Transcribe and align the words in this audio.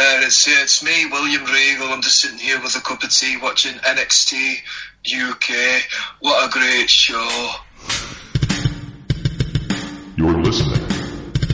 there. 0.00 0.26
It's 0.26 0.48
it's 0.48 0.82
me, 0.82 1.06
William 1.06 1.44
Regal. 1.44 1.88
I'm 1.88 2.02
just 2.02 2.20
sitting 2.20 2.38
here 2.38 2.60
with 2.62 2.74
a 2.76 2.80
cup 2.80 3.02
of 3.02 3.10
tea 3.10 3.36
watching 3.36 3.74
NXT 3.74 4.56
UK. 5.06 5.82
What 6.20 6.48
a 6.48 6.50
great 6.50 6.88
show! 6.88 7.50
You're 10.16 10.40
listening 10.42 10.86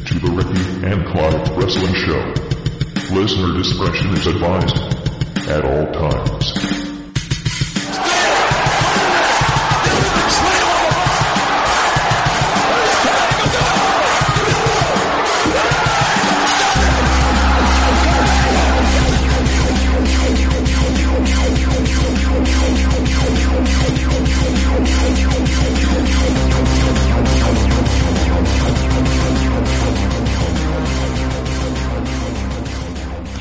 to 0.04 0.14
the 0.18 0.30
Ricky 0.30 0.86
and 0.86 1.06
Clive 1.06 1.56
Wrestling 1.56 1.94
Show. 1.94 3.14
Listener 3.14 3.52
discretion 3.58 4.10
is 4.14 4.26
advised 4.26 4.76
at 5.48 5.64
all 5.64 5.92
times. 5.92 6.85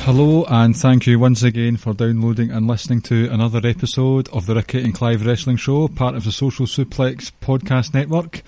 Hello 0.06 0.44
and 0.44 0.76
thank 0.76 1.08
you 1.08 1.18
once 1.18 1.42
again 1.42 1.76
for 1.76 1.92
downloading 1.92 2.52
and 2.52 2.68
listening 2.68 3.00
to 3.00 3.28
another 3.32 3.60
episode 3.64 4.28
of 4.28 4.46
the 4.46 4.54
Ricky 4.54 4.80
and 4.80 4.94
Clive 4.94 5.26
Wrestling 5.26 5.56
Show, 5.56 5.88
part 5.88 6.14
of 6.14 6.22
the 6.22 6.30
Social 6.30 6.64
Suplex 6.64 7.32
Podcast 7.42 7.92
Network. 7.92 8.42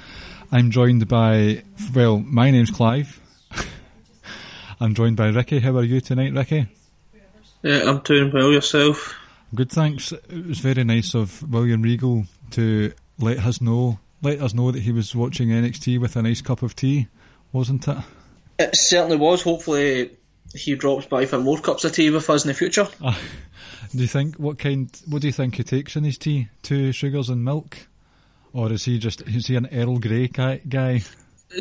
I'm 0.53 0.71
joined 0.71 1.09
by, 1.09 1.65
well, 1.93 2.21
my 2.21 2.53
name's 2.53 2.71
Clive. 2.71 3.21
I'm 4.81 4.95
joined 4.95 5.17
by 5.17 5.31
Ricky. 5.31 5.59
How 5.59 5.77
are 5.77 5.83
you 5.83 6.01
tonight, 6.01 6.33
Ricky? 6.33 6.69
Yeah, 7.65 7.91
I'm 7.91 8.03
doing 8.03 8.31
well 8.33 8.53
yourself. 8.53 9.19
Good, 9.53 9.73
thanks. 9.73 10.13
It 10.13 10.47
was 10.47 10.61
very 10.61 10.85
nice 10.85 11.17
of 11.17 11.43
William 11.53 11.83
Regal 11.83 12.27
to 12.53 12.93
let 13.19 13.39
us 13.39 13.61
know, 13.61 13.99
let 14.23 14.41
us 14.41 14.55
know 14.55 14.71
that 14.71 14.85
he 14.85 14.93
was 14.93 15.13
watching 15.13 15.49
NXT 15.49 16.01
with 16.01 16.15
a 16.15 16.23
nice 16.23 16.41
cup 16.41 16.63
of 16.63 16.77
tea, 16.77 17.09
wasn't 17.53 17.89
it? 17.89 17.99
It 18.61 18.77
certainly 18.77 19.17
was. 19.17 19.43
Hopefully, 19.43 20.13
he 20.55 20.75
drops 20.75 21.07
by 21.07 21.27
for 21.27 21.39
more 21.39 21.59
cups 21.59 21.85
of 21.85 21.93
tea 21.93 22.11
with 22.11 22.29
us 22.31 22.45
in 22.45 22.49
the 22.49 22.55
future. 22.55 22.89
Uh, 23.03 23.15
do 23.93 23.99
you 23.99 24.07
think 24.07 24.37
what 24.37 24.59
kind? 24.59 24.91
What 25.07 25.23
do 25.23 25.29
you 25.29 25.33
think 25.33 25.57
he 25.57 25.65
takes 25.65 25.97
in 25.97 26.05
his 26.05 26.19
tea? 26.19 26.49
Two 26.63 26.93
sugars 26.93 27.29
and 27.29 27.45
milk, 27.45 27.79
or 28.53 28.73
is 28.73 28.85
he 28.85 28.99
just 28.99 29.23
is 29.23 29.47
he 29.47 29.57
an 29.57 29.69
Earl 29.73 29.99
Grey 29.99 30.29
guy? 30.29 30.61
guy? 30.69 31.03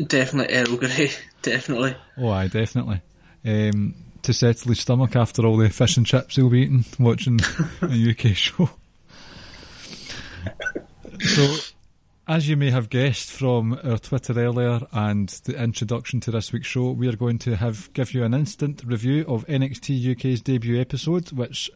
Definitely 0.08 0.56
Earl 0.56 0.78
Grey. 0.78 1.12
Definitely. 1.42 1.96
Oh, 2.18 2.30
I 2.30 2.48
definitely. 2.48 3.02
Um, 3.46 3.96
to 4.24 4.34
settle 4.34 4.70
his 4.70 4.80
stomach 4.80 5.16
after 5.16 5.46
all 5.46 5.56
the 5.56 5.70
fish 5.70 5.96
and 5.96 6.06
chips 6.06 6.36
he'll 6.36 6.50
be 6.50 6.64
eating 6.64 6.84
watching 7.00 7.40
a 7.82 8.10
UK 8.12 8.36
show. 8.36 8.70
So, 11.20 11.56
as 12.28 12.50
you 12.50 12.58
may 12.58 12.70
have 12.70 12.89
guessed 12.89 13.31
from 13.31 13.80
our 13.86 13.97
Twitter 13.97 14.33
earlier 14.38 14.81
and 14.92 15.30
the 15.45 15.61
introduction 15.61 16.20
to 16.20 16.31
this 16.31 16.52
week's 16.52 16.67
show, 16.67 16.92
we 16.92 17.08
are 17.08 17.16
going 17.16 17.39
to 17.39 17.56
have 17.56 17.92
give 17.94 18.14
you 18.14 18.23
an 18.25 18.34
instant 18.34 18.84
review 18.86 19.23
of 19.30 19.47
NXT 19.47 20.11
UK's 20.11 20.42
debut 20.42 20.80
episode, 20.80 21.31
which 21.31 21.72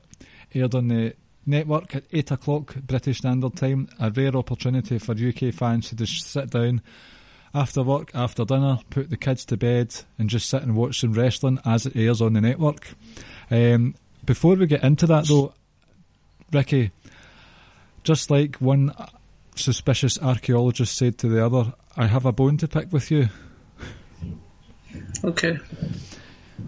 aired 0.54 0.76
on 0.76 0.90
the 0.90 1.14
network 1.46 1.96
at 1.96 2.04
8 2.12 2.32
o'clock 2.32 2.76
British 2.76 3.20
Standard 3.20 3.56
Time. 3.56 3.88
A 3.98 4.12
rare 4.12 4.36
opportunity 4.36 5.00
for 5.00 5.14
UK 5.14 5.54
fans 5.54 5.88
to 5.90 5.96
just 5.96 6.28
sit 6.28 6.50
down 6.50 6.82
after 7.54 7.82
work, 7.82 8.12
after 8.14 8.44
dinner, 8.44 8.80
put 8.90 9.10
the 9.10 9.18
kids 9.18 9.46
to 9.46 9.58
bed, 9.58 9.96
and 10.20 10.30
just 10.30 10.50
sit 10.50 10.64
and 10.64 10.76
watch 10.76 11.00
some 11.00 11.14
wrestling 11.14 11.60
as 11.64 11.86
it 11.86 11.96
airs 11.96 12.22
on 12.22 12.34
the 12.34 12.42
network. 12.42 12.90
Um, 13.50 13.96
before 14.26 14.56
we 14.56 14.66
get 14.68 14.84
into 14.84 15.08
that, 15.08 15.28
though, 15.28 15.54
Ricky, 16.52 16.92
just 18.04 18.30
like 18.30 18.58
one 18.58 18.94
suspicious 19.56 20.20
archaeologist 20.20 20.98
said 20.98 21.18
to 21.20 21.28
the 21.28 21.46
other, 21.46 21.74
I 21.96 22.08
have 22.08 22.26
a 22.26 22.32
bone 22.32 22.58
to 22.58 22.68
pick 22.68 22.92
with 22.92 23.12
you. 23.12 23.30
Okay. 25.24 25.58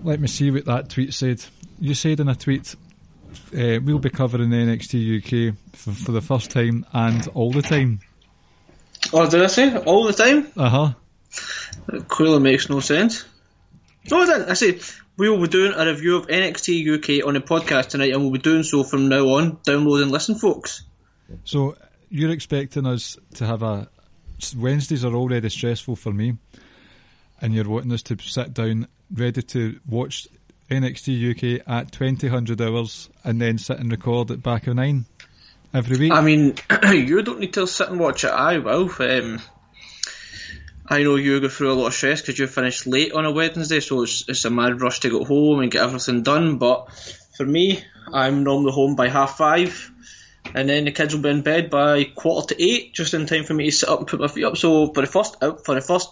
Let 0.03 0.19
me 0.19 0.27
see 0.27 0.51
what 0.51 0.65
that 0.65 0.89
tweet 0.89 1.13
said. 1.13 1.43
You 1.79 1.93
said 1.93 2.19
in 2.19 2.29
a 2.29 2.35
tweet, 2.35 2.75
uh, 3.53 3.79
we'll 3.83 3.99
be 3.99 4.09
covering 4.09 4.49
NXT 4.49 5.51
UK 5.51 5.55
for, 5.73 5.91
for 5.91 6.11
the 6.11 6.21
first 6.21 6.51
time 6.51 6.85
and 6.93 7.27
all 7.29 7.51
the 7.51 7.61
time. 7.61 7.99
Oh, 9.11 9.29
did 9.29 9.43
I 9.43 9.47
say 9.47 9.75
all 9.77 10.05
the 10.05 10.13
time? 10.13 10.47
Uh 10.55 10.69
huh. 10.69 10.93
Clearly 12.07 12.39
makes 12.39 12.69
no 12.69 12.79
sense. 12.79 13.25
No, 14.09 14.21
I 14.21 14.25
didn't. 14.25 14.49
I 14.49 14.53
said 14.53 14.81
we 15.17 15.29
will 15.29 15.41
be 15.41 15.47
doing 15.47 15.73
a 15.73 15.85
review 15.85 16.17
of 16.17 16.27
NXT 16.27 17.21
UK 17.21 17.27
on 17.27 17.33
the 17.33 17.39
podcast 17.39 17.89
tonight, 17.89 18.13
and 18.13 18.21
we'll 18.21 18.31
be 18.31 18.39
doing 18.39 18.63
so 18.63 18.83
from 18.83 19.09
now 19.09 19.25
on. 19.29 19.57
Download 19.57 20.01
and 20.01 20.11
listen, 20.11 20.35
folks. 20.35 20.83
So 21.43 21.75
you're 22.13 22.31
expecting 22.31 22.85
us 22.85 23.17
to 23.33 23.45
have 23.45 23.63
a 23.63 23.87
Wednesdays 24.55 25.03
are 25.03 25.15
already 25.15 25.49
stressful 25.49 25.95
for 25.95 26.13
me, 26.13 26.37
and 27.41 27.53
you're 27.55 27.67
wanting 27.67 27.91
us 27.91 28.03
to 28.03 28.17
sit 28.19 28.53
down 28.53 28.87
ready 29.11 29.41
to 29.41 29.79
watch 29.87 30.27
NXT 30.69 31.59
UK 31.59 31.67
at 31.67 31.91
twenty 31.91 32.27
hundred 32.27 32.61
hours 32.61 33.09
and 33.23 33.41
then 33.41 33.57
sit 33.57 33.79
and 33.79 33.91
record 33.91 34.29
it 34.29 34.43
back 34.43 34.67
of 34.67 34.75
nine 34.75 35.05
every 35.73 35.97
week. 35.97 36.11
I 36.11 36.21
mean, 36.21 36.55
you 36.91 37.23
don't 37.23 37.39
need 37.39 37.53
to 37.53 37.65
sit 37.65 37.89
and 37.89 37.99
watch 37.99 38.23
it. 38.25 38.31
I 38.31 38.59
will. 38.59 38.91
Um, 38.99 39.41
I 40.85 41.01
know 41.01 41.15
you 41.15 41.41
go 41.41 41.49
through 41.49 41.71
a 41.71 41.73
lot 41.73 41.87
of 41.87 41.93
stress 41.95 42.21
because 42.21 42.37
you 42.37 42.45
finished 42.45 42.85
late 42.85 43.13
on 43.13 43.25
a 43.25 43.31
Wednesday, 43.31 43.79
so 43.79 44.03
it's, 44.03 44.25
it's 44.27 44.45
a 44.45 44.51
mad 44.51 44.81
rush 44.81 44.99
to 44.99 45.09
get 45.09 45.27
home 45.27 45.61
and 45.61 45.71
get 45.71 45.81
everything 45.81 46.21
done. 46.21 46.59
But 46.59 46.91
for 47.37 47.45
me, 47.45 47.83
I'm 48.11 48.43
normally 48.43 48.71
home 48.71 48.95
by 48.95 49.07
half 49.07 49.37
five 49.37 49.92
and 50.53 50.69
then 50.69 50.85
the 50.85 50.91
kids 50.91 51.15
will 51.15 51.21
be 51.21 51.29
in 51.29 51.41
bed 51.41 51.69
by 51.69 52.03
quarter 52.03 52.53
to 52.53 52.63
eight, 52.63 52.93
just 52.93 53.13
in 53.13 53.25
time 53.25 53.43
for 53.43 53.53
me 53.53 53.65
to 53.65 53.71
sit 53.71 53.89
up 53.89 53.99
and 53.99 54.07
put 54.07 54.19
my 54.19 54.27
feet 54.27 54.43
up. 54.43 54.57
So 54.57 54.91
for 54.93 55.01
the 55.01 55.07
first 55.07 55.39
for 55.39 55.75
the 55.75 55.81
first 55.81 56.09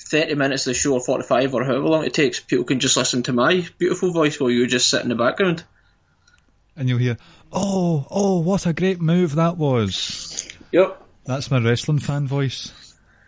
thirty 0.00 0.34
minutes 0.34 0.66
of 0.66 0.72
the 0.72 0.78
show, 0.78 0.94
or 0.94 1.00
forty 1.00 1.24
five, 1.24 1.54
or 1.54 1.64
however 1.64 1.86
long 1.86 2.04
it 2.04 2.14
takes, 2.14 2.40
people 2.40 2.64
can 2.64 2.80
just 2.80 2.96
listen 2.96 3.22
to 3.24 3.32
my 3.32 3.66
beautiful 3.78 4.12
voice 4.12 4.38
while 4.38 4.50
you 4.50 4.66
just 4.66 4.88
sit 4.88 5.02
in 5.02 5.08
the 5.08 5.14
background. 5.14 5.64
And 6.76 6.88
you'll 6.88 6.98
hear, 6.98 7.18
"Oh, 7.52 8.06
oh, 8.10 8.38
what 8.38 8.66
a 8.66 8.72
great 8.72 9.00
move 9.00 9.34
that 9.34 9.56
was!" 9.56 10.48
Yep, 10.72 11.02
that's 11.24 11.50
my 11.50 11.58
wrestling 11.58 11.98
fan 11.98 12.26
voice. 12.26 12.72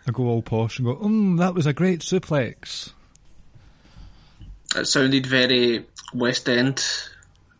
I 0.07 0.11
go 0.11 0.23
all 0.25 0.41
posh 0.41 0.79
and 0.79 0.85
go, 0.87 0.99
"Um, 1.01 1.37
that 1.37 1.53
was 1.53 1.65
a 1.65 1.73
great 1.73 1.99
suplex." 1.99 2.91
It 4.75 4.87
sounded 4.87 5.25
very 5.25 5.85
West 6.13 6.49
End 6.49 6.83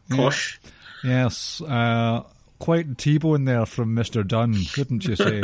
posh. 0.09 0.59
Yeah. 0.63 0.71
Yes. 1.03 1.61
Uh, 1.61 2.23
quite 2.59 2.97
T-bone 2.97 3.45
there 3.45 3.65
from 3.65 3.95
Mr. 3.95 4.25
Dunne, 4.25 4.57
couldn't 4.73 5.05
you 5.05 5.15
say? 5.15 5.41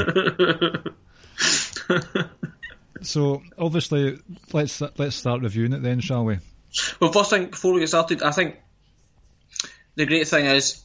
so 3.01 3.41
obviously, 3.57 4.19
let's 4.53 4.81
let's 4.97 5.15
start 5.15 5.41
reviewing 5.41 5.73
it 5.73 5.81
then, 5.81 5.99
shall 5.99 6.25
we? 6.25 6.39
Well, 6.99 7.11
first 7.11 7.29
thing 7.29 7.47
before 7.47 7.73
we 7.73 7.81
get 7.81 7.89
started, 7.89 8.23
I 8.23 8.31
think 8.31 8.57
the 9.95 10.05
great 10.05 10.27
thing 10.27 10.45
is 10.45 10.83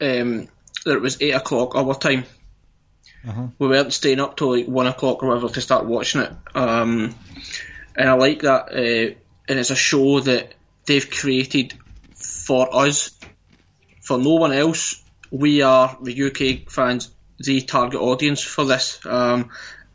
um, 0.00 0.48
that 0.84 0.96
it 0.96 1.02
was 1.02 1.20
eight 1.22 1.34
o'clock 1.34 1.74
our 1.74 1.94
time. 1.94 2.24
Uh-huh. 3.26 3.48
We 3.58 3.68
weren't 3.68 3.92
staying 3.92 4.20
up 4.20 4.36
till 4.36 4.56
like 4.56 4.66
one 4.66 4.86
o'clock 4.86 5.22
or 5.22 5.28
whatever 5.28 5.48
to 5.48 5.60
start 5.60 5.86
watching 5.86 6.22
it, 6.22 6.32
um, 6.54 7.14
and 7.96 8.08
I 8.08 8.12
like 8.14 8.42
that. 8.42 8.72
Uh, 8.72 9.14
and 9.48 9.58
it's 9.58 9.70
a 9.70 9.76
show 9.76 10.20
that 10.20 10.54
they've 10.86 11.10
created 11.10 11.74
for 12.14 12.68
us 12.74 13.17
for 14.08 14.16
no 14.16 14.36
one 14.36 14.52
else, 14.52 15.02
we 15.30 15.60
are 15.60 15.98
the 16.02 16.22
UK 16.28 16.72
fans 16.72 17.10
the 17.38 17.60
target 17.60 18.00
audience 18.00 18.42
for 18.42 18.64
this. 18.64 19.04
Um, 19.04 19.50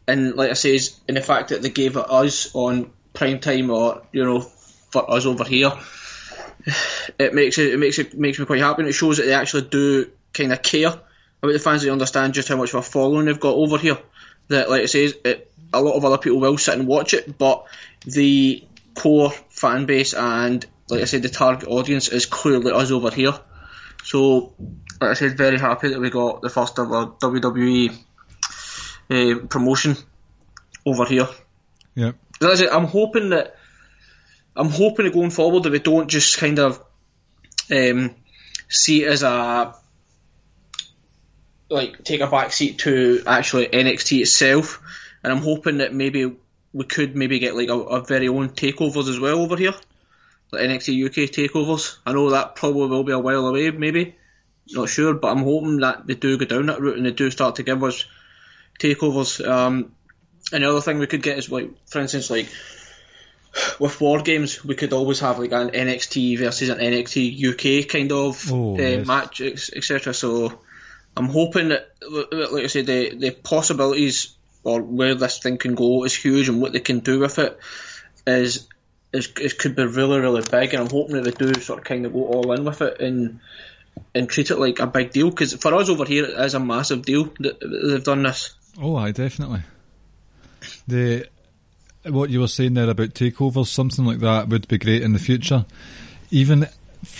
and 0.07 0.35
like 0.35 0.51
I 0.51 0.53
say, 0.53 0.79
in 1.07 1.15
the 1.15 1.21
fact 1.21 1.49
that 1.49 1.63
they 1.63 1.71
gave 1.71 1.97
it 1.97 2.09
us 2.09 2.53
on 2.53 2.91
prime 3.13 3.39
time 3.39 3.71
or 3.71 4.03
you 4.11 4.23
know 4.23 4.41
for 4.41 5.09
us 5.11 5.25
over 5.25 5.43
here, 5.43 5.71
it 7.17 7.33
makes 7.33 7.57
it 7.57 7.73
it 7.73 7.79
makes 7.79 7.97
it 7.97 8.13
makes 8.13 8.37
me 8.37 8.45
quite 8.45 8.61
happy. 8.61 8.83
And 8.83 8.89
it 8.89 8.93
shows 8.93 9.17
that 9.17 9.25
they 9.25 9.33
actually 9.33 9.63
do 9.63 10.11
kind 10.31 10.53
of 10.53 10.61
care 10.61 10.89
about 10.89 11.53
the 11.53 11.57
fans. 11.57 11.81
They 11.81 11.89
understand 11.89 12.35
just 12.35 12.49
how 12.49 12.55
much 12.57 12.69
of 12.75 12.81
a 12.81 12.83
following 12.83 13.25
they've 13.25 13.39
got 13.39 13.55
over 13.55 13.79
here. 13.79 13.97
That 14.49 14.69
like 14.69 14.83
I 14.83 14.85
say, 14.85 15.05
it, 15.05 15.51
a 15.73 15.81
lot 15.81 15.95
of 15.95 16.05
other 16.05 16.19
people 16.19 16.39
will 16.39 16.59
sit 16.59 16.77
and 16.77 16.87
watch 16.87 17.15
it, 17.15 17.35
but 17.39 17.65
the 18.05 18.63
core 18.93 19.31
fan 19.49 19.87
base 19.87 20.13
and 20.13 20.63
like 20.89 21.01
I 21.01 21.05
said, 21.05 21.23
the 21.23 21.29
target 21.29 21.67
audience 21.67 22.09
is 22.09 22.27
clearly 22.27 22.71
us 22.71 22.91
over 22.91 23.09
here. 23.09 23.33
So, 24.03 24.53
like 25.01 25.11
I 25.11 25.13
said, 25.13 25.37
very 25.37 25.57
happy 25.57 25.89
that 25.89 25.99
we 25.99 26.09
got 26.09 26.41
the 26.41 26.49
first 26.49 26.77
ever 26.77 27.07
WWE 27.07 27.89
uh, 29.09 29.13
eh, 29.13 29.35
promotion 29.49 29.95
over 30.85 31.05
here. 31.05 31.27
Yeah. 31.95 32.11
I'm 32.41 32.85
hoping 32.85 33.29
that 33.29 33.55
I'm 34.55 34.69
hoping 34.69 35.05
that 35.05 35.13
going 35.13 35.31
forward 35.31 35.63
that 35.63 35.71
we 35.71 35.79
don't 35.79 36.09
just 36.09 36.37
kind 36.37 36.59
of 36.59 36.83
um, 37.71 38.15
see 38.69 39.03
it 39.03 39.07
as 39.07 39.23
a 39.23 39.75
like 41.69 42.03
take 42.03 42.21
a 42.21 42.27
back 42.27 42.51
seat 42.51 42.79
to 42.79 43.23
actually 43.25 43.67
NXT 43.67 44.21
itself, 44.21 44.81
and 45.23 45.31
I'm 45.33 45.41
hoping 45.41 45.77
that 45.77 45.93
maybe 45.93 46.35
we 46.73 46.85
could 46.85 47.15
maybe 47.15 47.39
get 47.39 47.55
like 47.55 47.69
a, 47.69 47.79
a 47.79 48.03
very 48.03 48.27
own 48.27 48.49
takeovers 48.49 49.07
as 49.07 49.19
well 49.19 49.39
over 49.39 49.55
here. 49.55 49.73
Like 50.53 50.61
NXT 50.69 51.05
UK 51.07 51.29
takeovers. 51.29 51.97
I 52.05 52.13
know 52.13 52.29
that 52.31 52.55
probably 52.55 52.87
will 52.87 53.03
be 53.03 53.11
a 53.11 53.19
while 53.19 53.47
away, 53.47 53.71
maybe. 53.71 54.15
Not 54.71 54.89
sure, 54.89 55.13
but 55.13 55.29
I'm 55.29 55.43
hoping 55.43 55.77
that 55.81 56.07
they 56.07 56.15
do 56.15 56.37
go 56.37 56.45
down 56.45 56.67
that 56.67 56.79
route 56.79 56.97
and 56.97 57.05
they 57.05 57.11
do 57.11 57.29
start 57.29 57.55
to 57.57 57.63
give 57.63 57.83
us 57.83 58.05
takeovers. 58.79 59.45
Um, 59.45 59.93
another 60.51 60.81
thing 60.81 60.99
we 60.99 61.07
could 61.07 61.21
get 61.23 61.37
is 61.37 61.51
like, 61.51 61.69
for 61.87 61.99
instance, 61.99 62.29
like 62.29 62.47
with 63.79 63.99
war 64.01 64.21
games, 64.21 64.63
we 64.63 64.75
could 64.75 64.93
always 64.93 65.19
have 65.19 65.37
like 65.39 65.51
an 65.51 65.69
NXT 65.71 66.39
versus 66.39 66.69
an 66.69 66.79
NXT 66.79 67.83
UK 67.83 67.87
kind 67.89 68.11
of 68.11 68.51
Oh, 68.51 68.75
uh, 68.75 68.77
yes. 68.81 69.07
match, 69.07 69.41
etc. 69.41 70.13
So 70.13 70.59
I'm 71.15 71.27
hoping 71.27 71.69
that, 71.69 71.89
like 72.09 72.63
I 72.63 72.67
said, 72.67 72.85
the 72.87 73.15
the 73.15 73.31
possibilities 73.31 74.35
or 74.63 74.81
where 74.81 75.13
this 75.15 75.39
thing 75.39 75.57
can 75.57 75.75
go 75.75 76.05
is 76.05 76.15
huge, 76.15 76.47
and 76.49 76.61
what 76.61 76.71
they 76.73 76.79
can 76.79 76.99
do 76.99 77.19
with 77.19 77.37
it 77.37 77.59
is 78.25 78.67
is, 79.13 79.31
is 79.39 79.53
could 79.53 79.75
be 79.75 79.85
really 79.85 80.19
really 80.19 80.41
big. 80.41 80.73
And 80.73 80.83
I'm 80.83 80.89
hoping 80.89 81.15
that 81.15 81.23
they 81.23 81.31
do 81.31 81.53
sort 81.61 81.79
of 81.79 81.85
kind 81.85 82.05
of 82.05 82.13
go 82.13 82.25
all 82.25 82.51
in 82.53 82.63
with 82.63 82.81
it 82.81 82.99
and 82.99 83.39
and 84.15 84.27
treat 84.27 84.51
it 84.51 84.57
like 84.57 84.79
a 84.79 84.87
big 84.87 85.11
deal 85.11 85.29
because 85.29 85.53
for 85.53 85.73
us 85.75 85.89
over 85.89 86.05
here 86.05 86.25
it 86.25 86.39
is 86.39 86.53
a 86.53 86.59
massive 86.59 87.03
deal 87.03 87.25
that 87.39 87.59
they've 87.61 88.03
done 88.03 88.23
this. 88.23 88.55
Oh, 88.81 88.95
I 88.95 89.11
definitely. 89.11 89.61
The 90.87 91.27
what 92.05 92.29
you 92.29 92.41
were 92.41 92.47
saying 92.47 92.73
there 92.73 92.89
about 92.89 93.09
takeovers, 93.09 93.67
something 93.67 94.05
like 94.05 94.19
that 94.19 94.49
would 94.49 94.67
be 94.67 94.77
great 94.77 95.03
in 95.03 95.13
the 95.13 95.19
future. 95.19 95.65
Even 96.31 96.67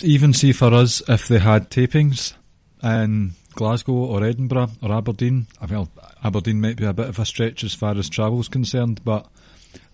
even 0.02 0.34
see 0.34 0.52
for 0.52 0.74
us 0.74 1.02
if 1.08 1.28
they 1.28 1.40
had 1.40 1.70
tapings 1.70 2.34
in 2.82 3.34
Glasgow 3.54 3.94
or 3.94 4.24
Edinburgh 4.24 4.72
or 4.82 4.92
Aberdeen. 4.92 5.48
Well, 5.70 5.90
Aberdeen 6.24 6.62
might 6.62 6.78
be 6.78 6.86
a 6.86 6.94
bit 6.94 7.10
of 7.10 7.20
a 7.20 7.26
stretch 7.26 7.64
as 7.64 7.74
far 7.74 7.96
as 7.98 8.10
travel's 8.10 8.48
concerned, 8.48 9.02
but 9.04 9.28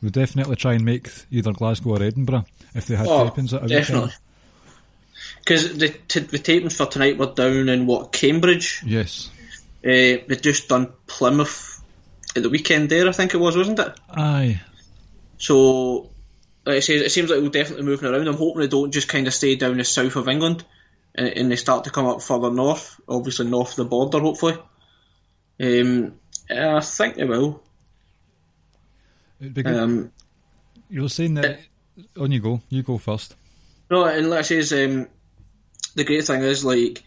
we'll 0.02 0.12
definitely 0.12 0.56
try 0.56 0.74
and 0.74 0.86
make 0.86 1.10
either 1.32 1.52
Glasgow 1.54 1.92
or 1.92 2.04
Edinburgh 2.04 2.46
if 2.76 2.86
they 2.88 2.96
had 2.96 3.08
Oh, 3.08 3.30
tapings 3.30 3.54
at 3.54 3.64
a 3.64 3.68
definitely. 3.68 4.12
Because 5.40 5.78
the 5.78 5.90
t- 5.90 6.20
the 6.22 6.40
tapings 6.40 6.76
for 6.76 6.86
tonight 6.86 7.18
were 7.18 7.34
down 7.34 7.70
in 7.70 7.86
what 7.86 8.12
Cambridge. 8.12 8.82
Yes. 8.86 9.30
Uh, 9.84 10.20
they 10.28 10.38
just 10.42 10.68
done 10.68 10.92
Plymouth 11.08 11.82
at 12.36 12.44
the 12.44 12.50
weekend 12.50 12.90
there, 12.90 13.08
I 13.08 13.12
think 13.12 13.34
it 13.34 13.38
was, 13.40 13.58
wasn't 13.58 13.80
it? 13.80 14.00
Aye. 14.10 14.62
So, 15.38 16.10
like 16.66 16.78
I 16.78 16.80
say, 16.82 16.96
it 16.96 17.12
seems 17.12 17.30
like 17.30 17.42
we're 17.42 17.50
definitely 17.50 17.86
moving 17.86 18.10
around. 18.10 18.28
I'm 18.28 18.36
hoping 18.36 18.62
they 18.62 18.68
don't 18.68 18.92
just 18.92 19.08
kind 19.08 19.26
of 19.28 19.34
stay 19.34 19.56
down 19.56 19.78
the 19.78 19.84
south 19.86 20.16
of 20.18 20.28
England 20.28 20.66
and, 21.16 21.28
and 21.30 21.52
they 21.52 21.56
start 21.56 21.86
to 21.86 21.92
come 21.92 22.06
up 22.06 22.22
further 22.22 22.52
north, 22.52 23.00
obviously 23.08 23.48
north 23.48 23.72
of 23.72 23.76
the 23.78 23.86
border, 23.86 24.20
hopefully. 24.20 24.58
Um, 25.62 26.16
I 26.50 26.82
think 26.82 27.16
they 27.16 27.26
will. 27.26 27.64
It'd 29.40 29.54
be 29.54 29.64
good. 29.64 29.76
Um, 29.78 30.12
you 30.90 31.02
were 31.04 31.10
saying 31.10 31.36
that. 31.36 31.60
On 32.18 32.32
you 32.32 32.40
go. 32.40 32.62
You 32.70 32.84
go 32.84 32.98
first. 32.98 33.36
no, 33.92 34.06
and 34.06 34.30
like 34.30 34.40
I 34.40 34.62
say, 34.62 34.86
um, 34.86 35.08
the 35.96 36.04
great 36.06 36.26
thing 36.26 36.42
is 36.44 36.64
like 36.64 37.04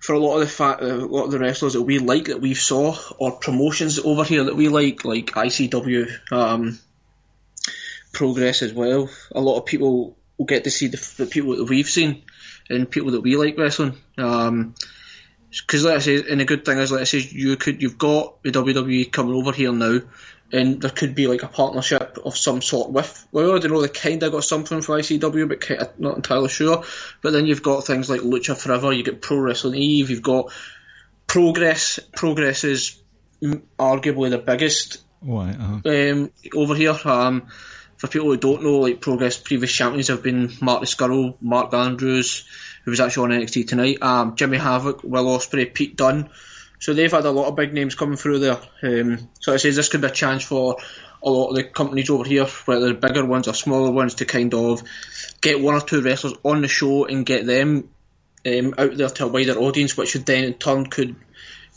for 0.00 0.12
a 0.14 0.18
lot 0.20 0.34
of 0.36 0.40
the 0.40 0.46
fa- 0.46 0.78
uh, 0.80 1.04
a 1.04 1.06
lot 1.06 1.24
of 1.24 1.30
the 1.32 1.38
wrestlers 1.40 1.72
that 1.72 1.82
we 1.82 1.98
like 1.98 2.26
that 2.26 2.40
we 2.40 2.54
saw 2.54 2.96
or 3.18 3.32
promotions 3.32 3.98
over 3.98 4.22
here 4.24 4.44
that 4.44 4.54
we 4.56 4.68
like, 4.68 5.04
like 5.04 5.26
ICW, 5.32 6.08
um, 6.32 6.78
Progress 8.12 8.62
as 8.62 8.72
well. 8.72 9.10
A 9.34 9.40
lot 9.40 9.58
of 9.58 9.66
people 9.66 10.16
will 10.38 10.46
get 10.46 10.64
to 10.64 10.70
see 10.70 10.86
the, 10.88 11.14
the 11.18 11.26
people 11.26 11.56
that 11.56 11.64
we've 11.68 11.88
seen 11.88 12.22
and 12.70 12.90
people 12.90 13.10
that 13.12 13.20
we 13.20 13.36
like 13.36 13.58
wrestling. 13.58 13.94
Um 14.16 14.74
'cause 15.50 15.60
because 15.62 15.84
like 15.84 15.96
I 15.96 15.98
say, 16.00 16.24
and 16.30 16.40
the 16.40 16.44
good 16.44 16.64
thing 16.64 16.78
is, 16.78 16.90
like 16.92 17.02
I 17.02 17.04
say, 17.04 17.18
you 17.18 17.56
could 17.56 17.82
you've 17.82 17.98
got 17.98 18.42
the 18.42 18.50
WWE 18.50 19.10
coming 19.12 19.34
over 19.34 19.52
here 19.52 19.72
now, 19.72 20.00
and 20.52 20.80
there 20.80 20.90
could 20.90 21.14
be 21.14 21.26
like 21.26 21.42
a 21.42 21.48
partnership 21.48 22.18
of 22.24 22.36
some 22.36 22.62
sort 22.62 22.90
with. 22.90 23.26
Well, 23.32 23.56
I 23.56 23.58
don't 23.58 23.72
know, 23.72 23.82
they 23.82 23.88
kind 23.88 24.22
of 24.22 24.32
got 24.32 24.44
something 24.44 24.80
for 24.80 24.98
ICW, 24.98 25.48
but 25.48 25.60
kind 25.60 25.82
of 25.82 26.00
not 26.00 26.16
entirely 26.16 26.48
sure. 26.48 26.84
But 27.22 27.32
then 27.32 27.46
you've 27.46 27.62
got 27.62 27.86
things 27.86 28.08
like 28.08 28.22
Lucha 28.22 28.56
Forever, 28.56 28.92
you 28.92 29.02
get 29.02 29.20
Pro 29.20 29.38
Wrestling 29.38 29.74
Eve, 29.80 30.10
you've 30.10 30.22
got 30.22 30.52
Progress. 31.26 32.00
Progress 32.16 32.64
is 32.64 33.00
arguably 33.78 34.30
the 34.30 34.38
biggest 34.38 35.04
aye, 35.22 35.56
uh-huh. 35.58 35.80
um, 35.84 36.30
over 36.54 36.74
here. 36.74 36.96
Um, 37.04 37.48
for 37.98 38.06
people 38.06 38.28
who 38.28 38.36
don't 38.36 38.62
know, 38.62 38.78
like 38.78 39.00
Progress 39.00 39.36
previous 39.36 39.72
champions 39.72 40.08
have 40.08 40.22
been 40.22 40.52
Marty 40.60 40.86
Scurll, 40.86 41.36
Mark 41.40 41.74
Andrews, 41.74 42.48
who 42.84 42.92
was 42.92 43.00
actually 43.00 43.34
on 43.34 43.40
NXT 43.40 43.66
tonight, 43.66 43.98
um, 44.02 44.36
Jimmy 44.36 44.56
Havoc, 44.56 45.02
Will 45.02 45.24
Ospreay, 45.24 45.74
Pete 45.74 45.96
Dunne. 45.96 46.30
So 46.78 46.94
they've 46.94 47.10
had 47.10 47.24
a 47.24 47.30
lot 47.30 47.48
of 47.48 47.56
big 47.56 47.74
names 47.74 47.94
coming 47.94 48.16
through 48.16 48.38
there. 48.38 48.58
Um, 48.82 49.28
so 49.40 49.52
I 49.52 49.56
says 49.56 49.76
this 49.76 49.88
could 49.88 50.00
be 50.00 50.06
a 50.06 50.10
chance 50.10 50.44
for 50.44 50.76
a 51.22 51.30
lot 51.30 51.48
of 51.48 51.56
the 51.56 51.64
companies 51.64 52.10
over 52.10 52.24
here, 52.24 52.46
whether 52.64 52.94
bigger 52.94 53.24
ones 53.24 53.48
or 53.48 53.54
smaller 53.54 53.90
ones, 53.90 54.16
to 54.16 54.24
kind 54.24 54.54
of 54.54 54.82
get 55.40 55.60
one 55.60 55.74
or 55.74 55.80
two 55.80 56.02
wrestlers 56.02 56.34
on 56.44 56.62
the 56.62 56.68
show 56.68 57.06
and 57.06 57.26
get 57.26 57.46
them 57.46 57.88
um, 58.46 58.74
out 58.78 58.96
there 58.96 59.08
to 59.08 59.24
a 59.24 59.28
wider 59.28 59.58
audience, 59.58 59.96
which 59.96 60.14
would 60.14 60.26
then 60.26 60.44
in 60.44 60.54
turn 60.54 60.86
could 60.86 61.16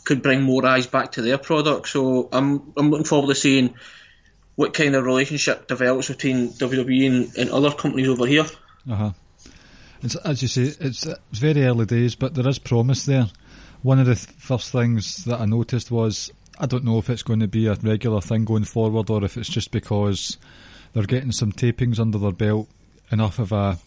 could 0.04 0.22
bring 0.22 0.42
more 0.42 0.66
eyes 0.66 0.86
back 0.86 1.12
to 1.12 1.22
their 1.22 1.38
product. 1.38 1.88
So 1.88 2.28
I'm 2.32 2.72
I'm 2.76 2.90
looking 2.90 3.04
forward 3.06 3.28
to 3.28 3.40
seeing 3.40 3.74
what 4.54 4.74
kind 4.74 4.94
of 4.94 5.04
relationship 5.04 5.66
develops 5.66 6.08
between 6.08 6.50
WWE 6.50 7.06
and, 7.06 7.36
and 7.36 7.50
other 7.50 7.72
companies 7.72 8.08
over 8.08 8.26
here. 8.26 8.44
Uh 8.88 8.94
huh. 8.94 9.10
As 10.24 10.42
you 10.42 10.48
say, 10.48 10.62
it's, 10.62 11.06
it's 11.06 11.38
very 11.38 11.64
early 11.64 11.86
days, 11.86 12.16
but 12.16 12.34
there 12.34 12.48
is 12.48 12.58
promise 12.58 13.04
there. 13.04 13.28
One 13.82 13.98
of 13.98 14.06
the 14.06 14.14
th- 14.14 14.28
first 14.38 14.70
things 14.70 15.24
that 15.24 15.40
I 15.40 15.44
noticed 15.44 15.90
was 15.90 16.30
I 16.58 16.66
don't 16.66 16.84
know 16.84 16.98
if 16.98 17.10
it's 17.10 17.22
going 17.22 17.40
to 17.40 17.48
be 17.48 17.66
a 17.66 17.74
regular 17.74 18.20
thing 18.20 18.44
going 18.44 18.64
forward 18.64 19.10
or 19.10 19.24
if 19.24 19.36
it's 19.36 19.48
just 19.48 19.70
because 19.70 20.38
they're 20.92 21.04
getting 21.04 21.32
some 21.32 21.52
tapings 21.52 21.98
under 21.98 22.18
their 22.18 22.32
belt, 22.32 22.68
enough 23.10 23.38
of 23.38 23.52
a 23.52 23.78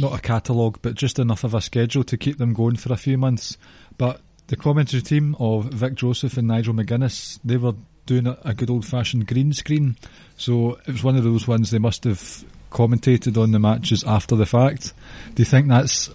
not 0.00 0.18
a 0.18 0.20
catalogue, 0.20 0.78
but 0.82 0.94
just 0.94 1.18
enough 1.18 1.44
of 1.44 1.54
a 1.54 1.60
schedule 1.60 2.04
to 2.04 2.16
keep 2.16 2.38
them 2.38 2.54
going 2.54 2.76
for 2.76 2.92
a 2.92 2.96
few 2.96 3.16
months. 3.16 3.56
But 3.98 4.20
the 4.48 4.56
commentary 4.56 5.02
team 5.02 5.36
of 5.38 5.66
Vic 5.66 5.94
Joseph 5.94 6.36
and 6.36 6.48
Nigel 6.48 6.74
McGuinness, 6.74 7.38
they 7.44 7.56
were 7.56 7.74
doing 8.04 8.26
a, 8.26 8.38
a 8.44 8.54
good 8.54 8.70
old 8.70 8.86
fashioned 8.86 9.26
green 9.26 9.52
screen. 9.52 9.96
So 10.36 10.78
it 10.86 10.92
was 10.92 11.04
one 11.04 11.16
of 11.16 11.24
those 11.24 11.48
ones 11.48 11.70
they 11.70 11.78
must 11.78 12.04
have 12.04 12.44
commentated 12.70 13.40
on 13.40 13.52
the 13.52 13.58
matches 13.58 14.04
after 14.04 14.36
the 14.36 14.46
fact. 14.46 14.92
Do 15.34 15.40
you 15.40 15.44
think 15.44 15.68
that's, 15.68 16.10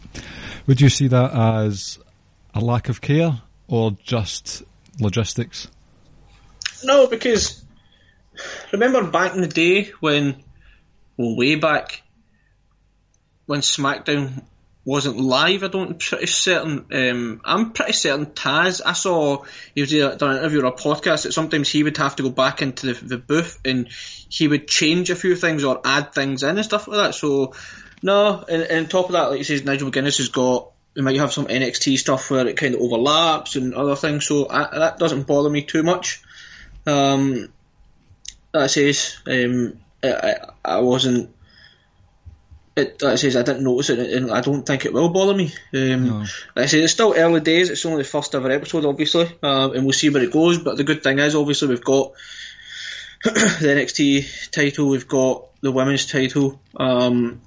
would 0.67 0.81
you 0.81 0.89
see 0.89 1.07
that 1.07 1.33
as 1.33 1.99
a 2.53 2.59
lack 2.59 2.89
of 2.89 3.01
care 3.01 3.41
or 3.67 3.91
just 4.03 4.63
logistics? 4.99 5.67
No, 6.83 7.07
because 7.07 7.63
remember 8.71 9.03
back 9.09 9.35
in 9.35 9.41
the 9.41 9.47
day 9.47 9.91
when, 9.99 10.43
well, 11.17 11.35
way 11.35 11.55
back 11.55 12.03
when 13.45 13.61
SmackDown 13.61 14.43
wasn't 14.83 15.17
live. 15.17 15.63
I 15.63 15.67
don't. 15.67 15.91
I'm 15.91 15.97
pretty 15.97 16.27
certain. 16.27 16.85
Um, 16.91 17.41
I'm 17.45 17.71
pretty 17.71 17.93
certain 17.93 18.27
Taz. 18.27 18.81
I 18.83 18.93
saw 18.93 19.43
he 19.75 19.81
was 19.81 19.93
either 19.93 20.15
done 20.15 20.31
an 20.31 20.37
interview 20.37 20.61
or 20.61 20.65
a 20.67 20.71
podcast 20.71 21.23
that 21.23 21.33
sometimes 21.33 21.69
he 21.69 21.83
would 21.83 21.97
have 21.97 22.15
to 22.15 22.23
go 22.23 22.29
back 22.29 22.61
into 22.61 22.93
the, 22.93 23.05
the 23.05 23.17
booth 23.17 23.59
and 23.63 23.87
he 23.89 24.47
would 24.47 24.67
change 24.67 25.09
a 25.09 25.15
few 25.15 25.35
things 25.35 25.63
or 25.63 25.81
add 25.85 26.13
things 26.13 26.43
in 26.43 26.57
and 26.57 26.65
stuff 26.65 26.87
like 26.87 26.97
that. 26.97 27.15
So 27.15 27.53
no, 28.01 28.43
and, 28.47 28.63
and 28.63 28.85
on 28.85 28.89
top 28.89 29.05
of 29.07 29.11
that, 29.11 29.29
like 29.29 29.37
you 29.37 29.43
says, 29.43 29.63
Nigel 29.63 29.91
McGuinness 29.91 30.17
has 30.17 30.29
got. 30.29 30.71
We 30.95 31.01
might 31.01 31.17
have 31.17 31.31
some 31.31 31.47
NXT 31.47 31.97
stuff 31.97 32.29
where 32.29 32.47
it 32.47 32.57
kind 32.57 32.75
of 32.75 32.81
overlaps 32.81 33.55
and 33.55 33.73
other 33.73 33.95
things, 33.95 34.27
so 34.27 34.47
I, 34.49 34.79
that 34.79 34.99
doesn't 34.99 35.27
bother 35.27 35.49
me 35.49 35.61
too 35.63 35.83
much. 35.83 36.21
Um, 36.85 37.49
that 38.53 38.69
says, 38.69 39.17
um, 39.27 39.79
I, 40.03 40.35
I, 40.63 40.79
wasn't. 40.79 41.33
It, 42.75 42.99
that 42.99 43.19
says 43.19 43.35
I 43.35 43.43
didn't 43.43 43.63
notice 43.63 43.89
it, 43.89 43.99
and 43.99 44.31
I 44.31 44.41
don't 44.41 44.65
think 44.65 44.85
it 44.85 44.93
will 44.93 45.09
bother 45.09 45.33
me. 45.33 45.53
Um, 45.73 46.05
No. 46.05 46.17
Like 46.55 46.63
I 46.63 46.65
say, 46.65 46.79
it's 46.79 46.93
still 46.93 47.13
early 47.15 47.41
days. 47.41 47.69
It's 47.69 47.85
only 47.85 48.03
the 48.03 48.09
first 48.09 48.35
ever 48.35 48.51
episode, 48.51 48.85
obviously, 48.85 49.29
um, 49.43 49.73
and 49.73 49.83
we'll 49.85 49.93
see 49.93 50.09
where 50.09 50.23
it 50.23 50.31
goes. 50.31 50.57
But 50.57 50.77
the 50.77 50.83
good 50.83 51.03
thing 51.03 51.19
is, 51.19 51.35
obviously, 51.35 51.69
we've 51.69 51.83
got 51.83 52.13
the 53.23 53.29
NXT 53.29 54.51
title, 54.51 54.89
we've 54.89 55.07
got 55.07 55.47
the 55.61 55.71
women's 55.71 56.07
title, 56.07 56.59
um, 56.75 57.41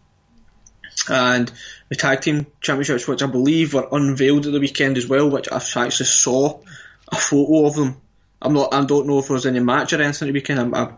and 1.08 1.52
the 1.88 1.96
tag 1.96 2.20
team 2.20 2.46
championships, 2.60 3.06
which 3.06 3.22
I 3.22 3.26
believe 3.26 3.74
were 3.74 3.88
unveiled 3.90 4.46
at 4.46 4.52
the 4.52 4.60
weekend 4.60 4.96
as 4.96 5.06
well. 5.06 5.30
Which 5.30 5.48
I 5.50 5.56
actually 5.56 6.06
saw 6.06 6.60
a 7.08 7.16
photo 7.16 7.66
of 7.66 7.74
them. 7.74 8.00
I'm 8.40 8.54
not. 8.54 8.74
I 8.74 8.84
don't 8.84 9.06
know 9.06 9.18
if 9.18 9.28
there 9.28 9.34
was 9.34 9.46
any 9.46 9.60
match 9.60 9.92
or 9.92 10.02
anything 10.02 10.28
at 10.28 10.32
the 10.32 10.38
weekend. 10.38 10.60
I'm, 10.60 10.74
I, 10.74 10.92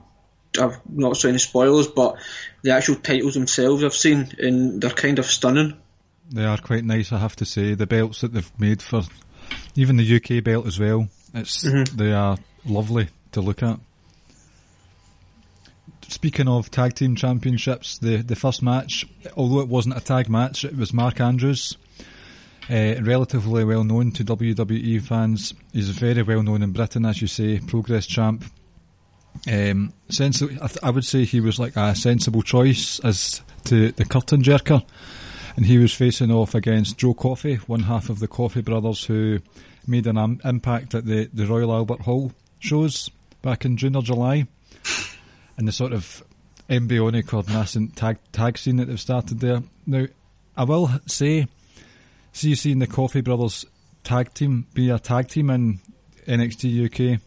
I've 0.59 0.79
not 0.89 1.17
seen 1.17 1.31
any 1.31 1.39
spoilers, 1.39 1.89
but 1.89 2.17
the 2.63 2.73
actual 2.73 2.97
titles 2.97 3.35
themselves 3.35 3.85
I've 3.85 3.95
seen, 3.95 4.33
and 4.39 4.81
they're 4.81 4.91
kind 4.91 5.19
of 5.19 5.27
stunning. 5.27 5.77
They 6.31 6.45
are 6.45 6.59
quite 6.59 6.85
nice, 6.85 7.13
I 7.13 7.19
have 7.19 7.37
to 7.37 7.45
say. 7.45 7.75
The 7.75 7.87
belts 7.87 8.23
that 8.23 8.33
they've 8.33 8.61
made 8.61 8.83
for 8.83 9.03
even 9.75 9.97
the 9.97 10.17
UK 10.17 10.43
belt 10.43 10.67
as 10.67 10.79
well. 10.79 11.09
It's 11.35 11.65
mm-hmm. 11.65 11.97
they 11.97 12.13
are 12.13 12.39
lovely 12.65 13.09
to 13.33 13.41
look 13.41 13.63
at. 13.63 13.79
Speaking 16.09 16.49
of 16.49 16.71
tag 16.71 16.95
team 16.95 17.17
championships, 17.17 17.99
the 17.99 18.19
the 18.19 18.37
first 18.37 18.63
match, 18.63 19.07
although 19.37 19.61
it 19.61 19.69
wasn't 19.69 19.97
a 19.97 20.01
tag 20.01 20.29
match, 20.29 20.65
it 20.65 20.77
was 20.77 20.93
Mark 20.93 21.21
Andrews, 21.21 21.77
uh, 22.71 22.95
relatively 23.03 23.65
well 23.65 23.85
known 23.85 24.13
to 24.13 24.25
WWE 24.25 25.03
fans. 25.03 25.53
He's 25.73 25.91
very 25.91 26.23
well 26.23 26.43
known 26.43 26.63
in 26.63 26.73
Britain, 26.73 27.05
as 27.07 27.21
you 27.21 27.27
say, 27.27 27.59
Progress 27.59 28.07
champ. 28.07 28.45
Um, 29.51 29.93
I, 30.09 30.31
th- 30.31 30.79
I 30.83 30.91
would 30.91 31.05
say 31.05 31.25
he 31.25 31.41
was 31.41 31.59
like 31.59 31.77
a 31.77 31.95
sensible 31.95 32.43
choice 32.43 32.99
as 33.01 33.43
to 33.65 33.93
the 33.93 34.05
curtain 34.05 34.43
jerker, 34.43 34.85
and 35.57 35.67
he 35.67 35.79
was 35.79 35.93
facing 35.93 36.31
off 36.31 36.55
against 36.55 36.99
Joe 36.99 37.15
Coffey, 37.15 37.57
one 37.67 37.83
half 37.83 38.09
of 38.09 38.19
the 38.19 38.29
Coffey 38.29 38.63
brothers, 38.63 39.05
who 39.05 39.41
made 39.87 40.07
an 40.07 40.17
um, 40.19 40.41
impact 40.45 40.95
at 40.95 41.05
the, 41.05 41.29
the 41.33 41.47
Royal 41.47 41.73
Albert 41.73 42.01
Hall 42.03 42.33
shows 42.59 43.11
back 43.43 43.65
in 43.65 43.77
June 43.77 43.95
or 43.95 44.03
July, 44.03 44.47
and 45.57 45.67
the 45.67 45.73
sort 45.73 45.93
of 45.93 46.23
embryonic 46.69 47.33
or 47.33 47.45
nascent 47.49 47.97
tag 47.97 48.19
tag 48.33 48.59
scene 48.59 48.77
that 48.77 48.87
they've 48.87 49.01
started 49.01 49.41
there. 49.41 49.63
Now, 49.87 50.07
I 50.57 50.65
will 50.65 50.91
say, 51.07 51.47
see 52.33 52.51
you 52.51 52.57
seeing 52.57 52.79
the 52.79 52.87
Coffey 52.87 53.21
brothers 53.21 53.65
tag 54.05 54.35
team 54.35 54.67
be 54.75 54.91
a 54.91 54.99
tag 54.99 55.29
team 55.29 55.51
in 55.51 55.81
NXT 56.27 57.15
UK 57.17 57.21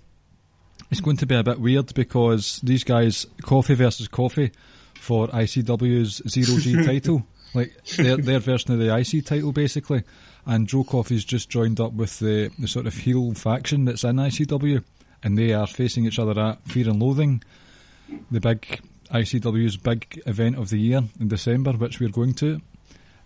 it's 0.91 1.01
going 1.01 1.17
to 1.17 1.25
be 1.25 1.36
a 1.36 1.43
bit 1.43 1.59
weird 1.59 1.93
because 1.93 2.59
these 2.63 2.83
guys, 2.83 3.25
Coffey 3.43 3.75
versus 3.75 4.07
Coffey, 4.07 4.51
for 5.00 5.27
ICW's 5.27 6.21
Zero 6.27 6.59
G 6.59 6.83
title, 6.86 7.25
like 7.53 7.74
their 7.98 8.17
their 8.17 8.39
version 8.39 8.74
of 8.74 8.79
the 8.79 8.95
IC 8.95 9.25
title, 9.25 9.51
basically. 9.51 10.03
And 10.45 10.67
Joe 10.67 10.83
Coffey's 10.83 11.25
just 11.25 11.50
joined 11.50 11.79
up 11.79 11.93
with 11.93 12.19
the, 12.19 12.50
the 12.57 12.67
sort 12.67 12.88
of 12.88 12.95
heel 12.95 13.33
faction 13.33 13.86
that's 13.86 14.03
in 14.03 14.15
ICW, 14.15 14.83
and 15.24 15.38
they 15.38 15.53
are 15.53 15.67
facing 15.67 16.05
each 16.05 16.17
other 16.17 16.39
at 16.39 16.63
Fear 16.65 16.89
and 16.89 17.01
Loathing, 17.01 17.43
the 18.32 18.39
big 18.39 18.82
ICW's 19.12 19.78
big 19.78 20.22
event 20.25 20.58
of 20.58 20.70
the 20.70 20.78
year 20.78 21.01
in 21.20 21.28
December, 21.28 21.74
which 21.74 22.00
we're 22.00 22.10
going 22.10 22.34
to. 22.36 22.62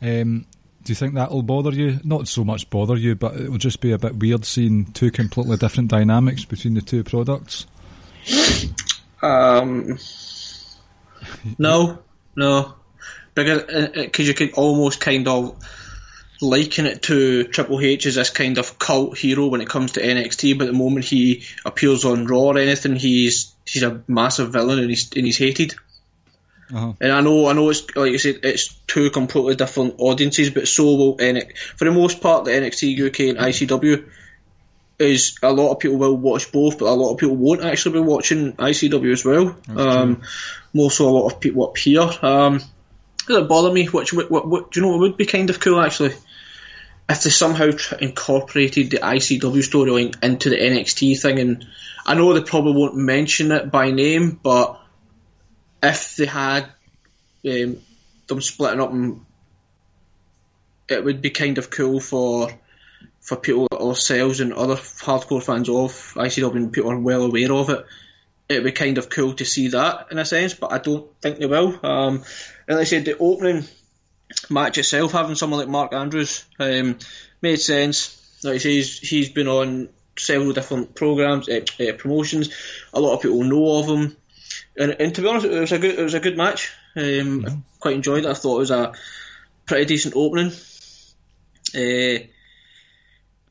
Um, 0.01 0.45
do 0.83 0.91
you 0.91 0.95
think 0.95 1.13
that'll 1.13 1.43
bother 1.43 1.71
you? 1.71 1.99
Not 2.03 2.27
so 2.27 2.43
much 2.43 2.69
bother 2.69 2.95
you, 2.95 3.15
but 3.15 3.35
it 3.35 3.49
will 3.49 3.57
just 3.57 3.79
be 3.79 3.91
a 3.91 3.97
bit 3.97 4.15
weird 4.15 4.45
seeing 4.45 4.85
two 4.91 5.11
completely 5.11 5.57
different 5.57 5.89
dynamics 5.89 6.43
between 6.45 6.73
the 6.73 6.81
two 6.81 7.03
products. 7.03 7.65
Um, 9.21 9.97
no, 11.57 11.99
no, 12.35 12.73
because 13.33 13.61
because 13.61 14.19
uh, 14.19 14.23
uh, 14.23 14.27
you 14.27 14.33
can 14.33 14.51
almost 14.51 14.99
kind 14.99 15.27
of 15.27 15.57
liken 16.43 16.85
it 16.85 17.03
to 17.03 17.45
Triple 17.45 17.79
H 17.79 18.05
as 18.05 18.15
this 18.15 18.29
kind 18.29 18.57
of 18.57 18.77
cult 18.77 19.17
hero 19.17 19.47
when 19.47 19.61
it 19.61 19.69
comes 19.69 19.93
to 19.93 20.01
NXT, 20.01 20.57
but 20.57 20.65
the 20.65 20.73
moment 20.73 21.05
he 21.05 21.43
appears 21.65 22.05
on 22.05 22.27
Raw 22.27 22.51
or 22.51 22.57
anything, 22.57 22.95
he's 22.95 23.53
he's 23.65 23.83
a 23.83 24.03
massive 24.07 24.51
villain 24.51 24.79
and 24.79 24.89
he's 24.89 25.11
and 25.15 25.25
he's 25.25 25.37
hated. 25.37 25.75
Uh-huh. 26.73 26.93
And 26.99 27.11
I 27.11 27.21
know, 27.21 27.47
I 27.47 27.53
know, 27.53 27.69
it's 27.69 27.95
like 27.95 28.11
you 28.11 28.17
said, 28.17 28.39
it's 28.43 28.73
two 28.87 29.09
completely 29.11 29.55
different 29.55 29.95
audiences, 29.99 30.49
but 30.49 30.67
so 30.67 30.95
will 30.95 31.17
NXT. 31.17 31.57
For 31.57 31.85
the 31.85 31.91
most 31.91 32.21
part, 32.21 32.45
the 32.45 32.51
NXT 32.51 33.07
UK 33.07 33.19
and 33.29 33.37
ICW 33.37 34.09
is 34.99 35.37
a 35.41 35.51
lot 35.51 35.71
of 35.71 35.79
people 35.79 35.97
will 35.97 36.15
watch 36.17 36.51
both, 36.51 36.79
but 36.79 36.87
a 36.87 36.93
lot 36.93 37.13
of 37.13 37.19
people 37.19 37.35
won't 37.35 37.63
actually 37.63 37.93
be 37.93 38.07
watching 38.07 38.53
ICW 38.53 39.11
as 39.11 39.25
well. 39.25 39.55
Um, 39.75 40.21
more 40.73 40.91
so, 40.91 41.07
a 41.07 41.11
lot 41.11 41.31
of 41.31 41.39
people 41.39 41.67
up 41.67 41.77
here. 41.77 42.09
Um, 42.21 42.61
doesn't 43.27 43.47
bother 43.47 43.71
me. 43.71 43.85
Which, 43.85 44.13
what, 44.13 44.29
what, 44.29 44.71
do 44.71 44.79
you 44.79 44.85
know? 44.85 44.93
What 44.93 44.99
would 44.99 45.17
be 45.17 45.25
kind 45.25 45.49
of 45.49 45.59
cool 45.59 45.79
actually 45.79 46.13
if 47.09 47.23
they 47.23 47.29
somehow 47.29 47.71
incorporated 47.99 48.91
the 48.91 48.97
ICW 48.97 49.59
storyline 49.59 50.23
into 50.23 50.49
the 50.49 50.57
NXT 50.57 51.21
thing. 51.21 51.39
And 51.39 51.67
I 52.05 52.15
know 52.15 52.33
they 52.33 52.41
probably 52.41 52.73
won't 52.73 52.95
mention 52.95 53.51
it 53.51 53.71
by 53.71 53.91
name, 53.91 54.39
but 54.41 54.79
if 55.81 56.15
they 56.15 56.25
had 56.25 56.65
um, 57.45 57.77
them 58.27 58.41
splitting 58.41 58.79
up, 58.79 58.93
it 60.89 61.03
would 61.03 61.21
be 61.21 61.29
kind 61.29 61.57
of 61.57 61.69
cool 61.69 61.99
for 61.99 62.49
for 63.19 63.37
people 63.37 63.67
like 63.71 63.81
ourselves 63.81 64.41
and 64.41 64.51
other 64.53 64.75
hardcore 64.75 65.41
fans 65.41 65.69
of 65.69 65.91
ICW 66.15 66.55
and 66.55 66.73
people 66.73 66.91
are 66.91 66.99
well 66.99 67.23
aware 67.23 67.53
of 67.53 67.69
it. 67.69 67.85
It'd 68.49 68.65
be 68.65 68.73
kind 68.73 68.97
of 68.97 69.09
cool 69.09 69.33
to 69.35 69.45
see 69.45 69.69
that 69.69 70.07
in 70.11 70.19
a 70.19 70.25
sense, 70.25 70.53
but 70.53 70.73
I 70.73 70.77
don't 70.79 71.09
think 71.21 71.39
they 71.39 71.45
will. 71.45 71.79
Um, 71.83 72.23
and 72.67 72.77
like 72.77 72.79
I 72.79 72.83
said, 72.83 73.05
the 73.05 73.17
opening 73.17 73.63
match 74.49 74.77
itself, 74.77 75.11
having 75.11 75.35
someone 75.35 75.59
like 75.59 75.69
Mark 75.69 75.93
Andrews, 75.93 76.45
um, 76.59 76.97
made 77.41 77.61
sense. 77.61 78.19
Like 78.43 78.55
I 78.55 78.57
say, 78.57 78.71
he's, 78.73 78.99
he's 78.99 79.29
been 79.29 79.47
on 79.47 79.89
several 80.17 80.53
different 80.53 80.95
programs, 80.95 81.49
uh, 81.49 81.61
uh, 81.79 81.93
promotions. 81.97 82.49
A 82.93 82.99
lot 82.99 83.15
of 83.15 83.21
people 83.21 83.43
know 83.43 83.79
of 83.79 83.87
him 83.87 84.17
and, 84.75 84.95
and 84.99 85.15
to 85.15 85.21
be 85.21 85.27
honest, 85.27 85.45
it 85.45 85.59
was 85.59 85.71
a 85.71 85.79
good 85.79 85.99
it 85.99 86.03
was 86.03 86.13
a 86.13 86.19
good 86.19 86.37
match. 86.37 86.73
Um, 86.95 87.03
mm-hmm. 87.03 87.47
I 87.47 87.57
quite 87.79 87.95
enjoyed 87.95 88.25
it. 88.25 88.29
I 88.29 88.33
thought 88.33 88.55
it 88.55 88.59
was 88.59 88.71
a 88.71 88.93
pretty 89.65 89.85
decent 89.85 90.15
opening. 90.15 90.51
Uh, 91.75 92.25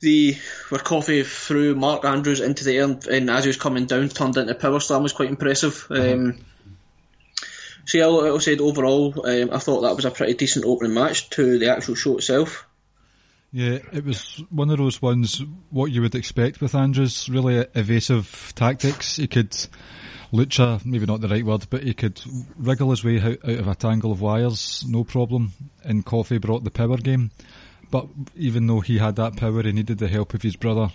the 0.00 0.36
where 0.68 0.80
Coffey 0.80 1.22
threw 1.22 1.76
Mark 1.76 2.04
Andrews 2.04 2.40
into 2.40 2.64
the 2.64 2.76
air 2.76 2.84
and, 2.84 3.06
and, 3.06 3.30
as 3.30 3.44
he 3.44 3.48
was 3.48 3.56
coming 3.56 3.86
down 3.86 4.08
turned 4.08 4.36
into 4.36 4.54
power 4.54 4.80
slam 4.80 5.02
was 5.02 5.12
quite 5.12 5.28
impressive. 5.28 5.86
Mm-hmm. 5.88 6.28
Um, 6.28 6.44
like 7.94 8.32
I 8.32 8.38
said, 8.38 8.60
overall, 8.60 9.14
um, 9.26 9.50
I 9.52 9.58
thought 9.58 9.82
that 9.82 9.96
was 9.96 10.04
a 10.04 10.10
pretty 10.10 10.34
decent 10.34 10.64
opening 10.64 10.94
match 10.94 11.30
to 11.30 11.58
the 11.58 11.70
actual 11.70 11.94
show 11.94 12.16
itself. 12.16 12.66
Yeah, 13.52 13.78
it 13.92 14.04
was 14.04 14.42
one 14.48 14.70
of 14.70 14.78
those 14.78 15.02
ones 15.02 15.42
what 15.68 15.90
you 15.90 16.00
would 16.00 16.14
expect 16.14 16.60
with 16.60 16.74
Andrews. 16.74 17.28
Really 17.28 17.66
evasive 17.74 18.52
tactics. 18.56 19.16
He 19.16 19.26
could 19.26 19.54
lucha, 20.32 20.84
maybe 20.86 21.04
not 21.04 21.20
the 21.20 21.28
right 21.28 21.44
word, 21.44 21.66
but 21.68 21.82
he 21.82 21.92
could 21.92 22.20
wriggle 22.56 22.90
his 22.90 23.04
way 23.04 23.20
out, 23.20 23.38
out 23.44 23.58
of 23.58 23.68
a 23.68 23.74
tangle 23.74 24.12
of 24.12 24.22
wires, 24.22 24.84
no 24.88 25.04
problem. 25.04 25.52
And 25.84 26.06
Coffey 26.06 26.38
brought 26.38 26.64
the 26.64 26.70
power 26.70 26.96
game. 26.96 27.30
But 27.90 28.06
even 28.34 28.66
though 28.66 28.80
he 28.80 28.98
had 28.98 29.16
that 29.16 29.36
power, 29.36 29.62
he 29.62 29.72
needed 29.72 29.98
the 29.98 30.08
help 30.08 30.32
of 30.32 30.40
his 30.40 30.56
brother 30.56 30.88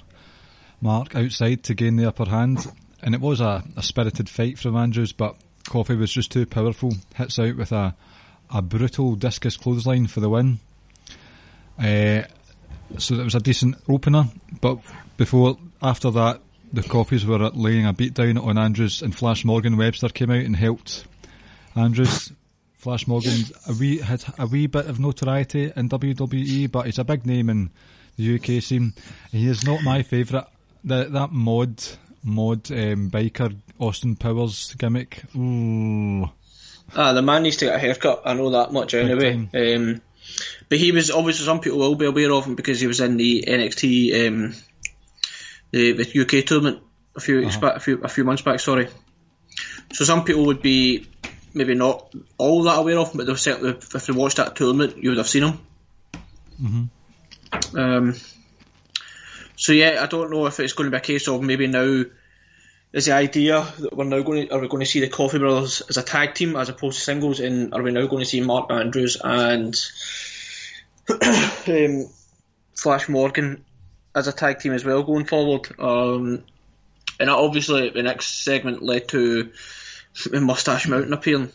Mark 0.82 1.16
outside 1.16 1.64
to 1.66 1.76
gain 1.76 1.96
the 1.96 2.08
upper 2.08 2.26
hand. 2.26 2.66
And 3.04 3.14
it 3.14 3.22
was 3.22 3.40
a, 3.40 3.64
a 3.76 3.84
spirited 3.84 4.30
fight 4.30 4.58
from 4.58 4.76
Andrews, 4.76 5.12
but 5.12 5.36
Coffey 5.68 5.96
was 5.96 6.12
just 6.12 6.32
too 6.32 6.46
powerful. 6.46 6.94
Hits 7.16 7.40
out 7.40 7.56
with 7.56 7.72
a, 7.72 7.96
a 8.50 8.62
brutal 8.62 9.16
discus 9.16 9.58
clothesline 9.58 10.08
for 10.08 10.20
the 10.20 10.30
win. 10.30 10.60
Uh, 11.78 12.24
so 12.98 13.16
it 13.16 13.24
was 13.24 13.36
a 13.36 13.40
decent 13.40 13.76
opener, 13.88 14.26
but 14.62 14.80
before 15.18 15.58
after 15.82 16.10
that, 16.12 16.42
the 16.74 16.82
Coffeys 16.82 17.26
were 17.26 17.50
laying 17.50 17.86
a 17.86 17.94
beatdown 17.94 18.44
on 18.44 18.58
Andrews, 18.58 19.02
and 19.02 19.16
Flash 19.16 19.46
Morgan 19.46 19.78
Webster 19.78 20.10
came 20.10 20.32
out 20.32 20.44
and 20.44 20.56
helped 20.56 21.06
Andrews. 21.76 22.32
Flash 22.76 23.08
Morgan 23.08 23.44
a 23.68 23.74
wee, 23.74 24.00
had 24.00 24.24
a 24.38 24.48
wee 24.48 24.68
bit 24.68 24.88
of 24.88 25.00
notoriety 25.00 25.72
in 25.76 25.90
WWE, 25.90 26.72
but 26.72 26.86
he's 26.86 27.00
a 27.00 27.04
big 27.04 27.26
name 27.26 27.50
in 27.50 27.70
the 28.18 28.36
UK 28.36 28.64
scene. 28.64 28.94
He 29.32 29.48
is 29.48 29.66
not 29.66 29.84
my 29.84 30.04
favourite. 30.04 30.48
That 30.84 31.12
that 31.14 31.32
mod 31.32 31.84
mod 32.24 32.72
um, 32.72 33.10
biker 33.10 33.56
Austin 33.80 34.16
Powers 34.16 34.74
gimmick. 34.78 35.24
Ooh. 35.36 36.30
Ah, 36.96 37.14
the 37.14 37.22
man 37.22 37.44
needs 37.44 37.58
to 37.58 37.66
get 37.66 37.76
a 37.76 37.80
haircut. 37.80 38.22
I 38.26 38.34
know 38.34 38.52
that 38.52 38.72
much 38.72 38.94
anyway. 38.94 39.34
Um, 39.54 40.02
but 40.70 40.78
he 40.78 40.92
was 40.92 41.12
obviously 41.12 41.46
some 41.46 41.60
people 41.60 41.80
will 41.80 41.96
be 41.96 42.06
aware 42.06 42.32
of 42.32 42.46
him 42.46 42.56
because 42.56 42.80
he 42.80 42.88
was 42.88 43.00
in 43.00 43.18
the 43.18 43.46
NXT 43.48 44.28
um, 44.28 44.56
the, 45.72 45.92
the 45.94 46.22
UK 46.22 46.46
tournament 46.46 46.82
a 47.16 47.20
few 47.20 47.46
uh-huh. 47.46 47.60
back, 47.60 47.76
a 47.76 47.80
few 47.80 48.02
a 48.04 48.08
few 48.08 48.24
months 48.24 48.42
back. 48.42 48.60
Sorry. 48.60 48.88
So 49.94 50.06
some 50.06 50.24
people 50.24 50.46
would 50.46 50.62
be 50.62 51.08
maybe 51.54 51.76
not 51.76 52.14
all 52.38 52.64
that 52.64 52.78
aware 52.78 53.00
of 53.00 53.12
him, 53.12 53.18
but 53.18 53.26
they'll 53.26 53.36
certainly 53.36 53.72
if 53.72 54.06
they 54.06 54.14
watched 54.14 54.38
that 54.38 54.56
tournament, 54.56 54.98
you 54.98 55.10
would 55.10 55.18
have 55.18 55.30
seen 55.30 55.44
him. 55.44 55.60
Mm-hmm. 56.62 57.78
Um, 57.78 58.16
so 59.58 59.74
yeah, 59.74 60.00
I 60.02 60.06
don't 60.06 60.32
know 60.32 60.46
if 60.46 60.60
it's 60.60 60.74
going 60.74 60.86
to 60.86 60.92
be 60.92 60.98
a 60.98 61.02
case 61.02 61.28
of 61.28 61.42
maybe 61.42 61.68
now 61.68 62.04
is 62.94 63.06
the 63.06 63.12
idea 63.12 63.68
that 63.80 63.96
we're 63.96 64.06
now 64.06 64.22
going 64.22 64.48
to 64.48 64.56
are 64.56 64.62
we 64.62 64.70
going 64.70 64.80
to 64.80 64.90
see 64.90 65.02
the 65.02 65.10
Coffey 65.10 65.40
Brothers 65.40 65.82
as 65.90 65.98
a 65.98 66.04
tag 66.04 66.36
team 66.36 66.56
as 66.56 66.70
opposed 66.70 66.98
to 66.98 67.04
singles, 67.04 67.42
and 67.42 67.74
are 67.74 67.82
we 67.82 67.92
now 67.92 68.08
going 68.08 68.24
to 68.24 68.30
see 68.30 68.40
Mark 68.40 68.72
Andrews 68.72 69.18
and 69.22 69.76
um, 71.68 72.10
Flash 72.76 73.10
Morgan 73.10 73.66
as 74.16 74.28
a 74.28 74.34
tag 74.34 74.60
team 74.60 74.74
as 74.74 74.86
well 74.86 75.04
going 75.04 75.26
forward. 75.26 75.68
Um, 75.80 76.44
and 77.20 77.30
obviously 77.30 77.90
the 77.90 78.04
next 78.04 78.44
segment 78.44 78.84
led 78.84 79.08
to 79.10 79.52
Mustache 80.32 80.88
Mountain 80.88 81.14
appearing 81.14 81.52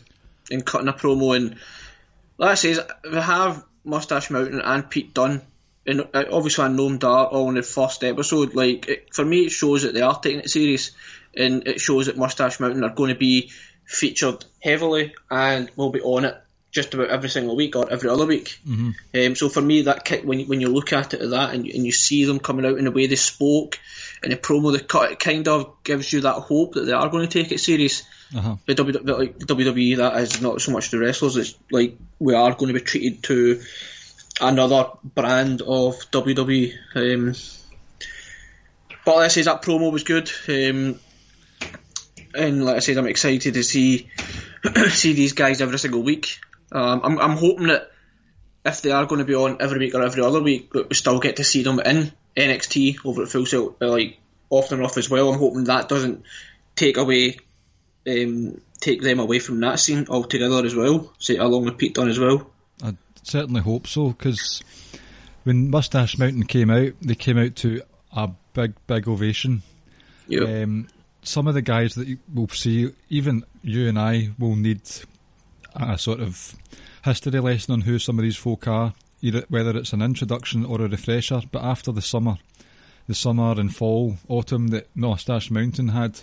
and 0.51 0.65
cutting 0.65 0.87
a 0.87 0.93
promo. 0.93 1.35
And 1.35 1.55
like 2.37 2.51
I 2.51 2.55
say, 2.55 2.77
we 3.03 3.17
have 3.17 3.63
Mustache 3.83 4.29
Mountain 4.29 4.61
and 4.61 4.89
Pete 4.89 5.13
Dunne. 5.13 5.41
And 5.85 6.07
uh, 6.13 6.23
obviously, 6.31 6.65
I 6.65 6.69
know 6.69 6.95
Dar 6.97 7.25
all 7.25 7.49
in 7.49 7.55
the 7.55 7.63
first 7.63 8.03
episode. 8.03 8.55
Like 8.55 8.87
it, 8.87 9.13
for 9.13 9.25
me, 9.25 9.45
it 9.45 9.51
shows 9.51 9.83
that 9.83 9.93
they 9.93 10.01
are 10.01 10.19
taking 10.19 10.39
it 10.39 10.49
serious, 10.49 10.91
and 11.35 11.67
it 11.67 11.81
shows 11.81 12.05
that 12.05 12.17
Mustache 12.17 12.59
Mountain 12.59 12.83
are 12.83 12.93
going 12.93 13.09
to 13.09 13.19
be 13.19 13.51
featured 13.85 14.45
heavily 14.61 15.13
and 15.29 15.69
we'll 15.75 15.89
be 15.89 16.01
on 16.01 16.25
it 16.25 16.37
just 16.71 16.93
about 16.95 17.09
every 17.09 17.29
single 17.29 17.55
week 17.55 17.75
or 17.75 17.91
every 17.91 18.09
other 18.09 18.25
week. 18.25 18.59
Mm-hmm. 18.67 18.91
Um, 19.15 19.35
so 19.35 19.47
for 19.47 19.61
me, 19.61 19.83
that 19.83 20.09
when 20.25 20.41
when 20.47 20.59
you 20.59 20.69
look 20.69 20.91
at 20.91 21.13
it 21.13 21.21
at 21.21 21.29
that 21.29 21.53
and 21.53 21.67
you, 21.67 21.73
and 21.75 21.85
you 21.85 21.91
see 21.91 22.25
them 22.25 22.39
coming 22.39 22.65
out 22.65 22.79
in 22.79 22.85
the 22.85 22.91
way 22.91 23.05
they 23.05 23.15
spoke 23.15 23.79
and 24.23 24.31
the 24.31 24.37
promo 24.37 24.73
they 24.73 24.83
cut, 24.83 25.11
it 25.11 25.19
kind 25.19 25.47
of 25.47 25.83
gives 25.83 26.11
you 26.11 26.21
that 26.21 26.33
hope 26.33 26.73
that 26.73 26.85
they 26.85 26.91
are 26.91 27.09
going 27.09 27.27
to 27.27 27.43
take 27.43 27.51
it 27.51 27.59
serious. 27.59 28.01
Uh-huh. 28.35 28.55
But, 28.65 28.77
w, 28.77 28.99
but 29.03 29.19
like 29.19 29.37
WWE, 29.37 29.97
that 29.97 30.17
is 30.17 30.41
not 30.41 30.59
so 30.61 30.71
much 30.71 30.89
the 30.89 30.97
wrestlers. 30.97 31.37
It's 31.37 31.55
like 31.69 31.95
we 32.17 32.33
are 32.33 32.55
going 32.55 32.73
to 32.73 32.79
be 32.79 32.85
treated 32.85 33.21
to 33.25 33.61
another 34.43 34.89
brand 35.03 35.61
of 35.61 35.95
WWE. 36.11 36.73
Um, 36.95 37.35
but 39.05 39.17
let's 39.17 39.33
say 39.33 39.41
that 39.43 39.61
promo 39.61 39.91
was 39.91 40.03
good. 40.03 40.31
Um, 40.47 40.99
and 42.35 42.65
like 42.65 42.77
I 42.77 42.79
said, 42.79 42.97
I'm 42.97 43.07
excited 43.07 43.53
to 43.53 43.63
see 43.63 44.09
see 44.89 45.13
these 45.13 45.33
guys 45.33 45.61
every 45.61 45.79
single 45.79 46.03
week. 46.03 46.39
Um, 46.71 47.01
I'm 47.03 47.19
I'm 47.19 47.37
hoping 47.37 47.67
that 47.67 47.91
if 48.65 48.81
they 48.81 48.91
are 48.91 49.05
going 49.05 49.19
to 49.19 49.25
be 49.25 49.35
on 49.35 49.57
every 49.61 49.79
week 49.79 49.95
or 49.95 50.01
every 50.01 50.23
other 50.23 50.41
week, 50.41 50.71
that 50.73 50.89
we 50.89 50.95
still 50.95 51.19
get 51.19 51.37
to 51.37 51.43
see 51.43 51.63
them 51.63 51.79
in 51.79 52.11
NXT 52.35 53.05
over 53.05 53.23
at 53.23 53.29
Full 53.29 53.45
Sail, 53.45 53.75
uh, 53.81 53.87
like 53.87 54.19
often 54.49 54.79
enough 54.79 54.97
as 54.97 55.09
well. 55.09 55.31
I'm 55.31 55.39
hoping 55.39 55.65
that 55.65 55.89
doesn't 55.89 56.23
take 56.75 56.97
away 56.97 57.37
um, 58.07 58.59
take 58.79 59.01
them 59.01 59.19
away 59.19 59.39
from 59.39 59.59
that 59.61 59.79
scene 59.79 60.05
altogether 60.09 60.65
as 60.65 60.75
well. 60.75 61.13
Say 61.19 61.37
along 61.37 61.65
with 61.65 61.77
Pete 61.77 61.93
Dunne 61.93 62.09
as 62.09 62.19
well. 62.19 62.49
I 62.81 62.95
certainly 63.23 63.61
hope 63.61 63.87
so 63.87 64.09
because 64.09 64.63
when 65.43 65.69
Mustache 65.69 66.17
Mountain 66.17 66.45
came 66.45 66.69
out, 66.69 66.93
they 67.01 67.15
came 67.15 67.37
out 67.37 67.55
to 67.57 67.81
a 68.15 68.29
big, 68.53 68.73
big 68.87 69.07
ovation. 69.07 69.63
Yeah. 70.27 70.63
Um, 70.63 70.87
some 71.23 71.47
of 71.47 71.53
the 71.53 71.61
guys 71.61 71.95
that 71.95 72.17
we'll 72.33 72.47
see, 72.49 72.91
even 73.09 73.43
you 73.61 73.87
and 73.87 73.97
I, 73.97 74.29
will 74.37 74.55
need 74.55 74.81
a 75.75 75.97
sort 75.97 76.19
of 76.19 76.55
history 77.03 77.39
lesson 77.39 77.73
on 77.73 77.81
who 77.81 77.99
some 77.99 78.19
of 78.19 78.23
these 78.23 78.37
folk 78.37 78.67
are, 78.67 78.93
either 79.21 79.45
whether 79.49 79.75
it's 79.77 79.93
an 79.93 80.01
introduction 80.01 80.65
or 80.65 80.81
a 80.81 80.87
refresher. 80.87 81.41
But 81.51 81.63
after 81.63 81.91
the 81.91 82.01
summer, 82.01 82.37
the 83.07 83.15
summer 83.15 83.59
and 83.59 83.73
fall, 83.73 84.17
autumn 84.27 84.67
that 84.69 84.87
Mustache 84.95 85.49
Mountain 85.49 85.89
had, 85.89 86.21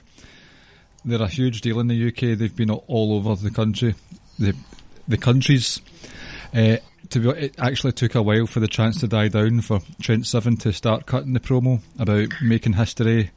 they're 1.04 1.23
a 1.23 1.28
huge 1.28 1.61
deal 1.61 1.80
in 1.80 1.88
the 1.88 2.09
UK. 2.09 2.38
They've 2.38 2.54
been 2.54 2.71
all 2.71 3.14
over 3.14 3.35
the 3.35 3.50
country, 3.50 3.95
the 4.38 4.54
the 5.09 5.19
countries. 5.19 5.80
Uh, 6.54 6.76
to 7.11 7.21
be, 7.21 7.29
it 7.31 7.55
actually 7.59 7.93
took 7.93 8.14
a 8.14 8.23
while 8.23 8.47
for 8.47 8.61
the 8.61 8.69
chance 8.69 9.00
to 9.00 9.09
die 9.09 9.29
down 9.29 9.61
for 9.61 9.81
Trent 10.00 10.26
Seven 10.26 10.57
to 10.59 10.73
start 10.73 11.07
cutting 11.07 11.33
the 11.33 11.40
promo 11.40 11.81
about 11.99 12.29
making 12.43 12.75
history, 12.75 13.31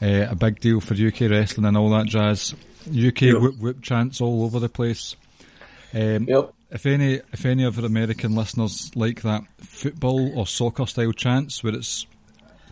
uh, 0.00 0.26
a 0.30 0.34
big 0.34 0.60
deal 0.60 0.80
for 0.80 0.94
UK 0.94 1.22
wrestling 1.30 1.66
and 1.66 1.76
all 1.76 1.90
that 1.90 2.06
jazz. 2.06 2.54
UK 2.88 3.22
Yep. 3.22 3.36
whoop 3.40 3.58
whoop 3.58 3.82
chants 3.82 4.20
all 4.20 4.44
over 4.44 4.58
the 4.58 4.68
place. 4.68 5.14
Um, 5.94 6.24
Yep. 6.28 6.52
If 6.70 6.86
any, 6.86 7.20
if 7.32 7.44
any 7.44 7.64
of 7.64 7.78
our 7.78 7.84
American 7.84 8.34
listeners 8.34 8.90
like 8.96 9.20
that 9.22 9.42
football 9.58 10.32
or 10.38 10.46
soccer 10.46 10.86
style 10.86 11.12
chants, 11.12 11.62
where 11.62 11.74
it's 11.74 12.06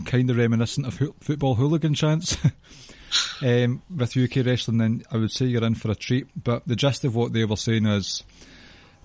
kind 0.06 0.30
of 0.30 0.38
reminiscent 0.38 0.86
of 0.86 0.96
hoo- 0.96 1.14
football 1.20 1.54
hooligan 1.56 1.92
chants, 1.94 2.36
um, 3.42 3.82
with 3.94 4.16
UK 4.16 4.36
wrestling, 4.46 4.78
then 4.78 5.02
I 5.12 5.18
would 5.18 5.30
say 5.30 5.44
you're 5.46 5.64
in 5.64 5.74
for 5.74 5.90
a 5.90 5.94
treat. 5.94 6.26
But 6.42 6.66
the 6.66 6.76
gist 6.76 7.04
of 7.04 7.14
what 7.14 7.32
they 7.34 7.44
were 7.44 7.56
saying 7.56 7.84
is 7.86 8.22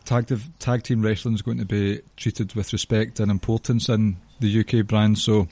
tag, 0.06 0.32
tag 0.60 0.84
team 0.84 1.02
wrestling 1.02 1.36
is 1.36 1.42
going 1.42 1.58
to 1.58 1.66
be 1.66 2.02
treated 2.16 2.54
with 2.54 2.72
respect 2.72 3.20
and 3.20 3.32
importance 3.32 3.90
in 3.90 4.18
the 4.40 4.60
UK 4.60 4.86
brand. 4.86 5.18
So 5.18 5.48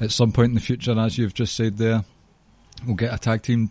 at 0.00 0.10
some 0.10 0.32
point 0.32 0.50
in 0.50 0.54
the 0.54 0.60
future, 0.60 0.98
as 0.98 1.18
you've 1.18 1.34
just 1.34 1.56
said 1.56 1.78
there, 1.78 2.04
we'll 2.86 2.96
get 2.96 3.12
a 3.12 3.18
tag 3.18 3.42
team 3.42 3.70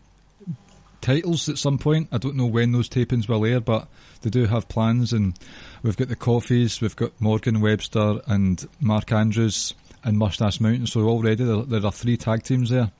titles 1.02 1.48
at 1.48 1.58
some 1.58 1.78
point. 1.78 2.10
I 2.12 2.18
don't 2.18 2.36
know 2.36 2.46
when 2.46 2.72
those 2.72 2.90
tapings 2.90 3.30
will 3.30 3.46
air, 3.46 3.62
but 3.62 3.88
they 4.22 4.30
do 4.30 4.46
have 4.46 4.68
plans. 4.68 5.14
And 5.14 5.38
we've 5.84 5.98
got 5.98 6.10
the 6.10 6.16
Coffeys, 6.16 6.82
we've 6.82 6.96
got 6.96 7.20
Morgan 7.22 7.62
Webster 7.62 8.22
and 8.28 8.68
Mark 8.80 9.12
Andrews 9.12 9.74
and 10.04 10.18
Mustache 10.18 10.60
Mountain. 10.60 10.88
So 10.88 11.02
already 11.02 11.44
there, 11.44 11.64
there 11.64 11.86
are 11.86 11.92
three 11.92 12.18
tag 12.18 12.44
teams 12.44 12.70
there. 12.70 12.92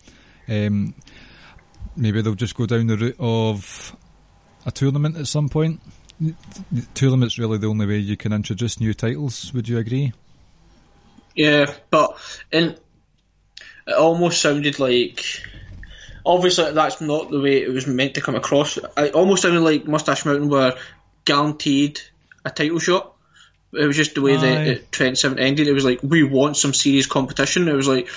Um, 0.48 0.94
maybe 1.96 2.22
they'll 2.22 2.36
just 2.36 2.56
go 2.56 2.66
down 2.66 2.88
the 2.88 2.98
route 2.98 3.16
of 3.20 3.96
a 4.66 4.72
tournament 4.72 5.18
at 5.18 5.28
some 5.28 5.50
point. 5.50 5.82
Tournament's 6.94 7.38
really 7.38 7.58
the 7.58 7.68
only 7.68 7.86
way 7.86 7.98
you 7.98 8.18
can 8.18 8.34
introduce 8.34 8.80
new 8.80 8.94
titles. 8.94 9.54
Would 9.54 9.70
you 9.70 9.78
agree? 9.78 10.14
Yeah, 11.36 11.72
but 11.92 12.18
in 12.52 12.76
it 13.88 13.94
almost 13.94 14.42
sounded 14.42 14.80
like 14.80 15.24
obviously 16.26 16.72
that's 16.74 17.00
not 17.00 17.30
the 17.32 17.40
way 17.40 17.62
it 17.62 17.70
was 17.70 17.88
meant 17.88 18.16
to 18.16 18.22
come 18.22 18.36
across. 18.36 18.78
It 18.78 19.14
almost 19.14 19.44
sounded 19.44 19.62
like 19.62 19.88
Mustache 19.88 20.26
Mountain 20.26 20.50
were 20.50 20.76
guaranteed 21.24 22.02
a 22.44 22.50
title 22.50 22.80
shot. 22.80 23.14
It 23.74 23.86
was 23.86 23.96
just 23.96 24.16
the 24.16 24.22
way 24.22 24.36
Aye. 24.36 24.40
that 24.40 24.92
Trent 24.92 25.18
Seven 25.18 25.40
ended. 25.40 25.68
It 25.68 25.74
was 25.74 25.86
like 25.86 26.00
we 26.04 26.24
want 26.24 26.58
some 26.58 26.74
serious 26.74 27.06
competition. 27.06 27.68
It 27.68 27.74
was 27.74 27.88
like 27.88 28.10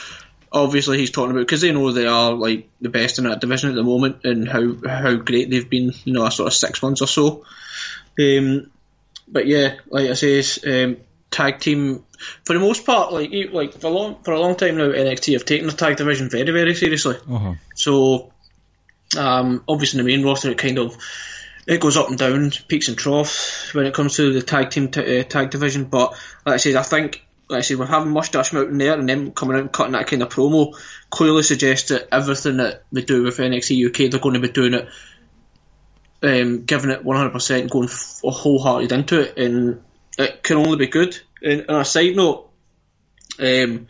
obviously 0.53 0.99
he's 0.99 1.11
talking 1.11 1.31
about 1.31 1.41
because 1.41 1.61
they 1.61 1.73
know 1.73 1.93
they 1.93 2.07
are 2.07 2.33
like 2.33 2.69
the 2.81 2.89
best 2.89 3.19
in 3.19 3.25
that 3.25 3.41
division 3.41 3.71
at 3.71 3.77
the 3.77 3.83
moment 3.83 4.25
and 4.25 4.49
how 4.49 4.75
how 4.87 5.15
great 5.15 5.51
they've 5.51 5.71
been. 5.71 5.93
You 6.05 6.13
know, 6.13 6.27
a 6.27 6.31
sort 6.31 6.49
of 6.49 6.55
six 6.55 6.83
months 6.83 7.03
or 7.03 7.07
so. 7.07 7.45
Um, 8.19 8.71
but 9.29 9.47
yeah, 9.47 9.77
like 9.89 10.11
I 10.11 10.15
say, 10.15 10.43
um, 10.67 10.97
tag 11.31 11.61
team 11.61 12.05
for 12.45 12.53
the 12.53 12.59
most 12.59 12.85
part, 12.85 13.13
like 13.13 13.31
like 13.53 13.73
for 13.75 13.87
a 13.87 13.91
long 13.91 14.23
for 14.23 14.33
a 14.33 14.41
long 14.41 14.57
time 14.57 14.77
now, 14.77 14.89
NXT 14.89 15.35
have 15.35 15.45
taken 15.45 15.67
the 15.67 15.73
tag 15.73 15.97
division 15.97 16.29
very 16.29 16.51
very 16.51 16.75
seriously. 16.75 17.17
Uh-huh. 17.31 17.55
So, 17.75 18.33
um, 19.17 19.65
obviously 19.69 19.99
the 19.99 20.09
main 20.09 20.25
roster, 20.25 20.51
it 20.51 20.59
kind 20.59 20.79
of 20.79 20.97
it 21.67 21.81
goes 21.81 21.97
up 21.97 22.09
and 22.09 22.19
down, 22.19 22.51
peaks 22.69 22.89
and 22.89 22.99
troughs 22.99 23.73
when 23.75 23.87
it 23.87 23.95
comes 23.95 24.17
to 24.17 24.33
the 24.33 24.43
tag 24.43 24.71
team 24.71 24.91
t- 24.91 25.21
uh, 25.21 25.25
tag 25.25 25.51
division. 25.51 25.85
But 25.85 26.13
like 26.45 26.55
I 26.55 26.59
said, 26.59 26.77
I 26.77 26.83
think 26.83 27.25
like 27.51 27.59
I 27.59 27.63
said, 27.63 27.79
we're 27.79 27.87
having 27.87 28.13
Mustache 28.13 28.53
Mountain 28.53 28.79
there 28.79 28.99
and 28.99 29.09
them 29.09 29.33
coming 29.33 29.57
out 29.57 29.63
and 29.63 29.73
cutting 29.73 29.93
that 29.93 30.07
kind 30.07 30.23
of 30.23 30.29
promo 30.29 30.75
clearly 31.11 31.43
suggests 31.43 31.89
that 31.89 32.09
everything 32.13 32.59
that 32.59 32.85
they 32.93 33.03
do 33.03 33.25
with 33.25 33.39
NXT 33.39 33.89
UK, 33.89 34.11
they're 34.11 34.21
going 34.21 34.35
to 34.35 34.41
be 34.41 34.49
doing 34.49 34.75
it, 34.75 34.89
um, 36.23 36.65
giving 36.65 36.91
it 36.91 37.05
100%, 37.05 37.71
going 37.71 37.89
f- 37.89 38.21
wholehearted 38.23 38.93
into 38.93 39.21
it, 39.21 39.37
and 39.37 39.83
it 40.17 40.45
can 40.45 40.59
only 40.59 40.77
be 40.77 40.87
good. 40.87 41.19
And 41.43 41.67
on 41.69 41.81
a 41.81 41.85
side 41.85 42.15
note, 42.15 42.49
um, 43.41 43.89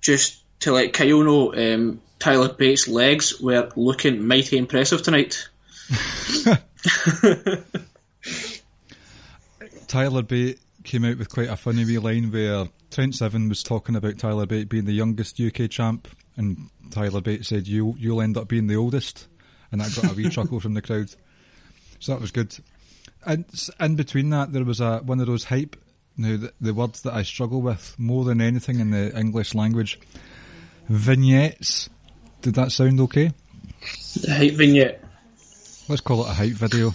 just 0.00 0.42
to 0.60 0.72
let 0.72 0.94
Kyle 0.94 1.22
know, 1.22 1.54
um, 1.54 2.00
Tyler 2.18 2.48
Bates' 2.48 2.88
legs 2.88 3.38
were 3.38 3.70
looking 3.76 4.26
mighty 4.26 4.56
impressive 4.56 5.02
tonight. 5.02 5.48
Tyler 9.88 10.22
Bate 10.22 10.58
came 10.88 11.04
out 11.04 11.18
with 11.18 11.28
quite 11.28 11.50
a 11.50 11.56
funny 11.56 11.84
wee 11.84 11.98
line 11.98 12.32
where 12.32 12.66
Trent 12.90 13.14
Seven 13.14 13.48
was 13.48 13.62
talking 13.62 13.94
about 13.94 14.18
Tyler 14.18 14.46
Bate 14.46 14.70
being 14.70 14.86
the 14.86 14.92
youngest 14.92 15.38
UK 15.38 15.70
champ, 15.70 16.08
and 16.36 16.70
Tyler 16.90 17.20
Bate 17.20 17.44
said, 17.44 17.68
"You 17.68 17.94
you'll 17.98 18.22
end 18.22 18.38
up 18.38 18.48
being 18.48 18.66
the 18.66 18.76
oldest," 18.76 19.28
and 19.70 19.80
that 19.80 19.94
got 19.94 20.10
a 20.10 20.14
wee 20.14 20.28
chuckle 20.30 20.60
from 20.60 20.72
the 20.74 20.82
crowd. 20.82 21.10
So 22.00 22.12
that 22.12 22.20
was 22.20 22.30
good. 22.30 22.56
And 23.26 23.44
in 23.78 23.96
between 23.96 24.30
that, 24.30 24.52
there 24.52 24.64
was 24.64 24.80
a 24.80 24.98
one 25.00 25.20
of 25.20 25.26
those 25.26 25.44
hype. 25.44 25.76
Now 26.16 26.36
the, 26.38 26.52
the 26.60 26.74
words 26.74 27.02
that 27.02 27.12
I 27.12 27.22
struggle 27.22 27.60
with 27.60 27.94
more 27.98 28.24
than 28.24 28.40
anything 28.40 28.80
in 28.80 28.90
the 28.90 29.16
English 29.16 29.54
language, 29.54 30.00
vignettes. 30.88 31.90
Did 32.40 32.54
that 32.54 32.72
sound 32.72 32.98
okay? 33.00 33.32
The 34.22 34.34
hype 34.34 34.54
vignette. 34.54 35.04
Let's 35.86 36.00
call 36.00 36.24
it 36.24 36.30
a 36.30 36.34
hype 36.34 36.52
video. 36.52 36.94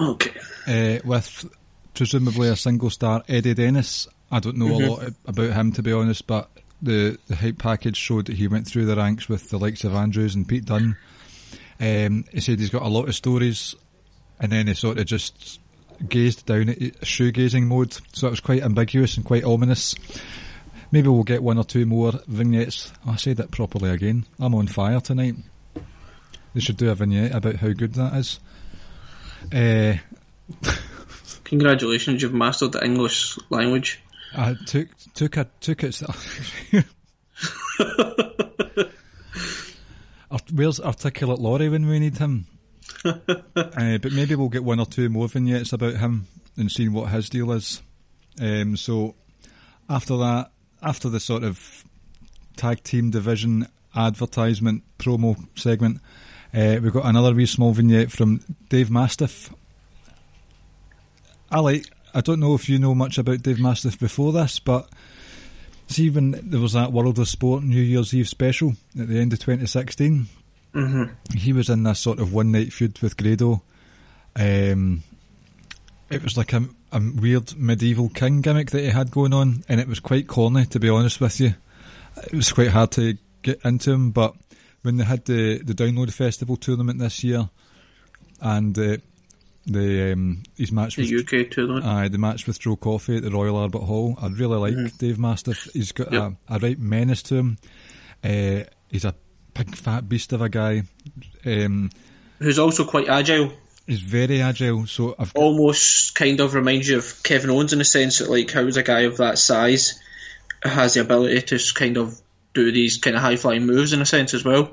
Okay. 0.00 0.30
uh, 0.66 1.00
with 1.04 1.46
presumably 1.98 2.48
a 2.48 2.56
single 2.56 2.90
star 2.90 3.24
Eddie 3.28 3.54
Dennis. 3.54 4.06
I 4.30 4.38
don't 4.38 4.56
know 4.56 4.68
a 4.68 4.78
lot 4.86 5.12
about 5.26 5.52
him 5.52 5.72
to 5.72 5.82
be 5.82 5.92
honest, 5.92 6.26
but 6.26 6.48
the 6.80 7.18
the 7.26 7.34
hype 7.34 7.58
package 7.58 7.96
showed 7.96 8.26
that 8.26 8.36
he 8.36 8.46
went 8.46 8.66
through 8.68 8.86
the 8.86 8.96
ranks 8.96 9.28
with 9.28 9.50
the 9.50 9.58
likes 9.58 9.82
of 9.82 9.94
Andrews 9.94 10.34
and 10.34 10.46
Pete 10.48 10.64
Dunne. 10.64 10.96
Um, 11.80 12.24
he 12.32 12.40
said 12.40 12.60
he's 12.60 12.70
got 12.70 12.82
a 12.82 12.88
lot 12.88 13.08
of 13.08 13.16
stories, 13.16 13.74
and 14.38 14.52
then 14.52 14.68
he 14.68 14.74
sort 14.74 14.98
of 14.98 15.06
just 15.06 15.60
gazed 16.08 16.46
down 16.46 16.68
at 16.68 16.80
it, 16.80 17.00
shoegazing 17.00 17.66
mode. 17.66 17.96
So 18.12 18.28
it 18.28 18.30
was 18.30 18.40
quite 18.40 18.62
ambiguous 18.62 19.16
and 19.16 19.26
quite 19.26 19.44
ominous. 19.44 19.96
Maybe 20.92 21.08
we'll 21.08 21.24
get 21.24 21.42
one 21.42 21.58
or 21.58 21.64
two 21.64 21.84
more 21.84 22.12
vignettes. 22.28 22.92
Oh, 23.06 23.10
I 23.10 23.16
said 23.16 23.40
it 23.40 23.50
properly 23.50 23.90
again. 23.90 24.24
I'm 24.38 24.54
on 24.54 24.68
fire 24.68 25.00
tonight. 25.00 25.34
They 26.54 26.60
should 26.60 26.76
do 26.76 26.90
a 26.90 26.94
vignette 26.94 27.34
about 27.34 27.56
how 27.56 27.72
good 27.72 27.94
that 27.94 28.14
is. 28.14 28.40
Uh, 29.52 29.96
Congratulations, 31.48 32.20
you've 32.20 32.34
mastered 32.34 32.72
the 32.72 32.84
English 32.84 33.38
language. 33.48 34.02
I 34.36 34.54
took 34.66 34.88
took 35.14 35.36
a 35.38 35.48
took 35.60 35.82
it. 35.82 36.00
Where's 40.52 40.80
articulate 40.80 41.40
Laurie 41.40 41.70
when 41.70 41.86
we 41.86 41.98
need 41.98 42.18
him? 42.18 42.46
uh, 43.04 43.14
but 43.54 44.12
maybe 44.12 44.34
we'll 44.34 44.48
get 44.48 44.64
one 44.64 44.80
or 44.80 44.86
two 44.86 45.08
more 45.08 45.28
vignettes 45.28 45.72
about 45.72 45.94
him 45.96 46.26
and 46.56 46.70
seeing 46.70 46.92
what 46.92 47.10
his 47.10 47.30
deal 47.30 47.52
is. 47.52 47.80
Um, 48.40 48.76
so 48.76 49.14
after 49.88 50.16
that, 50.18 50.50
after 50.82 51.08
the 51.08 51.20
sort 51.20 51.44
of 51.44 51.84
tag 52.56 52.82
team 52.82 53.10
division 53.10 53.68
advertisement 53.94 54.82
promo 54.98 55.36
segment, 55.58 56.00
uh, 56.52 56.78
we've 56.82 56.92
got 56.92 57.06
another 57.06 57.34
wee 57.34 57.46
small 57.46 57.72
vignette 57.72 58.10
from 58.10 58.40
Dave 58.68 58.90
Mastiff. 58.90 59.50
I 61.50 61.60
like. 61.60 61.86
I 62.14 62.20
don't 62.20 62.40
know 62.40 62.54
if 62.54 62.68
you 62.68 62.78
know 62.78 62.94
much 62.94 63.18
about 63.18 63.42
Dave 63.42 63.60
Mastiff 63.60 63.98
before 63.98 64.32
this, 64.32 64.58
but 64.58 64.88
see 65.88 66.10
when 66.10 66.32
there 66.42 66.60
was 66.60 66.72
that 66.72 66.92
World 66.92 67.18
of 67.18 67.28
Sport 67.28 67.62
New 67.62 67.80
Year's 67.80 68.14
Eve 68.14 68.28
special 68.28 68.74
at 68.98 69.08
the 69.08 69.18
end 69.18 69.32
of 69.32 69.38
2016, 69.40 70.26
he 71.34 71.52
was 71.52 71.68
in 71.68 71.82
this 71.82 71.98
sort 71.98 72.18
of 72.18 72.32
one 72.32 72.52
night 72.52 72.72
feud 72.72 72.98
with 73.00 73.16
Grado. 73.16 73.62
Um, 74.36 75.02
it 76.10 76.22
was 76.22 76.36
like 76.36 76.52
a, 76.52 76.64
a 76.92 77.00
weird 77.00 77.56
medieval 77.56 78.08
king 78.08 78.40
gimmick 78.40 78.70
that 78.70 78.82
he 78.82 78.88
had 78.88 79.10
going 79.10 79.34
on, 79.34 79.64
and 79.68 79.80
it 79.80 79.88
was 79.88 80.00
quite 80.00 80.28
corny, 80.28 80.66
to 80.66 80.80
be 80.80 80.88
honest 80.88 81.20
with 81.20 81.40
you. 81.40 81.54
It 82.16 82.34
was 82.34 82.52
quite 82.52 82.68
hard 82.70 82.90
to 82.92 83.16
get 83.42 83.60
into 83.64 83.92
him, 83.92 84.10
but 84.10 84.34
when 84.82 84.96
they 84.96 85.04
had 85.04 85.24
the 85.24 85.58
the 85.58 85.74
Download 85.74 86.12
Festival 86.12 86.56
tournament 86.56 86.98
this 86.98 87.22
year, 87.22 87.48
and 88.40 88.78
uh, 88.78 88.96
the 89.68 90.12
um, 90.12 90.42
his 90.56 90.72
match 90.72 90.96
the 90.96 91.02
with 91.14 91.32
UK 91.32 91.50
tournament. 91.50 91.84
Aye, 91.86 92.08
the 92.08 92.18
match 92.18 92.46
with 92.46 92.58
Joe 92.58 92.76
Coffey 92.76 93.16
at 93.18 93.22
the 93.22 93.30
Royal 93.30 93.58
Albert 93.58 93.80
Hall. 93.82 94.16
I 94.20 94.28
really 94.28 94.56
like 94.58 94.74
Mm-hmm. 94.74 94.96
Dave 94.96 95.18
Mastiff. 95.18 95.68
He's 95.72 95.92
got 95.92 96.12
Yep. 96.12 96.32
a, 96.48 96.54
a 96.54 96.58
right 96.58 96.78
menace 96.78 97.22
to 97.24 97.34
him. 97.36 97.58
Uh, 98.24 98.64
he's 98.90 99.04
a 99.04 99.14
big 99.54 99.74
fat 99.76 100.08
beast 100.08 100.32
of 100.32 100.40
a 100.42 100.48
guy. 100.48 100.82
Um, 101.46 101.90
Who's 102.38 102.58
also 102.58 102.84
quite 102.84 103.08
agile. 103.08 103.52
he's 103.86 104.00
very 104.00 104.40
agile. 104.42 104.86
So 104.86 105.14
I've 105.18 105.32
Almost 105.34 106.14
kind 106.14 106.40
of 106.40 106.54
reminds 106.54 106.88
you 106.88 106.98
of 106.98 107.22
Kevin 107.22 107.50
Owens 107.50 107.72
in 107.72 107.78
the 107.80 107.84
sense 107.84 108.18
that 108.18 108.30
like 108.30 108.50
how's 108.50 108.76
a 108.76 108.82
guy 108.82 109.00
of 109.00 109.16
that 109.18 109.38
size 109.38 110.00
has 110.62 110.94
the 110.94 111.00
ability 111.00 111.40
to 111.42 111.74
kind 111.74 111.96
of 111.96 112.20
do 112.54 112.72
these 112.72 112.98
kind 112.98 113.14
of 113.16 113.22
high 113.22 113.36
flying 113.36 113.66
moves 113.66 113.92
in 113.92 114.00
a 114.00 114.06
sense 114.06 114.34
as 114.34 114.44
well. 114.44 114.72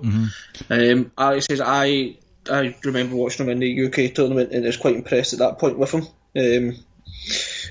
Um, 0.69 1.11
Alex 1.17 1.45
says 1.45 1.61
I 1.63 2.17
I 2.49 2.75
remember 2.83 3.15
watching 3.15 3.45
him 3.45 3.51
in 3.51 3.59
the 3.59 3.85
UK 3.87 4.13
tournament 4.13 4.51
and 4.51 4.63
I 4.63 4.67
was 4.67 4.77
quite 4.77 4.95
impressed 4.95 5.33
at 5.33 5.39
that 5.39 5.59
point 5.59 5.77
with 5.77 5.91
him. 5.91 6.01
Um, 6.35 6.77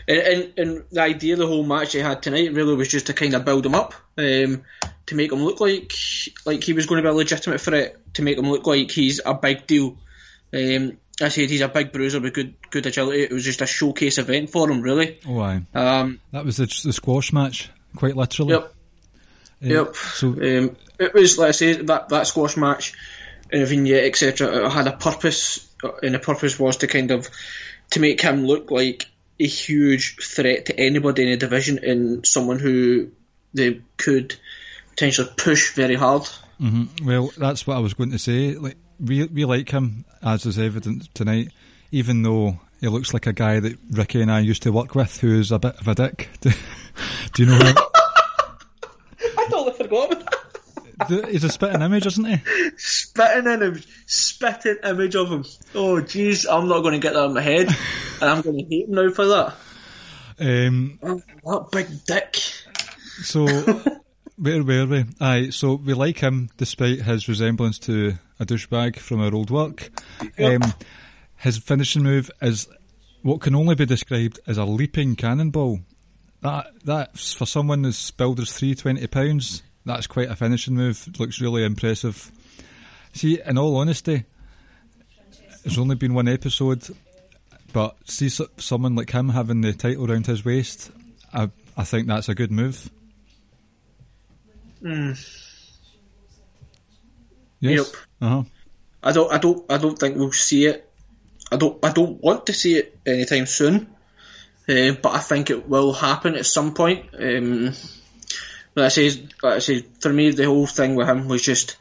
and, 0.08 0.18
and, 0.18 0.52
and 0.58 0.84
the 0.90 1.00
idea 1.02 1.34
of 1.34 1.38
the 1.38 1.46
whole 1.46 1.64
match 1.64 1.92
they 1.92 2.00
had 2.00 2.22
tonight 2.22 2.52
really 2.52 2.74
was 2.74 2.88
just 2.88 3.06
to 3.06 3.14
kind 3.14 3.34
of 3.34 3.44
build 3.44 3.64
him 3.64 3.74
up, 3.74 3.94
um, 4.18 4.62
to 5.06 5.14
make 5.14 5.32
him 5.32 5.44
look 5.44 5.60
like 5.60 5.92
like 6.46 6.62
he 6.62 6.72
was 6.72 6.86
going 6.86 7.02
to 7.02 7.08
be 7.08 7.12
a 7.12 7.16
legitimate 7.16 7.60
threat, 7.60 7.96
to 8.14 8.22
make 8.22 8.38
him 8.38 8.50
look 8.50 8.66
like 8.66 8.90
he's 8.90 9.20
a 9.24 9.34
big 9.34 9.66
deal. 9.66 9.96
Um, 10.52 10.98
I 11.20 11.28
said 11.28 11.50
he's 11.50 11.60
a 11.60 11.68
big 11.68 11.92
bruiser 11.92 12.20
with 12.20 12.34
good 12.34 12.54
good 12.70 12.86
agility. 12.86 13.22
It 13.22 13.32
was 13.32 13.44
just 13.44 13.62
a 13.62 13.66
showcase 13.66 14.18
event 14.18 14.50
for 14.50 14.70
him, 14.70 14.82
really. 14.82 15.20
oh 15.26 15.40
aye, 15.40 15.62
Um, 15.74 16.20
that 16.32 16.44
was 16.44 16.56
the, 16.56 16.66
the 16.84 16.92
squash 16.92 17.32
match, 17.32 17.70
quite 17.96 18.16
literally. 18.16 18.52
Yep. 18.52 18.64
Uh, 18.64 18.70
Yep. 19.66 19.96
So 19.96 20.28
Um, 20.28 20.76
it 20.98 21.14
was, 21.14 21.38
like 21.38 21.48
I 21.48 21.52
say, 21.52 21.72
that, 21.74 22.08
that 22.10 22.26
squash 22.26 22.56
match 22.56 22.92
a 23.62 23.66
vignette, 23.66 24.04
etc. 24.04 24.68
Had 24.70 24.86
a 24.86 24.92
purpose, 24.92 25.68
uh, 25.82 25.92
and 26.02 26.14
the 26.14 26.18
purpose 26.18 26.58
was 26.58 26.78
to 26.78 26.86
kind 26.86 27.10
of 27.10 27.28
to 27.90 28.00
make 28.00 28.20
him 28.20 28.44
look 28.44 28.70
like 28.70 29.06
a 29.38 29.46
huge 29.46 30.16
threat 30.16 30.66
to 30.66 30.78
anybody 30.78 31.24
in 31.24 31.30
the 31.30 31.36
division 31.36 31.80
and 31.82 32.26
someone 32.26 32.58
who 32.58 33.10
they 33.52 33.80
could 33.96 34.36
potentially 34.90 35.28
push 35.36 35.74
very 35.74 35.94
hard. 35.94 36.28
Well, 37.02 37.30
that's 37.36 37.66
what 37.66 37.76
I 37.76 37.80
was 37.80 37.94
going 37.94 38.12
to 38.12 38.18
say. 38.18 38.54
Like 38.54 38.76
we 39.00 39.24
we 39.26 39.44
like 39.44 39.70
him, 39.70 40.04
as 40.22 40.46
is 40.46 40.58
evident 40.58 41.14
tonight, 41.14 41.50
even 41.90 42.22
though 42.22 42.60
he 42.80 42.88
looks 42.88 43.12
like 43.12 43.26
a 43.26 43.32
guy 43.32 43.60
that 43.60 43.78
Ricky 43.90 44.20
and 44.20 44.30
I 44.30 44.40
used 44.40 44.62
to 44.62 44.72
work 44.72 44.94
with, 44.94 45.20
who 45.20 45.38
is 45.38 45.52
a 45.52 45.58
bit 45.58 45.76
of 45.80 45.88
a 45.88 45.94
dick. 45.94 46.28
Do, 46.40 46.50
do 47.34 47.44
you 47.44 47.48
know 47.50 47.64
him? 47.64 47.76
I 49.38 49.46
totally 49.50 49.72
forgot 49.72 50.12
about 50.12 50.30
that. 50.30 50.43
He's 51.08 51.44
a 51.44 51.48
spitting 51.48 51.82
image, 51.82 52.06
isn't 52.06 52.24
he? 52.24 52.70
Spitting 52.76 53.50
image, 53.50 53.86
spitting 54.06 54.76
image 54.84 55.14
of 55.16 55.28
him. 55.30 55.44
Oh, 55.74 55.96
jeez, 56.00 56.46
I'm 56.50 56.68
not 56.68 56.80
going 56.80 56.94
to 56.94 56.98
get 57.00 57.14
that 57.14 57.24
in 57.26 57.34
my 57.34 57.40
head, 57.40 57.68
and 58.20 58.30
I'm 58.30 58.40
going 58.42 58.58
to 58.58 58.64
hate 58.64 58.88
him 58.88 58.94
now 58.94 59.10
for 59.10 59.26
that. 59.26 59.54
Um, 60.38 60.98
Oh, 61.02 61.20
that 61.44 61.68
big 61.72 62.04
dick. 62.06 62.36
so 63.22 63.46
where 64.36 64.62
were 64.64 64.86
we? 64.86 65.04
Aye, 65.20 65.50
so 65.50 65.74
we 65.74 65.94
like 65.94 66.18
him 66.18 66.50
despite 66.56 67.02
his 67.02 67.28
resemblance 67.28 67.78
to 67.80 68.14
a 68.40 68.44
douchebag 68.46 68.96
from 68.98 69.20
our 69.20 69.34
old 69.34 69.50
work. 69.50 69.90
Yep. 70.38 70.62
Um, 70.62 70.72
his 71.36 71.58
finishing 71.58 72.02
move 72.02 72.30
is 72.42 72.68
what 73.22 73.40
can 73.40 73.54
only 73.54 73.74
be 73.74 73.86
described 73.86 74.40
as 74.46 74.58
a 74.58 74.64
leaping 74.64 75.14
cannonball. 75.16 75.80
That 76.40 76.66
that's 76.84 77.32
for 77.32 77.46
someone 77.46 77.82
that's 77.82 78.10
billed 78.10 78.40
as 78.40 78.52
three 78.52 78.74
twenty 78.74 79.06
pounds. 79.06 79.62
That's 79.84 80.06
quite 80.06 80.30
a 80.30 80.36
finishing 80.36 80.74
move. 80.74 81.08
Looks 81.18 81.40
really 81.40 81.64
impressive. 81.64 82.30
See, 83.12 83.40
in 83.44 83.58
all 83.58 83.76
honesty, 83.76 84.24
there's 85.62 85.78
only 85.78 85.94
been 85.96 86.14
one 86.14 86.28
episode, 86.28 86.82
but 87.72 87.96
see 88.04 88.28
so- 88.28 88.48
someone 88.56 88.96
like 88.96 89.10
him 89.10 89.28
having 89.28 89.60
the 89.60 89.72
title 89.72 90.10
around 90.10 90.26
his 90.26 90.44
waist, 90.44 90.90
I 91.32 91.50
I 91.76 91.84
think 91.84 92.06
that's 92.06 92.28
a 92.28 92.34
good 92.34 92.50
move. 92.50 92.90
Yes. 94.82 95.78
Yep. 97.60 97.86
Uh 98.20 98.28
huh. 98.28 98.42
I 99.02 99.12
don't, 99.12 99.32
I 99.32 99.38
don't, 99.38 99.72
I 99.72 99.78
don't 99.78 99.98
think 99.98 100.16
we'll 100.16 100.32
see 100.32 100.66
it. 100.66 100.90
I 101.52 101.56
don't, 101.56 101.82
I 101.84 101.92
don't 101.92 102.22
want 102.22 102.46
to 102.46 102.52
see 102.52 102.76
it 102.76 102.98
anytime 103.06 103.46
soon. 103.46 103.88
Uh, 104.68 104.92
but 105.02 105.14
I 105.14 105.18
think 105.18 105.50
it 105.50 105.68
will 105.68 105.92
happen 105.92 106.34
at 106.36 106.46
some 106.46 106.72
point. 106.72 107.06
Um, 107.18 107.72
like 108.74 108.86
I 108.86 108.88
say, 108.88 109.10
like 109.42 109.54
I 109.54 109.58
say, 109.60 109.84
for 110.00 110.12
me, 110.12 110.30
the 110.30 110.44
whole 110.44 110.66
thing 110.66 110.94
with 110.94 111.08
him 111.08 111.28
was 111.28 111.42
just 111.42 111.76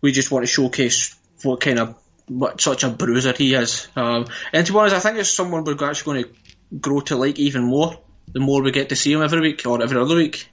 we 0.00 0.12
just 0.12 0.30
want 0.30 0.44
to 0.44 0.52
showcase 0.52 1.16
what 1.42 1.60
kind 1.60 1.78
of 1.78 1.96
what 2.26 2.60
such 2.60 2.84
a 2.84 2.90
bruiser 2.90 3.32
he 3.32 3.54
is. 3.54 3.88
Um, 3.96 4.26
and 4.52 4.66
to 4.66 4.72
be 4.72 4.78
honest, 4.78 4.96
I 4.96 5.00
think 5.00 5.18
it's 5.18 5.32
someone 5.32 5.64
we're 5.64 5.82
actually 5.88 6.12
going 6.12 6.24
to 6.24 6.78
grow 6.78 7.00
to 7.00 7.16
like 7.16 7.38
even 7.38 7.64
more. 7.64 7.98
The 8.32 8.40
more 8.40 8.62
we 8.62 8.70
get 8.70 8.88
to 8.88 8.96
see 8.96 9.12
him 9.12 9.22
every 9.22 9.40
week 9.40 9.66
or 9.66 9.82
every 9.82 9.98
other 9.98 10.16
week. 10.16 10.48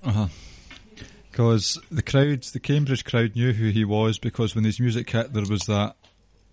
Because 1.31 1.79
the 1.89 2.01
crowds, 2.01 2.51
the 2.51 2.59
Cambridge 2.59 3.05
crowd 3.05 3.35
knew 3.35 3.53
who 3.53 3.69
he 3.69 3.85
was 3.85 4.19
because 4.19 4.53
when 4.53 4.65
his 4.65 4.79
music 4.79 5.09
hit, 5.09 5.33
there 5.33 5.45
was 5.49 5.61
that 5.61 5.95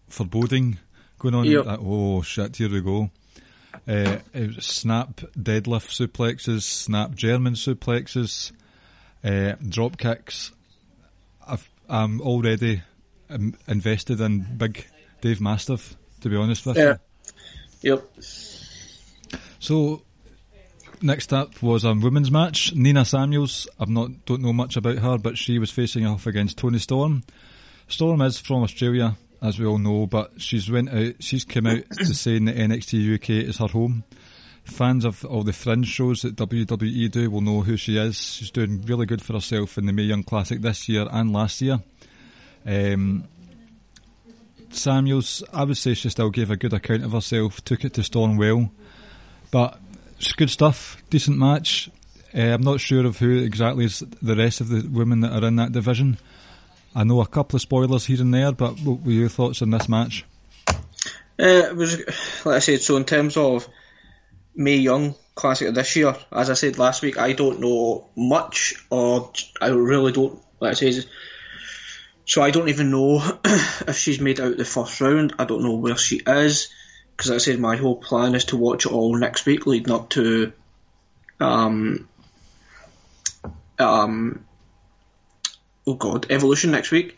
foreboding 0.09 0.79
going 1.19 1.35
on. 1.35 1.45
Yep. 1.45 1.64
That, 1.64 1.81
oh 1.83 2.23
shit, 2.23 2.57
here 2.57 2.71
we 2.71 2.81
go. 2.81 3.11
Uh, 3.87 4.19
snap 4.61 5.21
deadlift 5.37 5.91
suplexes, 5.91 6.62
snap 6.62 7.14
German 7.14 7.55
suplexes, 7.55 8.53
uh, 9.25 9.55
drop 9.69 9.97
kicks. 9.99 10.53
I've, 11.47 11.69
I'm 11.89 12.21
already 12.21 12.83
um, 13.31 13.55
invested 13.67 14.21
in 14.21 14.41
big 14.57 14.87
Dave 15.21 15.41
Mastiff, 15.41 15.97
to 16.21 16.29
be 16.29 16.37
honest 16.37 16.67
with 16.67 16.77
Yeah. 16.77 16.97
you. 17.83 17.95
Yep. 17.95 18.05
So 19.61 20.03
next 21.03 21.33
up 21.33 21.61
was 21.63 21.85
a 21.85 21.95
women's 21.95 22.31
match. 22.31 22.75
Nina 22.75 23.05
Samuels. 23.05 23.69
I've 23.79 23.89
not 23.89 24.25
don't 24.27 24.43
know 24.43 24.53
much 24.53 24.77
about 24.77 24.99
her, 24.99 25.19
but 25.19 25.39
she 25.39 25.59
was 25.59 25.71
facing 25.71 26.07
off 26.07 26.27
against 26.27 26.59
Toni 26.59 26.79
Storm. 26.79 27.23
Storm 27.89 28.21
is 28.23 28.39
from 28.39 28.63
Australia, 28.63 29.17
as 29.43 29.59
we 29.59 29.67
all 29.67 29.79
know, 29.79 30.07
but 30.07 30.41
she's 30.41 30.71
went 30.71 30.91
out. 30.93 31.15
She's 31.21 31.45
come 31.45 31.67
out 31.67 31.85
to 31.97 32.15
saying 32.15 32.45
that 32.47 32.57
NXT 32.57 33.15
UK 33.15 33.31
is 33.49 33.59
her 33.59 33.69
home. 33.69 34.05
Fans 34.69 35.05
of 35.05 35.25
all 35.25 35.43
the 35.43 35.53
fringe 35.53 35.89
shows 35.89 36.23
that 36.23 36.37
WWE 36.37 37.11
do 37.11 37.31
will 37.31 37.41
know 37.41 37.63
who 37.63 37.77
she 37.77 37.97
is. 37.97 38.21
She's 38.21 38.51
doing 38.51 38.83
really 38.83 39.07
good 39.07 39.23
for 39.23 39.33
herself 39.33 39.79
in 39.79 39.87
the 39.87 39.93
Mae 39.93 40.03
Young 40.03 40.23
Classic 40.23 40.61
this 40.61 40.89
year 40.89 41.07
and 41.11 41.33
last 41.33 41.61
year. 41.61 41.81
Um, 42.67 43.25
Samuels, 44.71 45.43
I 45.53 45.65
would 45.65 45.77
say 45.77 45.95
she 45.95 46.11
still 46.11 46.31
gave 46.31 46.51
a 46.51 46.57
good 46.57 46.73
account 46.73 47.05
of 47.05 47.13
herself, 47.13 47.65
took 47.65 47.85
it 47.85 47.95
to 47.95 48.03
Storm 48.03 48.37
well. 48.37 48.71
But 49.51 49.81
it's 50.19 50.33
good 50.33 50.51
stuff, 50.51 51.03
decent 51.09 51.39
match. 51.39 51.91
Uh, 52.35 52.41
I'm 52.41 52.63
not 52.63 52.81
sure 52.81 53.07
of 53.07 53.19
who 53.19 53.39
exactly 53.39 53.87
is 53.87 54.05
the 54.21 54.37
rest 54.37 54.61
of 54.61 54.69
the 54.69 54.87
women 54.87 55.21
that 55.21 55.33
are 55.33 55.47
in 55.47 55.57
that 55.57 55.73
division. 55.73 56.19
I 56.95 57.05
know 57.05 57.21
a 57.21 57.27
couple 57.27 57.57
of 57.57 57.63
spoilers 57.63 58.07
here 58.07 58.21
and 58.21 58.35
there, 58.35 58.53
but 58.53 58.79
what 58.81 59.03
were 59.03 59.13
your 59.13 59.29
thoughts 59.29 59.63
on 59.63 59.71
this 59.71 59.89
match? 59.89 60.25
Uh, 60.69 60.75
it 61.39 61.77
was, 61.77 61.99
like 62.45 62.57
I 62.57 62.59
said, 62.59 62.83
so 62.83 62.97
in 62.97 63.05
terms 63.05 63.37
of 63.37 63.69
Mae 64.59 64.77
Young 64.77 65.14
Classic 65.37 65.68
of 65.68 65.75
this 65.77 65.94
year, 65.94 66.16
as 66.33 66.51
I 66.51 66.55
said 66.55 66.79
last 66.79 67.01
week, 67.01 67.16
I 67.16 67.33
don't 67.33 67.61
know 67.61 68.09
much, 68.16 68.75
or 68.90 69.31
I 69.61 69.68
really 69.68 70.11
don't, 70.11 70.37
like 70.59 70.73
I 70.73 70.75
said, 70.75 71.07
so 72.27 72.42
I 72.42 72.51
don't 72.51 72.68
even 72.68 72.90
know 72.90 73.23
if 73.44 73.97
she's 73.97 74.21
made 74.21 74.40
out 74.40 74.57
the 74.57 74.64
first 74.64 75.01
round. 75.01 75.35
I 75.38 75.44
don't 75.44 75.62
know 75.62 75.77
where 75.77 75.97
she 75.97 76.21
is, 76.27 76.75
because 77.12 77.31
like 77.31 77.37
I 77.37 77.38
said, 77.38 77.61
my 77.61 77.77
whole 77.77 77.94
plan 77.97 78.35
is 78.35 78.47
to 78.47 78.57
watch 78.57 78.85
it 78.85 78.92
all 78.92 79.16
next 79.16 79.47
week, 79.47 79.64
leading 79.64 79.94
up 79.94 80.11
to, 80.11 80.53
um, 81.38 82.09
um, 83.79 84.44
oh 85.87 85.94
god, 85.94 86.27
Evolution 86.31 86.73
next 86.73 86.90
week. 86.90 87.16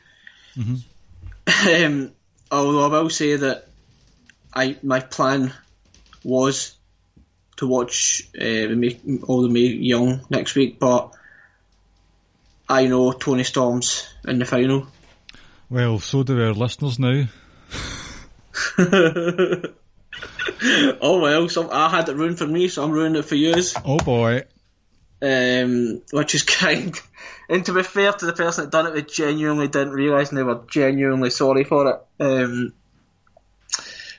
um, 1.85 2.12
although 2.53 2.85
I 2.85 3.00
will 3.00 3.09
say 3.09 3.35
that 3.35 3.66
I 4.53 4.76
my 4.83 5.00
plan 5.00 5.55
was 6.22 6.76
to 7.61 7.66
watch 7.66 8.29
uh, 8.35 8.42
the 8.42 8.75
Mae, 8.75 8.99
all 9.25 9.42
the 9.42 9.49
Mae 9.49 9.61
Young 9.61 10.23
next 10.31 10.55
week, 10.55 10.79
but 10.79 11.12
I 12.68 12.87
know 12.87 13.12
Toni 13.12 13.44
Storm's 13.44 14.09
in 14.27 14.38
the 14.38 14.46
final. 14.46 14.87
Well, 15.68 15.99
so 15.99 16.23
do 16.23 16.42
our 16.42 16.53
listeners 16.53 16.99
now. 16.99 17.27
Oh 21.01 21.20
well, 21.20 21.49
so 21.49 21.70
I 21.70 21.88
had 21.88 22.09
it 22.09 22.16
ruined 22.16 22.38
for 22.38 22.46
me, 22.46 22.68
so 22.68 22.83
I'm 22.83 22.90
ruining 22.90 23.20
it 23.20 23.25
for 23.25 23.35
you. 23.35 23.55
Oh 23.85 23.99
boy. 23.99 24.44
Um, 25.23 26.03
which 26.12 26.35
is 26.35 26.42
kind. 26.61 27.01
And 27.49 27.64
to 27.66 27.73
be 27.73 27.83
fair 27.83 28.12
to 28.12 28.27
the 28.27 28.33
person 28.33 28.64
that 28.64 28.70
done 28.70 28.87
it, 28.87 28.94
they 28.94 29.03
genuinely 29.03 29.68
didn't 29.68 29.92
realise 29.92 30.29
and 30.29 30.38
they 30.38 30.42
were 30.42 30.62
genuinely 30.68 31.31
sorry 31.31 31.64
for 31.64 31.90
it. 31.90 32.23
Um, 32.23 32.75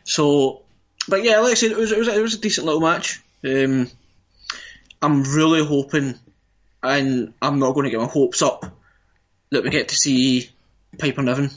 so, 0.04 0.64
but 1.08 1.24
yeah, 1.24 1.40
like 1.40 1.52
I 1.52 1.56
said, 1.56 1.72
it 1.72 1.78
was 1.78 1.92
it 1.92 2.00
was, 2.00 2.08
it 2.08 2.22
was 2.22 2.34
a 2.36 2.40
decent 2.40 2.66
little 2.66 2.82
match. 2.82 3.22
Um, 3.44 3.90
I'm 5.02 5.24
really 5.24 5.66
hoping, 5.66 6.16
and 6.84 7.34
I'm 7.42 7.60
not 7.60 7.74
going 7.74 7.86
to 7.86 7.90
get 7.90 8.00
my 8.00 8.08
hopes 8.08 8.42
up 8.42 8.66
that 9.50 9.64
we 9.64 9.70
get 9.70 9.90
to 9.90 9.96
see 9.96 10.50
Piper 10.98 11.22
Niven. 11.22 11.52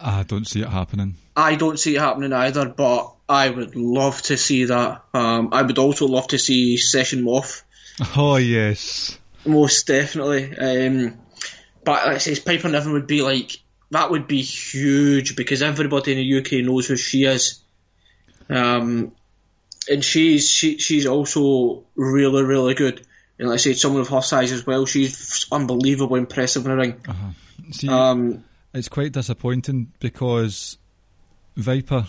I 0.00 0.22
don't 0.22 0.46
see 0.46 0.62
it 0.62 0.68
happening. 0.68 1.16
I 1.36 1.56
don't 1.56 1.78
see 1.78 1.96
it 1.96 2.00
happening 2.00 2.32
either, 2.32 2.68
but 2.68 3.14
I 3.28 3.50
would 3.50 3.76
love 3.76 4.22
to 4.22 4.36
see 4.36 4.64
that. 4.66 5.02
Um, 5.12 5.50
I 5.52 5.62
would 5.62 5.78
also 5.78 6.06
love 6.06 6.28
to 6.28 6.38
see 6.38 6.76
Session 6.76 7.22
Moth. 7.22 7.64
Oh 8.16 8.36
yes, 8.36 9.18
most 9.44 9.88
definitely. 9.88 10.56
Um, 10.56 11.18
but 11.84 12.06
like 12.06 12.14
I 12.14 12.18
say, 12.18 12.38
Piper 12.38 12.68
Niven 12.68 12.92
would 12.92 13.08
be 13.08 13.22
like 13.22 13.58
that 13.90 14.12
would 14.12 14.28
be 14.28 14.42
huge 14.42 15.34
because 15.34 15.62
everybody 15.62 16.12
in 16.12 16.18
the 16.18 16.38
UK 16.38 16.64
knows 16.64 16.86
who 16.86 16.96
she 16.96 17.24
is. 17.24 17.60
Um, 18.48 19.12
and 19.88 20.04
she's 20.04 20.48
she, 20.48 20.78
she's 20.78 21.06
also 21.06 21.84
really 21.94 22.42
really 22.42 22.74
good. 22.74 23.04
And 23.38 23.48
like 23.48 23.54
I 23.54 23.58
said, 23.58 23.78
someone 23.78 24.02
of 24.02 24.08
her 24.08 24.20
size 24.20 24.50
as 24.50 24.66
well. 24.66 24.84
She's 24.84 25.46
unbelievably 25.52 26.18
impressive 26.18 26.64
in 26.64 26.70
the 26.70 26.76
ring. 26.76 27.00
Uh-huh. 27.06 27.30
See, 27.70 27.88
Um, 27.88 28.44
it's 28.74 28.88
quite 28.88 29.12
disappointing 29.12 29.92
because 30.00 30.76
Viper, 31.56 32.06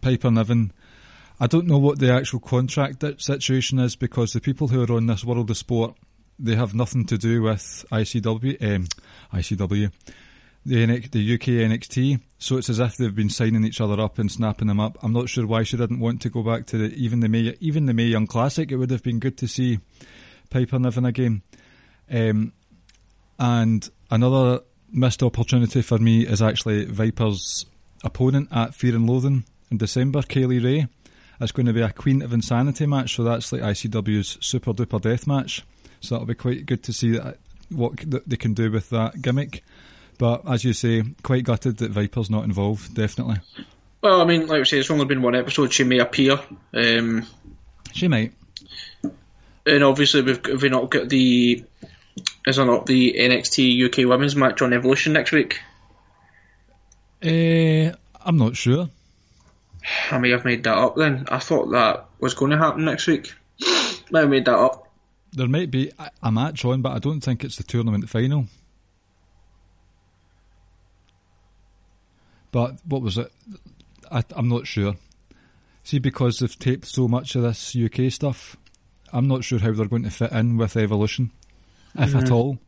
Piper 0.00 0.30
Niven, 0.30 0.72
I 1.38 1.46
don't 1.46 1.66
know 1.66 1.78
what 1.78 1.98
the 1.98 2.10
actual 2.12 2.40
contract 2.40 3.04
situation 3.20 3.78
is 3.78 3.96
because 3.96 4.32
the 4.32 4.40
people 4.40 4.68
who 4.68 4.82
are 4.82 4.96
on 4.96 5.06
this 5.06 5.24
world 5.24 5.50
of 5.50 5.56
sport, 5.58 5.94
they 6.38 6.54
have 6.54 6.74
nothing 6.74 7.04
to 7.06 7.18
do 7.18 7.42
with 7.42 7.84
ICW, 7.92 8.62
um, 8.62 8.86
ICW, 9.32 9.90
the, 10.66 10.86
the 11.10 11.34
UK 11.34 11.70
NXT. 11.70 12.20
So 12.38 12.56
it's 12.56 12.68
as 12.68 12.80
if 12.80 12.96
they've 12.96 13.14
been 13.14 13.30
signing 13.30 13.64
each 13.64 13.80
other 13.80 14.00
up 14.00 14.18
and 14.18 14.30
snapping 14.30 14.68
them 14.68 14.80
up. 14.80 14.98
I'm 15.02 15.12
not 15.12 15.28
sure 15.28 15.46
why 15.46 15.62
she 15.62 15.76
didn't 15.76 16.00
want 16.00 16.22
to 16.22 16.30
go 16.30 16.42
back 16.42 16.66
to 16.66 16.78
the, 16.78 16.94
even 16.94 17.20
the 17.20 17.28
Mae, 17.28 17.56
even 17.60 17.86
the 17.86 17.94
Mae 17.94 18.04
Young 18.04 18.26
Classic. 18.26 18.70
It 18.70 18.76
would 18.76 18.90
have 18.90 19.02
been 19.02 19.20
good 19.20 19.38
to 19.38 19.48
see 19.48 19.78
Piper 20.50 20.78
Niven 20.78 21.04
again. 21.04 21.42
Um, 22.10 22.52
and 23.38 23.88
another 24.10 24.60
missed 24.90 25.22
opportunity 25.22 25.82
for 25.82 25.98
me 25.98 26.26
is 26.26 26.42
actually 26.42 26.86
Viper's 26.86 27.66
opponent 28.04 28.48
at 28.50 28.74
Fear 28.74 28.96
and 28.96 29.08
Loathing 29.08 29.44
in 29.70 29.78
December, 29.78 30.22
Kay 30.22 30.46
Lee 30.46 30.58
Ray. 30.58 30.88
It's 31.40 31.52
going 31.52 31.66
to 31.66 31.72
be 31.72 31.82
a 31.82 31.92
Queen 31.92 32.22
of 32.22 32.32
Insanity 32.32 32.86
match, 32.86 33.16
so 33.16 33.22
that's 33.22 33.52
like 33.52 33.60
ICW's 33.60 34.38
Super 34.40 34.72
Duper 34.72 35.00
Death 35.00 35.26
match. 35.26 35.64
So 36.00 36.14
that'll 36.14 36.26
be 36.26 36.34
quite 36.34 36.66
good 36.66 36.82
to 36.84 36.92
see 36.92 37.12
that, 37.12 37.38
what 37.68 37.98
they 38.26 38.36
can 38.36 38.54
do 38.54 38.70
with 38.70 38.90
that 38.90 39.20
gimmick. 39.20 39.62
But 40.18 40.48
as 40.48 40.64
you 40.64 40.72
say, 40.72 41.02
quite 41.22 41.44
gutted 41.44 41.78
that 41.78 41.90
Viper's 41.90 42.30
not 42.30 42.44
involved, 42.44 42.94
definitely. 42.94 43.36
well, 44.02 44.20
I 44.20 44.24
mean, 44.24 44.46
like 44.46 44.60
I 44.60 44.64
say, 44.64 44.78
it's 44.78 44.90
only 44.90 45.04
been 45.04 45.22
one 45.22 45.34
episode. 45.34 45.72
She 45.72 45.84
may 45.84 45.98
appear. 45.98 46.38
Um, 46.72 47.26
She 47.92 48.08
might. 48.08 48.32
and 49.66 49.82
obviously 49.84 50.22
we've 50.22 50.44
have 50.46 50.62
we 50.62 50.68
not 50.68 50.90
got 50.90 51.08
the 51.08 51.64
is 52.46 52.56
there 52.56 52.64
not 52.64 52.86
the 52.86 53.14
NXT 53.18 53.86
UK 53.86 54.08
Women's 54.08 54.36
match 54.36 54.62
on 54.62 54.72
Evolution 54.72 55.12
next 55.12 55.32
week? 55.32 55.58
Uh, 57.22 57.92
I'm 58.24 58.36
not 58.36 58.56
sure. 58.56 58.88
I 60.10 60.18
may 60.18 60.30
have 60.30 60.44
made 60.44 60.64
that 60.64 60.76
up 60.76 60.96
then. 60.96 61.26
I 61.28 61.38
thought 61.38 61.70
that 61.72 62.06
was 62.20 62.34
going 62.34 62.50
to 62.52 62.58
happen 62.58 62.84
next 62.84 63.06
week. 63.06 63.32
May 64.10 64.20
have 64.20 64.30
made 64.30 64.44
that 64.44 64.56
up. 64.56 64.88
There 65.32 65.48
might 65.48 65.70
be 65.70 65.92
a 66.22 66.32
match 66.32 66.64
on, 66.64 66.82
but 66.82 66.92
I 66.92 66.98
don't 66.98 67.20
think 67.20 67.44
it's 67.44 67.56
the 67.56 67.62
tournament 67.62 68.08
final. 68.08 68.46
But 72.52 72.76
what 72.84 73.02
was 73.02 73.18
it? 73.18 73.32
I, 74.10 74.22
I'm 74.34 74.48
not 74.48 74.66
sure. 74.66 74.94
See, 75.84 75.98
because 75.98 76.38
they've 76.38 76.58
taped 76.58 76.86
so 76.86 77.06
much 77.06 77.36
of 77.36 77.42
this 77.42 77.76
UK 77.76 78.10
stuff, 78.10 78.56
I'm 79.12 79.28
not 79.28 79.44
sure 79.44 79.58
how 79.58 79.72
they're 79.72 79.86
going 79.86 80.02
to 80.02 80.10
fit 80.10 80.32
in 80.32 80.56
with 80.56 80.76
Evolution, 80.76 81.30
if 81.96 82.14
at 82.14 82.30
all. 82.30 82.58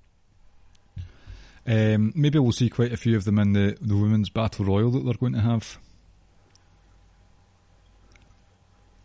Um, 1.66 2.12
maybe 2.14 2.38
we'll 2.38 2.52
see 2.52 2.70
quite 2.70 2.92
a 2.92 2.96
few 2.96 3.16
of 3.16 3.24
them 3.24 3.38
in 3.38 3.52
the, 3.52 3.76
the 3.80 3.96
women's 3.96 4.30
battle 4.30 4.64
royal 4.64 4.90
that 4.92 5.04
they're 5.04 5.14
going 5.14 5.34
to 5.34 5.40
have. 5.40 5.78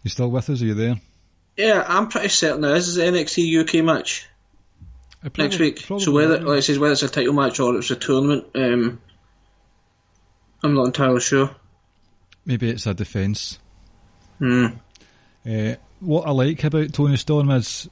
You 0.04 0.10
still 0.10 0.30
with 0.30 0.50
us? 0.50 0.62
Are 0.62 0.66
you 0.66 0.74
there? 0.74 1.02
Yeah, 1.58 1.84
I'm 1.88 2.08
pretty 2.08 2.30
certain 2.30 2.62
there 2.62 2.76
is 2.76 2.98
an 2.98 3.14
NXT 3.14 3.62
UK 3.62 3.86
match 3.86 4.28
Uh, 5.24 5.30
next 5.38 5.60
week. 5.60 5.80
So 5.80 6.12
whether, 6.12 6.40
will. 6.40 6.50
like 6.50 6.58
I 6.58 6.62
says, 6.62 6.80
whether 6.80 6.94
it's 6.94 7.04
a 7.04 7.10
title 7.10 7.34
match 7.34 7.60
or 7.60 7.76
it's 7.78 7.92
a 7.92 7.96
tournament, 7.96 8.46
um, 8.56 9.02
I'm 10.64 10.74
not 10.74 10.88
entirely 10.88 11.20
sure. 11.20 11.50
maybe 12.46 12.70
it's 12.70 12.86
a 12.88 12.94
defence. 12.94 13.60
Hmm. 14.40 14.68
Uh, 15.46 15.76
what 16.00 16.26
I 16.28 16.32
like 16.32 16.64
about 16.64 16.94
Toni 16.94 17.18
Storm 17.18 17.50
is 17.52 17.90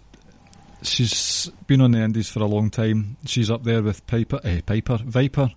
she's 0.82 1.50
been 1.68 1.82
on 1.82 1.92
the 1.92 2.00
Indies 2.00 2.30
for 2.30 2.42
a 2.42 2.46
long 2.46 2.70
time. 2.70 3.18
She's 3.26 3.52
up 3.52 3.64
there 3.64 3.82
with 3.84 4.06
Piper, 4.08 4.40
eh, 4.44 4.62
Piper, 4.66 4.98
Viper. 4.98 5.50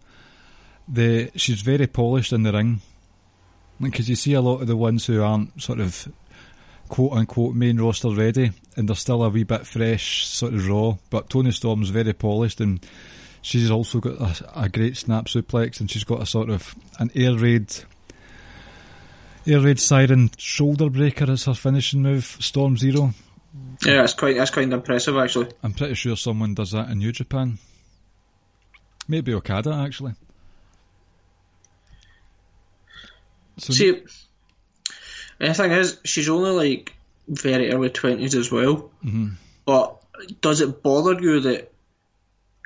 The 0.88 1.30
she's 1.36 1.62
very 1.62 1.86
polished 1.86 2.32
in 2.32 2.42
the 2.42 2.52
ring 2.52 2.80
because 3.80 4.08
you 4.08 4.16
see 4.16 4.34
a 4.34 4.40
lot 4.40 4.60
of 4.60 4.66
the 4.66 4.76
ones 4.76 5.06
who 5.06 5.22
aren't 5.22 5.60
sort 5.62 5.80
of 5.80 6.08
quote 6.88 7.12
unquote 7.12 7.54
main 7.54 7.80
roster 7.80 8.10
ready 8.10 8.52
and 8.76 8.88
they're 8.88 8.94
still 8.96 9.24
a 9.24 9.30
wee 9.30 9.44
bit 9.44 9.66
fresh, 9.66 10.26
sort 10.26 10.52
of 10.52 10.68
raw. 10.68 10.96
But 11.10 11.30
Toni 11.30 11.52
Storm's 11.52 11.88
very 11.90 12.12
polished 12.12 12.60
and 12.60 12.84
she's 13.44 13.70
also 13.70 14.00
got 14.00 14.18
a, 14.18 14.62
a 14.62 14.68
great 14.70 14.96
snap 14.96 15.26
suplex 15.26 15.78
and 15.78 15.90
she's 15.90 16.04
got 16.04 16.22
a 16.22 16.26
sort 16.26 16.48
of 16.48 16.74
an 16.98 17.10
air 17.14 17.36
raid 17.36 17.72
Air 19.46 19.60
Raid 19.60 19.78
Siren 19.78 20.30
shoulder 20.38 20.88
breaker 20.88 21.30
as 21.30 21.44
her 21.44 21.52
finishing 21.52 22.00
move, 22.00 22.24
Storm 22.40 22.78
Zero. 22.78 23.12
Yeah, 23.84 23.96
that's 23.96 24.14
quite 24.14 24.36
that's 24.36 24.50
quite 24.50 24.72
impressive 24.72 25.18
actually. 25.18 25.48
I'm 25.62 25.74
pretty 25.74 25.94
sure 25.94 26.16
someone 26.16 26.54
does 26.54 26.70
that 26.70 26.88
in 26.88 26.98
New 26.98 27.12
Japan. 27.12 27.58
Maybe 29.06 29.34
Okada, 29.34 29.74
actually. 29.74 30.14
So 33.58 33.74
See, 33.74 34.02
the 35.38 35.52
thing 35.54 35.72
is, 35.72 35.98
she's 36.04 36.30
only 36.30 36.50
like 36.50 36.94
very 37.28 37.70
early 37.70 37.90
twenties 37.90 38.34
as 38.34 38.50
well. 38.50 38.90
Mhm. 39.04 39.34
But 39.66 40.02
does 40.40 40.62
it 40.62 40.82
bother 40.82 41.20
you 41.20 41.40
that 41.40 41.70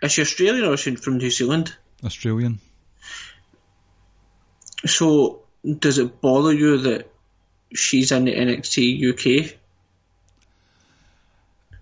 is 0.02 0.12
she 0.12 0.22
Australian 0.22 0.64
or 0.64 0.74
is 0.74 0.80
she 0.80 0.96
from 0.96 1.18
New 1.18 1.30
Zealand? 1.30 1.74
Australian. 2.04 2.60
So 4.86 5.42
does 5.64 5.98
it 5.98 6.20
bother 6.20 6.52
you 6.52 6.78
that 6.78 7.10
she's 7.74 8.12
in 8.12 8.24
the 8.24 8.34
NXT 8.34 9.48
UK? 9.48 9.54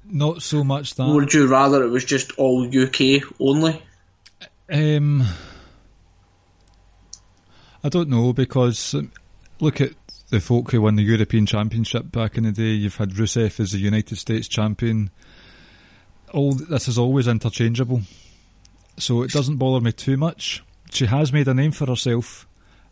Not 0.09 0.43
so 0.43 0.65
much 0.65 0.95
that. 0.95 1.07
Would 1.07 1.35
you 1.35 1.47
rather 1.47 1.83
it 1.83 1.89
was 1.89 2.05
just 2.05 2.33
all 2.39 2.67
UK 2.67 3.23
only? 3.41 3.83
Um, 4.73 5.25
I 7.83 7.89
don't 7.89 8.09
know 8.09 8.33
because 8.33 8.95
um, 8.95 9.13
look 9.61 9.81
at 9.81 9.93
the 10.31 10.41
folk 10.41 10.71
who 10.71 10.83
won 10.83 10.97
the 10.97 11.03
European 11.03 11.47
Championship 11.47 12.11
back 12.11 12.37
in 12.37 12.45
the 12.45 12.53
day. 12.53 12.71
You've 12.71 12.97
had 12.97 13.11
Rusev 13.11 13.61
as 13.61 13.73
the 13.73 13.79
United 13.79 14.17
States 14.17 14.49
champion. 14.49 15.11
All 16.33 16.53
this 16.53 16.89
is 16.89 16.99
always 16.99 17.29
interchangeable, 17.29 18.03
so 18.99 19.23
it 19.23 19.31
doesn't 19.31 19.57
bother 19.57 19.81
me 19.81 19.93
too 19.93 20.17
much. 20.17 20.63
She 20.91 21.07
has 21.07 21.33
made 21.33 21.49
a 21.49 21.55
name 21.55 21.73
for 21.73 21.87
herself 21.87 22.47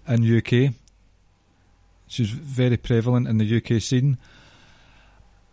in 0.09 0.38
UK. 0.38 0.75
She's 2.07 2.31
very 2.31 2.77
prevalent 2.77 3.29
in 3.29 3.38
the 3.38 3.57
UK 3.57 3.81
scene. 3.83 4.18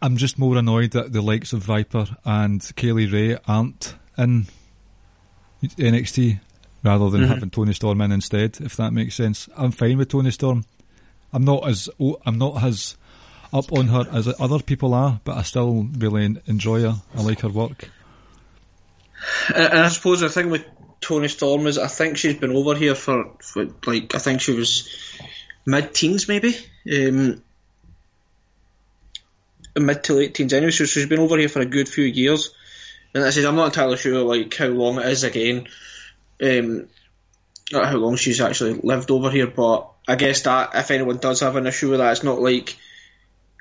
I'm 0.02 0.18
just 0.18 0.40
more 0.40 0.58
annoyed 0.58 0.92
that 0.92 1.14
the 1.14 1.22
likes 1.22 1.54
of 1.54 1.64
Viper 1.64 2.08
and 2.26 2.70
Kay 2.76 2.92
Lee 2.92 3.08
Ray 3.08 3.38
aren't 3.48 3.96
in 4.18 4.48
NXT 5.64 6.40
rather 6.84 7.10
than 7.10 7.22
mm-hmm. 7.22 7.32
having 7.32 7.50
Toni 7.52 7.74
Storm 7.74 8.02
in 8.02 8.12
instead. 8.12 8.60
If 8.62 8.76
that 8.78 8.94
makes 8.94 9.16
sense, 9.16 9.48
I'm 9.56 9.72
fine 9.72 9.98
with 9.98 10.10
Toni 10.10 10.32
Storm. 10.32 10.66
I'm 11.34 11.46
not 11.46 11.68
as 11.68 11.90
I'm 12.26 12.38
not 12.38 12.64
as 12.64 12.98
up 13.54 13.72
on 13.74 13.88
her 13.88 14.06
as 14.12 14.28
other 14.40 14.60
people 14.60 14.94
are, 14.94 15.20
but 15.24 15.38
I 15.38 15.44
still 15.44 15.88
really 15.98 16.38
enjoy 16.46 16.82
her. 16.82 17.02
I 17.16 17.22
like 17.22 17.42
her 17.42 17.50
work. 17.50 17.90
And 19.54 19.80
I 19.80 19.90
suppose 19.90 20.22
the 20.22 20.30
thing 20.30 20.50
with 20.50 20.66
Toni 21.00 21.28
Storm 21.28 21.68
is 21.68 21.78
I 21.78 21.88
think 21.88 22.18
she's 22.18 22.38
been 22.38 22.56
over 22.56 22.76
here 22.76 22.96
for, 22.96 23.34
for 23.40 23.68
like 23.86 24.16
I 24.16 24.20
think 24.20 24.42
she 24.42 24.54
was 24.54 24.90
mid 25.66 25.94
teens 25.94 26.28
maybe. 26.28 26.56
Um, 26.92 27.44
mid 29.76 30.04
to 30.06 30.14
late 30.14 30.34
teens 30.34 30.54
anyway, 30.54 30.72
so 30.72 30.86
she's 30.86 31.08
been 31.08 31.20
over 31.20 31.38
here 31.38 31.50
for 31.50 31.62
a 31.62 31.66
good 31.66 31.90
few 31.90 32.06
years. 32.06 32.54
And 33.14 33.24
I 33.24 33.30
said 33.30 33.46
I'm 33.46 33.56
not 33.56 33.68
entirely 33.68 33.98
sure 33.98 34.24
like 34.24 34.54
how 34.56 34.68
long 34.68 35.00
it 35.00 35.08
is 35.08 35.24
again. 35.24 35.68
Um, 36.42 36.88
how 37.74 37.96
long 37.98 38.16
she's 38.16 38.42
actually 38.42 38.74
lived 38.74 39.12
over 39.12 39.30
here, 39.30 39.48
but 39.48 39.90
I 40.08 40.16
guess 40.16 40.42
that 40.42 40.72
if 40.76 40.92
anyone 40.92 41.18
does 41.18 41.40
have 41.40 41.56
an 41.56 41.68
issue 41.68 41.90
with 41.90 42.00
that, 42.00 42.12
it's 42.12 42.24
not 42.24 42.42
like 42.42 42.78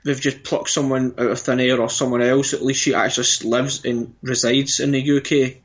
they've 0.05 0.21
just 0.21 0.43
plucked 0.43 0.71
someone 0.71 1.15
out 1.19 1.31
of 1.31 1.39
thin 1.41 1.61
air 1.61 1.81
or 1.81 1.89
someone 1.91 2.23
else. 2.23 2.55
At 2.55 2.63
least 2.63 2.81
she 2.83 2.95
actually 2.95 3.49
lives 3.49 3.85
and 3.85 4.15
resides 4.23 4.81
in 4.81 4.93
the 4.93 5.19
UK. 5.19 5.63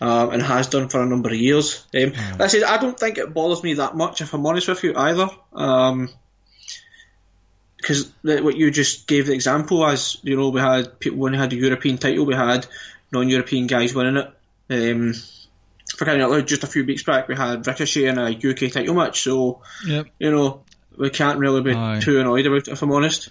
Um, 0.00 0.30
and 0.30 0.42
has 0.42 0.66
done 0.66 0.88
for 0.88 1.00
a 1.00 1.06
number 1.06 1.28
of 1.28 1.36
years. 1.36 1.86
Um, 1.94 2.12
I 2.40 2.48
said 2.48 2.64
I 2.64 2.78
don't 2.78 2.98
think 2.98 3.18
it 3.18 3.32
bothers 3.32 3.62
me 3.62 3.74
that 3.74 3.94
much, 3.94 4.20
if 4.20 4.34
I'm 4.34 4.44
honest 4.44 4.66
with 4.66 4.82
you, 4.82 4.94
either. 4.96 5.28
Um, 5.52 6.08
because 7.76 8.12
what 8.22 8.56
you 8.56 8.70
just 8.70 9.06
gave 9.06 9.26
the 9.26 9.32
example 9.34 9.84
as 9.84 10.16
you 10.22 10.36
know 10.36 10.48
we 10.50 10.60
had 10.60 10.98
people 10.98 11.18
when 11.18 11.32
we 11.32 11.38
had 11.38 11.50
the 11.50 11.56
European 11.56 11.98
title 11.98 12.24
we 12.24 12.34
had 12.34 12.66
non-European 13.12 13.66
guys 13.66 13.94
winning 13.94 14.16
it 14.16 14.30
um, 14.70 15.14
for 15.96 16.04
crying 16.04 16.20
out 16.22 16.30
loud, 16.30 16.46
just 16.46 16.64
a 16.64 16.68
few 16.68 16.84
weeks 16.84 17.02
back 17.02 17.28
we 17.28 17.36
had 17.36 17.66
Ricochet 17.66 18.06
in 18.06 18.18
a 18.18 18.30
UK 18.30 18.72
title 18.72 18.94
match, 18.94 19.22
so 19.22 19.60
Yep. 19.86 20.06
you 20.18 20.30
know 20.30 20.62
we 20.96 21.10
can't 21.10 21.38
really 21.38 21.60
be 21.62 21.74
Aye. 21.74 22.00
too 22.00 22.20
annoyed 22.20 22.46
about 22.46 22.68
it 22.68 22.72
if 22.72 22.82
I'm 22.82 22.92
honest. 22.92 23.28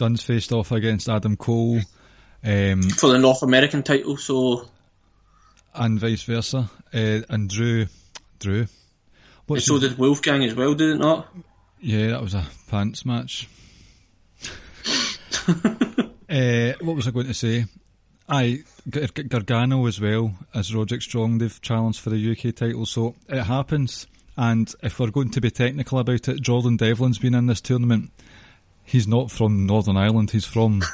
Dunne's 0.00 0.22
faced 0.22 0.50
off 0.50 0.72
against 0.72 1.10
Adam 1.10 1.36
Cole, 1.36 1.80
um, 2.42 2.82
For 2.82 3.10
the 3.10 3.18
North 3.18 3.42
American 3.42 3.82
title, 3.82 4.16
so 4.16 4.66
and 5.74 6.00
vice 6.00 6.22
versa. 6.22 6.70
Uh, 6.92 7.20
and 7.28 7.50
Drew, 7.50 7.86
Drew. 8.38 8.66
What's 9.46 9.66
so 9.66 9.74
his- 9.78 9.90
did 9.90 9.98
Wolfgang 9.98 10.42
as 10.42 10.54
well, 10.54 10.74
did 10.74 10.88
it 10.88 10.98
not? 10.98 11.28
Yeah, 11.82 12.08
that 12.08 12.22
was 12.22 12.32
a 12.32 12.46
pants 12.68 13.04
match. 13.04 13.46
uh, 15.48 16.72
what 16.80 16.96
was 16.96 17.06
I 17.06 17.10
going 17.10 17.26
to 17.26 17.34
say? 17.34 17.66
G- 18.30 19.04
Gargano 19.28 19.86
as 19.86 20.00
well 20.00 20.32
as 20.54 20.74
Roderick 20.74 21.02
Strong. 21.02 21.38
They've 21.38 21.60
challenged 21.60 22.00
for 22.00 22.08
the 22.08 22.30
UK 22.32 22.54
title, 22.54 22.86
so 22.86 23.16
it 23.28 23.42
happens. 23.42 24.06
And 24.38 24.72
if 24.82 24.98
we're 24.98 25.10
going 25.10 25.30
to 25.32 25.40
be 25.42 25.50
technical 25.50 25.98
about 25.98 26.26
it, 26.28 26.40
Jordan 26.40 26.78
Devlin's 26.78 27.18
been 27.18 27.34
in 27.34 27.48
this 27.48 27.60
tournament. 27.60 28.10
He's 28.90 29.06
not 29.06 29.30
from 29.30 29.66
Northern 29.66 29.96
Ireland. 29.96 30.30
He's 30.30 30.44
from. 30.44 30.82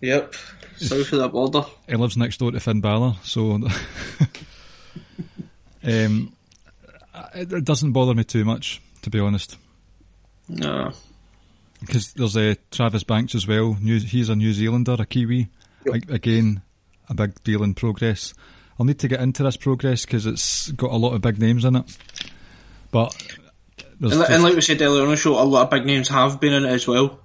Yep. 0.00 0.34
South 0.76 1.12
of 1.12 1.18
the 1.18 1.28
border. 1.28 1.62
he 1.88 1.96
lives 1.96 2.16
next 2.16 2.38
door 2.38 2.52
to 2.52 2.60
Finn 2.60 2.80
Balor, 2.80 3.14
so. 3.22 3.52
um, 5.82 6.32
it, 7.34 7.64
doesn't 7.64 7.92
bother 7.92 8.14
me 8.14 8.24
too 8.24 8.44
much, 8.44 8.82
to 9.02 9.10
be 9.10 9.18
honest. 9.18 9.56
No. 10.48 10.92
Because 11.80 12.12
there's 12.12 12.36
uh, 12.36 12.56
Travis 12.70 13.04
Banks 13.04 13.34
as 13.34 13.48
well. 13.48 13.76
New, 13.80 13.98
he's 14.00 14.28
a 14.28 14.36
New 14.36 14.52
Zealander, 14.52 14.96
a 14.98 15.06
Kiwi. 15.06 15.48
A- 15.86 16.12
again, 16.12 16.60
a 17.08 17.14
big 17.14 17.42
deal 17.42 17.62
in 17.62 17.72
progress. 17.72 18.34
I'll 18.78 18.84
need 18.84 18.98
to 18.98 19.08
get 19.08 19.20
into 19.20 19.44
this 19.44 19.56
progress 19.56 20.04
because 20.04 20.26
it's 20.26 20.70
got 20.72 20.90
a 20.90 20.96
lot 20.96 21.14
of 21.14 21.22
big 21.22 21.38
names 21.38 21.64
in 21.64 21.76
it. 21.76 21.96
But 22.90 23.16
And, 24.00 24.10
just- 24.10 24.30
and 24.30 24.42
like 24.42 24.54
we 24.54 24.60
said 24.60 24.80
earlier 24.82 25.02
on 25.04 25.10
the 25.10 25.16
show, 25.16 25.40
a 25.40 25.44
lot 25.44 25.64
of 25.64 25.70
big 25.70 25.86
names 25.86 26.08
have 26.08 26.40
been 26.40 26.52
in 26.52 26.64
it 26.64 26.70
as 26.70 26.86
well. 26.86 27.20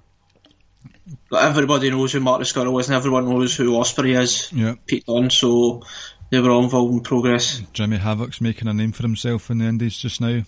Like 1.30 1.44
everybody 1.44 1.90
knows 1.90 2.12
who 2.12 2.20
Marty 2.20 2.44
Scurll 2.44 2.78
is, 2.80 2.88
and 2.88 2.96
everyone 2.96 3.28
knows 3.28 3.56
who 3.56 3.72
Ospreay 3.72 4.20
is. 4.20 4.52
yeah, 4.52 4.74
Pete 4.86 5.04
Dunne, 5.06 5.30
so 5.30 5.82
they 6.30 6.40
were 6.40 6.50
all 6.50 6.64
involved 6.64 6.92
in 6.94 7.00
progress. 7.00 7.60
Jimmy 7.72 7.96
Havoc's 7.98 8.40
making 8.40 8.68
a 8.68 8.72
name 8.74 8.92
for 8.92 9.02
himself 9.02 9.50
in 9.50 9.58
the 9.58 9.64
Indies 9.66 9.96
just 9.96 10.20
now. 10.20 10.42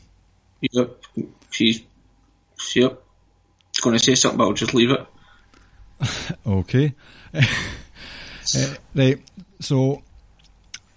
Yep. 0.60 1.02
She's, 1.50 1.82
yep. 2.74 3.02
Going 3.82 3.96
to 3.98 4.02
say 4.02 4.14
something, 4.14 4.38
but 4.38 4.44
I'll 4.44 4.52
just 4.54 4.74
leave 4.74 4.90
it. 4.90 5.06
Okay. 6.46 6.94
Uh, 7.34 7.42
right, 8.94 9.18
so 9.60 10.02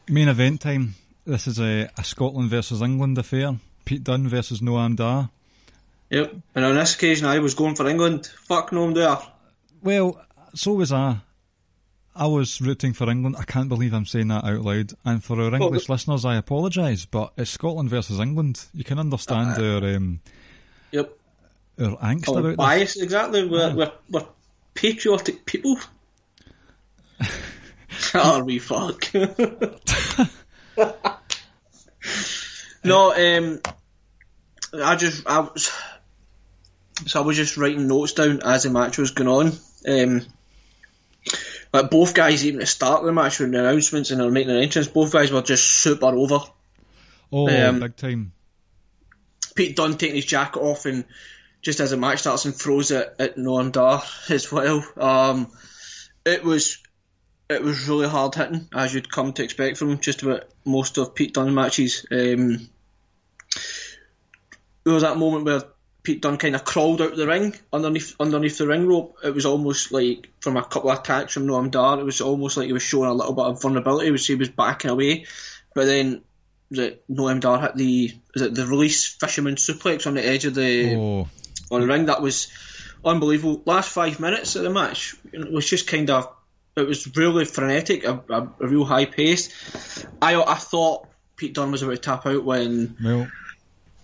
main 0.09 0.27
event 0.27 0.61
time. 0.61 0.95
This 1.25 1.47
is 1.47 1.59
a, 1.59 1.89
a 1.97 2.03
Scotland 2.03 2.49
versus 2.49 2.81
England 2.81 3.17
affair. 3.17 3.57
Pete 3.87 4.03
Dunne 4.03 4.27
versus 4.27 4.59
Noam 4.59 4.97
Dar. 4.97 5.29
Yep. 6.09 6.35
And 6.55 6.65
on 6.65 6.75
this 6.75 6.93
occasion, 6.95 7.25
I 7.25 7.39
was 7.39 7.55
going 7.55 7.75
for 7.75 7.87
England. 7.87 8.27
Fuck 8.27 8.71
Noam 8.71 8.93
I'm. 8.93 9.25
Well, 9.81 10.21
so 10.53 10.73
was 10.73 10.91
I. 10.91 11.19
I 12.13 12.25
was 12.27 12.59
rooting 12.59 12.91
for 12.93 13.09
England. 13.09 13.37
I 13.39 13.43
can't 13.43 13.69
believe 13.69 13.93
I'm 13.93 14.05
saying 14.05 14.27
that 14.27 14.43
out 14.43 14.59
loud. 14.61 14.91
And 15.05 15.23
for 15.23 15.39
our 15.41 15.55
English 15.55 15.87
listeners, 15.87 16.25
I 16.25 16.35
apologise, 16.35 17.05
but 17.05 17.31
it's 17.37 17.51
Scotland 17.51 17.89
versus 17.89 18.19
England. 18.19 18.65
You 18.73 18.83
can 18.83 18.99
understand 18.99 19.57
our 19.63 19.95
um, 19.95 20.19
Yep. 20.91 21.13
our 21.79 21.97
angst 21.97 22.25
Oh, 22.27 22.37
about 22.37 22.47
this. 22.49 22.55
bias, 22.57 22.97
exactly. 22.97 23.47
We're, 23.47 23.73
we're, 23.73 23.91
we're 24.09 24.25
patriotic 24.73 25.45
people. 25.45 25.77
Are 28.13 28.43
we 28.43 28.59
fuck? 28.59 29.09
no, 32.83 33.13
um, 33.13 33.61
I 34.73 34.95
just, 34.95 35.27
I 35.27 35.39
was, 35.39 35.71
so 37.05 37.21
I 37.21 37.25
was 37.25 37.37
just 37.37 37.57
writing 37.57 37.87
notes 37.87 38.13
down 38.13 38.41
as 38.43 38.63
the 38.63 38.69
match 38.69 38.97
was 38.97 39.11
going 39.11 39.29
on. 39.29 39.51
Um, 39.87 40.25
but 41.71 41.91
both 41.91 42.13
guys, 42.13 42.45
even 42.45 42.59
at 42.59 42.61
the 42.61 42.67
start 42.67 43.01
of 43.01 43.05
the 43.05 43.13
match, 43.13 43.39
when 43.39 43.51
the 43.51 43.59
announcements 43.59 44.11
and 44.11 44.19
they 44.19 44.25
were 44.25 44.31
making 44.31 44.51
an 44.51 44.61
entrance, 44.61 44.87
both 44.87 45.11
guys 45.11 45.31
were 45.31 45.41
just 45.41 45.65
super 45.65 46.07
over. 46.07 46.39
Oh, 47.31 47.49
um, 47.49 47.79
big 47.79 47.95
time. 47.95 48.31
Pete 49.55 49.75
Dunne 49.75 49.97
taking 49.97 50.15
his 50.15 50.25
jacket 50.25 50.59
off 50.59 50.85
and 50.85 51.05
just 51.61 51.79
as 51.79 51.91
the 51.91 51.97
match 51.97 52.19
starts 52.19 52.45
and 52.45 52.55
throws 52.55 52.91
it 52.91 53.15
at 53.19 53.35
Noam 53.35 53.71
Dar 53.71 54.01
as 54.29 54.51
well. 54.51 54.85
Um, 54.95 55.51
it 56.25 56.43
was 56.43 56.77
it 57.49 57.63
was 57.63 57.87
really 57.87 58.07
hard 58.07 58.35
hitting 58.35 58.67
as 58.73 58.93
you'd 58.93 59.11
come 59.11 59.33
to 59.33 59.43
expect 59.43 59.77
from 59.77 59.99
just 59.99 60.21
about 60.21 60.45
most 60.65 60.97
of 60.97 61.15
Pete 61.15 61.33
Dunne 61.33 61.55
matches. 61.55 62.05
Um, 62.11 62.69
there 64.87 64.93
was 64.93 65.03
that 65.03 65.17
moment 65.17 65.43
where 65.43 65.63
Pete 66.01 66.21
Dunne 66.21 66.37
kind 66.37 66.55
of 66.55 66.63
crawled 66.63 67.01
out 67.01 67.11
of 67.11 67.17
the 67.17 67.27
ring 67.27 67.53
underneath 67.73 68.15
underneath 68.21 68.57
the 68.57 68.67
ring 68.67 68.87
rope. 68.87 69.17
It 69.21 69.35
was 69.35 69.45
almost 69.45 69.91
like 69.91 70.29
from 70.39 70.55
a 70.55 70.63
couple 70.63 70.89
of 70.89 70.99
attacks 70.99 71.33
from 71.33 71.45
Noam 71.45 71.69
Dar. 71.69 71.99
It 71.99 72.05
was 72.05 72.21
almost 72.21 72.55
like 72.55 72.67
he 72.67 72.73
was 72.73 72.83
showing 72.83 73.09
a 73.09 73.13
little 73.13 73.33
bit 73.33 73.43
of 73.43 73.61
vulnerability. 73.61 74.07
It 74.07 74.11
was 74.11 74.25
he 74.25 74.35
was 74.35 74.47
backing 74.47 74.89
away, 74.89 75.25
but 75.75 75.87
then 75.87 76.21
the 76.71 76.99
Noam 77.11 77.41
Dar 77.41 77.59
hit 77.59 77.75
the 77.75 78.13
is 78.33 78.41
it 78.41 78.55
the 78.55 78.65
release 78.65 79.05
fisherman 79.05 79.55
suplex 79.55 80.07
on 80.07 80.13
the 80.13 80.25
edge 80.25 80.45
of 80.45 80.55
the 80.55 80.95
Oh, 80.95 81.27
on 81.69 81.81
the 81.81 81.87
ring. 81.87 82.05
That 82.05 82.21
was 82.21 82.47
unbelievable. 83.03 83.63
Last 83.65 83.89
five 83.89 84.21
minutes 84.21 84.55
of 84.55 84.63
the 84.63 84.69
match 84.69 85.17
it 85.33 85.51
was 85.51 85.69
just 85.69 85.85
kind 85.85 86.09
of 86.09 86.33
it 86.77 86.87
was 86.87 87.13
really 87.17 87.43
frenetic, 87.43 88.05
a, 88.05 88.23
a, 88.29 88.41
a 88.61 88.67
real 88.67 88.85
high 88.85 89.03
pace. 89.03 90.05
I 90.21 90.41
I 90.41 90.55
thought 90.55 91.09
Pete 91.35 91.55
Dunne 91.55 91.71
was 91.73 91.81
about 91.81 91.95
to 91.95 91.97
tap 91.97 92.25
out 92.25 92.45
when 92.45 92.95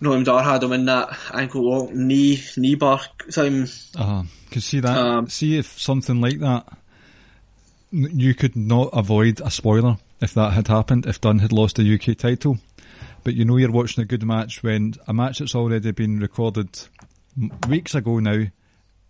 Noam 0.04 0.24
Dar 0.24 0.42
had 0.42 0.62
him 0.62 0.72
in 0.72 0.84
that 0.86 1.16
ankle 1.32 1.68
lock 1.68 1.90
knee 1.92 2.40
knee 2.56 2.74
bar 2.74 3.00
time. 3.32 3.66
uh, 3.96 4.22
cause 4.50 4.64
see 4.64 4.80
that, 4.80 4.96
Um, 4.96 5.28
see 5.28 5.58
if 5.58 5.78
something 5.80 6.20
like 6.20 6.38
that, 6.40 6.66
you 7.90 8.34
could 8.34 8.56
not 8.56 8.90
avoid 8.92 9.40
a 9.40 9.50
spoiler 9.50 9.96
if 10.20 10.34
that 10.34 10.52
had 10.52 10.68
happened, 10.68 11.06
if 11.06 11.20
Dunne 11.20 11.38
had 11.40 11.52
lost 11.52 11.76
the 11.76 11.94
UK 11.94 12.16
title. 12.16 12.58
But 13.22 13.34
you 13.34 13.44
know 13.44 13.56
you're 13.56 13.70
watching 13.70 14.02
a 14.02 14.06
good 14.06 14.22
match 14.24 14.62
when 14.62 14.94
a 15.08 15.14
match 15.14 15.38
that's 15.38 15.54
already 15.54 15.92
been 15.92 16.20
recorded 16.20 16.68
weeks 17.68 17.94
ago 17.94 18.18
now, 18.18 18.44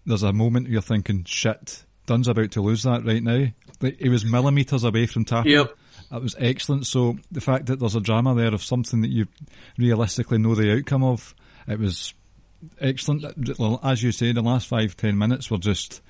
there's 0.07 0.23
a 0.23 0.33
moment 0.33 0.69
you're 0.69 0.83
thinking, 0.83 1.25
shit, 1.25 1.85
Dunne's 2.07 2.29
about 2.29 2.51
to 2.53 2.63
lose 2.63 2.83
that 2.85 3.05
right 3.05 3.23
now. 3.23 3.47
Like, 3.81 3.99
he 3.99 4.09
was 4.09 4.25
millimetres 4.25 4.85
away 4.85 5.07
from 5.07 5.25
tapping. 5.25 5.53
Yep. 5.53 5.77
That 6.11 6.23
was 6.23 6.37
excellent. 6.39 6.87
So 6.87 7.17
the 7.31 7.41
fact 7.41 7.67
that 7.67 7.81
there's 7.81 7.95
a 7.95 8.01
drama 8.01 8.35
there 8.35 8.55
of 8.55 8.63
something 8.63 9.01
that 9.03 9.11
you 9.11 9.27
realistically 9.79 10.39
know 10.39 10.55
the 10.55 10.77
outcome 10.77 11.05
of, 11.05 11.35
it 11.67 11.79
was 11.79 12.15
excellent. 12.81 13.25
As 13.83 14.03
you 14.03 14.13
say, 14.13 14.33
the 14.33 14.43
last 14.43 14.67
five 14.69 14.97
ten 14.97 15.19
minutes 15.19 15.51
were 15.51 15.59
just 15.59 16.01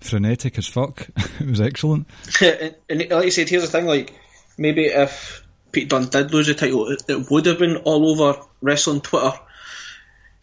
frenetic 0.00 0.58
as 0.58 0.66
fuck. 0.66 1.08
it 1.40 1.46
was 1.46 1.60
excellent. 1.60 2.06
and, 2.40 2.76
like 3.10 3.24
you 3.24 3.30
said, 3.30 3.48
here's 3.48 3.62
the 3.62 3.68
thing: 3.68 3.86
like 3.86 4.14
maybe 4.58 4.86
if 4.86 5.44
Pete 5.72 5.88
Dunne 5.88 6.08
did 6.08 6.32
lose 6.32 6.46
the 6.46 6.54
title, 6.54 6.88
it, 6.88 7.02
it 7.08 7.30
would 7.30 7.46
have 7.46 7.58
been 7.58 7.76
all 7.78 8.10
over 8.10 8.40
wrestling 8.60 9.00
Twitter. 9.00 9.32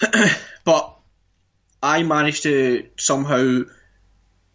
but 0.66 0.96
I 1.82 2.04
managed 2.04 2.44
to 2.44 2.88
somehow 2.98 3.64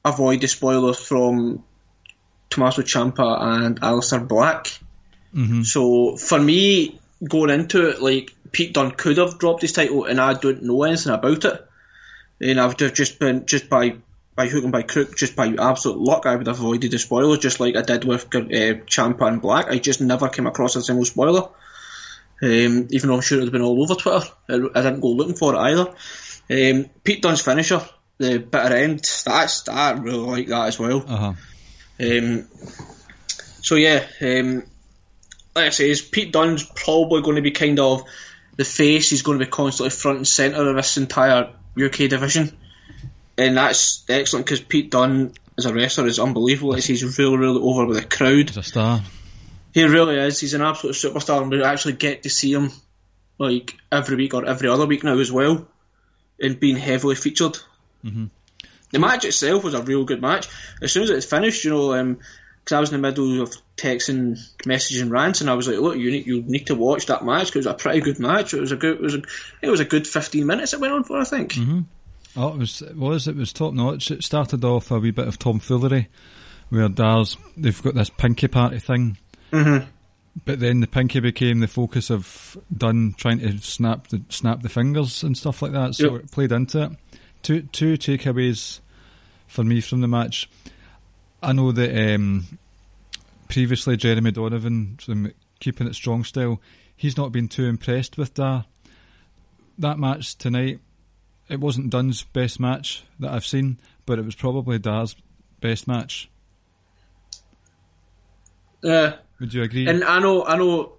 avoid 0.05 0.41
the 0.41 0.49
spoilers 0.49 0.99
from 0.99 1.65
Tommaso 2.51 2.83
Ciampa 2.83 3.41
and 3.65 3.81
Aleister 3.81 4.27
Black. 4.27 4.69
So 5.65 6.17
for 6.17 6.39
me, 6.41 6.99
going 7.27 7.51
into 7.51 7.89
it, 7.91 8.01
like 8.03 8.35
Pete 8.51 8.73
Dunne 8.75 8.93
could 8.93 9.19
have 9.19 9.39
dropped 9.39 9.63
his 9.63 9.73
title, 9.73 10.05
and 10.05 10.21
I 10.21 10.35
don't 10.35 10.63
know 10.63 10.83
anything 10.85 11.13
about 11.13 11.45
it. 11.45 11.65
And 12.41 12.61
I 12.61 12.67
would 12.67 12.81
have 12.81 12.95
just- 12.95 13.19
been 13.19 13.47
just 13.47 13.69
by 13.69 13.97
by 14.35 14.47
hook 14.47 14.63
and 14.63 14.71
by 14.73 14.83
crook, 14.83 15.17
just 15.17 15.35
by 15.35 15.49
absolute 15.59 15.99
luck, 15.99 16.25
I 16.25 16.37
would 16.37 16.47
have 16.47 16.61
avoided 16.61 16.93
the 16.93 16.99
spoilers, 17.01 17.41
just 17.41 17.59
like 17.59 17.75
I 17.75 17.83
did 17.83 18.05
with 18.05 18.27
uh, 18.27 18.39
Ciampa 18.87 19.27
and 19.27 19.43
Black. 19.43 19.67
I 19.69 19.79
just 19.79 20.01
never 20.01 20.29
came 20.29 20.47
across 20.47 20.77
a 20.77 20.83
single 20.83 21.05
spoiler. 21.05 21.49
Um, 22.41 22.87
even 22.91 23.09
though 23.09 23.17
I'm 23.17 23.21
sure 23.21 23.39
it 23.39 23.41
would 23.41 23.49
have 23.49 23.53
been 23.53 23.63
all 23.63 23.83
over 23.83 23.97
Twitter, 23.97 24.25
I, 24.49 24.55
I 24.79 24.83
didn't 24.83 25.01
go 25.01 25.09
looking 25.09 25.35
for 25.35 25.55
it 25.55 25.59
either. 25.59 25.89
Um, 26.51 26.87
Pete 27.03 27.21
Dunne's 27.21 27.41
finisher, 27.41 27.83
the 28.19 28.39
bitter 28.39 28.77
end, 28.77 29.01
that's 29.25 29.69
I 29.69 29.91
really 29.95 30.19
like 30.19 30.47
that 30.47 30.69
as 30.69 30.79
well. 30.79 31.05
Uh 31.09 31.17
huh. 31.17 31.33
Um, 32.01 32.49
so 33.63 33.75
yeah, 33.75 34.05
um, 34.21 34.65
like 35.55 35.67
I 35.67 35.71
say, 35.71 35.91
is 35.91 36.03
Pete 36.03 36.33
Dunne's 36.33 36.65
probably 36.65 37.23
going 37.23 37.37
to 37.37 37.43
be 37.43 37.51
kind 37.51 37.79
of 37.81 38.05
the 38.57 38.65
face. 38.65 39.11
He's 39.11 39.23
going 39.23 39.39
to 39.39 39.45
be 39.45 39.51
constantly 39.51 39.91
front 39.91 40.19
and 40.19 40.29
centre 40.29 40.69
of 40.69 40.77
this 40.77 40.97
entire 40.97 41.53
UK 41.77 42.09
division, 42.09 42.57
and 43.37 43.57
that's 43.57 44.05
excellent 44.09 44.47
because 44.47 44.61
Pete 44.61 44.91
Dunne 44.91 45.33
as 45.57 45.67
a 45.67 45.75
wrestler 45.75 46.07
is 46.07 46.19
unbelievable. 46.19 46.75
It's, 46.75 46.87
he's 46.87 47.19
really, 47.19 47.37
really 47.37 47.61
over 47.61 47.85
with 47.87 47.97
the 47.97 48.07
crowd. 48.07 48.49
He's 48.49 48.57
a 48.57 48.63
star. 48.63 49.03
He 49.75 49.85
really 49.85 50.17
is. 50.17 50.41
He's 50.41 50.55
an 50.55 50.63
absolute 50.63 50.95
superstar, 50.95 51.43
and 51.43 51.51
we 51.51 51.63
actually 51.63 51.95
get 51.95 52.23
to 52.23 52.31
see 52.31 52.53
him 52.53 52.71
like 53.39 53.77
every 53.91 54.17
week 54.17 54.35
or 54.35 54.45
every 54.45 54.69
other 54.69 54.87
week 54.87 55.05
now 55.05 55.19
as 55.19 55.33
well, 55.33 55.67
and 56.41 56.61
being 56.61 56.77
heavily 56.77 57.17
featured. 57.17 57.59
The 58.91 58.99
match 58.99 59.25
itself 59.25 59.65
was 59.65 59.75
a 59.75 59.83
real 59.83 60.05
good 60.05 60.23
match. 60.23 60.49
As 60.83 60.93
soon 60.93 61.03
as 61.03 61.11
it 61.11 61.25
finished, 61.25 61.65
you 61.65 61.71
know, 61.71 61.95
um, 61.95 62.19
because 62.65 62.77
I 62.77 62.81
was 62.81 62.93
in 62.93 63.01
the 63.01 63.09
middle 63.09 63.43
of 63.43 63.55
texting, 63.77 64.39
messaging 64.65 65.11
rants, 65.11 65.41
and 65.41 65.49
I 65.49 65.55
was 65.55 65.69
like, 65.69 65.79
"Look, 65.79 65.97
you 65.97 66.11
need 66.11 66.27
you 66.27 66.43
need 66.43 66.67
to 66.67 66.75
watch 66.75 67.07
that 67.07 67.25
match 67.25 67.47
because 67.47 67.67
it 67.67 67.71
was 67.71 67.75
a 67.75 67.83
pretty 67.83 68.01
good 68.01 68.19
match. 68.19 68.53
It 68.55 68.61
was 68.61 68.73
a 68.73 68.77
good, 68.77 68.97
it 68.97 69.01
was 69.01 69.15
a, 69.15 69.23
it 69.63 69.71
was 69.71 69.81
a 69.81 69.85
good 69.85 70.07
fifteen 70.07 70.47
minutes 70.47 70.75
it 70.75 70.81
went 70.81 70.93
on 70.93 71.05
for, 71.05 71.19
I 71.19 71.25
think." 71.25 71.53
Mm-hmm. 71.55 71.81
Oh, 72.37 72.49
it 72.49 72.59
was 72.59 72.83
it 72.83 72.97
was 72.97 73.27
it 73.27 73.37
was 73.37 73.53
top 73.53 73.73
notch. 73.73 74.11
It 74.11 74.23
started 74.23 74.65
off 74.65 74.91
a 74.91 74.99
wee 74.99 75.11
bit 75.11 75.29
of 75.29 75.39
tomfoolery, 75.39 76.09
where 76.69 76.89
Dars 76.89 77.37
they've 77.57 77.83
got 77.83 77.95
this 77.95 78.11
pinky 78.11 78.49
party 78.49 78.79
thing, 78.79 79.17
mm-hmm. 79.51 79.89
but 80.45 80.61
then 80.61 80.81
the 80.81 80.87
pinky 80.87 81.21
became 81.21 81.61
the 81.61 81.69
focus 81.69 82.11
of 82.11 82.57
Dunne 82.77 83.15
trying 83.17 83.41
to 83.41 83.59
snap 83.59 84.09
the 84.09 84.23
snap 84.29 84.63
the 84.63 84.69
fingers 84.69 85.23
and 85.23 85.37
stuff 85.37 85.63
like 85.63 85.73
that. 85.73 85.95
So 85.95 86.13
Yep. 86.13 86.25
it 86.25 86.31
played 86.31 86.53
into 86.53 86.83
it. 86.83 86.93
Two 87.43 87.63
two 87.63 87.95
takeaways 87.97 88.81
for 89.47 89.65
me 89.65 89.81
from 89.81 90.01
the 90.01 90.09
match. 90.09 90.49
I 91.43 91.53
know 91.53 91.73
that 91.73 92.15
um, 92.15 92.59
previously 93.49 93.97
Jeremy 93.97 94.33
Donovan 94.33 94.99
from 95.01 95.33
keeping 95.61 95.87
it 95.87 95.95
strong 95.95 96.25
style, 96.25 96.61
he's 96.97 97.17
not 97.17 97.33
been 97.33 97.49
too 97.49 97.65
impressed 97.67 98.19
with 98.19 98.35
Dar. 98.35 98.65
That 99.79 99.99
match 99.99 100.37
tonight, 100.37 100.81
it 101.49 101.61
wasn't 101.61 101.91
Dunne's 101.91 102.25
best 102.25 102.59
match 102.59 103.05
that 103.21 103.31
I've 103.31 103.47
seen, 103.47 103.79
but 104.05 104.19
it 104.19 104.25
was 104.25 104.35
probably 104.35 104.79
Dar's 104.79 105.15
best 105.61 105.87
match. 105.87 106.29
Yeah, 108.83 109.17
Would 109.41 109.55
you 109.55 109.63
agree? 109.63 109.89
and 109.89 110.05
I 110.05 110.19
know, 110.21 110.45
I 110.45 110.57
know, 110.57 110.93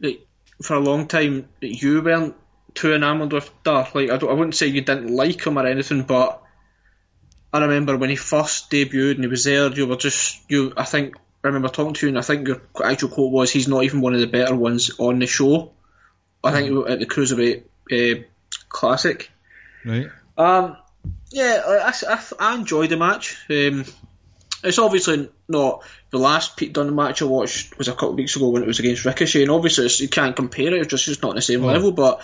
that 0.00 0.26
for 0.62 0.74
a 0.76 0.80
long 0.80 1.06
time 1.06 1.48
that 1.60 1.82
you 1.82 2.02
weren't 2.02 2.34
too 2.74 2.94
enamoured 2.94 3.32
with 3.32 3.50
Dar. 3.62 3.88
Like 3.94 4.10
I, 4.10 4.16
don't, 4.16 4.30
I 4.30 4.34
wouldn't 4.34 4.54
say 4.56 4.66
you 4.66 4.80
didn't 4.80 5.08
like 5.14 5.46
him 5.46 5.58
or 5.58 5.66
anything, 5.66 6.02
but 6.02 6.42
I 7.52 7.60
remember 7.60 7.96
when 7.96 8.10
he 8.10 8.16
first 8.16 8.70
debuted 8.70 9.12
and 9.16 9.24
he 9.24 9.26
was 9.28 9.44
there, 9.44 9.70
you 9.70 9.86
were 9.86 9.96
just 9.96 10.40
you. 10.50 10.72
I 10.76 10.84
think 10.84 11.16
I 11.44 11.48
remember 11.48 11.68
talking 11.68 11.94
to 11.94 12.06
you, 12.06 12.08
and 12.10 12.18
I 12.18 12.22
think 12.22 12.48
your 12.48 12.62
actual 12.84 13.08
quote 13.10 13.32
was, 13.32 13.50
"He's 13.50 13.68
not 13.68 13.84
even 13.84 14.00
one 14.00 14.14
of 14.14 14.20
the 14.20 14.26
better 14.26 14.54
ones 14.54 14.90
on 14.98 15.18
the 15.18 15.26
show." 15.26 15.72
I 16.44 16.50
think 16.52 16.88
at 16.88 16.98
the 16.98 17.06
Cruiserweight 17.06 17.62
uh, 17.92 18.22
Classic. 18.68 19.30
right? 19.84 20.06
Um, 20.36 20.76
yeah, 21.30 21.62
I, 21.66 21.92
I, 22.08 22.22
I 22.40 22.54
enjoyed 22.56 22.90
the 22.90 22.96
match. 22.96 23.36
Um, 23.48 23.84
it's 24.64 24.78
obviously 24.78 25.30
not 25.48 25.84
the 26.10 26.18
last 26.18 26.56
Pete 26.56 26.72
Dunne 26.72 26.94
match 26.94 27.22
I 27.22 27.26
watched 27.26 27.76
was 27.78 27.88
a 27.88 27.92
couple 27.92 28.10
of 28.10 28.16
weeks 28.16 28.34
ago 28.36 28.48
when 28.48 28.62
it 28.62 28.66
was 28.66 28.78
against 28.80 29.04
Ricochet, 29.04 29.42
and 29.42 29.50
obviously 29.50 29.86
it's, 29.86 30.00
you 30.00 30.08
can't 30.08 30.34
compare 30.36 30.74
it. 30.74 30.80
It's 30.80 30.88
just 30.88 31.08
it's 31.08 31.22
not 31.22 31.30
on 31.30 31.36
the 31.36 31.42
same 31.42 31.62
Oh. 31.64 31.68
level. 31.68 31.92
But 31.92 32.22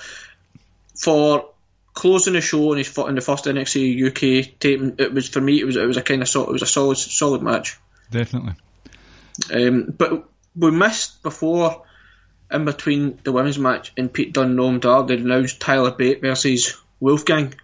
for 0.98 1.50
closing 1.94 2.34
the 2.34 2.40
show 2.40 2.72
in 2.72 2.78
his 2.78 2.96
in 2.98 3.14
the 3.14 3.20
first 3.20 3.46
NXT 3.46 4.06
UK 4.08 4.58
taping, 4.60 4.94
it 4.98 5.12
was 5.12 5.28
for 5.28 5.40
me 5.40 5.60
it 5.60 5.64
was 5.64 5.76
it 5.76 5.86
was 5.86 5.96
a 5.96 6.02
kind 6.02 6.22
of 6.22 6.28
it 6.28 6.48
was 6.48 6.62
a 6.62 6.66
solid 6.66 6.96
solid 6.96 7.42
match. 7.42 7.78
Definitely. 8.10 8.54
Um, 9.52 9.94
but 9.96 10.28
we 10.56 10.70
missed 10.70 11.22
before 11.22 11.84
in 12.50 12.64
between 12.64 13.18
the 13.22 13.32
women's 13.32 13.58
match 13.58 13.92
and 13.96 14.12
Pete 14.12 14.32
Dunne 14.32 14.56
Noam 14.56 14.80
Dar 14.80 15.04
they 15.04 15.14
announced 15.14 15.60
Tyler 15.60 15.92
Bate 15.92 16.20
versus 16.20 16.76
Wolfgang. 17.00 17.54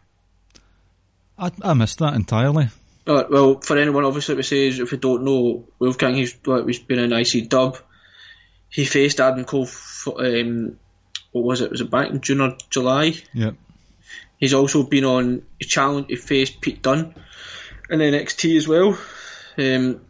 I, 1.39 1.51
I 1.62 1.74
missed 1.74 1.99
that 1.99 2.14
entirely. 2.14 2.68
Uh, 3.07 3.24
well, 3.28 3.61
for 3.61 3.76
anyone 3.76 4.05
obviously 4.05 4.35
that 4.37 4.43
says 4.45 4.78
if 4.78 4.93
you 4.93 4.99
don't 4.99 5.24
know, 5.24 5.68
Wolfgang 5.78 6.14
he's 6.14 6.37
well, 6.45 6.66
he's 6.66 6.78
been 6.78 6.99
an 6.99 7.12
IC 7.12 7.49
dub. 7.49 7.78
He 8.68 8.85
faced 8.85 9.20
Adam 9.20 9.45
Cole. 9.45 9.66
For, 9.66 10.24
um, 10.24 10.78
what 11.35 11.45
was 11.45 11.61
it? 11.61 11.70
Was 11.72 11.80
it 11.80 11.91
back 11.91 12.11
in 12.11 12.20
June 12.20 12.41
or 12.41 12.57
July? 12.70 13.14
Yep. 13.32 13.57
He's 14.39 14.55
also 14.55 14.85
been 14.85 15.05
on 15.05 15.43
a 15.61 15.64
challenge. 15.64 16.07
He 16.09 16.16
faced 16.16 16.61
Pete 16.61 16.80
Dunne 16.80 17.12
in 17.91 17.99
NXT 17.99 18.57
as 18.57 18.68
well. 18.68 18.97
Um, 19.59 20.01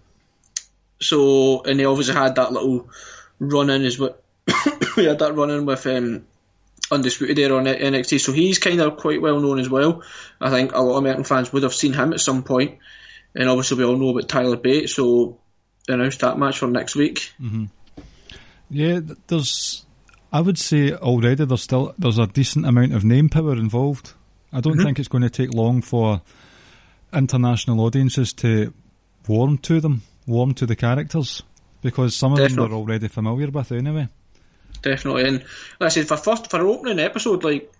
so 1.00 1.62
and 1.62 1.80
he 1.80 1.86
obviously 1.86 2.14
had 2.14 2.34
that 2.34 2.52
little 2.52 2.90
run 3.38 3.70
in 3.70 3.84
as 3.84 3.98
well. 3.98 4.16
he 4.96 5.06
had 5.06 5.20
that 5.20 5.34
run 5.34 5.50
in 5.50 5.64
with 5.64 5.86
um, 5.86 6.26
Undisputed 6.90 7.38
Era 7.38 7.56
on 7.56 7.64
NXT. 7.64 8.20
So 8.20 8.32
he's 8.32 8.58
kind 8.58 8.82
of 8.82 8.98
quite 8.98 9.22
well 9.22 9.40
known 9.40 9.58
as 9.58 9.70
well. 9.70 10.02
I 10.42 10.50
think 10.50 10.72
a 10.72 10.80
lot 10.80 10.92
of 10.92 10.98
American 10.98 11.24
fans 11.24 11.52
would 11.52 11.62
have 11.62 11.74
seen 11.74 11.94
him 11.94 12.12
at 12.12 12.20
some 12.20 12.42
point. 12.42 12.80
And 13.34 13.48
obviously 13.48 13.78
we 13.78 13.84
all 13.84 13.96
know 13.96 14.10
about 14.10 14.28
Tyler 14.28 14.58
Bate. 14.58 14.90
So 14.90 15.38
announced 15.88 16.20
that 16.20 16.38
match 16.38 16.58
for 16.58 16.66
next 16.66 16.96
week. 16.96 17.32
Yeah, 18.68 19.00
th- 19.00 19.18
there's. 19.26 19.86
I 20.34 20.40
would 20.40 20.58
say 20.58 20.92
already 20.92 21.44
there's 21.44 21.62
still 21.62 21.94
there's 21.96 22.18
a 22.18 22.26
decent 22.26 22.66
amount 22.66 22.92
of 22.92 23.04
name 23.04 23.28
power 23.28 23.52
involved. 23.52 24.14
I 24.52 24.60
don't 24.60 24.72
mm-hmm. 24.74 24.82
think 24.82 24.98
it's 24.98 25.06
going 25.06 25.22
to 25.22 25.30
take 25.30 25.54
long 25.54 25.80
for 25.80 26.22
international 27.12 27.78
audiences 27.78 28.32
to 28.34 28.74
warm 29.28 29.58
to 29.58 29.80
them, 29.80 30.02
warm 30.26 30.52
to 30.54 30.66
the 30.66 30.74
characters, 30.74 31.44
because 31.82 32.16
some 32.16 32.32
of 32.32 32.38
them 32.38 32.54
they're 32.56 32.76
already 32.76 33.06
familiar 33.06 33.48
with 33.48 33.70
anyway. 33.70 34.08
definitely. 34.82 35.28
And 35.28 35.44
like 35.78 35.86
I 35.86 35.88
said, 35.90 36.08
for 36.08 36.16
first 36.16 36.50
for 36.50 36.58
an 36.60 36.66
opening 36.66 36.98
episode, 36.98 37.44
like 37.44 37.72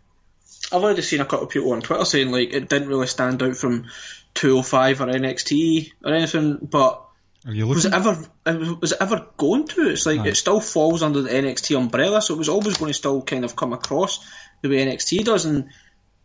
I've 0.72 0.84
already 0.84 1.02
seen 1.02 1.22
a 1.22 1.24
couple 1.24 1.46
of 1.46 1.52
people 1.52 1.72
on 1.72 1.82
Twitter 1.82 2.04
saying 2.04 2.30
like 2.30 2.54
it 2.54 2.68
didn't 2.68 2.86
really 2.86 3.08
stand 3.08 3.42
out 3.42 3.56
from 3.56 3.86
205 4.34 5.00
or 5.00 5.06
NXT 5.06 5.90
or 6.04 6.14
anything, 6.14 6.58
but 6.62 7.04
was 7.44 7.84
it 7.84 7.92
ever 7.92 8.16
it 8.46 8.80
was- 8.80 8.92
it 8.92 8.98
ever 9.00 9.26
going 9.36 9.66
to? 9.68 9.88
It's 9.90 10.06
like 10.06 10.20
Aye. 10.20 10.28
it 10.28 10.36
still 10.36 10.60
falls 10.60 11.02
under 11.02 11.22
the 11.22 11.30
NXT 11.30 11.76
umbrella, 11.76 12.22
so 12.22 12.34
it 12.34 12.38
was 12.38 12.48
always 12.48 12.76
going 12.78 12.90
to 12.90 12.94
still 12.94 13.22
kind 13.22 13.44
of 13.44 13.54
come 13.56 13.72
across 13.72 14.24
the 14.62 14.68
way 14.68 14.84
NXT 14.84 15.24
does, 15.24 15.44
and 15.44 15.68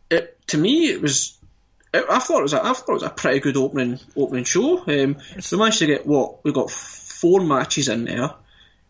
it 0.10 0.38
to 0.48 0.58
me 0.58 0.88
it 0.90 1.02
was. 1.02 1.38
It, 1.94 2.06
I 2.10 2.20
thought 2.20 2.40
it 2.40 2.44
was 2.44 2.54
a, 2.54 2.64
I 2.64 2.74
thought 2.74 2.90
it 2.90 2.94
was 2.94 3.04
a 3.04 3.10
pretty 3.10 3.40
good 3.40 3.58
opening 3.58 4.00
opening 4.16 4.44
show. 4.44 4.80
Um, 4.80 5.18
we 5.52 5.58
managed 5.58 5.80
to 5.80 5.88
get 5.88 6.06
what 6.06 6.44
we 6.46 6.52
got 6.54 6.72
four 6.72 7.42
matches 7.42 7.90
in 7.90 8.06
there. 8.06 8.32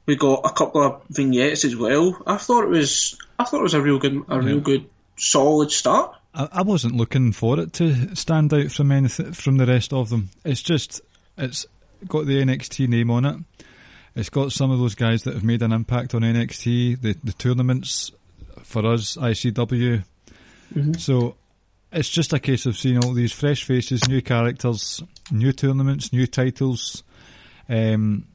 We 0.05 0.15
got 0.15 0.41
a 0.43 0.51
couple 0.53 0.84
of 0.84 1.01
vignettes 1.09 1.65
as 1.65 1.75
well. 1.75 2.21
I 2.27 2.38
thought 2.38 2.63
it 2.63 2.69
was 2.69 3.17
I 3.38 3.45
thought 3.45 3.59
it 3.59 3.63
was 3.63 3.73
a 3.73 3.82
real 3.82 3.99
good 3.99 4.23
a 4.27 4.41
real 4.41 4.59
good 4.59 4.89
solid 5.17 5.71
start. 5.71 6.15
I, 6.34 6.47
I 6.51 6.61
wasn't 6.61 6.95
looking 6.95 7.32
for 7.32 7.59
it 7.59 7.73
to 7.73 8.15
stand 8.15 8.53
out 8.53 8.71
from 8.71 8.91
anything 8.91 9.34
from 9.34 9.57
the 9.57 9.65
rest 9.65 9.93
of 9.93 10.09
them. 10.09 10.30
It's 10.43 10.61
just 10.61 11.01
it's 11.38 11.65
got 12.08 12.26
the 12.26 12.41
NXT 12.41 12.88
name 12.88 13.12
on 13.12 13.26
it. 13.26 13.36
It's 14.16 14.30
got 14.30 14.52
some 14.52 14.72
of 14.72 14.80
those 14.80 14.95
guys 14.95 15.24
that 15.24 15.34
have 15.34 15.43
made 15.43 15.62
an 15.62 15.72
impact 15.72 16.14
on 16.16 16.22
NXT, 16.22 17.02
the 17.02 17.16
the 17.24 17.34
tournaments 17.34 18.12
for 18.64 18.86
us, 18.86 19.18
ICW. 19.18 20.04
So 21.00 21.36
it's 21.91 22.10
just 22.10 22.34
a 22.34 22.39
case 22.39 22.66
of 22.66 22.78
seeing 22.78 23.04
all 23.04 23.14
these 23.14 23.32
fresh 23.32 23.64
faces, 23.64 24.08
new 24.08 24.22
characters, 24.22 25.02
new 25.32 25.52
tournaments, 25.52 26.12
new 26.14 26.28
titles. 26.28 27.04
Um, 27.68 28.26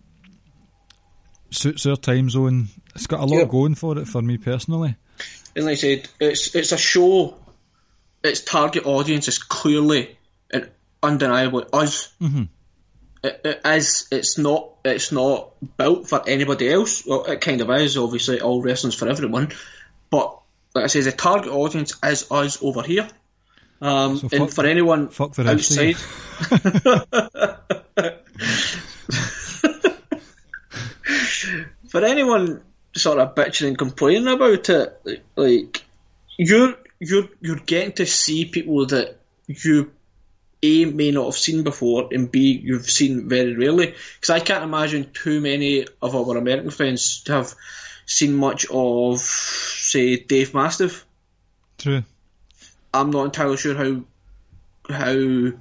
suits 1.51 1.87
our 1.87 1.97
time 1.97 2.29
zone. 2.31 2.69
It's 2.95 3.07
got 3.07 3.21
a 3.21 3.25
lot 3.27 3.39
Yeah. 3.41 3.45
going 3.45 3.75
for 3.77 3.97
it 3.99 4.07
for 4.09 4.23
me 4.23 4.39
personally. 4.39 4.97
And 5.55 5.65
like 5.67 5.73
I 5.73 5.77
said, 5.77 6.09
it's 6.21 6.55
it's 6.55 6.73
a 6.73 6.77
show. 6.79 7.37
Its 8.23 8.41
target 8.41 8.87
audience 8.87 9.29
is 9.29 9.39
clearly 9.39 10.17
and 10.53 10.69
undeniably 11.03 11.65
us. 11.73 12.13
Mhm. 12.21 12.49
It, 13.25 13.41
it 13.45 13.61
is. 13.65 14.07
It's 14.13 14.39
not. 14.39 14.71
It's 14.85 15.11
not 15.11 15.51
built 15.79 16.09
for 16.09 16.23
anybody 16.29 16.71
else. 16.71 17.05
Well, 17.07 17.25
it 17.25 17.41
kind 17.41 17.61
of 17.61 17.71
is. 17.71 17.97
Obviously, 17.97 18.41
all 18.41 18.63
wrestling's 18.63 18.95
for 18.95 19.09
everyone. 19.09 19.51
But 20.11 20.39
like 20.75 20.85
I 20.85 20.89
say, 20.89 21.01
the 21.01 21.13
target 21.13 21.51
audience 21.51 21.97
is 22.05 22.31
us 22.31 22.63
over 22.63 22.83
here. 22.83 23.09
Um, 23.81 24.19
So 24.19 24.29
and 24.33 24.53
for 24.53 24.63
the- 24.63 24.71
anyone 24.71 25.09
fuck 25.09 25.33
the 25.35 25.49
outside, 25.51 25.97
for 31.91 32.05
anyone 32.05 32.63
sort 32.97 33.19
of 33.19 33.35
bitching 33.35 33.69
and 33.69 33.79
complaining 33.79 34.29
about 34.29 34.69
it, 34.69 35.01
like, 35.05 35.23
like 35.37 35.85
you're 36.39 36.75
you're 37.01 37.29
you're 37.41 37.57
getting 37.57 37.93
to 37.93 38.07
see 38.07 38.45
people 38.47 38.87
that 38.87 39.17
you 39.47 39.91
a 40.65 40.85
may 40.87 41.11
not 41.11 41.27
have 41.27 41.37
seen 41.37 41.63
before, 41.63 42.09
and 42.13 42.31
b 42.31 42.61
you've 42.63 42.91
seen 42.91 43.29
very 43.29 43.55
rarely. 43.55 43.95
Because 44.15 44.31
I 44.31 44.41
can't 44.41 44.65
imagine 44.65 45.11
too 45.13 45.41
many 45.41 45.87
of 46.01 46.15
our 46.15 46.37
American 46.37 46.71
friends 46.71 47.23
have 47.27 47.55
seen 48.07 48.35
much 48.35 48.67
of, 48.71 49.19
say, 49.21 50.17
Dave 50.17 50.55
Mastiff. 50.55 51.05
True. 51.79 52.03
I'm 52.93 53.11
not 53.11 53.25
entirely 53.25 53.57
sure 53.57 53.75
how 53.75 54.03
how 54.89 55.53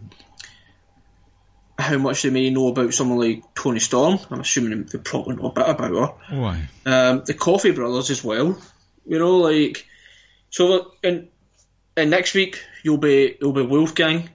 how 1.80 1.98
much 1.98 2.22
they 2.22 2.30
may 2.30 2.50
know 2.50 2.68
about 2.68 2.94
someone 2.94 3.20
like 3.20 3.56
Toni 3.56 3.80
Storm. 3.80 4.20
I'm 4.30 4.42
assuming 4.42 4.86
they 4.86 5.00
probably 5.00 5.36
know 5.36 5.48
a 5.48 5.52
bit 5.52 5.68
about 5.68 6.20
her. 6.30 6.36
Aye. 6.38 6.68
Um, 6.86 7.24
the 7.26 7.34
Coffey 7.34 7.72
Brothers 7.72 8.12
as 8.12 8.24
well. 8.24 8.62
You 9.06 9.20
know, 9.20 9.38
like 9.38 9.86
so. 10.50 10.94
And 11.04 11.30
and 11.98 12.10
next 12.10 12.34
week 12.34 12.64
you'll 12.84 12.98
be 12.98 13.26
it'll 13.26 13.54
be 13.54 13.64
Wolfgang. 13.64 14.30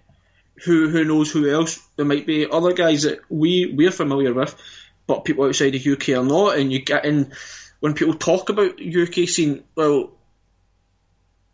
Who 0.65 0.89
who 0.89 1.05
knows 1.05 1.31
who 1.31 1.49
else? 1.51 1.79
There 1.97 2.07
might 2.07 2.27
be 2.27 2.49
other 2.51 2.73
guys 2.73 3.03
that 3.03 3.21
we 3.29 3.73
we're 3.75 3.91
familiar 3.91 4.33
with, 4.33 4.55
but 5.07 5.25
people 5.25 5.45
outside 5.45 5.71
the 5.71 5.93
UK 5.93 6.11
are 6.11 6.25
not. 6.25 6.59
And 6.59 6.73
you 6.73 6.81
get 6.81 7.05
in 7.05 7.33
when 7.81 7.95
people 7.95 8.15
talk 8.15 8.51
about 8.51 8.81
UK 8.81 9.29
scene. 9.29 9.65
Well, 9.75 10.13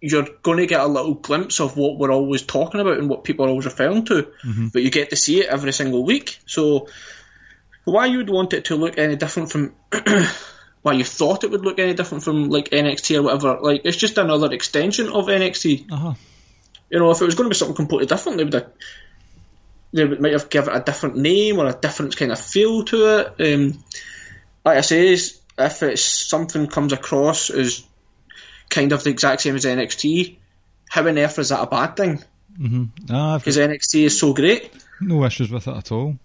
you're 0.01 0.29
going 0.43 0.59
to 0.59 0.67
get 0.67 0.83
a 0.83 0.87
little 0.87 1.15
glimpse 1.15 1.61
of 1.61 1.79
what 1.79 1.99
we're 1.99 2.13
always 2.13 2.43
talking 2.43 2.81
about 2.81 2.99
and 2.99 3.09
what 3.09 3.25
people 3.25 3.47
are 3.47 3.49
always 3.49 3.65
referring 3.65 4.05
to, 4.05 4.29
but 4.71 4.83
you 4.83 4.91
get 4.91 5.11
to 5.11 5.17
see 5.17 5.41
it 5.41 5.47
every 5.47 5.73
single 5.73 6.05
week. 6.05 6.39
So 6.45 6.89
why 7.85 8.07
you 8.07 8.19
would 8.19 8.29
want 8.29 8.53
it 8.53 8.67
to 8.67 8.77
look 8.77 8.99
any 8.99 9.17
different 9.17 9.51
from 9.51 9.75
why 10.83 10.93
you 10.93 11.05
thought 11.05 11.45
it 11.45 11.51
would 11.51 11.65
look 11.65 11.79
any 11.79 11.95
different 11.95 12.25
from 12.25 12.51
like 12.51 12.69
NXT 12.69 13.19
or 13.19 13.23
whatever. 13.23 13.59
Like 13.61 13.83
it's 13.85 13.97
just 13.97 14.19
another 14.19 14.53
extension 14.53 15.09
of 15.09 15.27
NXT. 15.27 15.91
Uh-huh. 15.91 16.15
You 16.95 17.01
know, 17.01 17.11
if 17.11 17.21
it 17.21 17.25
was 17.25 17.35
going 17.35 17.47
to 17.47 17.53
be 17.53 17.57
something 17.59 17.75
completely 17.75 18.07
different, 18.07 18.39
they 18.39 18.45
would 18.45 18.55
have, 18.55 18.71
they 19.93 20.05
might 20.07 20.33
have 20.33 20.49
given 20.49 20.73
it 20.75 20.79
a 20.79 20.85
different 20.85 21.17
name 21.17 21.59
or 21.59 21.67
a 21.67 21.73
different 21.73 22.17
kind 22.17 22.31
of 22.31 22.39
feel 22.41 22.85
to 22.85 23.19
it. 23.19 23.55
Um, 23.55 23.83
like 24.65 24.79
I 24.79 24.83
say, 24.83 25.13
if 25.13 25.83
it's 25.83 26.03
something 26.03 26.69
comes 26.69 26.93
across 26.93 27.51
as 27.51 27.85
kind 28.71 28.93
of 28.93 29.03
the 29.03 29.11
exact 29.11 29.43
same 29.43 29.57
as 29.57 29.65
NXT, 29.65 30.37
how 30.89 31.07
on 31.09 31.19
earth 31.19 31.41
is 31.41 31.49
that 31.49 31.63
a 31.63 31.67
bad 31.67 31.97
thing? 31.97 32.23
Mm-hmm. 32.61 32.85
Ah, 33.11 33.39
Because 33.39 33.57
NXT 33.57 34.05
is 34.05 34.17
so 34.21 34.33
great. 34.33 34.71
no 35.01 35.25
issues 35.25 35.51
with 35.51 35.67
it 35.67 35.77
at 35.77 35.91
all. 35.91 36.17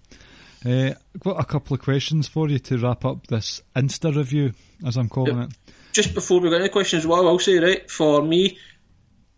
Uh, 0.63 0.91
I've 1.15 1.22
got 1.22 1.39
a 1.39 1.45
couple 1.45 1.74
of 1.74 1.82
questions 1.82 2.28
for 2.28 2.47
you 2.47 2.59
to 2.59 2.78
wrap 2.78 3.05
up 3.05 3.26
this 3.26 3.63
Insta 3.76 4.15
review, 4.15 4.53
as 4.86 4.97
I'm 4.97 5.09
calling 5.09 5.39
it. 5.41 5.51
just 5.93 6.13
before 6.13 6.41
we 6.41 6.51
get 6.51 6.61
into 6.61 6.70
questions, 6.70 7.07
what 7.07 7.26
I'll 7.26 7.39
say, 7.39 7.57
right, 7.57 7.89
for 7.89 8.22
me, 8.22 8.59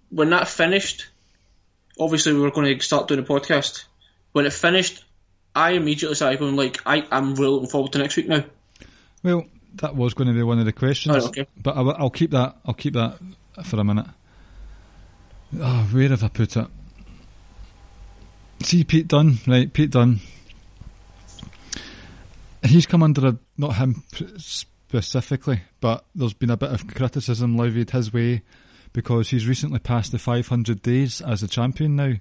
when 0.10 0.32
that 0.32 0.50
finished, 0.50 1.08
obviously 2.00 2.34
we 2.34 2.40
were 2.40 2.52
going 2.52 2.78
to 2.78 2.84
start 2.84 3.08
doing 3.08 3.20
a 3.20 3.24
podcast. 3.24 3.86
When 4.32 4.46
it 4.46 4.54
finished, 4.54 5.04
I 5.56 5.72
immediately 5.72 6.16
started 6.16 6.40
going 6.40 6.56
like, 6.56 6.82
I, 6.86 7.06
I'm 7.12 7.36
really 7.36 7.52
looking 7.54 7.70
forward 7.70 7.92
to 7.94 8.00
next 8.00 8.16
week 8.18 8.28
now. 8.28 8.46
Well, 9.24 9.46
that 9.76 9.96
was 9.96 10.14
going 10.14 10.28
to 10.28 10.34
be 10.34 10.44
one 10.44 10.60
of 10.60 10.66
the 10.66 10.72
questions, 10.72 11.16
Oh, 11.16 11.28
okay. 11.28 11.48
but 11.62 11.76
I, 11.76 11.82
will 11.82 12.10
keep 12.10 12.32
that. 12.32 12.56
I'll 12.66 12.74
keep 12.74 12.94
that 12.94 13.18
for 13.64 13.80
a 13.80 13.84
minute. 13.84 14.08
Oh, 15.60 15.90
where 15.92 16.10
have 16.10 16.24
I 16.24 16.28
put 16.30 16.56
it? 16.56 16.68
See, 18.64 18.84
Pete 18.84 19.08
Dunne, 19.08 19.38
right? 19.48 19.72
Pete 19.72 19.90
Dunne. 19.92 20.20
He's 22.64 22.86
come 22.86 23.04
under 23.04 23.28
a 23.28 23.38
not 23.58 23.76
him 23.76 24.04
specifically, 24.38 25.62
but 25.80 26.06
there's 26.14 26.34
been 26.34 26.52
a 26.52 26.58
bit 26.58 26.72
of 26.72 26.88
criticism 26.88 27.58
levied 27.58 27.90
his 27.90 28.14
way 28.14 28.44
because 28.94 29.30
he's 29.30 29.48
recently 29.48 29.80
passed 29.80 30.12
the 30.12 30.20
500 30.20 30.82
days 30.82 31.22
as 31.22 31.44
a 31.44 31.48
champion 31.48 31.96
now, 31.96 32.14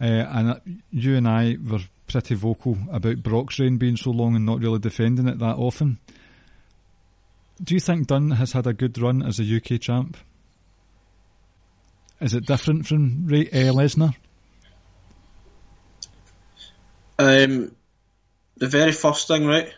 uh, 0.00 0.04
and 0.04 0.50
uh, 0.50 0.56
you 0.90 1.16
and 1.16 1.26
I 1.26 1.56
were 1.64 1.80
pretty 2.06 2.34
vocal 2.34 2.76
about 2.90 3.22
Brock's 3.22 3.58
reign 3.58 3.78
being 3.78 3.96
so 3.96 4.10
long 4.10 4.36
and 4.36 4.46
not 4.46 4.60
really 4.60 4.78
defending 4.78 5.28
it 5.28 5.38
that 5.38 5.56
often. 5.56 5.98
Do 7.62 7.74
you 7.74 7.80
think 7.80 8.06
Dunne 8.06 8.32
has 8.32 8.52
had 8.52 8.66
a 8.66 8.74
good 8.74 8.98
run 8.98 9.22
as 9.22 9.40
a 9.40 9.56
UK 9.56 9.80
champ? 9.80 10.16
Is 12.20 12.34
it 12.34 12.46
different 12.46 12.86
from 12.86 13.26
Ray, 13.26 13.48
uh, 13.48 13.72
Lesnar? 13.72 14.14
Um, 17.18 17.74
the 18.56 18.68
very 18.68 18.92
first 18.92 19.28
thing, 19.28 19.46
right, 19.46 19.72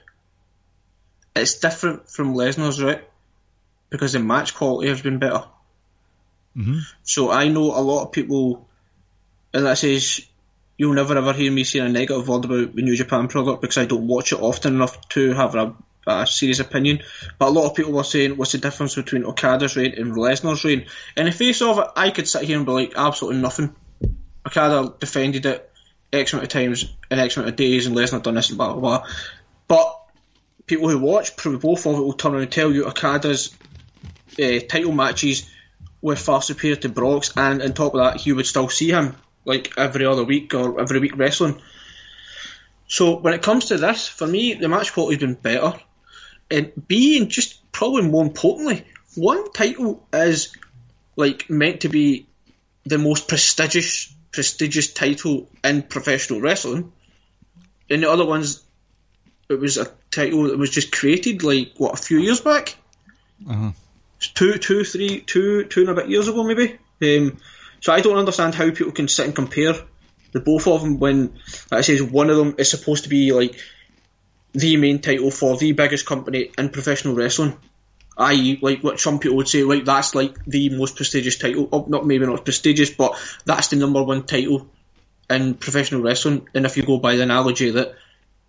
it's 1.37 1.59
different 1.59 2.09
from 2.09 2.35
Lesnar's, 2.35 2.83
right, 2.83 3.03
because 3.91 4.13
the 4.13 4.19
match 4.19 4.55
quality 4.55 4.89
has 4.89 5.03
been 5.03 5.19
better. 5.19 5.45
Mhm. 6.59 6.81
So 7.05 7.31
I 7.31 7.49
know 7.49 7.77
a 7.77 7.81
lot 7.81 8.05
of 8.05 8.13
people, 8.13 8.69
and 9.55 9.65
that 9.67 9.79
says 9.79 10.21
you'll 10.77 10.95
never 10.95 11.17
ever 11.17 11.33
hear 11.33 11.51
me 11.53 11.65
saying 11.65 11.87
a 11.87 11.89
negative 11.89 12.29
word 12.29 12.45
about 12.45 12.75
the 12.75 12.83
New 12.83 12.97
Japan 12.97 13.29
product 13.29 13.61
because 13.61 13.79
I 13.79 13.85
don't 13.85 14.07
watch 14.07 14.33
it 14.33 14.41
often 14.41 14.75
enough 14.77 15.09
to 15.11 15.33
have 15.35 15.55
a, 15.55 15.75
a 16.07 16.27
serious 16.27 16.61
opinion. 16.61 17.01
But 17.39 17.49
a 17.49 17.51
lot 17.51 17.67
of 17.67 17.75
people 17.75 17.93
were 17.93 18.05
saying, 18.05 18.37
what's 18.37 18.53
the 18.53 18.59
difference 18.59 18.95
between 18.95 19.25
Okada's 19.25 19.77
reign 19.77 19.95
and 19.97 20.15
Lesnar's 20.15 20.65
reign? 20.65 20.87
In 21.17 21.27
the 21.27 21.33
face 21.33 21.63
of 21.63 21.79
it, 21.79 21.87
I 21.97 22.11
could 22.11 22.29
sit 22.29 22.43
here 22.43 22.57
and 22.57 22.67
be 22.67 22.73
like, 22.73 22.93
absolutely 22.97 23.41
nothing. 23.41 23.75
Okada 24.47 24.95
defended 24.99 25.47
it 25.47 25.71
X 26.13 26.33
amount 26.33 26.45
of 26.45 26.51
times 26.51 26.95
in 27.11 27.19
X 27.19 27.37
amount 27.37 27.51
of 27.51 27.57
days, 27.57 27.87
and 27.87 27.97
Lesnar 27.97 28.23
done 28.23 28.35
this 28.35 28.49
and 28.49 28.59
blah 28.59 28.73
blah 28.73 28.81
blah. 28.81 29.07
But 29.67 30.01
people 30.67 30.89
who 30.89 30.99
watch 30.99 31.37
probably 31.37 31.61
both 31.61 31.87
of 31.87 31.97
it 31.97 32.03
will 32.03 32.13
turn 32.15 32.33
around 32.33 32.43
and 32.43 32.53
tell 32.53 32.73
you 32.73 32.87
Okada's 32.87 33.55
uh, 34.41 34.61
title 34.69 34.93
matches 34.93 35.51
were 36.01 36.17
far 36.17 36.43
superior 36.43 36.77
to 36.77 36.89
Brock's, 36.89 37.33
and 37.37 37.63
on 37.63 37.73
top 37.73 37.95
of 37.95 38.01
that, 38.01 38.27
you 38.27 38.37
would 38.37 38.47
still 38.47 38.69
see 38.69 38.91
him 38.91 39.17
like 39.45 39.73
every 39.77 40.07
other 40.07 40.25
week 40.25 40.55
or 40.55 40.81
every 40.81 41.01
week 41.01 41.17
wrestling. 41.17 41.61
So 42.87 43.17
when 43.17 43.35
it 43.35 43.43
comes 43.43 43.67
to 43.67 43.77
this, 43.77 44.09
for 44.09 44.27
me, 44.27 44.55
the 44.55 44.69
match 44.69 44.93
quality's 44.93 45.21
been 45.21 45.35
better, 45.35 45.75
and 46.51 46.73
B, 46.87 47.19
and 47.19 47.29
just 47.29 47.71
probably 47.73 48.03
more 48.03 48.25
importantly, 48.25 48.85
one 49.15 49.53
title 49.53 50.07
is 50.13 50.57
like 51.17 51.51
meant 51.51 51.81
to 51.81 51.89
be 51.89 52.27
the 52.85 52.99
most 52.99 53.29
prestigious 53.29 54.15
prestigious 54.31 54.93
title 54.93 55.49
in 55.65 55.83
professional 55.83 56.41
wrestling, 56.41 56.93
and 57.91 58.03
the 58.03 58.11
other 58.11 58.25
ones, 58.25 58.63
it 59.49 59.59
was 59.59 59.79
a 59.79 59.91
title 60.11 60.45
that 60.45 60.59
was 60.59 60.71
just 60.71 60.93
created 60.93 61.43
like 61.43 61.73
what 61.77 61.99
a 61.99 62.03
few 62.03 62.19
years 62.19 62.41
back 62.41 62.77
Uh-huh. 63.49 63.73
Two, 64.19 64.59
two, 64.59 64.85
three, 64.85 65.21
two, 65.21 65.65
two 65.65 65.81
and 65.81 65.91
a 65.91 65.95
bit 65.95 66.09
years 66.09 66.29
ago, 66.29 66.45
maybe. 66.45 66.79
Um, 67.03 67.39
so 67.81 67.93
I 67.93 68.01
don't 68.01 68.17
understand 68.17 68.55
how 68.55 68.71
people 68.71 68.93
can 68.93 69.09
sit 69.09 69.27
and 69.27 69.35
compare 69.35 69.75
the 70.33 70.41
both 70.41 70.67
of 70.67 70.83
them 70.83 70.99
when, 70.99 71.35
like 71.71 71.79
I 71.79 71.81
says, 71.81 72.03
one 72.03 72.31
of 72.31 72.37
them 72.37 72.55
is 72.59 72.71
supposed 72.71 73.05
to 73.05 73.11
be 73.11 73.33
like 73.33 73.59
the 74.53 74.77
main 74.77 75.01
title 75.01 75.31
for 75.31 75.57
the 75.57 75.73
biggest 75.73 76.07
company 76.07 76.51
in 76.59 76.71
professional 76.71 77.15
wrestling. 77.15 77.57
I.e., 78.17 78.59
like 78.61 78.83
what 78.83 78.99
some 78.99 79.21
people 79.21 79.37
would 79.37 79.49
say, 79.49 79.63
like 79.63 79.85
that's 79.85 80.15
like 80.15 80.45
the 80.45 80.71
most 80.71 80.97
prestigious 80.97 81.39
title. 81.39 81.69
Oh, 81.73 81.87
not 81.89 82.05
maybe 82.05 82.27
not 82.27 82.45
prestigious, 82.45 82.91
but 82.91 83.17
that's 83.45 83.69
the 83.69 83.77
number 83.77 84.03
one 84.03 84.25
title 84.25 84.69
in 85.31 85.55
professional 85.55 86.03
wrestling. 86.03 86.49
And 86.53 86.67
if 86.67 86.77
you 86.77 86.83
go 86.85 86.99
by 86.99 87.15
the 87.15 87.23
analogy 87.23 87.71
that 87.71 87.95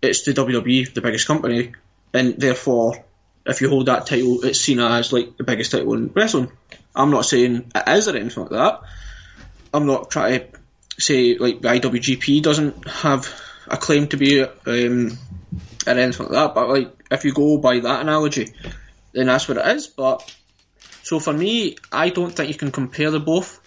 it's 0.02 0.22
the 0.22 0.32
WWE, 0.32 0.92
the 0.92 1.00
biggest 1.00 1.28
company, 1.28 1.72
and 2.12 2.34
therefore 2.34 3.04
if 3.46 3.60
you 3.60 3.68
hold 3.68 3.86
that 3.86 4.06
title, 4.06 4.44
it's 4.44 4.60
seen 4.60 4.80
as 4.80 5.12
like 5.12 5.36
the 5.36 5.44
biggest 5.44 5.72
title 5.72 5.94
in 5.94 6.08
wrestling. 6.14 6.50
I'm 6.94 7.10
not 7.10 7.24
saying 7.24 7.70
it 7.74 7.88
is 7.88 8.08
or 8.08 8.16
anything 8.16 8.44
like 8.44 8.52
that. 8.52 8.82
I'm 9.72 9.86
not 9.86 10.10
trying 10.10 10.40
to 10.40 11.00
say 11.00 11.36
like 11.38 11.60
the 11.60 11.68
IWGP 11.68 12.42
doesn't 12.42 12.88
have 12.88 13.28
a 13.68 13.76
claim 13.76 14.08
to 14.08 14.16
be 14.16 14.42
um, 14.42 15.18
or 15.86 15.92
anything 15.92 16.26
like 16.26 16.32
that. 16.32 16.54
But 16.54 16.68
like 16.68 16.92
if 17.10 17.24
you 17.24 17.32
go 17.32 17.58
by 17.58 17.80
that 17.80 18.02
analogy, 18.02 18.52
then 19.12 19.26
that's 19.26 19.48
what 19.48 19.58
it 19.58 19.66
is. 19.76 19.86
But 19.86 20.34
so 21.02 21.18
for 21.18 21.32
me, 21.32 21.76
I 21.90 22.10
don't 22.10 22.30
think 22.30 22.48
you 22.48 22.56
can 22.56 22.72
compare 22.72 23.10
the 23.10 23.20
both. 23.20 23.58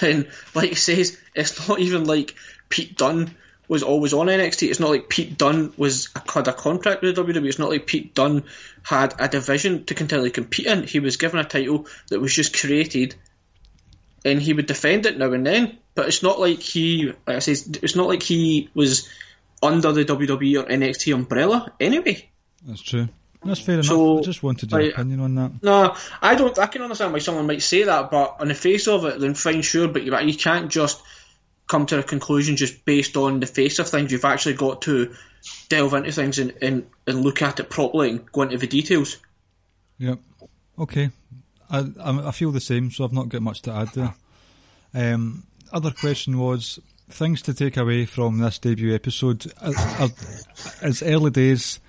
And 0.00 0.30
like 0.54 0.72
it 0.72 0.78
says, 0.78 1.18
it's 1.34 1.68
not 1.68 1.78
even 1.78 2.04
like 2.04 2.34
Pete 2.70 2.96
Dunne 2.96 3.36
was 3.72 3.82
always 3.82 4.12
on 4.12 4.26
NXT. 4.26 4.68
It's 4.68 4.80
not 4.80 4.90
like 4.90 5.08
Pete 5.08 5.38
Dunne 5.38 5.72
was 5.78 6.10
had 6.30 6.46
a 6.46 6.52
contract 6.52 7.00
with 7.00 7.16
WWE. 7.16 7.48
It's 7.48 7.58
not 7.58 7.70
like 7.70 7.86
Pete 7.86 8.14
Dunne 8.14 8.44
had 8.82 9.14
a 9.18 9.28
division 9.28 9.86
to 9.86 9.94
continually 9.94 10.30
compete 10.30 10.66
in. 10.66 10.82
He 10.82 11.00
was 11.00 11.16
given 11.16 11.40
a 11.40 11.44
title 11.44 11.86
that 12.10 12.20
was 12.20 12.34
just 12.34 12.54
created, 12.60 13.14
and 14.26 14.42
he 14.42 14.52
would 14.52 14.66
defend 14.66 15.06
it 15.06 15.16
now 15.16 15.32
and 15.32 15.46
then. 15.46 15.78
But 15.94 16.08
it's 16.08 16.22
not 16.22 16.38
like 16.38 16.60
he, 16.60 17.14
like 17.26 17.36
I 17.36 17.38
say, 17.38 17.52
it's 17.52 17.96
not 17.96 18.08
like 18.08 18.22
he 18.22 18.68
was 18.74 19.08
under 19.62 19.90
the 19.92 20.04
WWE 20.04 20.62
or 20.62 20.66
NXT 20.68 21.14
umbrella 21.14 21.72
anyway. 21.80 22.28
That's 22.66 22.82
true. 22.82 23.08
That's 23.42 23.60
fair 23.60 23.76
enough. 23.76 23.86
So, 23.86 24.18
I 24.18 24.20
just 24.20 24.42
wanted 24.42 24.70
your 24.70 24.82
like, 24.82 24.92
opinion 24.92 25.20
on 25.20 25.34
that. 25.36 25.62
No, 25.62 25.96
I 26.20 26.34
don't. 26.34 26.58
I 26.58 26.66
can 26.66 26.82
understand 26.82 27.14
why 27.14 27.20
someone 27.20 27.46
might 27.46 27.62
say 27.62 27.84
that, 27.84 28.10
but 28.10 28.36
on 28.38 28.48
the 28.48 28.54
face 28.54 28.86
of 28.86 29.06
it, 29.06 29.18
then 29.18 29.32
fine, 29.32 29.62
sure. 29.62 29.88
But 29.88 30.02
you, 30.02 30.14
you 30.18 30.36
can't 30.36 30.70
just 30.70 31.02
come 31.72 31.86
to 31.86 31.98
a 31.98 32.02
conclusion 32.02 32.56
just 32.56 32.84
based 32.84 33.16
on 33.16 33.40
the 33.40 33.46
face 33.46 33.78
of 33.78 33.88
things. 33.88 34.12
You've 34.12 34.26
actually 34.26 34.54
got 34.54 34.82
to 34.82 35.14
delve 35.70 35.94
into 35.94 36.12
things 36.12 36.38
and, 36.38 36.52
and, 36.60 36.86
and 37.06 37.22
look 37.22 37.40
at 37.40 37.60
it 37.60 37.70
properly 37.70 38.10
and 38.10 38.30
go 38.30 38.42
into 38.42 38.58
the 38.58 38.66
details. 38.66 39.16
Yep. 39.96 40.18
Okay. 40.78 41.10
I, 41.70 41.90
I 41.98 42.30
feel 42.32 42.52
the 42.52 42.60
same, 42.60 42.90
so 42.90 43.04
I've 43.04 43.14
not 43.14 43.30
got 43.30 43.40
much 43.40 43.62
to 43.62 43.72
add 43.72 43.88
there. 43.94 44.14
Um, 44.92 45.44
other 45.72 45.90
question 45.90 46.38
was 46.38 46.78
things 47.08 47.40
to 47.42 47.54
take 47.54 47.78
away 47.78 48.04
from 48.04 48.38
this 48.38 48.58
debut 48.58 48.94
episode. 48.94 49.50
Are, 49.62 50.10
it's 50.82 51.02
early 51.02 51.30
days. 51.30 51.80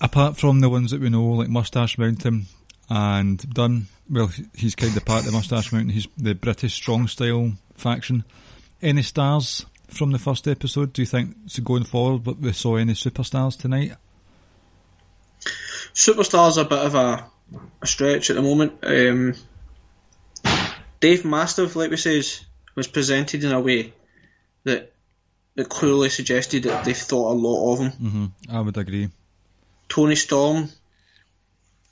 Apart 0.00 0.38
from 0.38 0.60
the 0.60 0.70
ones 0.70 0.92
that 0.92 1.02
we 1.02 1.10
know, 1.10 1.26
like 1.32 1.50
Mustache 1.50 1.98
Mountain 1.98 2.46
and 2.88 3.38
Dunne, 3.52 3.88
well, 4.08 4.30
he's 4.54 4.74
kind 4.74 4.96
of 4.96 5.04
part 5.04 5.26
of 5.26 5.34
Mustache 5.34 5.70
Mountain. 5.70 5.90
He's 5.90 6.08
the 6.16 6.34
British 6.34 6.72
strong 6.72 7.06
style 7.08 7.52
faction. 7.74 8.24
Any 8.82 9.02
stars 9.02 9.66
from 9.88 10.12
the 10.12 10.18
first 10.18 10.48
episode? 10.48 10.92
Do 10.92 11.02
you 11.02 11.06
think 11.06 11.36
so 11.46 11.62
going 11.62 11.84
forward? 11.84 12.24
But 12.24 12.38
we 12.38 12.52
saw 12.52 12.76
any 12.76 12.94
superstars 12.94 13.58
tonight? 13.58 13.92
Superstar's 15.94 16.56
are 16.58 16.64
a 16.64 16.68
bit 16.68 16.78
of 16.78 16.94
a, 16.94 17.30
a 17.82 17.86
stretch 17.86 18.30
at 18.30 18.36
the 18.36 18.42
moment. 18.42 18.74
Um, 18.82 19.34
Dave 21.00 21.24
Mastiff, 21.24 21.76
like 21.76 21.90
we 21.90 21.96
says, 21.96 22.44
was 22.74 22.86
presented 22.86 23.44
in 23.44 23.52
a 23.52 23.60
way 23.60 23.92
that 24.64 24.92
that 25.56 25.68
clearly 25.68 26.08
suggested 26.08 26.62
that 26.62 26.84
they 26.84 26.94
thought 26.94 27.32
a 27.32 27.34
lot 27.34 27.72
of 27.72 27.80
him. 27.80 27.90
hmm 27.90 28.26
I 28.50 28.60
would 28.60 28.76
agree. 28.76 29.10
Toni 29.88 30.14
Storm 30.14 30.68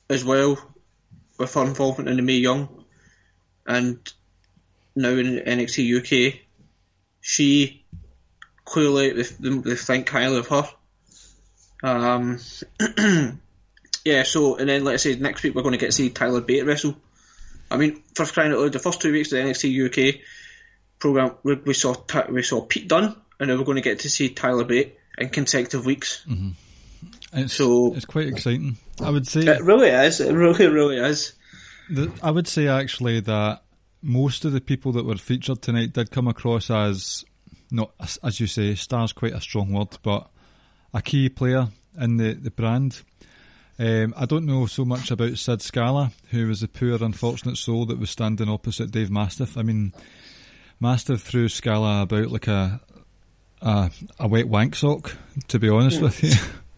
as 0.09 0.24
well, 0.24 0.57
with 1.39 1.53
her 1.55 1.64
involvement 1.64 2.09
in 2.09 2.16
the 2.16 2.22
Mae 2.22 2.34
Young, 2.39 2.84
and 3.66 3.99
now 4.95 5.11
in 5.11 5.41
NXT 5.41 5.99
UK, 5.99 6.41
she 7.21 7.85
clearly 8.64 9.12
they, 9.12 9.23
they 9.23 9.75
think 9.75 10.09
highly 10.09 10.39
of 10.39 10.49
her. 10.49 10.69
Um, 11.83 12.41
yeah, 14.05 14.23
so, 14.25 14.57
and 14.57 14.69
then, 14.69 14.85
like 14.85 14.95
I 14.95 14.97
said, 14.97 15.21
next 15.21 15.43
week 15.43 15.55
we're 15.55 15.62
going 15.62 15.73
to 15.73 15.79
get 15.79 15.87
to 15.87 15.93
see 15.93 16.11
Tyler 16.11 16.41
Bate 16.41 16.66
wrestle. 16.66 16.97
I 17.71 17.77
mean, 17.77 18.03
for 18.14 18.25
crying 18.25 18.53
out 18.53 18.59
loud, 18.59 18.73
the 18.73 18.79
first 18.79 19.01
two 19.01 19.12
weeks 19.12 19.33
of 19.33 19.39
the 19.39 19.45
NXT 19.45 20.14
UK 20.14 20.21
program, 20.99 21.35
we, 21.43 21.55
we 21.55 21.75
saw 21.75 21.95
we 22.31 22.43
saw 22.43 22.62
Pete 22.62 22.89
Dunne, 22.89 23.14
and 23.39 23.49
now 23.49 23.57
we're 23.57 23.64
going 23.64 23.77
to 23.77 23.83
get 23.83 24.01
to 24.01 24.11
see 24.11 24.31
Tyler 24.31 24.64
Bate 24.64 24.97
in 25.19 25.29
consecutive 25.29 25.85
weeks. 25.85 26.25
Mm-hmm. 26.29 26.51
It's, 27.33 27.55
so 27.55 27.95
it's 27.95 28.07
quite 28.07 28.29
exciting. 28.29 28.79
I 29.03 29.11
would 29.11 29.27
say 29.27 29.41
it 29.41 29.62
really 29.62 29.91
is. 29.91 30.21
It 30.21 30.33
really, 30.33 30.66
really 30.66 30.97
is. 30.97 31.35
The, 31.91 32.11
I 32.23 32.31
would 32.31 32.49
say 32.49 32.69
actually 32.69 33.21
that 33.21 33.62
most 34.03 34.44
of 34.44 34.53
the 34.53 34.61
people 34.61 34.92
that 34.92 35.05
were 35.05 35.16
featured 35.16 35.62
tonight 35.62 35.92
did 35.92 36.11
come 36.11 36.28
across 36.28 36.70
as 36.70 37.24
not 37.70 37.90
as 38.22 38.40
you 38.40 38.46
say, 38.46 38.74
stars 38.74 39.12
quite 39.12 39.34
a 39.34 39.40
strong 39.40 39.72
word, 39.72 39.99
but 40.03 40.28
a 40.94 41.03
key 41.03 41.28
player 41.28 41.68
in 41.99 42.16
the 42.16 42.34
the 42.34 42.51
brand. 42.51 43.03
Um, 43.80 44.12
I 44.16 44.26
don't 44.26 44.46
know 44.46 44.66
so 44.66 44.84
much 44.84 45.12
about 45.12 45.38
Sid 45.38 45.62
Scala, 45.62 46.11
who 46.30 46.49
was 46.49 46.62
the 46.62 46.68
poor, 46.68 47.03
unfortunate 47.03 47.57
soul 47.57 47.86
that 47.86 47.99
was 47.99 48.11
standing 48.11 48.49
opposite 48.49 48.90
Dave 48.90 49.11
Mastiff. 49.11 49.57
I 49.57 49.62
mean, 49.62 49.92
Mastiff 50.80 51.22
threw 51.22 51.49
Scala 51.49 52.03
about 52.03 52.30
like 52.30 52.49
a 52.49 52.80
a, 53.61 53.90
a 54.18 54.28
wet 54.28 54.49
wank 54.49 54.74
sock, 54.74 55.14
to 55.49 55.59
be 55.59 55.68
honest 55.68 56.01
with 56.01 56.22
you. 56.22 56.32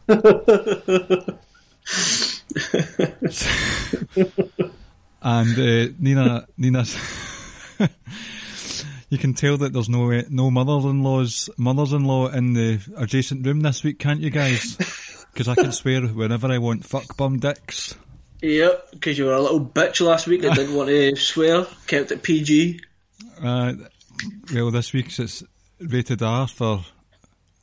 and 5.22 5.58
uh, 5.58 5.92
Nina, 5.98 6.46
Nina, 6.56 6.84
you 9.10 9.18
can 9.18 9.34
tell 9.34 9.56
that 9.58 9.72
there's 9.72 9.88
no 9.88 10.08
no 10.28 10.50
mothers-in-laws, 10.50 11.50
mothers-in-law 11.56 12.28
in 12.28 12.52
the 12.54 12.80
adjacent 12.96 13.46
room 13.46 13.60
this 13.60 13.82
week, 13.82 13.98
can't 13.98 14.20
you 14.20 14.30
guys? 14.30 14.76
Because 15.32 15.46
I 15.46 15.54
can 15.54 15.70
swear 15.70 16.02
whenever 16.08 16.48
I 16.50 16.58
want 16.58 16.84
fuck 16.84 17.16
bum 17.16 17.38
dicks. 17.38 17.94
Yep, 18.42 18.90
because 18.90 19.16
you 19.16 19.26
were 19.26 19.34
a 19.34 19.40
little 19.40 19.64
bitch 19.64 20.04
last 20.04 20.26
week 20.26 20.42
and 20.42 20.56
didn't 20.56 20.74
want 20.74 20.88
to 20.88 21.14
swear, 21.20 21.66
kept 21.86 22.10
it 22.10 22.24
PG. 22.24 22.80
Uh, 23.40 23.74
well, 24.52 24.72
this 24.72 24.92
week's 24.92 25.20
it's 25.20 25.44
rated 25.78 26.20
R 26.22 26.48
for 26.48 26.84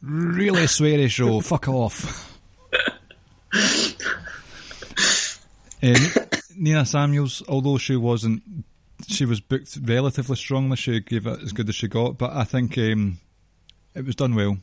really 0.01 0.63
sweary 0.63 1.09
show. 1.09 1.41
Fuck 1.41 1.67
off. 1.67 2.39
um, 5.83 5.95
Nina 6.57 6.85
Samuels, 6.85 7.43
although 7.47 7.77
she 7.77 7.95
wasn't, 7.95 8.43
she 9.07 9.25
was 9.25 9.39
booked 9.39 9.77
relatively 9.83 10.35
strongly. 10.35 10.75
She 10.75 10.99
gave 10.99 11.27
it 11.27 11.41
as 11.41 11.53
good 11.53 11.69
as 11.69 11.75
she 11.75 11.87
got, 11.87 12.17
but 12.17 12.31
I 12.33 12.43
think 12.43 12.77
um, 12.77 13.19
it 13.93 14.05
was 14.05 14.15
done 14.15 14.35
well. 14.35 14.57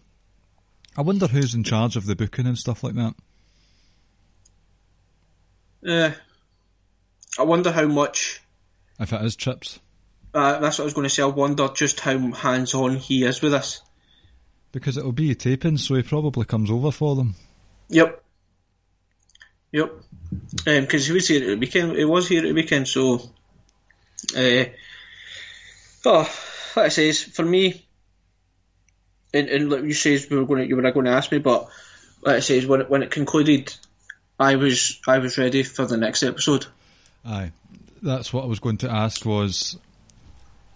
I 0.97 1.03
wonder 1.03 1.27
who's 1.27 1.55
in 1.55 1.65
charge 1.65 1.97
of 1.97 2.07
the 2.07 2.17
booking 2.17 2.47
and 2.47 2.59
stuff 2.59 2.85
like 2.85 2.95
that. 2.95 3.15
Yeah, 5.83 6.15
uh, 7.39 7.41
I 7.41 7.43
wonder 7.43 7.71
how 7.71 7.87
much. 7.87 8.41
If 8.99 9.13
it 9.13 9.23
is 9.23 9.37
Trips. 9.37 9.81
Uh, 10.33 10.59
that's 10.59 10.79
what 10.79 10.85
I 10.85 10.87
was 10.87 10.95
going 10.95 11.05
to 11.05 11.11
say. 11.11 11.23
I 11.23 11.27
wonder 11.27 11.69
just 11.69 12.01
how 12.01 12.19
hands 12.33 12.75
on 12.75 12.97
he 12.97 13.25
is 13.25 13.43
with 13.43 13.55
us. 13.55 13.83
Because 14.73 14.97
it'll 14.97 15.13
be 15.13 15.31
a 15.31 15.35
taping, 15.35 15.77
so 15.77 15.95
he 15.95 16.03
probably 16.03 16.45
comes 16.45 16.71
over 16.71 16.91
for 16.91 17.15
them. 17.15 17.37
Yep. 17.89 18.23
Yep. 19.73 19.93
Because 20.65 21.03
um, 21.03 21.07
he 21.07 21.13
was 21.13 21.29
here 21.29 21.43
at 21.43 21.47
the 21.49 21.57
weekend. 21.57 21.97
He 21.97 22.05
was 22.05 22.29
here 22.29 22.43
at 22.43 22.49
the 22.49 22.53
weekend, 22.53 22.89
so. 22.89 23.21
Uh, 24.37 24.65
oh, 26.07 26.29
like 26.77 26.87
I 26.87 26.89
says, 26.89 27.23
for 27.23 27.45
me, 27.45 27.85
and, 29.33 29.49
and 29.49 29.71
like 29.71 29.83
you 29.83 29.93
says, 29.93 30.29
we 30.31 30.37
were 30.39 30.47
going 30.47 30.63
to, 30.63 30.69
you 30.69 30.77
were 30.77 30.91
going 30.93 31.07
to 31.07 31.13
ask 31.13 31.31
me, 31.31 31.39
but 31.39 31.69
like 32.23 32.37
I 32.37 32.41
says, 32.41 32.67
when 32.67 32.83
it, 32.83 32.91
when 32.91 33.03
it 33.03 33.11
concluded, 33.11 33.75
I 34.39 34.57
was 34.57 35.01
I 35.07 35.19
was 35.19 35.39
ready 35.39 35.63
for 35.63 35.85
the 35.85 35.97
next 35.97 36.23
episode. 36.23 36.67
Aye, 37.25 37.53
that's 38.03 38.33
what 38.33 38.45
I 38.45 38.47
was 38.47 38.61
going 38.61 38.79
to 38.79 38.91
ask. 38.91 39.25
Was 39.25 39.79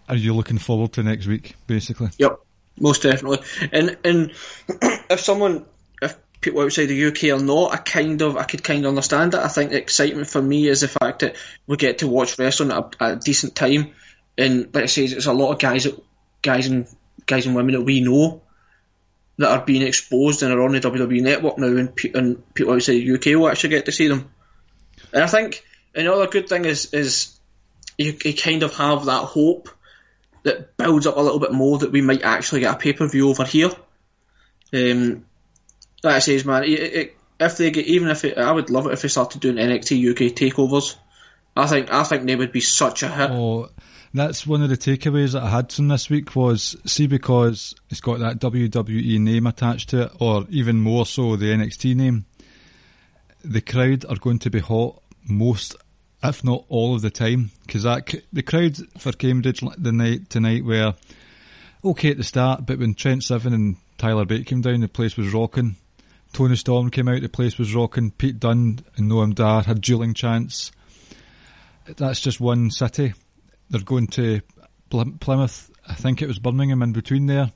are 0.08 0.16
you 0.16 0.34
looking 0.34 0.58
forward 0.58 0.92
to 0.94 1.02
next 1.02 1.26
week? 1.26 1.56
Basically. 1.66 2.10
Yep, 2.18 2.40
most 2.78 3.02
definitely. 3.02 3.40
And 3.72 3.96
and 4.04 4.32
if 5.10 5.20
someone, 5.20 5.66
if 6.02 6.16
people 6.40 6.60
outside 6.62 6.86
the 6.86 7.06
UK 7.06 7.24
are 7.24 7.42
not, 7.42 7.72
I 7.72 7.76
kind 7.78 8.20
of 8.22 8.36
I 8.36 8.44
could 8.44 8.62
kind 8.62 8.84
of 8.84 8.90
understand 8.90 9.34
it. 9.34 9.40
I 9.40 9.48
think 9.48 9.70
the 9.70 9.78
excitement 9.78 10.28
for 10.28 10.40
me 10.40 10.68
is 10.68 10.82
the 10.82 10.88
fact 10.88 11.20
that 11.20 11.36
we 11.66 11.76
get 11.76 11.98
to 11.98 12.08
watch 12.08 12.38
wrestling 12.38 12.70
at 12.70 12.78
a, 12.78 13.02
at 13.02 13.12
a 13.12 13.16
decent 13.16 13.54
time, 13.54 13.92
and 14.36 14.72
like 14.74 14.84
I 14.84 14.86
say, 14.86 15.04
it's 15.04 15.26
a 15.26 15.32
lot 15.32 15.52
of 15.52 15.58
guys 15.58 15.84
that 15.84 16.00
guys 16.42 16.66
and 16.66 16.86
guys 17.26 17.46
and 17.46 17.54
women 17.54 17.74
that 17.74 17.82
we 17.82 18.00
know 18.00 18.42
that 19.38 19.50
are 19.50 19.64
being 19.64 19.82
exposed 19.82 20.42
and 20.42 20.52
are 20.52 20.62
on 20.62 20.72
the 20.72 20.80
WWE 20.80 21.22
network 21.22 21.58
now, 21.58 21.66
and, 21.66 21.92
and 22.14 22.54
people 22.54 22.74
outside 22.74 22.94
the 22.94 23.14
UK 23.14 23.38
will 23.38 23.48
actually 23.48 23.70
get 23.70 23.86
to 23.86 23.92
see 23.92 24.08
them. 24.08 24.30
And 25.12 25.22
I 25.22 25.26
think 25.26 25.64
another 25.94 26.26
good 26.26 26.48
thing 26.48 26.64
is 26.64 26.92
is 26.92 27.38
you, 27.96 28.16
you 28.24 28.34
kind 28.34 28.62
of 28.62 28.74
have 28.76 29.06
that 29.06 29.24
hope 29.24 29.68
that 30.44 30.76
builds 30.76 31.06
up 31.06 31.16
a 31.16 31.20
little 31.20 31.40
bit 31.40 31.52
more 31.52 31.78
that 31.78 31.92
we 31.92 32.00
might 32.00 32.22
actually 32.22 32.60
get 32.60 32.74
a 32.74 32.78
pay 32.78 32.92
per 32.92 33.08
view 33.08 33.28
over 33.28 33.44
here. 33.44 33.70
Um, 34.72 35.24
I 36.04 36.18
says, 36.20 36.44
man, 36.44 36.64
it, 36.64 36.68
it, 36.68 37.16
if 37.40 37.56
they 37.56 37.70
get 37.70 37.86
even 37.86 38.08
if 38.08 38.24
it, 38.24 38.38
I 38.38 38.52
would 38.52 38.70
love 38.70 38.86
it 38.86 38.92
if 38.92 39.02
they 39.02 39.08
started 39.08 39.40
doing 39.40 39.56
NXT 39.56 40.10
UK 40.10 40.34
takeovers. 40.34 40.96
I 41.56 41.66
think 41.66 41.92
I 41.92 42.04
think 42.04 42.24
they 42.24 42.36
would 42.36 42.52
be 42.52 42.60
such 42.60 43.02
a 43.02 43.08
hit. 43.08 43.30
Oh, 43.30 43.68
that's 44.14 44.46
one 44.46 44.62
of 44.62 44.68
the 44.68 44.76
takeaways 44.76 45.32
that 45.32 45.42
I 45.42 45.50
had 45.50 45.72
from 45.72 45.88
this 45.88 46.08
week 46.08 46.34
was 46.36 46.76
see 46.86 47.06
because 47.06 47.74
it's 47.90 48.00
got 48.00 48.20
that 48.20 48.38
WWE 48.38 49.18
name 49.18 49.46
attached 49.46 49.90
to 49.90 50.02
it, 50.02 50.12
or 50.20 50.46
even 50.50 50.80
more 50.80 51.04
so 51.04 51.36
the 51.36 51.46
NXT 51.46 51.96
name. 51.96 52.26
The 53.44 53.60
crowd 53.60 54.04
are 54.08 54.16
going 54.16 54.38
to 54.40 54.50
be 54.50 54.60
hot 54.60 55.02
most, 55.28 55.76
if 56.22 56.44
not 56.44 56.64
all 56.68 56.94
of 56.94 57.02
the 57.02 57.10
time, 57.10 57.50
because 57.66 57.82
that 57.82 58.14
the 58.32 58.42
crowd 58.42 58.76
for 58.98 59.12
Cambridge 59.12 59.62
the 59.76 59.92
night 59.92 60.30
tonight 60.30 60.64
were 60.64 60.94
okay 61.84 62.10
at 62.10 62.16
the 62.16 62.24
start, 62.24 62.66
but 62.66 62.78
when 62.78 62.94
Trent 62.94 63.24
Seven 63.24 63.52
and 63.52 63.76
Tyler 63.98 64.24
Bate 64.24 64.46
came 64.46 64.60
down, 64.60 64.80
the 64.80 64.88
place 64.88 65.16
was 65.16 65.32
rocking. 65.32 65.76
Toni 66.32 66.56
Storm 66.56 66.90
came 66.90 67.08
out, 67.08 67.20
the 67.20 67.28
place 67.28 67.58
was 67.58 67.74
rocking. 67.74 68.10
Pete 68.10 68.38
Dunne 68.38 68.80
and 68.96 69.10
Noam 69.10 69.34
Dar 69.34 69.62
had 69.62 69.80
dueling 69.80 70.14
chants. 70.14 70.70
That's 71.96 72.20
just 72.20 72.40
one 72.40 72.70
city 72.70 73.14
they're 73.70 73.80
going 73.80 74.06
to 74.08 74.40
Plymouth. 74.90 75.70
I 75.86 75.94
think 75.94 76.22
it 76.22 76.28
was 76.28 76.38
Birmingham 76.38 76.82
in 76.82 76.92
between 76.92 77.26
there. 77.26 77.52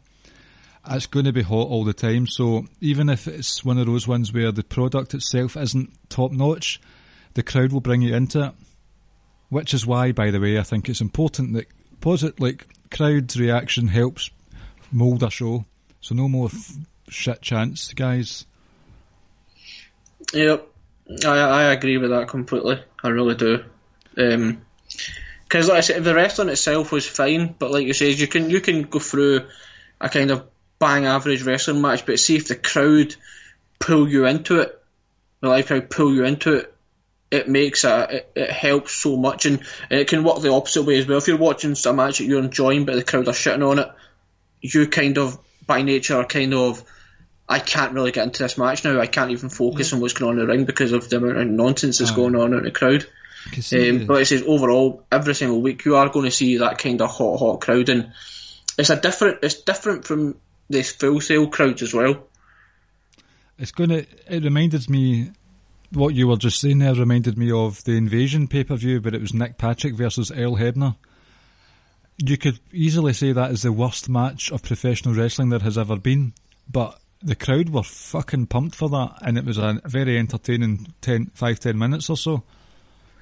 It's 0.90 1.06
going 1.06 1.26
to 1.26 1.32
be 1.32 1.42
hot 1.42 1.68
all 1.68 1.84
the 1.84 1.92
time. 1.92 2.26
So 2.26 2.66
even 2.80 3.08
if 3.08 3.28
it's 3.28 3.64
one 3.64 3.78
of 3.78 3.86
those 3.86 4.08
ones 4.08 4.32
where 4.32 4.52
the 4.52 4.64
product 4.64 5.14
itself 5.14 5.56
isn't 5.56 5.92
top 6.08 6.32
notch, 6.32 6.80
the 7.34 7.42
crowd 7.42 7.72
will 7.72 7.80
bring 7.80 8.02
you 8.02 8.14
into 8.14 8.46
it. 8.46 8.52
Which 9.48 9.74
is 9.74 9.86
why, 9.86 10.12
by 10.12 10.30
the 10.30 10.40
way, 10.40 10.58
I 10.58 10.62
think 10.62 10.88
it's 10.88 11.00
important 11.00 11.52
that 11.54 11.68
positive, 12.00 12.40
like 12.40 12.66
crowd 12.90 13.34
reaction 13.36 13.88
helps 13.88 14.30
mould 14.90 15.22
a 15.22 15.30
show. 15.30 15.66
So 16.00 16.14
no 16.14 16.28
more 16.28 16.46
f- 16.46 16.76
shit 17.08 17.42
chance, 17.42 17.92
guys. 17.92 18.46
Yep, 20.32 20.68
I 21.24 21.38
I 21.38 21.72
agree 21.72 21.98
with 21.98 22.10
that 22.10 22.28
completely. 22.28 22.82
I 23.02 23.08
really 23.08 23.34
do. 23.34 23.64
Um, 24.16 24.62
because 25.52 25.68
like 25.68 25.78
I 25.78 25.80
said, 25.80 26.02
the 26.02 26.14
wrestling 26.14 26.48
itself 26.48 26.92
was 26.92 27.06
fine, 27.06 27.54
but 27.58 27.70
like 27.70 27.86
you 27.86 27.92
said, 27.92 28.18
you 28.18 28.26
can 28.26 28.48
you 28.48 28.60
can 28.62 28.82
go 28.82 28.98
through 28.98 29.46
a 30.00 30.08
kind 30.08 30.30
of 30.30 30.46
bang 30.78 31.04
average 31.04 31.42
wrestling 31.42 31.82
match, 31.82 32.06
but 32.06 32.18
see 32.18 32.36
if 32.36 32.48
the 32.48 32.56
crowd 32.56 33.14
pull 33.78 34.08
you 34.08 34.24
into 34.24 34.60
it, 34.60 34.82
the 35.40 35.48
live 35.48 35.66
crowd 35.66 35.90
pull 35.90 36.14
you 36.14 36.24
into 36.24 36.54
it, 36.54 36.74
it 37.30 37.48
makes 37.48 37.84
a 37.84 38.16
it, 38.16 38.32
it 38.34 38.50
helps 38.50 38.92
so 38.92 39.18
much, 39.18 39.44
and, 39.44 39.60
and, 39.90 40.00
it 40.00 40.08
can 40.08 40.24
work 40.24 40.40
the 40.40 40.52
opposite 40.52 40.84
way 40.84 40.98
as 40.98 41.06
well. 41.06 41.18
If 41.18 41.28
you're 41.28 41.36
watching 41.36 41.76
a 41.84 41.92
match 41.92 42.18
that 42.18 42.24
you're 42.24 42.42
enjoying, 42.42 42.86
but 42.86 42.94
the 42.94 43.04
crowd 43.04 43.28
are 43.28 43.32
shitting 43.32 43.68
on 43.68 43.78
it, 43.78 43.88
you 44.62 44.86
kind 44.88 45.18
of 45.18 45.38
by 45.66 45.82
nature 45.82 46.16
are 46.16 46.24
kind 46.24 46.54
of 46.54 46.82
I 47.49 47.59
can't 47.59 47.93
really 47.93 48.12
get 48.12 48.24
into 48.24 48.43
this 48.43 48.57
match 48.57 48.84
now. 48.84 49.01
I 49.01 49.07
can't 49.07 49.30
even 49.30 49.49
focus 49.49 49.90
yeah. 49.90 49.97
on 49.97 50.03
what's 50.03 50.14
going 50.14 50.30
on 50.30 50.38
in 50.38 50.47
the 50.47 50.53
ring 50.53 50.64
because 50.64 50.93
of 50.93 51.09
the 51.09 51.16
amount 51.16 51.38
of 51.38 51.47
nonsense 51.49 51.99
that's 51.99 52.12
going 52.12 52.36
on 52.36 52.55
in 52.55 52.64
the 52.64 52.70
crowd. 52.70 53.07
Um, 53.47 54.07
but 54.07 54.22
it 54.22 54.26
says 54.26 54.45
overall, 54.47 55.05
every 55.11 55.34
single 55.34 55.61
week 55.61 55.84
you 55.84 55.97
are 55.97 56.09
going 56.09 56.26
to 56.26 56.30
see 56.30 56.59
that 56.59 56.78
kind 56.78 57.03
of 57.03 57.11
hot, 57.11 57.38
hot 57.38 57.61
crowd, 57.61 57.88
and 57.88 58.12
it's 58.78 58.90
a 58.90 59.01
different. 59.01 59.40
It's 59.43 59.62
different 59.62 60.07
from 60.07 60.36
this 60.70 60.93
Full 60.93 61.20
Sail 61.20 61.49
crowds 61.49 61.82
as 61.82 61.93
well. 61.93 62.28
It's 63.59 63.72
going 63.72 63.90
to. 63.90 64.07
It 64.28 64.45
reminded 64.45 64.88
me. 64.88 65.32
What 65.90 66.14
you 66.14 66.26
were 66.26 66.36
just 66.36 66.59
saying 66.59 66.78
there 66.78 66.95
reminded 66.95 67.36
me 67.36 67.53
of 67.53 67.84
the 67.84 67.99
Invasion 67.99 68.49
pay 68.49 68.64
per 68.64 68.76
view, 68.76 69.03
but 69.03 69.14
it 69.14 69.20
was 69.20 69.34
Nick 69.34 69.59
Patrick 69.59 69.95
versus 69.95 70.30
Earl 70.30 70.57
Hebner. 70.57 70.97
You 72.16 72.38
could 72.38 72.61
easily 72.72 73.12
say 73.12 73.32
that 73.32 73.51
is 73.51 73.61
the 73.61 73.72
worst 73.72 74.09
match 74.09 74.51
of 74.51 74.62
professional 74.62 75.14
wrestling 75.14 75.51
there 75.51 75.59
has 75.59 75.76
ever 75.76 75.99
been, 75.99 76.32
but 76.70 76.99
the 77.22 77.34
crowd 77.34 77.70
were 77.70 77.82
fucking 77.82 78.46
pumped 78.46 78.74
for 78.74 78.88
that, 78.90 79.18
and 79.22 79.38
it 79.38 79.44
was 79.44 79.58
a 79.58 79.80
very 79.84 80.18
entertaining 80.18 80.92
10, 81.00 81.30
5, 81.34 81.60
10 81.60 81.78
minutes 81.78 82.10
or 82.10 82.16
so. 82.16 82.42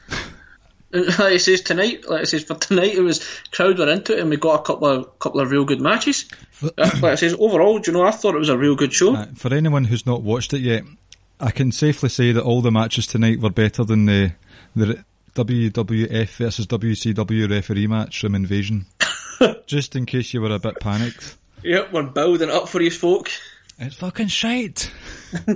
like 0.92 1.34
it 1.34 1.40
says 1.40 1.60
tonight, 1.60 2.08
like 2.08 2.24
it 2.24 2.26
says 2.26 2.44
for 2.44 2.54
tonight, 2.56 2.94
it 2.94 3.00
was 3.00 3.24
crowd 3.52 3.78
were 3.78 3.88
into 3.88 4.14
it, 4.14 4.20
and 4.20 4.30
we 4.30 4.36
got 4.36 4.60
a 4.60 4.62
couple 4.62 4.88
of 4.88 5.18
couple 5.18 5.40
of 5.40 5.50
real 5.50 5.64
good 5.64 5.80
matches. 5.80 6.28
like 6.62 7.14
it 7.14 7.18
says 7.18 7.34
overall, 7.38 7.78
do 7.78 7.90
you 7.90 7.96
know, 7.96 8.04
I 8.04 8.10
thought 8.10 8.34
it 8.34 8.38
was 8.38 8.48
a 8.48 8.58
real 8.58 8.74
good 8.74 8.92
show. 8.92 9.14
Uh, 9.14 9.26
for 9.34 9.54
anyone 9.54 9.84
who's 9.84 10.06
not 10.06 10.22
watched 10.22 10.52
it 10.52 10.60
yet, 10.60 10.82
I 11.38 11.52
can 11.52 11.70
safely 11.72 12.08
say 12.08 12.32
that 12.32 12.42
all 12.42 12.60
the 12.60 12.72
matches 12.72 13.06
tonight 13.06 13.40
were 13.40 13.50
better 13.50 13.84
than 13.84 14.06
the 14.06 14.32
the 14.74 15.04
WWF 15.34 16.28
versus 16.36 16.66
WCW 16.66 17.48
referee 17.48 17.86
match 17.86 18.20
from 18.20 18.34
Invasion. 18.34 18.86
Just 19.66 19.94
in 19.96 20.06
case 20.06 20.34
you 20.34 20.40
were 20.40 20.52
a 20.54 20.58
bit 20.58 20.80
panicked. 20.80 21.36
Yep, 21.62 21.92
we're 21.92 22.02
building 22.02 22.50
up 22.50 22.68
for 22.68 22.82
you 22.82 22.90
folk. 22.90 23.30
It's 23.80 23.96
fucking 23.96 24.28
shite. 24.28 24.92
uh, 25.48 25.54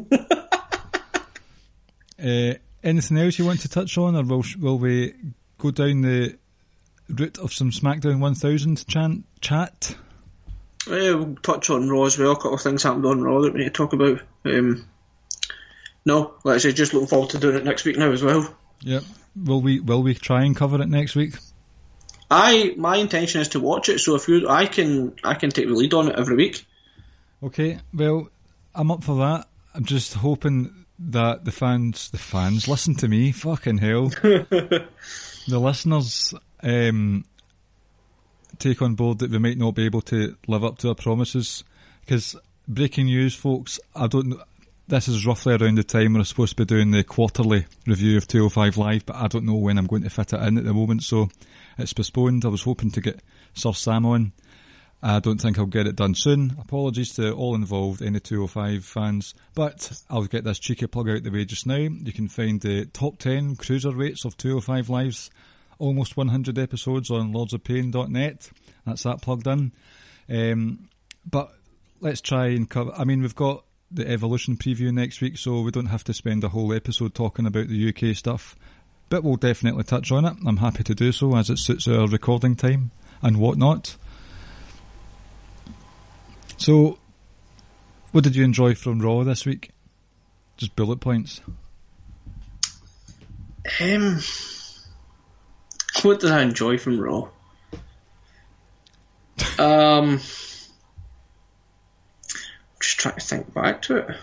anything 2.83 3.18
else 3.18 3.39
you 3.39 3.45
want 3.45 3.61
to 3.61 3.68
touch 3.68 3.99
on, 3.99 4.16
or 4.16 4.22
will 4.22 4.43
will 4.59 4.79
we 4.79 5.12
go 5.59 5.70
down 5.70 6.01
the 6.01 6.39
route 7.11 7.39
of 7.39 7.53
some 7.53 7.70
SmackDown 7.70 8.20
1000 8.20 8.87
chant, 8.87 9.27
chat? 9.43 9.95
Yeah, 10.89 11.14
we'll 11.14 11.37
touch 11.43 11.68
on 11.68 11.91
Raw 11.91 12.05
as 12.05 12.18
well. 12.18 12.33
A 12.33 12.37
couple 12.37 12.55
of 12.55 12.62
things 12.62 12.83
happened 12.83 13.05
on 13.05 13.22
Raw 13.22 13.43
that 13.43 13.53
we 13.53 13.61
need 13.61 13.66
to 13.66 13.70
talk 13.70 13.93
about. 13.93 14.22
Um, 14.47 14.89
no, 16.07 16.35
like 16.45 16.57
I 16.57 16.59
say, 16.59 16.72
just 16.72 16.95
looking 16.95 17.09
forward 17.09 17.31
to 17.31 17.39
doing 17.39 17.57
it 17.57 17.64
next 17.64 17.85
week 17.85 17.99
now 17.99 18.11
as 18.11 18.22
well. 18.22 18.57
Yep. 18.81 19.03
Will 19.37 19.61
we 19.61 19.81
will 19.81 20.03
we 20.03 20.14
try 20.14 20.45
and 20.45 20.57
cover 20.57 20.81
it 20.81 20.89
next 20.89 21.14
week? 21.14 21.35
I 22.31 22.75
my 22.79 22.97
intention 22.97 23.43
is 23.43 23.49
to 23.49 23.61
watch 23.61 23.91
it, 23.91 23.99
so 23.99 24.14
if 24.14 24.29
you 24.29 24.49
I 24.49 24.64
can 24.64 25.14
I 25.22 25.35
can 25.35 25.51
take 25.51 25.66
the 25.66 25.75
lead 25.75 25.93
on 25.93 26.09
it 26.09 26.18
every 26.18 26.37
week. 26.37 26.64
Okay, 27.45 27.78
well, 27.92 28.30
I'm 28.74 28.90
up 28.90 29.05
for 29.05 29.16
that. 29.16 29.49
I'm 29.74 29.84
just 29.84 30.14
hoping 30.14 30.86
that 30.99 31.45
the 31.45 31.53
fans 31.53 32.09
the 32.09 32.16
fans 32.16 32.66
listen 32.66 32.95
to 32.97 33.09
me. 33.09 33.32
Fucking 33.32 33.76
hell. 33.76 34.07
the 34.09 34.88
listeners 35.49 36.32
um, 36.62 37.26
take 38.59 38.80
on 38.80 38.95
board 38.95 39.18
that 39.18 39.30
we 39.30 39.38
might 39.38 39.59
not 39.59 39.74
be 39.74 39.84
able 39.84 40.01
to 40.03 40.34
live 40.47 40.64
up 40.64 40.78
to 40.78 40.88
our 40.88 40.95
promises. 40.95 41.64
Because 42.01 42.34
breaking 42.66 43.07
news, 43.07 43.34
folks, 43.34 43.78
I 43.95 44.07
don't. 44.07 44.40
This 44.88 45.09
is 45.09 45.26
roughly 45.26 45.55
around 45.55 45.76
the 45.76 45.84
time 45.84 46.14
we're 46.14 46.24
supposed 46.24 46.57
to 46.57 46.64
be 46.64 46.74
doing 46.74 46.92
the 46.92 47.05
quarterly 47.05 47.66
review 47.86 48.16
of 48.16 48.26
205 48.26 48.78
Live, 48.78 49.05
but 49.05 49.16
I 49.16 49.28
don't 49.28 49.45
know 49.45 49.55
when 49.55 49.76
I'm 49.76 49.86
going 49.86 50.03
to 50.03 50.11
fit 50.11 50.32
it 50.32 50.40
in 50.40 50.57
at 50.57 50.64
the 50.64 50.72
moment, 50.72 51.03
so 51.03 51.28
it's 51.76 51.92
postponed. 51.92 52.47
I 52.47 52.49
was 52.49 52.62
hoping 52.62 52.90
to 52.92 53.03
get 53.03 53.20
Sir 53.53 53.74
Sam 53.74 54.07
on. 54.07 54.32
I 55.07 55.21
don't 55.21 55.39
think 55.39 55.59
I'll 55.59 55.67
get 55.67 55.87
it 55.87 55.97
done 55.97 56.15
soon. 56.15 56.57
Apologies 56.59 57.13
to 57.17 57.33
all 57.33 57.55
involved, 57.55 58.01
any 58.01 58.21
205 58.21 58.83
fans, 58.87 59.35
but 59.55 59.93
I'll 60.09 60.25
get 60.25 60.45
this 60.45 60.59
cheeky 60.59 60.87
plug 60.87 61.11
out 61.11 61.23
the 61.23 61.31
way 61.31 61.45
just 61.45 61.67
now. 61.67 61.77
You 61.77 62.13
can 62.13 62.27
find 62.27 62.59
the 62.59 62.87
top 62.87 63.19
10 63.19 63.57
cruiser 63.57 63.91
cruiserweights 63.91 64.25
of 64.25 64.39
205 64.39 64.89
Lives 64.89 65.31
almost 65.79 66.17
100 66.17 66.59
episodes 66.59 67.11
on 67.11 67.35
lordsofpain.net. 67.35 68.51
That's 68.87 69.03
that 69.03 69.21
plugged 69.21 69.47
in. 69.47 69.73
Um, 70.31 70.89
but 71.31 71.53
let's 72.01 72.23
try 72.23 72.47
and 72.47 72.69
cover. 72.69 72.93
I 72.97 73.05
mean, 73.05 73.21
we've 73.21 73.35
got 73.35 73.63
the 73.91 74.09
Evolution 74.09 74.57
preview 74.57 74.91
next 74.91 75.21
week, 75.21 75.37
so 75.37 75.61
we 75.61 75.71
don't 75.71 75.87
have 75.87 76.05
to 76.05 76.15
spend 76.15 76.45
a 76.45 76.49
whole 76.49 76.73
episode 76.73 77.15
talking 77.15 77.45
about 77.45 77.69
the 77.69 77.89
UK 77.91 78.17
stuff. 78.17 78.57
But 79.11 79.23
we'll 79.23 79.37
definitely 79.37 79.85
touch 79.85 80.11
on 80.11 80.25
it. 80.25 80.37
I'm 80.47 80.57
happy 80.57 80.83
to 80.85 80.95
do 80.95 81.13
so 81.13 81.37
as 81.37 81.51
it 81.51 81.59
suits 81.59 81.87
our 81.89 82.07
recording 82.09 82.57
time 82.57 82.91
and 83.21 83.37
whatnot. 83.37 83.97
So, 86.57 86.99
what 88.13 88.25
did 88.25 88.37
you 88.37 88.45
enjoy 88.45 88.75
from 88.75 89.01
Raw 89.01 89.25
this 89.25 89.45
week? 89.45 89.71
Just 90.57 90.77
bullet 90.77 91.01
points. 91.01 91.41
Um, 93.81 94.21
what 96.03 96.21
did 96.21 96.31
I 96.31 96.43
enjoy 96.43 96.79
from 96.79 97.01
Raw? 97.01 97.29
Um, 99.59 100.19
just 102.81 102.99
trying 102.99 103.15
to 103.15 103.21
think 103.21 103.55
back 103.55 103.83
to 103.83 103.97
it. 103.97 104.17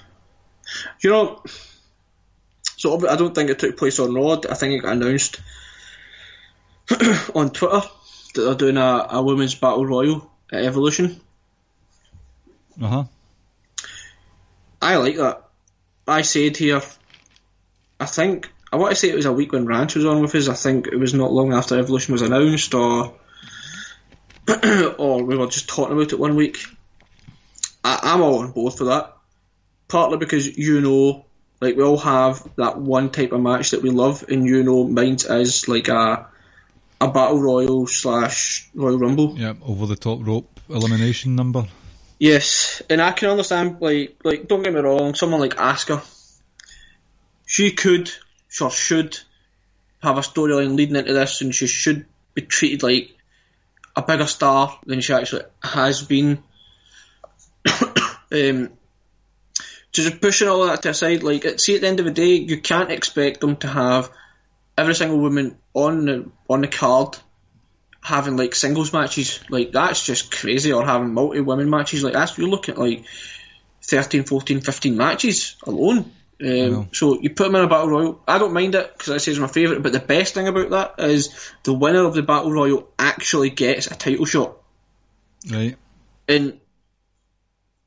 You 1.02 1.10
know, 1.10 1.44
so 2.78 3.08
I 3.08 3.16
don't 3.16 3.36
think 3.36 3.50
it 3.50 3.60
took 3.60 3.78
place 3.78 4.00
on 4.00 4.14
Raw. 4.14 4.40
I 4.50 4.54
think 4.54 4.74
it 4.74 4.84
got 4.84 4.96
announced 4.96 5.42
on 7.36 7.50
Twitter 7.50 7.82
that 8.36 8.42
they're 8.42 8.56
doing 8.56 8.78
a, 8.78 9.08
a 9.10 9.22
women's 9.22 9.56
battle 9.56 9.86
royal 9.86 10.32
at 10.52 10.64
Evolution. 10.64 11.20
Uh 12.80 12.88
huh. 12.88 13.04
I 14.82 14.98
like 14.98 15.18
that. 15.18 15.44
I 16.08 16.24
said 16.24 16.58
here, 16.58 16.82
I 18.00 18.06
think 18.06 18.52
I 18.74 18.78
want 18.78 18.92
to 18.92 18.96
say 18.96 19.10
it 19.10 19.16
was 19.16 19.26
a 19.26 19.34
week 19.34 19.52
when 19.52 19.66
Ranch 19.66 19.96
was 19.96 20.06
on 20.06 20.22
with 20.22 20.34
us. 20.36 20.48
I 20.48 20.54
think 20.54 20.88
it 20.88 20.98
was 20.98 21.14
not 21.14 21.32
long 21.32 21.54
after 21.54 21.78
Evolution 21.78 22.14
was 22.14 22.22
announced, 22.22 22.74
or 22.74 23.16
or 24.98 25.24
we 25.24 25.38
were 25.38 25.48
just 25.48 25.70
talking 25.70 25.96
about 25.96 26.14
it 26.14 26.20
one 26.20 26.36
week. 26.36 26.58
I, 27.84 28.14
am 28.14 28.22
all 28.22 28.40
on 28.40 28.52
board 28.52 28.74
for 28.74 28.86
that. 28.86 29.18
Partly 29.88 30.18
because 30.18 30.58
you 30.58 30.80
know, 30.82 31.26
like 31.60 31.76
we 31.76 31.84
all 31.84 31.98
have 31.98 32.48
that 32.56 32.78
one 32.78 33.12
type 33.12 33.34
of 33.34 33.42
match 33.42 33.72
that 33.72 33.82
we 33.82 33.90
love, 33.90 34.24
and 34.30 34.46
you 34.46 34.64
know, 34.64 34.86
mine 34.86 35.18
is 35.30 35.68
like 35.68 35.90
a 35.90 36.28
a 37.02 37.08
battle 37.08 37.42
royal 37.42 37.88
slash 37.88 38.70
Royal 38.74 38.98
Rumble. 38.98 39.38
Yeah, 39.38 39.56
over 39.62 39.86
the 39.86 39.96
top 39.96 40.20
rope 40.22 40.60
elimination 40.70 41.36
number. 41.36 41.68
Yes, 42.22 42.84
and 42.88 43.02
I 43.02 43.14
can 43.14 43.32
understand. 43.32 43.78
Like, 43.80 44.18
like 44.24 44.48
don't 44.48 44.62
get 44.62 44.72
me 44.72 44.80
wrong, 44.80 45.16
someone 45.16 45.42
like 45.42 45.56
Asuka, 45.56 46.06
she 47.48 47.72
could 47.72 48.12
or 48.62 48.70
should 48.70 49.18
have 50.04 50.20
a 50.20 50.22
storyline 50.22 50.76
leading 50.76 50.98
into 50.98 51.14
this, 51.14 51.42
and 51.42 51.54
she 51.54 51.66
should 51.66 52.06
be 52.36 52.44
treated 52.44 52.84
like 52.84 53.10
a 53.96 54.04
bigger 54.04 54.28
star 54.28 54.80
than 54.86 55.02
she 55.02 55.14
actually 55.14 55.46
has 55.64 56.04
been. 56.04 56.44
um, 58.32 58.70
just 59.92 60.22
pushing 60.22 60.48
all 60.48 60.68
that 60.68 60.84
to 60.84 60.90
aside, 60.90 61.24
like 61.24 61.60
see 61.60 61.74
at 61.74 61.82
the 61.82 61.88
end 61.88 62.00
of 62.00 62.06
the 62.06 62.12
day, 62.12 62.36
you 62.36 62.62
can't 62.62 62.92
expect 62.92 63.42
them 63.42 63.56
to 63.56 63.68
have 63.68 64.12
every 64.78 64.94
single 64.94 65.18
woman 65.18 65.58
on 65.74 66.06
the 66.06 66.30
on 66.48 66.62
the 66.62 66.68
card 66.68 67.18
having 68.02 68.38
like 68.38 68.56
singles 68.56 68.92
matches. 68.92 69.40
Like 69.50 69.72
that's 69.72 70.06
just 70.06 70.32
crazy, 70.32 70.74
or 70.74 70.86
having 70.86 71.14
multi 71.14 71.42
women 71.42 71.70
matches. 71.70 72.04
Like 72.04 72.14
that's 72.14 72.38
you're 72.38 72.50
looking 72.50 72.76
at 72.76 72.80
like 72.80 73.06
13, 73.84 74.24
14, 74.24 74.62
15 74.62 74.98
matches 74.98 75.56
alone. 75.64 76.12
Um, 76.44 76.90
so 76.92 77.22
you 77.22 77.30
put 77.30 77.46
them 77.46 77.56
in 77.56 77.64
a 77.64 77.68
battle 77.68 77.90
royal. 77.90 78.24
I 78.28 78.40
don't 78.40 78.54
mind 78.54 78.74
it 78.74 78.92
because 78.94 79.14
I 79.14 79.18
say 79.18 79.32
it's 79.32 79.40
my 79.40 79.48
favourite. 79.48 79.84
But 79.84 79.94
the 79.94 80.00
best 80.00 80.34
thing 80.34 80.48
about 80.48 80.72
that 80.72 80.96
is 81.06 81.52
the 81.64 81.74
winner 81.74 82.04
of 82.04 82.16
the 82.16 82.24
battle 82.24 82.52
royal 82.52 82.90
actually 82.98 83.52
gets 83.52 83.88
a 83.88 83.96
title 83.96 84.26
shot. 84.26 84.58
Right. 85.50 85.78
And 86.28 86.60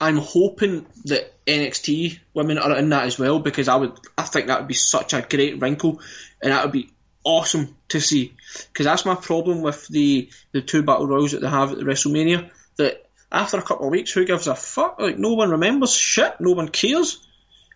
I'm 0.01 0.19
hoping 0.19 0.87
that 1.07 1.45
NXT 1.47 2.21
women 2.33 2.59
are 2.59 2.77
in 2.77 2.91
that 2.91 3.05
as 3.05 3.19
well 3.19 3.39
because 3.39 3.69
I 3.69 3.77
would 3.77 3.99
I 4.17 4.23
think 4.23 4.47
that 4.47 4.61
would 4.61 4.69
be 4.69 4.75
such 4.75 5.15
a 5.15 5.23
great 5.23 5.61
wrinkle 5.61 6.01
and 6.43 6.53
that 6.53 6.65
would 6.65 6.73
be 6.73 6.91
awesome 7.25 7.77
to 7.89 8.01
see 8.01 8.35
because 8.73 8.85
that's 8.85 9.07
my 9.07 9.15
problem 9.15 9.63
with 9.63 9.89
the 9.89 10.29
the 10.53 10.61
two 10.61 10.83
battle 10.83 11.07
royals 11.07 11.33
that 11.33 11.41
they 11.41 11.49
have 11.49 11.73
at 11.73 11.79
the 11.79 11.85
WrestleMania 11.85 12.51
that 12.77 13.07
after 13.33 13.59
a 13.59 13.63
couple 13.63 13.87
of 13.87 13.93
weeks 13.93 14.13
who 14.13 14.25
gives 14.27 14.47
a 14.47 14.55
fuck 14.55 15.01
like 15.01 15.19
no 15.19 15.33
one 15.33 15.51
remembers 15.51 15.93
shit 15.95 16.41
no 16.41 16.53
one 16.53 16.69
cares 16.69 17.25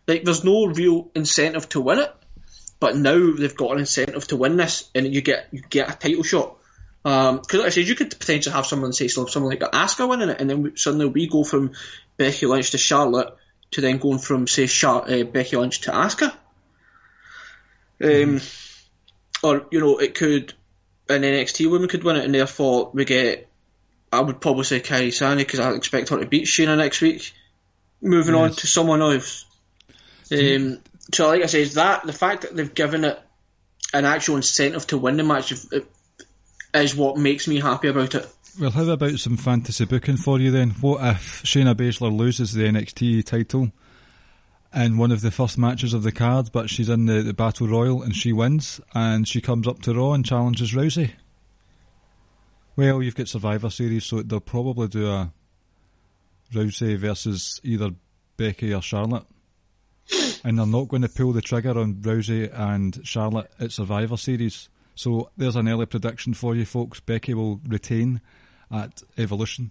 like 0.08 0.24
there's 0.24 0.42
no 0.42 0.64
real 0.64 1.10
incentive 1.14 1.68
to 1.68 1.82
win 1.82 1.98
it, 1.98 2.12
but 2.80 2.96
now 2.96 3.34
they've 3.36 3.56
got 3.56 3.72
an 3.72 3.80
incentive 3.80 4.26
to 4.28 4.36
win 4.36 4.56
this, 4.56 4.90
and 4.94 5.14
you 5.14 5.20
get 5.20 5.48
you 5.52 5.60
get 5.60 5.90
a 5.90 5.96
title 5.96 6.22
shot. 6.22 6.56
Because 7.02 7.54
um, 7.54 7.60
like 7.60 7.66
I 7.66 7.68
said, 7.68 7.86
you 7.86 7.94
could 7.94 8.18
potentially 8.18 8.54
have 8.54 8.66
someone 8.66 8.92
say 8.92 9.08
someone 9.08 9.50
like 9.50 9.60
Asuka 9.60 10.08
winning 10.08 10.30
it, 10.30 10.40
and 10.40 10.50
then 10.50 10.76
suddenly 10.76 11.06
we 11.06 11.28
go 11.28 11.44
from 11.44 11.72
Becky 12.16 12.46
Lynch 12.46 12.70
to 12.70 12.78
Charlotte 12.78 13.36
to 13.72 13.82
then 13.82 13.98
going 13.98 14.18
from 14.18 14.46
say 14.46 14.66
Char- 14.66 15.08
uh, 15.08 15.24
Becky 15.24 15.58
Lynch 15.58 15.82
to 15.82 15.90
Asuka. 15.90 16.32
Um, 18.00 18.08
mm-hmm. 18.08 18.36
Or 19.42 19.66
you 19.70 19.80
know, 19.80 19.98
it 19.98 20.14
could 20.14 20.54
an 21.08 21.22
NXT 21.22 21.70
woman 21.70 21.88
could 21.88 22.04
win 22.04 22.16
it, 22.16 22.24
and 22.24 22.34
therefore 22.34 22.90
we 22.92 23.04
get. 23.04 23.48
I 24.10 24.20
would 24.20 24.40
probably 24.40 24.64
say 24.64 24.80
Kairi 24.80 25.12
Sane 25.12 25.36
because 25.36 25.60
I 25.60 25.72
expect 25.72 26.08
her 26.08 26.18
to 26.18 26.26
beat 26.26 26.46
Shayna 26.46 26.78
next 26.78 27.02
week. 27.02 27.32
Moving 28.00 28.34
yes. 28.34 28.42
on 28.42 28.56
to 28.56 28.66
someone 28.66 29.02
else. 29.02 29.44
Um, 30.32 30.78
so, 31.12 31.28
like 31.28 31.42
I 31.42 31.46
say, 31.46 31.64
that 31.64 32.06
the 32.06 32.12
fact 32.12 32.42
that 32.42 32.56
they've 32.56 32.72
given 32.72 33.04
it 33.04 33.20
an 33.92 34.04
actual 34.04 34.36
incentive 34.36 34.86
to 34.88 34.98
win 34.98 35.16
the 35.16 35.24
match 35.24 35.52
is 36.74 36.96
what 36.96 37.16
makes 37.18 37.48
me 37.48 37.60
happy 37.60 37.88
about 37.88 38.14
it. 38.14 38.26
Well, 38.58 38.70
how 38.70 38.84
about 38.84 39.18
some 39.18 39.36
fantasy 39.36 39.84
booking 39.84 40.16
for 40.16 40.38
you 40.40 40.50
then? 40.50 40.70
What 40.70 41.04
if 41.04 41.42
Shayna 41.44 41.74
Baszler 41.74 42.16
loses 42.16 42.52
the 42.52 42.64
NXT 42.64 43.24
title 43.24 43.72
in 44.74 44.98
one 44.98 45.12
of 45.12 45.20
the 45.20 45.30
first 45.30 45.58
matches 45.58 45.94
of 45.94 46.02
the 46.02 46.12
card, 46.12 46.50
but 46.52 46.68
she's 46.68 46.88
in 46.88 47.06
the, 47.06 47.22
the 47.22 47.34
Battle 47.34 47.68
Royal 47.68 48.02
and 48.02 48.14
she 48.14 48.32
wins, 48.32 48.80
and 48.94 49.26
she 49.26 49.40
comes 49.40 49.66
up 49.66 49.80
to 49.82 49.94
Raw 49.94 50.12
and 50.12 50.24
challenges 50.24 50.72
Rousey? 50.72 51.12
Well, 52.76 53.02
you've 53.02 53.16
got 53.16 53.28
Survivor 53.28 53.70
Series, 53.70 54.04
so 54.04 54.22
they'll 54.22 54.40
probably 54.40 54.88
do 54.88 55.08
a 55.08 55.32
Rousey 56.52 56.96
versus 56.96 57.60
either 57.64 57.90
Becky 58.36 58.72
or 58.72 58.82
Charlotte 58.82 59.24
and 60.44 60.58
they're 60.58 60.66
not 60.66 60.88
going 60.88 61.02
to 61.02 61.08
pull 61.08 61.32
the 61.32 61.42
trigger 61.42 61.78
on 61.78 61.94
Rousey 61.94 62.50
and 62.52 63.00
Charlotte 63.06 63.50
at 63.60 63.72
Survivor 63.72 64.16
Series. 64.16 64.68
So 64.94 65.30
there's 65.36 65.56
an 65.56 65.68
early 65.68 65.86
prediction 65.86 66.34
for 66.34 66.54
you 66.54 66.64
folks. 66.64 67.00
Becky 67.00 67.34
will 67.34 67.60
retain 67.66 68.20
at 68.70 69.02
Evolution. 69.16 69.70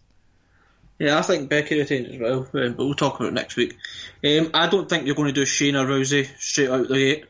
Yeah, 0.99 1.19
I 1.19 1.21
think 1.21 1.49
Becky 1.49 1.77
retains 1.77 2.09
as 2.09 2.19
well, 2.19 2.39
um, 2.39 2.73
but 2.73 2.77
we'll 2.77 2.95
talk 2.95 3.19
about 3.19 3.29
it 3.29 3.33
next 3.33 3.55
week. 3.55 3.77
Um, 4.25 4.49
I 4.53 4.67
don't 4.67 4.89
think 4.89 5.05
you're 5.05 5.15
going 5.15 5.27
to 5.27 5.33
do 5.33 5.43
Shayna 5.43 5.85
Rousey 5.85 6.27
straight 6.39 6.69
out 6.69 6.87
the 6.87 6.95
gate. 6.95 7.25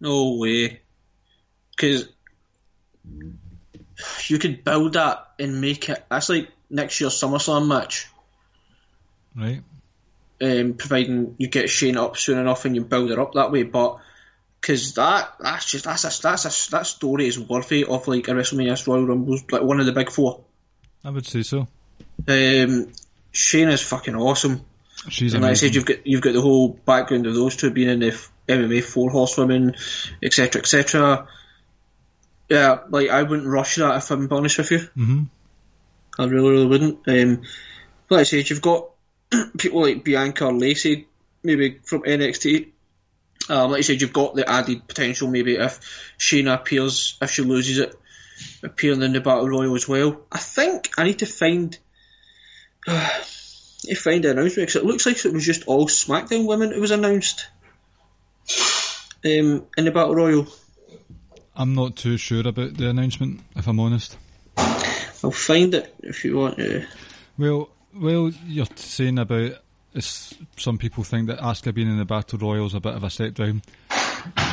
No 0.00 0.36
way. 0.36 0.80
Because 1.70 2.08
you 4.26 4.38
could 4.38 4.64
build 4.64 4.94
that 4.94 5.28
and 5.38 5.60
make 5.60 5.88
it. 5.88 6.04
That's 6.10 6.28
like 6.28 6.48
next 6.68 7.00
year's 7.00 7.20
SummerSlam 7.20 7.68
match. 7.68 8.08
Right. 9.36 9.62
Um, 10.40 10.74
providing 10.74 11.36
you 11.38 11.48
get 11.48 11.66
Shayna 11.66 11.98
up 11.98 12.16
soon 12.16 12.38
enough 12.38 12.64
and 12.64 12.74
you 12.74 12.84
build 12.84 13.10
her 13.10 13.20
up 13.20 13.34
that 13.34 13.52
way, 13.52 13.62
but 13.62 13.98
because 14.60 14.94
that 14.94 15.34
that's 15.38 15.70
just 15.70 15.84
that's 15.84 16.04
a, 16.04 16.22
that's 16.22 16.66
a, 16.68 16.70
that 16.72 16.86
story 16.86 17.26
is 17.26 17.38
worthy 17.38 17.84
of 17.84 18.08
like 18.08 18.28
a 18.28 18.32
WrestleMania 18.32 18.86
Royal 18.86 19.06
Rumbles, 19.06 19.44
like 19.50 19.62
one 19.62 19.80
of 19.80 19.86
the 19.86 19.92
big 19.92 20.10
four. 20.10 20.40
I 21.04 21.10
would 21.10 21.26
say 21.26 21.42
so. 21.42 21.68
Um, 22.28 22.92
is 23.32 23.82
fucking 23.82 24.16
awesome. 24.16 24.64
She's 25.08 25.32
and 25.34 25.42
like 25.42 25.52
I 25.52 25.54
said, 25.54 25.74
you've 25.74 25.86
got 25.86 26.06
you've 26.06 26.20
got 26.20 26.34
the 26.34 26.42
whole 26.42 26.68
background 26.68 27.26
of 27.26 27.34
those 27.34 27.56
two 27.56 27.70
being 27.70 27.88
in 27.88 28.00
the 28.00 28.08
f- 28.08 28.30
MMA 28.48 28.82
four 28.82 29.10
horsewomen, 29.10 29.76
etc., 30.22 30.60
etc. 30.60 31.26
Yeah, 32.48 32.80
like 32.90 33.08
I 33.08 33.22
wouldn't 33.22 33.48
rush 33.48 33.76
that 33.76 33.96
if 33.96 34.10
I'm 34.10 34.30
honest 34.32 34.58
with 34.58 34.70
you. 34.72 34.78
hmm 34.94 35.22
I 36.18 36.24
really, 36.24 36.50
really 36.50 36.66
wouldn't. 36.66 37.08
Um, 37.08 37.42
like 38.10 38.20
I 38.20 38.22
said, 38.24 38.50
you've 38.50 38.60
got 38.60 38.90
people 39.58 39.82
like 39.82 40.04
Bianca 40.04 40.46
or 40.46 40.52
Lacey, 40.52 41.06
maybe 41.42 41.78
from 41.84 42.02
NXT. 42.02 42.68
Um, 43.48 43.70
like 43.70 43.78
I 43.78 43.82
said, 43.82 44.02
you've 44.02 44.12
got 44.12 44.34
the 44.34 44.46
added 44.48 44.86
potential 44.86 45.28
maybe 45.28 45.54
if 45.56 45.80
Shayna 46.18 46.54
appears, 46.54 47.16
if 47.22 47.30
she 47.30 47.42
loses 47.42 47.78
it, 47.78 47.94
appearing 48.62 49.02
in 49.02 49.12
the 49.12 49.20
Battle 49.20 49.48
Royal 49.48 49.74
as 49.76 49.88
well. 49.88 50.20
I 50.30 50.38
think 50.38 50.90
I 50.98 51.04
need 51.04 51.20
to 51.20 51.26
find. 51.26 51.78
To 52.86 53.94
find 53.94 54.24
the 54.24 54.30
announcement 54.30 54.68
because 54.68 54.76
it 54.76 54.84
looks 54.84 55.06
like 55.06 55.24
it 55.24 55.32
was 55.32 55.44
just 55.44 55.66
all 55.66 55.86
SmackDown 55.86 56.46
women 56.46 56.72
who 56.72 56.80
was 56.80 56.90
announced 56.90 57.48
um, 59.24 59.66
in 59.76 59.84
the 59.84 59.90
Battle 59.90 60.14
Royal. 60.14 60.46
I'm 61.54 61.74
not 61.74 61.96
too 61.96 62.16
sure 62.16 62.46
about 62.46 62.76
the 62.76 62.88
announcement, 62.88 63.40
if 63.56 63.66
I'm 63.66 63.80
honest. 63.80 64.16
I'll 64.56 65.30
find 65.30 65.74
it 65.74 65.94
if 66.02 66.24
you 66.24 66.38
want 66.38 66.56
to. 66.56 66.86
Well, 67.36 67.68
well, 67.94 68.30
you're 68.46 68.66
saying 68.76 69.18
about 69.18 69.52
some 69.98 70.78
people 70.78 71.04
think 71.04 71.26
that 71.26 71.38
Asuka 71.38 71.74
being 71.74 71.88
in 71.88 71.98
the 71.98 72.04
Battle 72.04 72.38
Royal 72.38 72.66
is 72.66 72.74
a 72.74 72.80
bit 72.80 72.94
of 72.94 73.04
a 73.04 73.10
step 73.10 73.34
down. 73.34 73.62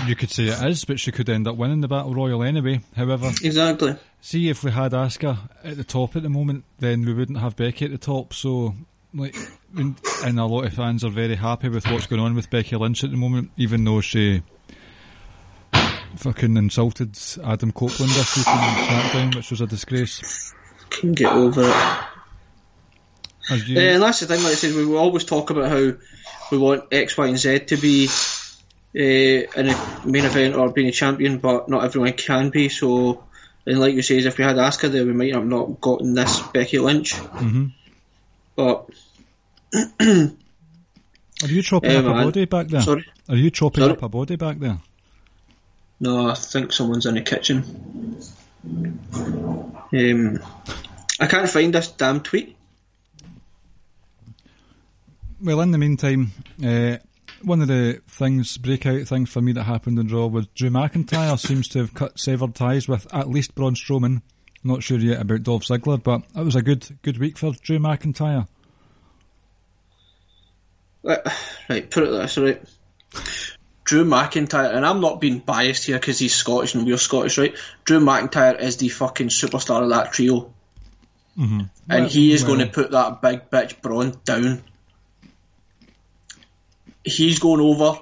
You 0.08 0.16
could 0.16 0.32
say 0.32 0.46
it 0.46 0.64
is, 0.66 0.86
but 0.86 1.00
she 1.00 1.12
could 1.12 1.30
end 1.30 1.48
up 1.48 1.56
winning 1.58 1.82
the 1.82 1.88
Battle 1.88 2.14
Royal 2.14 2.44
anyway. 2.44 2.82
However, 2.96 3.28
Exactly. 3.44 3.96
see 4.22 4.50
if 4.50 4.64
we 4.64 4.72
had 4.72 4.92
Asuka 4.94 5.38
at 5.64 5.78
the 5.78 5.84
top 5.84 6.16
at 6.16 6.24
the 6.24 6.30
moment, 6.30 6.64
then 6.80 7.06
we 7.06 7.14
wouldn't 7.14 7.40
have 7.40 7.56
Becky 7.56 7.86
at 7.86 7.92
the 7.92 7.98
top. 7.98 8.34
So, 8.34 8.74
like, 9.14 9.36
and 9.76 10.40
a 10.40 10.46
lot 10.46 10.66
of 10.66 10.74
fans 10.74 11.04
are 11.04 11.10
very 11.10 11.36
happy 11.36 11.70
with 11.70 11.86
what's 11.92 12.08
going 12.08 12.22
on 12.22 12.36
with 12.36 12.50
Becky 12.50 12.76
Lynch 12.76 13.04
at 13.04 13.12
the 13.12 13.18
moment, 13.18 13.52
even 13.58 13.84
though 13.84 14.02
she 14.02 14.42
fucking 16.16 16.58
insulted 16.58 17.18
Adam 17.44 17.72
Copeland 17.72 18.12
this 18.12 18.38
week 18.38 18.48
on 18.48 18.76
SmackDown, 18.76 19.36
which 19.36 19.52
was 19.52 19.62
a 19.62 19.68
disgrace. 19.68 20.54
Can 20.90 21.14
get 21.14 21.32
over 21.32 21.62
it. 21.64 23.66
You, 23.68 23.76
Yeah, 23.76 23.94
and 23.94 24.04
that's 24.04 24.20
the 24.20 24.26
thing, 24.26 24.42
like 24.44 24.54
I 24.54 24.56
said, 24.56 24.74
we 24.76 24.96
always 24.96 25.24
talk 25.26 25.50
about 25.52 25.70
how 25.70 25.94
we 26.52 26.58
want 26.58 26.86
X, 26.92 27.18
Y, 27.18 27.28
and 27.28 27.38
Z 27.38 27.60
to 27.60 27.78
be 27.78 28.08
uh, 28.08 28.12
in 28.94 29.70
a 29.70 30.02
main 30.06 30.26
event 30.26 30.56
or 30.56 30.72
being 30.72 30.88
a 30.88 30.92
champion, 30.92 31.38
but 31.40 31.70
not 31.70 31.84
everyone 31.84 32.14
can 32.14 32.50
be. 32.50 32.70
So, 32.70 33.24
and 33.66 33.80
like 33.80 33.94
you 33.96 34.02
say, 34.02 34.18
if 34.18 34.38
we 34.38 34.44
had 34.44 34.56
Asuka 34.56 34.92
there, 34.92 35.06
we 35.06 35.14
might 35.14 35.34
have 35.34 35.46
not 35.46 35.80
gotten 35.82 36.14
this 36.14 36.40
Becky 36.54 36.80
Lynch. 36.80 37.14
Mhm. 37.14 37.74
But, 38.56 38.90
are 40.02 40.32
you 41.48 41.62
chopping 41.62 41.92
Yeah, 41.92 42.00
up 42.00 42.06
a 42.06 42.24
body 42.26 42.46
back 42.46 42.68
there? 42.68 42.82
sorry. 42.82 43.06
Are 43.30 43.36
you 43.36 43.52
chopping 43.52 43.84
Sorry? 43.84 43.94
up 43.94 44.02
a 44.04 44.10
body 44.10 44.36
back 44.38 44.58
there? 44.58 44.80
No, 46.00 46.30
I 46.30 46.34
think 46.34 46.72
someone's 46.72 47.06
in 47.06 47.16
the 47.16 47.22
kitchen. 47.22 48.18
Um, 49.94 50.40
I 51.20 51.28
can't 51.28 51.50
find 51.50 51.74
this 51.74 51.90
damn 51.90 52.22
tweet. 52.22 52.56
Well, 55.42 55.62
in 55.62 55.72
the 55.72 55.78
meantime, 55.78 56.32
uh, 56.66 56.98
one 57.44 57.62
of 57.62 57.68
the 57.68 58.02
things, 58.08 58.58
breakout 58.58 59.08
things 59.08 59.30
for 59.30 59.42
me 59.42 59.52
that 59.54 59.64
happened 59.64 60.00
in 60.00 60.08
Raw 60.08 60.28
was 60.28 60.48
Drew 60.56 60.70
McIntyre 60.70 61.38
seems 61.48 61.68
to 61.70 61.80
have 61.80 61.94
cut 61.94 62.20
severed 62.20 62.56
ties 62.56 62.88
with 62.88 63.08
at 63.14 63.30
least 63.30 63.56
Braun 63.56 63.76
Strowman. 63.76 64.22
Not 64.64 64.84
sure 64.84 64.98
yet 65.00 65.22
about 65.22 65.44
Dolph 65.44 65.64
Ziggler, 65.64 66.02
but 66.02 66.24
it 66.36 66.44
was 66.44 66.56
a 66.56 66.62
good 66.62 66.86
good 67.04 67.18
week 67.20 67.38
for 67.38 67.54
Drew 67.62 67.80
McIntyre. 67.80 68.48
Right, 71.04 71.20
right, 71.70 71.90
put 71.90 72.04
it 72.04 72.12
this 72.12 72.38
right. 72.38 72.62
Drew 73.84 74.04
McIntyre, 74.04 74.76
and 74.76 74.86
I'm 74.86 75.00
not 75.00 75.22
being 75.22 75.40
biased 75.40 75.86
here 75.86 75.98
because 75.98 76.20
he's 76.20 76.36
Scottish 76.36 76.76
and 76.76 76.86
we're 76.86 76.98
Scottish, 76.98 77.38
right? 77.38 77.56
Drew 77.86 78.00
McIntyre 78.02 78.60
is 78.60 78.78
the 78.78 78.90
fucking 78.90 79.30
superstar 79.30 79.84
of 79.84 79.90
that 79.90 80.12
trio, 80.12 80.54
Mm-hmm. 81.38 81.60
and 81.60 81.70
Well- 81.88 82.10
he 82.10 82.34
is 82.34 82.44
going 82.44 82.60
to 82.60 82.68
put 82.68 82.92
that 82.92 83.22
big 83.22 83.50
bitch 83.52 83.80
Braun 83.82 84.16
down. 84.26 84.64
He's 87.08 87.40
going 87.40 87.62
over. 87.62 88.00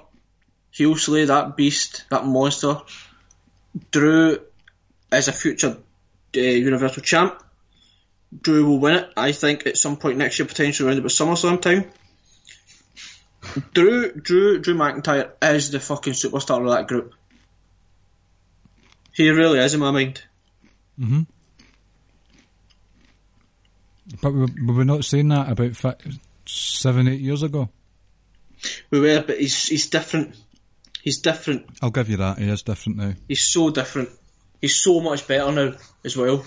He'll 0.72 0.96
slay 0.96 1.24
that 1.26 1.56
beast, 1.56 2.04
that 2.10 2.26
monster. 2.26 2.80
Drew 3.92 4.40
is 5.12 5.28
a 5.28 5.32
future 5.32 5.78
uh, 6.36 6.40
Universal 6.40 7.02
Champ. 7.02 7.42
Drew 8.42 8.66
will 8.66 8.80
win 8.80 8.94
it, 8.94 9.10
I 9.16 9.30
think, 9.32 9.66
at 9.66 9.76
some 9.76 9.96
point 9.96 10.18
next 10.18 10.38
year, 10.38 10.48
potentially 10.48 10.88
around 10.88 10.98
about 10.98 11.12
SummerSlam 11.12 11.62
time. 11.62 11.84
Drew, 13.72 14.12
Drew, 14.12 14.58
Drew 14.58 14.74
McIntyre 14.74 15.30
is 15.54 15.70
the 15.70 15.78
fucking 15.78 16.14
superstar 16.14 16.60
of 16.62 16.70
that 16.70 16.88
group. 16.88 17.14
He 19.12 19.30
really 19.30 19.60
is 19.60 19.72
in 19.72 19.80
my 19.80 19.92
mind. 19.92 20.22
hmm 20.98 21.22
But 24.20 24.32
we, 24.32 24.46
we 24.46 24.74
were 24.74 24.84
not 24.84 25.04
saying 25.04 25.28
that 25.28 25.48
about 25.48 25.76
fi- 25.76 25.94
seven, 26.44 27.06
eight 27.06 27.20
years 27.20 27.44
ago. 27.44 27.70
We 28.90 29.00
were, 29.00 29.22
but 29.22 29.38
he's 29.38 29.68
he's 29.68 29.88
different. 29.88 30.36
He's 31.02 31.18
different. 31.18 31.66
I'll 31.82 31.90
give 31.90 32.08
you 32.08 32.16
that. 32.16 32.38
He 32.38 32.48
is 32.48 32.62
different 32.62 32.98
now. 32.98 33.12
He's 33.28 33.44
so 33.44 33.70
different. 33.70 34.10
He's 34.60 34.82
so 34.82 35.00
much 35.00 35.28
better 35.28 35.52
now 35.52 35.74
as 36.04 36.16
well. 36.16 36.44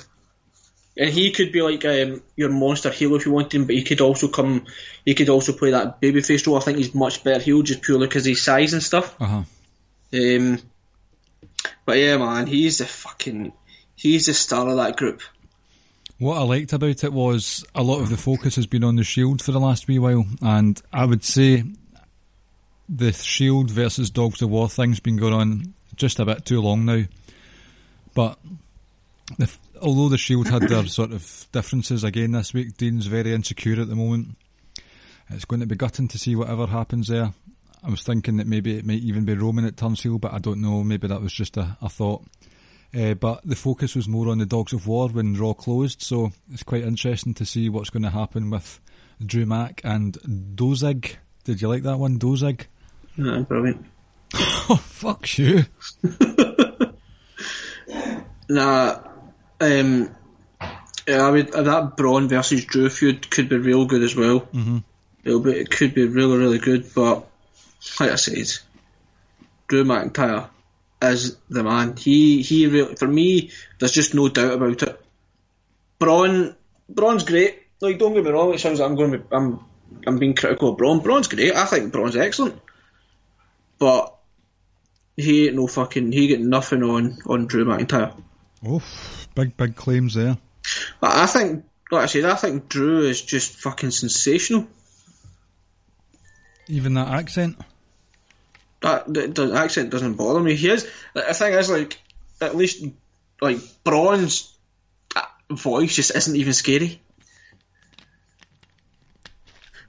And 0.97 1.09
he 1.09 1.31
could 1.31 1.53
be 1.53 1.61
like 1.61 1.85
um, 1.85 2.21
your 2.35 2.49
monster 2.49 2.89
heel 2.89 3.15
if 3.15 3.25
you 3.25 3.31
want 3.31 3.53
him, 3.53 3.65
but 3.65 3.75
he 3.75 3.83
could 3.83 4.01
also 4.01 4.27
come. 4.27 4.65
He 5.05 5.13
could 5.15 5.29
also 5.29 5.53
play 5.53 5.71
that 5.71 6.01
babyface 6.01 6.45
role. 6.45 6.57
I 6.57 6.61
think 6.61 6.77
he's 6.77 6.93
much 6.93 7.23
better 7.23 7.39
heel 7.39 7.61
just 7.61 7.81
purely 7.81 8.07
because 8.07 8.25
his 8.25 8.43
size 8.43 8.73
and 8.73 8.83
stuff. 8.83 9.15
Uh 9.21 9.25
huh. 9.25 9.43
Um, 10.13 10.59
but 11.85 11.97
yeah, 11.97 12.17
man, 12.17 12.47
he's 12.47 12.79
the 12.79 12.85
fucking. 12.85 13.53
He's 13.95 14.25
the 14.25 14.33
star 14.33 14.67
of 14.67 14.77
that 14.77 14.97
group. 14.97 15.21
What 16.17 16.37
I 16.37 16.41
liked 16.43 16.73
about 16.73 17.03
it 17.05 17.13
was 17.13 17.63
a 17.73 17.81
lot 17.81 18.01
of 18.01 18.09
the 18.09 18.17
focus 18.17 18.57
has 18.57 18.67
been 18.67 18.83
on 18.83 18.97
the 18.97 19.05
Shield 19.05 19.41
for 19.41 19.53
the 19.53 19.59
last 19.59 19.87
wee 19.87 19.99
while, 19.99 20.25
and 20.41 20.81
I 20.91 21.05
would 21.05 21.23
say 21.23 21.63
the 22.89 23.13
Shield 23.13 23.69
versus 23.69 24.09
Dogs 24.09 24.41
of 24.41 24.49
War 24.49 24.67
thing's 24.67 24.99
been 24.99 25.17
going 25.17 25.33
on 25.33 25.73
just 25.95 26.19
a 26.19 26.25
bit 26.25 26.45
too 26.45 26.59
long 26.59 26.85
now. 26.85 27.03
But 28.15 28.39
the, 29.37 29.51
although 29.81 30.09
the 30.09 30.17
Shield 30.17 30.47
had 30.47 30.63
their 30.63 30.85
sort 30.87 31.11
of 31.11 31.47
differences 31.51 32.03
again 32.03 32.31
this 32.31 32.53
week, 32.53 32.75
Dean's 32.77 33.05
very 33.05 33.33
insecure 33.33 33.79
at 33.79 33.87
the 33.87 33.95
moment. 33.95 34.35
It's 35.29 35.45
going 35.45 35.59
to 35.59 35.67
be 35.67 35.75
gutting 35.75 36.07
to 36.07 36.17
see 36.17 36.35
whatever 36.35 36.65
happens 36.65 37.07
there. 37.07 37.31
I 37.83 37.89
was 37.89 38.01
thinking 38.01 38.37
that 38.37 38.47
maybe 38.47 38.77
it 38.77 38.85
might 38.85 39.01
even 39.01 39.23
be 39.23 39.35
Roman 39.35 39.65
at 39.65 39.77
turns 39.77 40.01
heel, 40.01 40.17
but 40.17 40.33
I 40.33 40.39
don't 40.39 40.61
know. 40.61 40.83
Maybe 40.83 41.07
that 41.07 41.21
was 41.21 41.31
just 41.31 41.55
a, 41.55 41.77
a 41.81 41.89
thought. 41.89 42.25
Uh, 42.93 43.13
but 43.13 43.41
the 43.45 43.55
focus 43.55 43.95
was 43.95 44.07
more 44.07 44.29
on 44.29 44.39
the 44.39 44.47
Dogs 44.47 44.73
of 44.73 44.87
War 44.87 45.07
when 45.09 45.35
Raw 45.35 45.53
closed, 45.53 46.01
so 46.01 46.31
it's 46.51 46.63
quite 46.63 46.83
interesting 46.83 47.35
to 47.35 47.45
see 47.45 47.69
what's 47.69 47.91
going 47.91 48.03
to 48.03 48.09
happen 48.09 48.49
with 48.49 48.81
Drew 49.23 49.45
Mack 49.45 49.81
and 49.83 50.17
Dozig. 50.23 51.17
Did 51.43 51.61
you 51.61 51.67
like 51.67 51.83
that 51.83 51.99
one, 51.99 52.17
Dozig? 52.17 52.65
Yeah, 53.19 53.39
brilliant. 53.41 53.85
Oh, 54.71 54.75
fuck 54.75 55.39
you. 55.39 55.63
Nah, 58.49 59.01
um, 59.59 60.15
yeah, 61.07 61.21
I 61.21 61.29
would, 61.29 61.51
that 61.51 61.93
Braun 61.95 62.27
versus 62.27 62.65
Drew 62.65 62.89
feud 62.89 63.29
could 63.29 63.47
be 63.47 63.57
real 63.57 63.85
good 63.85 64.01
as 64.01 64.15
well. 64.15 64.41
Mm-hmm. 64.41 64.79
It'll 65.23 65.39
be, 65.39 65.51
it 65.51 65.69
could 65.69 65.93
be 65.93 66.07
really, 66.07 66.37
really 66.37 66.57
good, 66.57 66.89
but 66.95 67.27
like 67.99 68.09
I 68.09 68.15
said, 68.15 68.47
Drew 69.67 69.83
McIntyre 69.83 70.49
is 71.03 71.37
the 71.49 71.63
man. 71.63 71.95
He, 71.95 72.41
he 72.41 72.65
really, 72.65 72.95
for 72.95 73.07
me, 73.07 73.51
there's 73.77 73.91
just 73.91 74.15
no 74.15 74.29
doubt 74.29 74.53
about 74.53 74.81
it. 74.81 75.05
Braun, 75.99 76.55
Braun's 76.89 77.25
great. 77.25 77.61
Like, 77.81 77.99
don't 77.99 78.15
get 78.15 78.23
me 78.23 78.31
wrong, 78.31 78.53
it 78.53 78.59
sounds 78.59 78.79
like 78.79 78.89
I'm 78.89 78.95
going 78.95 79.11
to 79.11 79.17
be, 79.19 79.25
I'm, 79.31 79.63
I'm 80.07 80.17
being 80.17 80.33
critical 80.33 80.69
of 80.69 80.77
Braun. 80.77 81.01
Braun's 81.01 81.27
great. 81.27 81.53
I 81.53 81.65
think 81.65 81.93
Braun's 81.93 82.15
excellent. 82.15 82.59
But 83.79 84.15
he 85.17 85.47
ain't 85.47 85.55
no 85.55 85.67
fucking, 85.67 86.11
he 86.11 86.27
get 86.27 86.41
nothing 86.41 86.83
on, 86.83 87.17
on 87.25 87.47
Drew 87.47 87.65
McIntyre. 87.65 88.13
Oh, 88.65 88.83
big, 89.35 89.55
big 89.57 89.75
claims 89.75 90.13
there. 90.13 90.37
I 91.01 91.25
think 91.25 91.63
like 91.91 92.03
I 92.03 92.05
said, 92.05 92.25
I 92.25 92.35
think 92.35 92.69
Drew 92.69 93.01
is 93.01 93.21
just 93.21 93.55
fucking 93.57 93.91
sensational. 93.91 94.67
Even 96.67 96.93
that 96.95 97.07
accent. 97.07 97.57
That 98.81 99.11
the, 99.11 99.27
the 99.27 99.53
accent 99.55 99.89
doesn't 99.89 100.13
bother 100.13 100.39
me. 100.39 100.55
He 100.55 100.69
is. 100.69 100.89
The 101.13 101.21
thing 101.33 101.53
is, 101.53 101.69
like, 101.69 101.99
at 102.39 102.55
least 102.55 102.85
like 103.41 103.57
Braun's 103.83 104.55
uh, 105.15 105.23
voice 105.49 105.95
just 105.95 106.15
isn't 106.15 106.35
even 106.35 106.53
scary. 106.53 107.01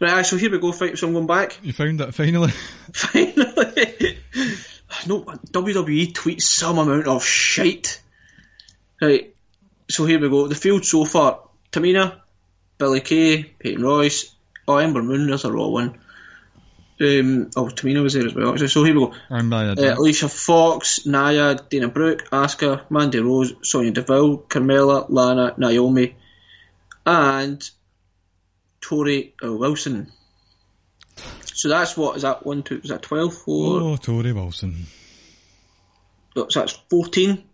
Right, 0.01 0.24
so 0.24 0.38
here 0.38 0.51
we 0.51 0.59
go. 0.59 0.72
Fight. 0.72 0.96
So 0.96 1.07
I'm 1.07 1.12
going 1.12 1.26
back. 1.26 1.59
You 1.62 1.74
found 1.74 2.01
it 2.01 2.14
finally. 2.14 2.51
Finally. 2.92 4.18
no, 5.07 5.22
WWE 5.22 6.12
tweets 6.12 6.42
some 6.42 6.78
amount 6.78 7.07
of 7.07 7.22
shite. 7.22 8.01
Right. 9.01 9.34
So 9.90 10.07
here 10.07 10.18
we 10.18 10.30
go. 10.30 10.48
The 10.48 10.55
field 10.55 10.86
so 10.86 11.05
far: 11.05 11.40
Tamina, 11.70 12.20
Billie 12.78 13.03
Kay, 13.03 13.42
Peyton 13.42 13.82
Royce, 13.82 14.34
oh 14.66 14.78
Ember 14.78 15.03
Moon. 15.03 15.26
There's 15.26 15.44
a 15.44 15.53
raw 15.53 15.68
one. 15.68 15.98
Um, 17.01 17.51
oh, 17.57 17.66
Tamina 17.66 18.03
was 18.03 18.14
there 18.14 18.26
as 18.26 18.34
well. 18.34 18.57
So 18.57 18.84
here 18.84 18.94
we 18.94 19.01
go. 19.01 19.14
I'm 19.30 19.53
Uh, 19.53 19.74
Alicia 19.74 20.28
Fox, 20.28 21.07
Nia, 21.07 21.57
Dana 21.57 21.88
Brooke, 21.88 22.28
Asuka, 22.30 22.90
Mandy 22.90 23.20
Rose, 23.20 23.55
Sonya 23.62 23.90
Deville, 23.92 24.38
Carmella, 24.38 25.07
Lana, 25.09 25.55
Naomi, 25.57 26.14
and 27.07 27.70
Torrie 28.81 29.33
uh, 29.45 29.53
Wilson. 29.53 30.12
So 31.45 31.68
that's 31.68 31.97
what 31.97 32.16
is 32.16 32.22
that 32.22 32.47
one 32.47 32.62
two 32.62 32.81
is 32.83 32.91
that 32.91 33.03
twelve 33.03 33.35
four? 33.35 33.81
Oh, 33.81 33.97
Torrie 33.97 34.35
Wilson. 34.35 34.87
So 36.35 36.47
that's 36.55 36.72
fourteen. 36.89 37.45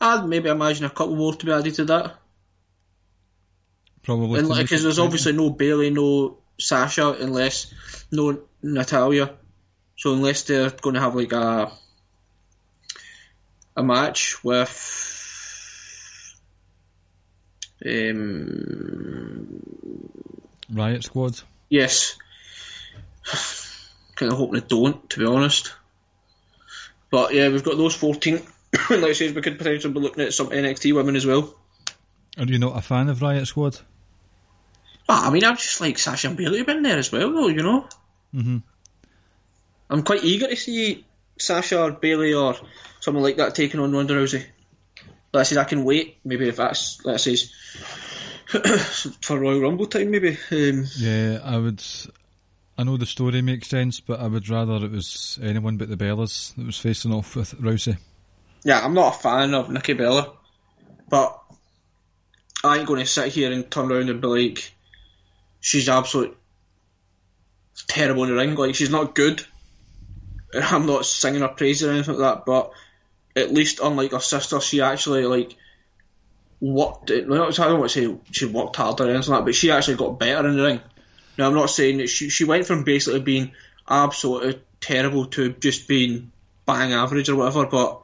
I'd 0.00 0.26
maybe 0.26 0.48
imagine 0.48 0.84
a 0.84 0.90
couple 0.90 1.16
more 1.16 1.34
to 1.34 1.46
be 1.46 1.52
added 1.52 1.74
to 1.76 1.84
that. 1.86 2.16
Probably. 4.02 4.40
And 4.40 4.48
like, 4.48 4.64
because 4.64 4.82
there's 4.82 4.98
obviously 4.98 5.32
no 5.32 5.50
Bayley, 5.50 5.90
no 5.90 6.38
Sasha, 6.58 7.12
unless 7.12 7.72
no 8.10 8.42
Natalya. 8.62 9.36
So 9.96 10.14
unless 10.14 10.42
they're 10.42 10.70
going 10.70 10.94
to 10.94 11.00
have 11.00 11.14
like 11.14 11.32
a 11.32 11.70
a 13.76 13.82
match 13.82 14.42
with 14.44 16.34
um 17.86 19.62
Riot 20.72 21.04
Squad. 21.04 21.40
yes, 21.68 22.16
kind 24.16 24.32
of 24.32 24.38
hoping 24.38 24.60
they 24.60 24.66
don't, 24.66 25.08
to 25.10 25.20
be 25.20 25.26
honest. 25.26 25.74
But 27.10 27.34
yeah, 27.34 27.48
we've 27.48 27.64
got 27.64 27.76
those 27.76 27.94
fourteen. 27.94 28.36
like 28.90 29.02
I 29.04 29.12
said, 29.12 29.34
we 29.34 29.42
could 29.42 29.58
potentially 29.58 29.92
be 29.92 30.00
looking 30.00 30.24
at 30.24 30.34
some 30.34 30.48
NXT 30.48 30.94
women 30.94 31.16
as 31.16 31.26
well. 31.26 31.54
Are 32.38 32.44
you 32.44 32.58
not 32.58 32.76
a 32.76 32.80
fan 32.80 33.08
of 33.08 33.20
Riot 33.20 33.46
Squad? 33.46 33.78
Ah, 35.08 35.28
I 35.28 35.30
mean, 35.30 35.44
I'm 35.44 35.56
just 35.56 35.80
like 35.80 35.98
Sasha 35.98 36.28
and 36.28 36.36
Bayley 36.36 36.58
have 36.58 36.66
been 36.66 36.82
there 36.82 36.98
as 36.98 37.12
well, 37.12 37.32
though. 37.32 37.48
You 37.48 37.62
know. 37.62 37.88
Mm-hmm. 38.34 38.58
I'm 39.90 40.02
quite 40.04 40.24
eager 40.24 40.46
to 40.48 40.56
see 40.56 41.04
Sasha 41.38 41.82
or 41.82 41.92
Bayley 41.92 42.32
or 42.32 42.56
someone 43.00 43.22
like 43.22 43.36
that 43.36 43.54
taking 43.54 43.80
on 43.80 43.92
Ronda 43.92 44.14
Rousey. 44.14 44.44
Let's 45.32 45.50
say 45.50 45.60
I 45.60 45.64
can 45.64 45.84
wait. 45.84 46.18
Maybe 46.24 46.48
if 46.48 46.56
that's 46.56 47.04
let's 47.04 47.24
say 47.24 47.36
for 49.22 49.38
Royal 49.38 49.60
Rumble 49.60 49.86
time, 49.86 50.10
maybe. 50.10 50.36
Um, 50.50 50.84
Yeah, 50.96 51.38
I 51.42 51.56
would. 51.56 51.82
I 52.76 52.84
know 52.84 52.96
the 52.96 53.06
story 53.06 53.42
makes 53.42 53.68
sense, 53.68 54.00
but 54.00 54.20
I 54.20 54.26
would 54.26 54.48
rather 54.48 54.84
it 54.84 54.90
was 54.90 55.38
anyone 55.42 55.76
but 55.76 55.88
the 55.88 55.96
Bellas 55.96 56.54
that 56.56 56.66
was 56.66 56.78
facing 56.78 57.12
off 57.12 57.36
with 57.36 57.54
Rousey. 57.60 57.98
yeah, 58.64 58.80
I'm 58.84 58.94
not 58.94 59.14
a 59.14 59.18
fan 59.18 59.54
of 59.54 59.70
Nikki 59.70 59.92
Bella, 59.92 60.32
but 61.08 61.38
I 62.64 62.78
ain't 62.78 62.86
going 62.86 63.00
to 63.00 63.06
sit 63.06 63.32
here 63.32 63.52
and 63.52 63.70
turn 63.70 63.90
around 63.90 64.08
and 64.08 64.20
be 64.20 64.26
like, 64.26 64.72
she's 65.60 65.88
absolute 65.88 66.36
terrible 67.86 68.24
in 68.24 68.30
the 68.30 68.36
ring. 68.36 68.54
Like 68.54 68.74
she's 68.74 68.90
not 68.90 69.14
good. 69.14 69.44
I'm 70.54 70.86
not 70.86 71.06
singing 71.06 71.40
her 71.40 71.48
praises 71.48 71.88
or 71.88 71.92
anything 71.92 72.18
like 72.18 72.36
that, 72.36 72.44
but 72.46 72.72
at 73.34 73.52
least 73.52 73.80
unlike 73.82 74.12
her 74.12 74.20
sister, 74.20 74.60
she 74.60 74.80
actually 74.80 75.24
like 75.24 75.56
worked. 76.62 77.10
I 77.10 77.20
don't 77.20 77.28
want 77.28 77.52
to 77.54 77.88
say 77.88 78.16
she 78.30 78.46
worked 78.46 78.76
harder 78.76 79.04
or 79.04 79.10
anything 79.10 79.30
like 79.32 79.40
that, 79.40 79.44
but 79.44 79.54
she 79.54 79.70
actually 79.70 79.96
got 79.96 80.18
better 80.18 80.48
in 80.48 80.56
the 80.56 80.62
ring. 80.62 80.80
Now 81.36 81.48
I'm 81.48 81.54
not 81.54 81.70
saying 81.70 81.98
that 81.98 82.08
she 82.08 82.28
she 82.30 82.44
went 82.44 82.66
from 82.66 82.84
basically 82.84 83.20
being 83.20 83.52
absolutely 83.88 84.62
terrible 84.80 85.26
to 85.26 85.52
just 85.52 85.88
being 85.88 86.30
bang 86.66 86.92
average 86.92 87.28
or 87.28 87.36
whatever, 87.36 87.66
but 87.66 88.02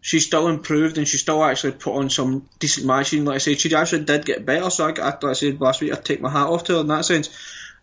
she 0.00 0.20
still 0.20 0.48
improved 0.48 0.98
and 0.98 1.06
she 1.08 1.16
still 1.18 1.42
actually 1.44 1.72
put 1.72 1.94
on 1.96 2.10
some 2.10 2.48
decent 2.58 2.86
matching. 2.86 3.24
Like 3.24 3.36
I 3.36 3.38
said, 3.38 3.60
she 3.60 3.74
actually 3.74 4.04
did 4.04 4.24
get 4.24 4.44
better. 4.46 4.70
So 4.70 4.86
I, 4.86 4.90
I 4.90 5.04
like 5.10 5.24
I 5.24 5.32
said 5.34 5.60
last 5.60 5.80
week, 5.80 5.92
I 5.92 5.96
take 5.96 6.20
my 6.20 6.30
hat 6.30 6.46
off 6.46 6.64
to 6.64 6.74
her 6.74 6.80
in 6.80 6.86
that 6.88 7.04
sense. 7.04 7.30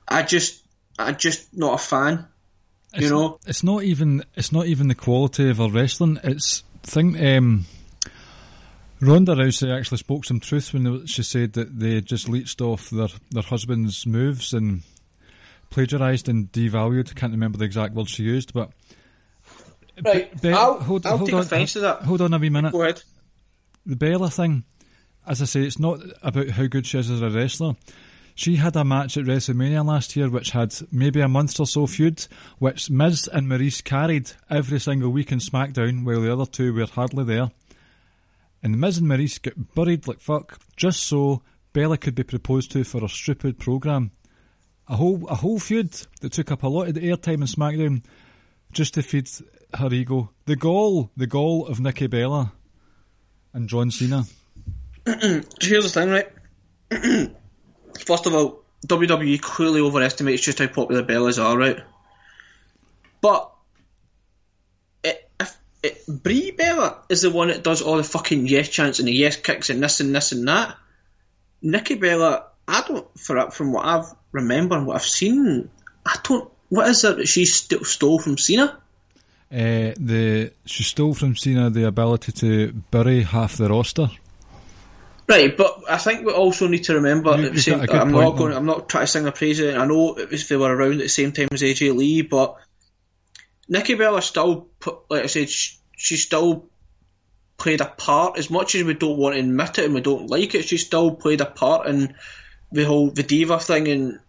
I 0.08 0.24
just, 0.24 0.64
I 0.98 1.12
just 1.14 1.56
not 1.56 1.76
a 1.76 1.78
fan. 1.78 2.28
You 2.94 2.98
It's- 2.98 3.10
know, 3.12 3.40
it's 3.46 3.64
not 3.64 3.84
even 3.84 4.24
it's 4.36 4.52
not 4.52 4.66
even 4.66 4.88
the 4.88 4.96
quality 4.96 5.50
of 5.50 5.58
her 5.58 5.70
wrestling. 5.70 6.20
It's 6.24 6.64
thing. 6.84 7.16
um, 7.38 7.66
Ronda 9.02 9.34
Rousey 9.34 9.76
actually 9.76 9.98
spoke 9.98 10.26
some 10.26 10.40
truth 10.40 10.74
when 10.74 11.06
she 11.08 11.24
said 11.24 11.54
that 11.54 11.80
they 11.80 12.02
just 12.02 12.30
leached 12.30 12.62
off 12.62 12.90
their 12.92 13.08
their 13.32 13.44
husband's 13.44 14.06
moves 14.06 14.54
and 14.54 14.84
plagiarised 15.72 16.30
and 16.30 16.52
devalued. 16.52 17.16
Can't 17.16 17.32
remember 17.32 17.58
the 17.58 17.66
exact 17.66 17.96
words 17.96 18.12
she 18.12 18.24
used, 18.24 18.54
but 18.54 18.72
right? 20.04 20.40
Be- 20.42 20.50
I'll, 20.54 20.80
hold- 20.80 21.06
I'll 21.08 21.18
hold 21.18 21.30
take 21.30 21.36
on, 21.36 21.42
offence 21.42 21.74
to 21.74 21.80
that. 21.80 22.04
hold 22.04 22.22
on 22.22 22.34
a 22.34 22.38
wee 22.38 22.50
minute. 22.50 22.74
Go 22.74 22.84
ahead. 22.84 23.02
the 23.88 23.96
Bella 23.96 24.30
thing, 24.30 24.66
as 25.26 25.42
I 25.42 25.46
say, 25.46 25.62
it's 25.62 25.80
not 25.80 26.00
about 26.22 26.50
how 26.50 26.68
good 26.68 26.86
she 26.86 27.00
is 27.00 27.10
as 27.10 27.22
a 27.22 27.30
wrestler. 27.30 27.74
She 28.36 28.56
had 28.56 28.76
a 28.76 28.86
match 28.86 29.18
at 29.18 29.26
WrestleMania 29.26 29.86
last 29.86 30.16
year 30.16 30.30
which 30.30 30.52
had 30.52 30.74
maybe 30.92 31.20
a 31.22 31.28
month 31.28 31.60
or 31.60 31.66
so 31.68 31.86
feud, 31.86 32.26
which 32.60 32.90
Miz 32.90 33.28
and 33.28 33.48
Maryse 33.48 33.84
carried 33.84 34.32
every 34.50 34.80
single 34.80 35.10
week 35.10 35.32
in 35.32 35.40
SmackDown 35.40 36.06
while 36.06 36.22
the 36.22 36.32
other 36.32 36.46
two 36.46 36.74
were 36.74 36.86
hardly 36.86 37.24
there. 37.26 37.52
And 38.64 38.80
Miz 38.80 38.98
and 38.98 39.08
Maryse 39.08 39.42
get 39.42 39.74
buried 39.74 40.08
like 40.08 40.20
fuck 40.20 40.60
just 40.76 41.04
so 41.04 41.42
Bella 41.74 41.98
could 41.98 42.16
be 42.16 42.24
proposed 42.24 42.72
to 42.72 42.84
for 42.84 43.04
a 43.04 43.10
stupid 43.10 43.60
program. 43.60 44.12
A 44.88 44.96
whole 44.96 45.28
a 45.28 45.36
whole 45.36 45.60
feud 45.60 45.94
that 46.22 46.34
took 46.34 46.52
up 46.52 46.64
a 46.64 46.68
lot 46.68 46.88
of 46.88 46.96
the 46.96 47.02
airtime 47.02 47.36
in 47.36 47.42
SmackDown 47.42 48.04
just 48.72 48.94
to 48.96 49.04
feed 49.04 49.30
her 49.74 49.92
ego. 49.94 50.32
The 50.46 50.56
gall, 50.56 51.12
the 51.16 51.28
gall 51.28 51.68
of 51.68 51.80
Nikki 51.80 52.08
Bella 52.08 52.54
and 53.54 53.70
John 53.70 53.90
Cena. 53.92 54.26
Here's 55.06 55.52
the 55.60 55.90
thing, 55.90 56.10
right? 56.10 56.30
First 58.06 58.26
of 58.26 58.34
all, 58.34 58.64
WWE 58.88 59.42
clearly 59.42 59.82
overestimates 59.82 60.42
just 60.42 60.60
how 60.60 60.68
popular 60.68 61.04
Bellas 61.04 61.42
are, 61.44 61.58
right? 61.58 61.82
But 63.22 63.52
it, 65.84 66.04
Brie 66.08 66.52
Bella 66.52 66.98
is 67.10 67.22
the 67.22 67.32
one 67.32 67.48
that 67.48 67.64
does 67.64 67.82
all 67.82 67.98
the 67.98 68.04
fucking 68.04 68.48
yes 68.48 68.70
chants 68.70 69.00
and 69.00 69.08
the 69.08 69.14
yes 69.14 69.36
kicks 69.36 69.70
and 69.70 69.82
this 69.82 70.00
and 70.00 70.16
this 70.16 70.32
and 70.32 70.48
that. 70.48 70.76
Nikki 71.62 71.96
Bella, 71.96 72.46
I 72.68 72.84
don't, 72.88 73.20
for 73.20 73.52
from 73.52 73.74
what 73.74 73.86
I've 73.86 74.14
remember 74.32 74.78
and 74.78 74.88
what 74.88 74.98
I've 74.98 75.04
seen, 75.04 75.70
I 76.06 76.18
don't. 76.24 76.50
What 76.70 76.88
is 76.88 77.04
it 77.04 77.18
that 77.18 77.28
she 77.28 77.46
st- 77.46 77.86
stole 77.86 78.20
from 78.20 78.38
Cena? 78.38 78.78
Uh, 79.52 79.92
the 80.00 80.52
she 80.66 80.84
stole 80.84 81.14
from 81.14 81.36
Cena 81.36 81.70
the 81.70 81.86
ability 81.86 82.32
to 82.32 82.72
bury 82.92 83.24
half 83.24 83.58
the 83.58 83.68
roster. 83.70 84.10
Right, 85.28 85.56
but 85.56 85.84
I 85.90 85.98
think 85.98 86.26
we 86.26 86.34
also 86.34 86.68
need 86.68 86.86
to 86.86 86.96
remember. 86.96 87.38
You- 87.38 87.58
same, 87.58 87.82
I'm 87.82 87.88
point, 87.88 88.12
not 88.12 88.38
going. 88.38 88.52
though. 88.52 88.58
I'm 88.58 88.66
not 88.66 88.90
trying 88.90 89.04
to 89.04 89.12
sing 89.12 89.28
a 89.28 89.32
praise. 89.32 89.60
it. 89.60 89.76
I 89.76 89.86
know 89.86 90.18
it 90.18 90.30
was, 90.30 90.48
they 90.48 90.58
were 90.58 90.74
around 90.74 90.94
at 90.94 91.00
the 91.00 91.10
same 91.10 91.32
time 91.32 91.50
as 91.52 91.62
AJ 91.62 91.96
Lee, 91.96 92.22
but 92.22 92.58
Nikki 93.72 93.94
Bella 93.94 94.22
still, 94.22 94.68
like 95.10 95.24
I 95.24 95.28
said, 95.28 95.50
she, 95.50 95.78
she 95.96 96.18
still 96.18 96.66
played 97.58 97.80
a 97.80 97.86
part. 97.86 98.38
As 98.38 98.50
much 98.50 98.76
as 98.76 98.84
we 98.84 98.96
don't 98.96 99.18
want 99.18 99.36
to 99.36 99.40
admit 99.40 99.80
it 99.80 99.86
and 99.86 99.94
we 99.94 100.02
don't 100.02 100.30
like 100.30 100.54
it, 100.56 100.66
she 100.66 100.76
still 100.76 101.16
played 101.16 101.40
a 101.40 101.46
part 101.46 101.88
in 101.88 102.14
the 102.74 102.84
whole 102.84 103.12
the 103.12 103.24
diva 103.24 103.60
thing. 103.60 103.88
And 103.88 104.20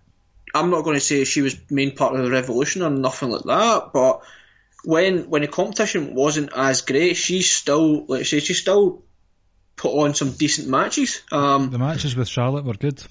I'm 0.55 0.71
not 0.71 0.85
going 0.85 0.95
to 0.95 1.01
say 1.01 1.25
she 1.25 1.43
was 1.43 1.57
main 1.71 1.97
part 1.97 2.15
of 2.15 2.25
the 2.25 2.31
revolution 2.31 2.83
or 2.83 2.91
nothing 2.91 3.31
like 3.31 3.43
that, 3.43 3.91
but 3.93 4.23
when 4.85 5.29
when 5.29 5.43
the 5.43 5.49
competition 5.49 6.15
wasn't 6.15 6.51
as 6.57 6.83
great, 6.83 7.17
she 7.17 7.43
still, 7.43 8.07
like 8.07 8.21
I 8.21 8.23
say, 8.23 8.39
she 8.39 8.55
still 8.55 9.03
put 9.75 9.93
on 9.93 10.15
some 10.15 10.31
decent 10.33 10.69
matches. 10.69 11.21
Um, 11.33 11.71
The 11.71 11.79
matches 11.79 12.15
with 12.15 12.29
Charlotte 12.29 12.65
were 12.65 12.75
good. 12.75 13.03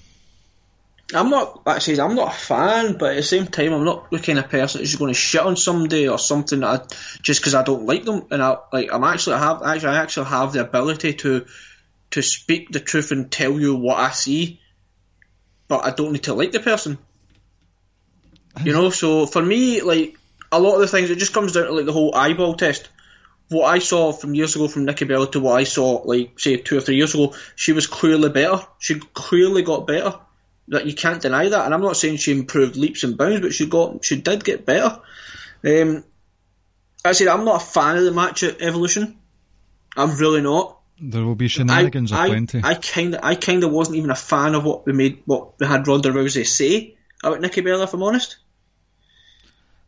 I'm 1.14 1.30
not 1.30 1.62
actually 1.66 2.00
I'm 2.00 2.14
not 2.14 2.34
a 2.34 2.36
fan, 2.36 2.96
but 2.98 3.10
at 3.10 3.16
the 3.16 3.22
same 3.22 3.46
time 3.46 3.72
I'm 3.72 3.84
not 3.84 4.10
the 4.10 4.18
kind 4.18 4.38
of 4.38 4.48
person 4.48 4.80
who's 4.80 4.96
going 4.96 5.12
to 5.12 5.18
shit 5.18 5.40
on 5.40 5.56
somebody 5.56 6.08
or 6.08 6.18
something 6.18 6.60
that 6.60 6.66
I, 6.90 6.94
just 7.22 7.40
because 7.40 7.54
I 7.54 7.62
don't 7.62 7.86
like 7.86 8.04
them. 8.04 8.26
And 8.30 8.42
I 8.42 8.56
like 8.72 8.92
I'm 8.92 9.04
actually 9.04 9.36
I 9.36 9.38
have 9.40 9.62
actually 9.62 9.96
I 9.96 10.02
actually 10.02 10.26
have 10.26 10.52
the 10.52 10.60
ability 10.60 11.14
to 11.14 11.46
to 12.12 12.22
speak 12.22 12.70
the 12.70 12.80
truth 12.80 13.10
and 13.10 13.30
tell 13.30 13.58
you 13.58 13.74
what 13.74 13.98
I 13.98 14.10
see, 14.10 14.60
but 15.68 15.84
I 15.84 15.90
don't 15.90 16.12
need 16.12 16.24
to 16.24 16.34
like 16.34 16.52
the 16.52 16.60
person. 16.60 16.98
You 18.62 18.72
know, 18.72 18.90
so 18.90 19.26
for 19.26 19.42
me, 19.42 19.80
like 19.80 20.18
a 20.50 20.60
lot 20.60 20.74
of 20.74 20.80
the 20.80 20.88
things, 20.88 21.10
it 21.10 21.18
just 21.18 21.32
comes 21.32 21.52
down 21.52 21.64
to 21.64 21.72
like 21.72 21.86
the 21.86 21.92
whole 21.92 22.14
eyeball 22.14 22.54
test. 22.54 22.88
what 23.48 23.66
I 23.66 23.78
saw 23.78 24.12
from 24.12 24.34
years 24.34 24.56
ago 24.56 24.68
from 24.68 24.84
Nikki 24.84 25.04
Bella 25.04 25.30
to 25.30 25.40
what 25.40 25.56
I 25.56 25.64
saw, 25.64 26.02
like 26.04 26.38
say 26.38 26.56
two 26.56 26.76
or 26.76 26.80
three 26.80 26.96
years 26.96 27.14
ago, 27.14 27.34
she 27.56 27.72
was 27.72 27.86
clearly 27.86 28.28
better. 28.30 28.62
She 28.78 28.98
clearly 28.98 29.62
got 29.62 29.86
better. 29.86 30.18
That 30.72 30.86
you 30.86 30.94
can't 30.94 31.20
deny 31.20 31.48
that. 31.50 31.64
And 31.66 31.74
I'm 31.74 31.82
not 31.82 31.98
saying 31.98 32.16
she 32.16 32.32
improved 32.32 32.76
leaps 32.76 33.04
and 33.04 33.18
bounds, 33.18 33.40
but 33.40 33.52
she 33.52 33.66
got 33.66 34.04
she 34.04 34.20
did 34.20 34.42
get 34.42 34.64
better. 34.64 35.00
Um, 35.64 36.02
I 37.04 37.12
said 37.12 37.28
I'm 37.28 37.44
not 37.44 37.62
a 37.62 37.64
fan 37.64 37.98
of 37.98 38.04
the 38.04 38.12
match 38.12 38.42
at 38.42 38.62
Evolution. 38.62 39.18
I'm 39.96 40.16
really 40.16 40.40
not. 40.40 40.78
There 40.98 41.24
will 41.24 41.34
be 41.34 41.48
shenanigans 41.48 42.10
I, 42.10 42.26
aplenty. 42.26 42.62
I 42.64 42.74
kind 42.74 43.14
of, 43.14 43.20
I 43.22 43.34
kind 43.34 43.64
of 43.64 43.72
wasn't 43.72 43.98
even 43.98 44.10
a 44.10 44.16
fan 44.16 44.54
of 44.54 44.64
what 44.64 44.86
we 44.86 44.94
made, 44.94 45.22
what 45.26 45.58
we 45.60 45.66
had 45.66 45.86
Ronda 45.86 46.10
Rousey 46.10 46.46
say 46.46 46.96
about 47.22 47.40
Nikki 47.40 47.60
Bella. 47.60 47.84
If 47.84 47.92
I'm 47.92 48.02
honest, 48.02 48.38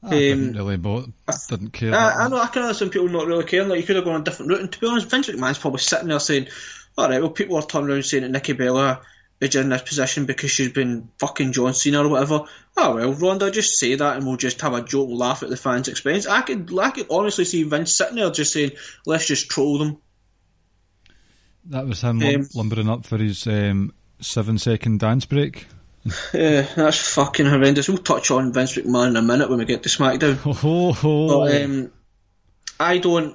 I 0.02 0.10
didn't 0.10 0.52
really, 0.52 0.76
but 0.76 1.36
didn't 1.48 1.70
care. 1.70 1.94
I, 1.94 2.24
I 2.24 2.28
know 2.28 2.36
I 2.36 2.48
can 2.48 2.62
understand 2.62 2.92
people 2.92 3.08
not 3.08 3.26
really 3.26 3.44
caring. 3.44 3.68
Like 3.68 3.80
you 3.80 3.86
could 3.86 3.96
have 3.96 4.04
gone 4.04 4.20
a 4.20 4.24
different 4.24 4.50
route. 4.50 4.60
And 4.60 4.72
to 4.72 4.80
be 4.80 4.86
honest, 4.86 5.08
Vince 5.08 5.28
McMahon's 5.30 5.58
probably 5.58 5.80
sitting 5.80 6.08
there 6.08 6.20
saying, 6.20 6.48
"All 6.98 7.08
right, 7.08 7.20
well, 7.20 7.30
people 7.30 7.56
are 7.56 7.62
turning 7.62 7.90
around 7.90 8.04
saying 8.04 8.24
that 8.24 8.30
Nikki 8.30 8.52
Bella 8.52 9.00
is 9.40 9.54
in 9.56 9.68
this 9.68 9.82
position 9.82 10.26
because 10.26 10.50
she's 10.50 10.72
been 10.72 11.10
fucking 11.18 11.52
John 11.52 11.74
Cena 11.74 12.04
or 12.04 12.08
whatever." 12.08 12.44
Oh 12.76 12.94
well, 12.94 13.12
Ronda, 13.12 13.50
just 13.50 13.78
say 13.78 13.94
that 13.94 14.16
and 14.16 14.26
we'll 14.26 14.36
just 14.36 14.60
have 14.62 14.74
a 14.74 14.82
joke 14.82 15.08
laugh 15.10 15.42
at 15.42 15.50
the 15.50 15.56
fans' 15.56 15.88
expense. 15.88 16.26
I 16.26 16.40
could, 16.42 16.76
I 16.78 16.90
could 16.90 17.06
honestly 17.10 17.44
see 17.44 17.62
Vince 17.62 17.94
sitting 17.94 18.16
there 18.16 18.30
just 18.30 18.52
saying, 18.52 18.72
"Let's 19.06 19.26
just 19.26 19.48
troll 19.50 19.78
them." 19.78 19.98
That 21.66 21.86
was 21.86 22.02
him 22.02 22.22
Um, 22.22 22.48
lumbering 22.54 22.90
up 22.90 23.06
for 23.06 23.16
his 23.16 23.46
um, 23.46 23.94
seven 24.20 24.58
second 24.58 25.00
dance 25.00 25.24
break. 25.26 25.66
Yeah, 26.34 26.62
that's 26.76 27.14
fucking 27.14 27.46
horrendous. 27.46 27.88
We'll 27.88 27.96
touch 27.96 28.30
on 28.30 28.52
Vince 28.52 28.76
McMahon 28.76 29.08
in 29.08 29.16
a 29.16 29.22
minute 29.22 29.48
when 29.48 29.58
we 29.58 29.64
get 29.64 29.84
to 29.84 29.88
SmackDown. 29.88 30.36
Ho 30.44 30.92
ho! 30.92 31.28
But 31.28 31.62
um, 31.62 31.92
I 32.78 32.98
don't. 32.98 33.34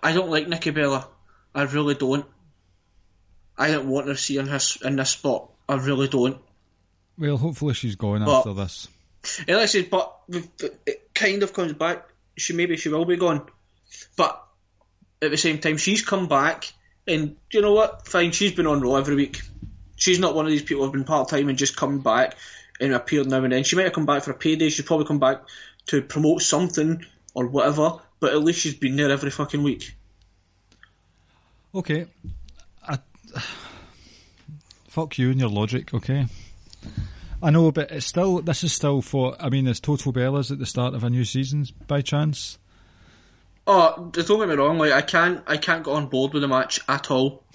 I 0.00 0.12
don't 0.12 0.30
like 0.30 0.46
Nikki 0.46 0.70
Bella. 0.70 1.08
I 1.52 1.62
really 1.62 1.94
don't. 1.96 2.24
I 3.62 3.70
don't 3.70 3.86
want 3.86 4.06
to 4.06 4.16
see 4.16 4.34
her 4.36 4.42
in 4.42 4.48
this 4.48 4.76
in 4.82 4.96
this 4.96 5.10
spot. 5.10 5.50
I 5.68 5.76
really 5.76 6.08
don't. 6.08 6.38
well, 7.16 7.36
hopefully 7.36 7.74
she's 7.74 7.96
gone 7.96 8.24
but- 8.24 8.38
after 8.38 8.54
this. 8.54 8.88
And 9.46 9.56
like 9.56 9.62
I 9.62 9.66
said, 9.66 9.88
but 9.88 10.18
it 10.84 11.14
kind 11.14 11.44
of 11.44 11.52
comes 11.52 11.74
back. 11.74 12.08
She 12.36 12.54
maybe 12.54 12.76
she 12.76 12.88
will 12.88 13.04
be 13.04 13.16
gone, 13.16 13.42
but 14.16 14.44
at 15.22 15.30
the 15.30 15.36
same 15.36 15.58
time, 15.58 15.76
she's 15.76 16.04
come 16.04 16.26
back, 16.26 16.72
and 17.06 17.36
you 17.52 17.60
know 17.62 17.72
what? 17.72 18.08
Fine, 18.08 18.32
she's 18.32 18.52
been 18.52 18.66
on 18.66 18.80
Raw 18.80 18.96
every 18.96 19.14
week. 19.14 19.40
She's 19.94 20.18
not 20.18 20.34
one 20.34 20.44
of 20.44 20.50
these 20.50 20.64
people 20.64 20.82
who've 20.82 20.92
been 20.92 21.04
part 21.04 21.28
time 21.28 21.48
and 21.48 21.56
just 21.56 21.76
come 21.76 22.00
back 22.00 22.34
and 22.80 22.92
appeared 22.92 23.28
now 23.28 23.44
and 23.44 23.52
then. 23.52 23.62
She 23.62 23.76
might 23.76 23.84
have 23.84 23.92
come 23.92 24.06
back 24.06 24.24
for 24.24 24.32
a 24.32 24.34
payday. 24.34 24.70
She's 24.70 24.84
probably 24.84 25.06
come 25.06 25.20
back 25.20 25.42
to 25.86 26.02
promote 26.02 26.42
something 26.42 27.06
or 27.34 27.46
whatever. 27.46 28.00
But 28.18 28.32
at 28.32 28.42
least 28.42 28.58
she's 28.58 28.74
been 28.74 28.96
there 28.96 29.12
every 29.12 29.30
fucking 29.30 29.62
week. 29.62 29.94
Okay. 31.72 32.06
Fuck 34.88 35.18
you 35.18 35.30
and 35.30 35.40
your 35.40 35.48
logic, 35.48 35.94
okay? 35.94 36.26
I 37.42 37.50
know, 37.50 37.72
but 37.72 37.90
it's 37.90 38.06
still, 38.06 38.40
this 38.40 38.62
is 38.62 38.72
still 38.72 39.02
for, 39.02 39.36
I 39.40 39.48
mean, 39.48 39.66
it's 39.66 39.80
Total 39.80 40.12
Bellas 40.12 40.50
at 40.50 40.58
the 40.58 40.66
start 40.66 40.94
of 40.94 41.02
a 41.02 41.10
new 41.10 41.24
season 41.24 41.66
by 41.88 42.02
chance. 42.02 42.58
Oh, 43.66 44.10
just 44.12 44.28
don't 44.28 44.38
get 44.38 44.48
me 44.48 44.54
wrong. 44.54 44.78
Like 44.78 44.92
I 44.92 45.02
can't, 45.02 45.42
I 45.46 45.56
can't 45.56 45.84
get 45.84 45.90
on 45.90 46.06
board 46.06 46.32
with 46.32 46.42
the 46.42 46.48
match 46.48 46.80
at 46.88 47.10
all. 47.10 47.44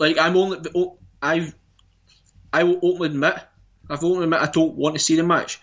Like 0.00 0.16
I'm 0.16 0.36
only, 0.36 0.60
I, 1.20 1.52
I 2.52 2.62
will 2.62 2.76
openly 2.76 3.08
admit, 3.08 3.34
I've 3.90 4.04
openly 4.04 4.22
admit 4.22 4.40
I 4.40 4.46
don't 4.46 4.76
want 4.76 4.94
to 4.94 5.00
see 5.00 5.16
the 5.16 5.24
match, 5.24 5.60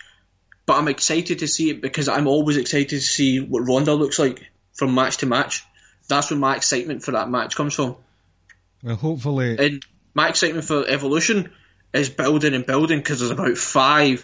but 0.65 0.77
I'm 0.77 0.89
excited 0.89 1.39
to 1.39 1.47
see 1.47 1.69
it 1.69 1.81
because 1.81 2.09
I'm 2.09 2.27
always 2.27 2.57
excited 2.57 2.89
to 2.89 2.99
see 2.99 3.39
what 3.39 3.61
Ronda 3.61 3.93
looks 3.93 4.19
like 4.19 4.45
from 4.73 4.93
match 4.93 5.19
to 5.19 5.25
match. 5.25 5.63
That's 6.09 6.31
where 6.31 6.37
my 6.39 6.57
excitement 6.57 7.03
for 7.03 7.11
that 7.11 7.29
match 7.29 7.55
comes 7.55 7.75
from. 7.75 7.95
Well, 8.85 8.95
hopefully, 8.95 9.57
And 9.57 9.83
my 10.13 10.29
excitement 10.29 10.65
for 10.65 10.87
Evolution 10.87 11.51
is 11.91 12.09
building 12.09 12.53
and 12.53 12.67
building 12.67 12.99
because 12.99 13.19
there's 13.19 13.31
about 13.31 13.57
five 13.57 14.23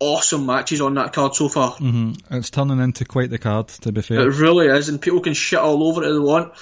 awesome 0.00 0.44
matches 0.44 0.80
on 0.80 0.94
that 0.94 1.12
card 1.12 1.36
so 1.36 1.48
far. 1.48 1.70
Mm-hmm. 1.74 2.34
it's 2.34 2.50
turning 2.50 2.80
into 2.80 3.04
quite 3.04 3.30
the 3.30 3.38
card, 3.38 3.68
to 3.68 3.92
be 3.92 4.02
fair. 4.02 4.28
It 4.28 4.40
really 4.40 4.66
is, 4.66 4.88
and 4.88 5.00
people 5.00 5.20
can 5.20 5.34
shit 5.34 5.60
all 5.60 5.84
over 5.86 6.02
it 6.02 6.08
if 6.08 6.14
they 6.14 6.18
want. 6.18 6.52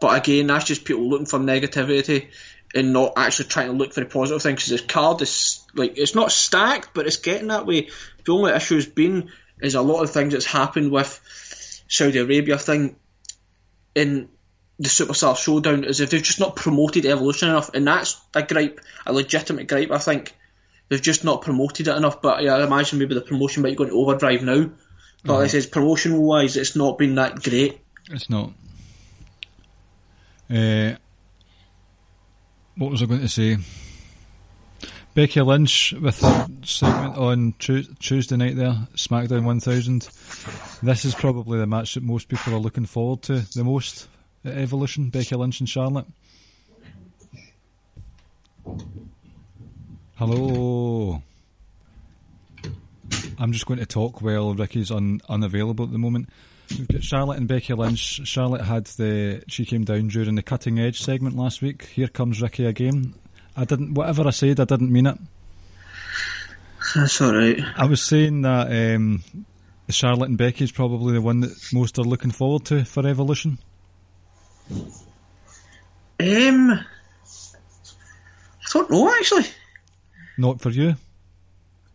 But 0.00 0.18
again, 0.18 0.48
that's 0.48 0.64
just 0.64 0.84
people 0.84 1.08
looking 1.08 1.26
for 1.26 1.38
negativity 1.38 2.30
and 2.74 2.92
not 2.92 3.12
actually 3.16 3.48
trying 3.48 3.68
to 3.68 3.72
look 3.74 3.92
for 3.92 4.00
the 4.00 4.06
positive 4.06 4.42
thing. 4.42 4.56
Because 4.56 4.70
this 4.70 4.80
card 4.80 5.22
is 5.22 5.64
like 5.72 5.98
it's 5.98 6.16
not 6.16 6.32
stacked, 6.32 6.94
but 6.94 7.06
it's 7.06 7.18
getting 7.18 7.48
that 7.48 7.64
way. 7.64 7.90
The 8.24 8.32
only 8.32 8.50
issue 8.50 8.74
has 8.74 8.86
been 8.86 9.30
is 9.60 9.76
a 9.76 9.82
lot 9.82 10.02
of 10.02 10.10
things 10.10 10.32
that's 10.32 10.46
happened 10.46 10.90
with 10.90 11.20
Saudi 11.86 12.18
Arabia 12.18 12.58
thing 12.58 12.96
in 13.94 14.30
the 14.80 14.88
Superstar 14.88 15.36
Showdown 15.36 15.84
is 15.84 16.00
if 16.00 16.08
they've 16.08 16.22
just 16.22 16.40
not 16.40 16.56
promoted 16.56 17.04
Evolution 17.04 17.50
enough, 17.50 17.74
and 17.74 17.86
that's 17.86 18.18
a 18.34 18.42
gripe, 18.42 18.80
a 19.06 19.12
legitimate 19.12 19.68
gripe. 19.68 19.90
I 19.90 19.98
think 19.98 20.34
they've 20.88 21.02
just 21.02 21.22
not 21.22 21.42
promoted 21.42 21.86
it 21.86 21.96
enough. 21.96 22.22
But 22.22 22.42
yeah, 22.42 22.56
I 22.56 22.64
imagine 22.64 22.98
maybe 22.98 23.14
the 23.14 23.20
promotion 23.20 23.62
might 23.62 23.76
go 23.76 23.84
into 23.84 23.94
overdrive 23.94 24.42
now. 24.42 24.70
But 25.22 25.34
like 25.34 25.44
I 25.44 25.48
says, 25.48 25.66
promotion 25.66 26.16
wise, 26.16 26.56
it's 26.56 26.76
not 26.76 26.96
been 26.96 27.16
that 27.16 27.42
great. 27.42 27.78
It's 28.10 28.30
not. 28.30 28.52
Uh, 30.48 30.94
what 32.76 32.90
was 32.90 33.02
I 33.02 33.06
going 33.06 33.20
to 33.20 33.28
say? 33.28 33.58
Becky 35.12 35.42
Lynch 35.42 35.92
with 36.00 36.20
her 36.20 36.46
segment 36.64 37.18
on 37.18 37.52
Tuesday 37.58 38.36
night 38.36 38.56
there, 38.56 38.88
SmackDown 38.94 39.44
1000. 39.44 40.08
This 40.82 41.04
is 41.04 41.14
probably 41.14 41.58
the 41.58 41.66
match 41.66 41.94
that 41.94 42.02
most 42.02 42.28
people 42.28 42.54
are 42.54 42.58
looking 42.60 42.86
forward 42.86 43.20
to 43.22 43.40
the 43.54 43.64
most 43.64 44.08
at 44.44 44.56
Evolution, 44.56 45.10
Becky 45.10 45.36
Lynch 45.36 45.60
and 45.60 45.68
Charlotte. 45.68 46.06
Hello. 50.16 51.22
I'm 53.38 53.52
just 53.52 53.66
going 53.66 53.80
to 53.80 53.86
talk 53.86 54.20
while 54.20 54.54
Ricky's 54.54 54.90
un- 54.90 55.20
unavailable 55.28 55.86
at 55.86 55.92
the 55.92 55.98
moment. 55.98 56.28
We've 56.70 56.86
got 56.86 57.02
Charlotte 57.02 57.38
and 57.38 57.48
Becky 57.48 57.74
Lynch. 57.74 58.26
Charlotte 58.28 58.60
had 58.60 58.86
the 58.86 59.42
she 59.48 59.64
came 59.64 59.84
down 59.84 60.08
during 60.08 60.34
the 60.34 60.42
cutting 60.42 60.78
edge 60.78 61.00
segment 61.00 61.36
last 61.36 61.62
week. 61.62 61.86
Here 61.86 62.06
comes 62.06 62.40
Ricky 62.40 62.66
again. 62.66 63.14
I 63.56 63.64
didn't 63.64 63.94
whatever 63.94 64.26
I 64.26 64.30
said, 64.30 64.60
I 64.60 64.64
didn't 64.64 64.92
mean 64.92 65.06
it. 65.06 65.18
That's 66.94 67.20
alright. 67.20 67.58
I 67.76 67.86
was 67.86 68.02
saying 68.02 68.42
that 68.42 68.94
um, 68.94 69.24
Charlotte 69.88 70.28
and 70.28 70.38
Becky 70.38 70.64
is 70.64 70.72
probably 70.72 71.14
the 71.14 71.22
one 71.22 71.40
that 71.40 71.56
most 71.72 71.98
are 71.98 72.02
looking 72.04 72.30
forward 72.30 72.66
to 72.66 72.84
for 72.84 73.06
Evolution. 73.06 73.58
Um, 76.20 76.70
I 76.72 76.82
don't 78.72 78.90
know 78.90 79.10
actually. 79.12 79.44
Not 80.38 80.60
for 80.60 80.70
you. 80.70 80.96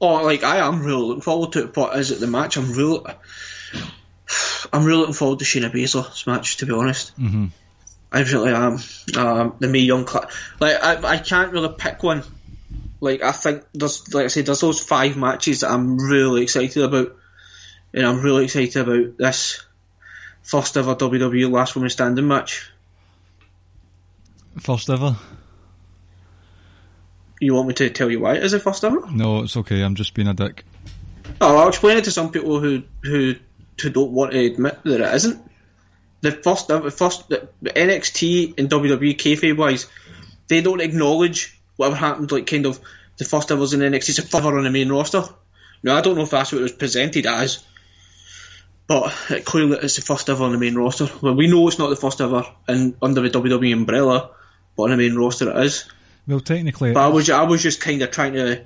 Oh, 0.01 0.23
like 0.23 0.43
I 0.43 0.57
am 0.57 0.83
really 0.83 1.01
looking 1.01 1.21
forward 1.21 1.53
to 1.53 1.63
it. 1.63 1.73
But 1.73 1.97
is 1.97 2.11
it 2.11 2.19
the 2.19 2.27
match? 2.27 2.57
I'm 2.57 2.73
really, 2.73 3.01
I'm 4.73 4.83
really 4.85 4.99
looking 4.99 5.13
forward 5.13 5.39
to 5.39 5.45
Shayna 5.45 5.71
Baszler's 5.71 6.27
match. 6.27 6.57
To 6.57 6.65
be 6.65 6.73
honest, 6.73 7.17
Mm-hmm. 7.19 7.45
I 8.11 8.21
really 8.21 8.51
am. 8.51 8.79
Um, 9.17 9.55
the 9.59 9.67
Mae 9.67 9.79
Young, 9.79 10.05
cla- 10.05 10.29
like 10.59 10.81
I, 10.81 11.13
I 11.13 11.17
can't 11.17 11.51
really 11.51 11.73
pick 11.77 12.01
one. 12.03 12.23
Like 13.01 13.21
I 13.21 13.31
think 13.31 13.63
there's, 13.73 14.13
like 14.13 14.25
I 14.25 14.27
said, 14.27 14.45
there's 14.45 14.61
those 14.61 14.79
five 14.81 15.17
matches 15.17 15.61
that 15.61 15.71
I'm 15.71 15.97
really 15.97 16.43
excited 16.43 16.81
about, 16.81 17.15
and 17.93 18.05
I'm 18.05 18.21
really 18.21 18.45
excited 18.45 18.75
about 18.77 19.17
this 19.17 19.64
first 20.45 20.77
ever 20.77 20.95
WWE 20.95 21.51
Last 21.51 21.75
Woman 21.75 21.89
Standing 21.89 22.27
match. 22.27 22.71
First 24.59 24.89
ever. 24.89 25.17
You 27.41 27.55
want 27.55 27.67
me 27.67 27.73
to 27.73 27.89
tell 27.89 28.09
you 28.09 28.21
why 28.21 28.35
it 28.35 28.43
is 28.43 28.53
the 28.53 28.59
first 28.59 28.83
ever? 28.85 29.09
No, 29.11 29.41
it's 29.41 29.57
okay. 29.57 29.81
I'm 29.81 29.95
just 29.95 30.13
being 30.13 30.27
a 30.27 30.33
dick. 30.33 30.63
Oh, 31.41 31.57
I'll 31.57 31.67
explain 31.67 31.97
it 31.97 32.05
to 32.05 32.11
some 32.11 32.31
people 32.31 32.59
who 32.59 32.83
who 33.03 33.35
who 33.81 33.89
don't 33.89 34.11
want 34.11 34.31
to 34.31 34.45
admit 34.45 34.81
that 34.83 35.01
it 35.01 35.15
isn't. 35.15 35.51
The 36.21 36.31
first, 36.31 36.69
the 36.69 36.91
first, 36.91 37.27
the 37.27 37.49
the 37.61 37.71
NXT 37.71 38.57
and 38.57 38.69
WWE 38.69 39.17
kayfabe 39.17 39.57
wise, 39.57 39.87
they 40.47 40.61
don't 40.61 40.79
acknowledge 40.79 41.59
whatever 41.75 41.97
happened. 41.97 42.31
Like 42.31 42.47
kind 42.47 42.65
of 42.65 42.79
the 43.17 43.25
first 43.25 43.51
ever 43.51 43.59
was 43.59 43.73
in 43.73 43.81
NXT, 43.81 44.09
it's 44.09 44.33
a 44.33 44.37
ever 44.37 44.57
on 44.57 44.63
the 44.63 44.71
main 44.71 44.89
roster. 44.89 45.23
Now 45.83 45.97
I 45.97 46.01
don't 46.01 46.15
know 46.15 46.23
if 46.23 46.29
that's 46.29 46.51
what 46.51 46.59
it 46.59 46.63
was 46.63 46.71
presented 46.71 47.25
as, 47.25 47.63
but 48.87 49.13
it 49.29 49.45
clearly 49.45 49.77
it's 49.81 49.95
the 49.95 50.01
first 50.01 50.29
ever 50.29 50.43
on 50.43 50.51
the 50.51 50.57
main 50.57 50.75
roster. 50.75 51.09
Well, 51.21 51.35
we 51.35 51.47
know 51.47 51.67
it's 51.67 51.79
not 51.79 51.89
the 51.89 51.95
first 51.95 52.21
ever 52.21 52.45
in 52.67 52.95
under 53.01 53.21
the 53.21 53.29
WWE 53.29 53.73
umbrella, 53.73 54.31
but 54.75 54.83
on 54.83 54.89
the 54.91 54.97
main 54.97 55.15
roster 55.15 55.49
it 55.49 55.65
is. 55.65 55.85
Well, 56.27 56.39
technically, 56.39 56.93
But 56.93 57.05
I 57.05 57.07
was 57.09 57.29
I 57.29 57.43
was 57.43 57.61
just 57.61 57.81
kind 57.81 58.01
of 58.01 58.11
trying 58.11 58.33
to 58.33 58.65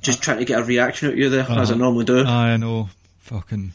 just 0.00 0.18
uh, 0.18 0.22
trying 0.22 0.38
to 0.38 0.44
get 0.44 0.60
a 0.60 0.64
reaction 0.64 1.08
out 1.08 1.14
of 1.14 1.18
you 1.18 1.28
there 1.28 1.42
uh-huh. 1.42 1.60
as 1.60 1.70
I 1.70 1.74
normally 1.74 2.04
do. 2.04 2.24
I 2.24 2.56
know, 2.56 2.88
fucking. 3.18 3.72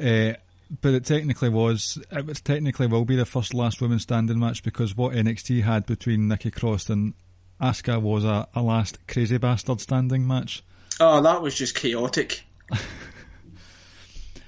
Uh, 0.00 0.34
but 0.82 0.94
it 0.94 1.04
technically 1.04 1.48
was. 1.48 1.98
It 2.10 2.26
was 2.26 2.40
technically 2.40 2.86
will 2.86 3.04
be 3.04 3.16
the 3.16 3.24
first 3.24 3.54
last 3.54 3.80
woman 3.80 3.98
standing 3.98 4.38
match 4.38 4.62
because 4.62 4.96
what 4.96 5.14
NXT 5.14 5.62
had 5.62 5.86
between 5.86 6.28
Nikki 6.28 6.50
Cross 6.50 6.90
and 6.90 7.14
Asuka 7.60 8.00
was 8.00 8.24
a, 8.24 8.46
a 8.54 8.62
last 8.62 9.06
crazy 9.06 9.38
bastard 9.38 9.80
standing 9.80 10.26
match. 10.26 10.62
Oh, 11.00 11.22
that 11.22 11.40
was 11.40 11.54
just 11.54 11.74
chaotic. 11.74 12.44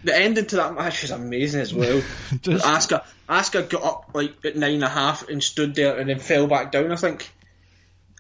the 0.05 0.17
ending 0.17 0.47
to 0.47 0.57
that 0.57 0.75
match 0.75 1.03
was 1.03 1.11
amazing 1.11 1.61
as 1.61 1.75
well. 1.75 2.03
Just- 2.41 2.65
Asuka, 2.65 3.05
Asuka 3.29 3.69
got 3.69 3.83
up 3.83 4.11
like 4.15 4.45
at 4.45 4.57
nine 4.57 4.75
and 4.75 4.85
a 4.85 4.89
half 4.89 5.29
and 5.29 5.43
stood 5.43 5.75
there 5.75 5.99
and 5.99 6.09
then 6.09 6.19
fell 6.19 6.47
back 6.47 6.73
down. 6.73 6.93
I 6.93 6.97
think. 6.97 7.31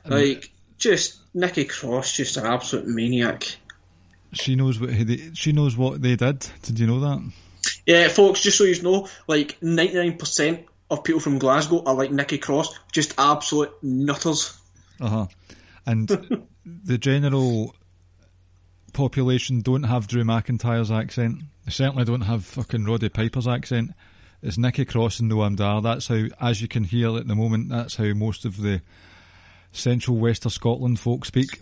Like 0.06 0.50
just 0.78 1.18
Nikki 1.34 1.66
Cross, 1.66 2.16
just 2.16 2.36
an 2.36 2.46
absolute 2.46 2.86
maniac. 2.86 3.44
She 4.32 4.56
knows 4.56 4.80
what 4.80 4.90
they, 4.90 5.30
she 5.34 5.52
knows 5.52 5.76
what 5.76 6.00
they 6.00 6.16
did. 6.16 6.46
Did 6.62 6.78
you 6.78 6.86
know 6.86 7.00
that? 7.00 7.32
Yeah, 7.86 8.08
folks, 8.08 8.40
just 8.40 8.56
so 8.58 8.64
you 8.64 8.80
know, 8.82 9.08
like 9.26 9.58
ninety 9.62 9.94
nine 9.94 10.16
percent 10.16 10.66
of 10.90 11.04
people 11.04 11.20
from 11.20 11.38
Glasgow 11.38 11.82
are 11.84 11.94
like 11.94 12.10
Nikki 12.10 12.38
Cross, 12.38 12.78
just 12.92 13.14
absolute 13.18 13.72
nutters. 13.82 14.56
Uh 15.00 15.08
huh. 15.08 15.26
And 15.86 16.08
the 16.84 16.98
general 16.98 17.74
population 18.92 19.60
don't 19.60 19.84
have 19.84 20.06
Drew 20.06 20.24
McIntyre's 20.24 20.90
accent. 20.90 21.42
They 21.70 21.74
certainly 21.74 22.04
don't 22.04 22.22
have 22.22 22.44
fucking 22.44 22.84
Roddy 22.84 23.08
Piper's 23.10 23.46
accent. 23.46 23.92
It's 24.42 24.58
Nikki 24.58 24.84
Cross 24.84 25.20
and 25.20 25.30
Noam 25.30 25.54
Dar. 25.54 25.80
That's 25.80 26.08
how, 26.08 26.24
as 26.40 26.60
you 26.60 26.66
can 26.66 26.82
hear 26.82 27.16
at 27.16 27.28
the 27.28 27.36
moment, 27.36 27.68
that's 27.68 27.94
how 27.94 28.12
most 28.12 28.44
of 28.44 28.60
the 28.60 28.82
central 29.70 30.16
western 30.16 30.50
Scotland 30.50 30.98
folk 30.98 31.24
speak. 31.24 31.60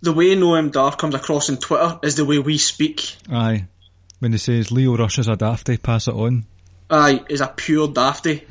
The 0.00 0.12
way 0.12 0.34
Noam 0.34 0.72
Dar 0.72 0.96
comes 0.96 1.14
across 1.14 1.50
on 1.50 1.58
Twitter 1.58 2.00
is 2.02 2.16
the 2.16 2.24
way 2.24 2.40
we 2.40 2.58
speak. 2.58 3.14
Aye. 3.30 3.66
When 4.18 4.32
he 4.32 4.38
says 4.38 4.72
Lio 4.72 4.96
Rush 4.96 5.20
is 5.20 5.28
a 5.28 5.36
dafty, 5.36 5.76
pass 5.76 6.08
it 6.08 6.14
on. 6.14 6.44
Aye, 6.90 7.24
is 7.28 7.40
a 7.40 7.46
pure 7.46 7.86
dafty. 7.86 8.44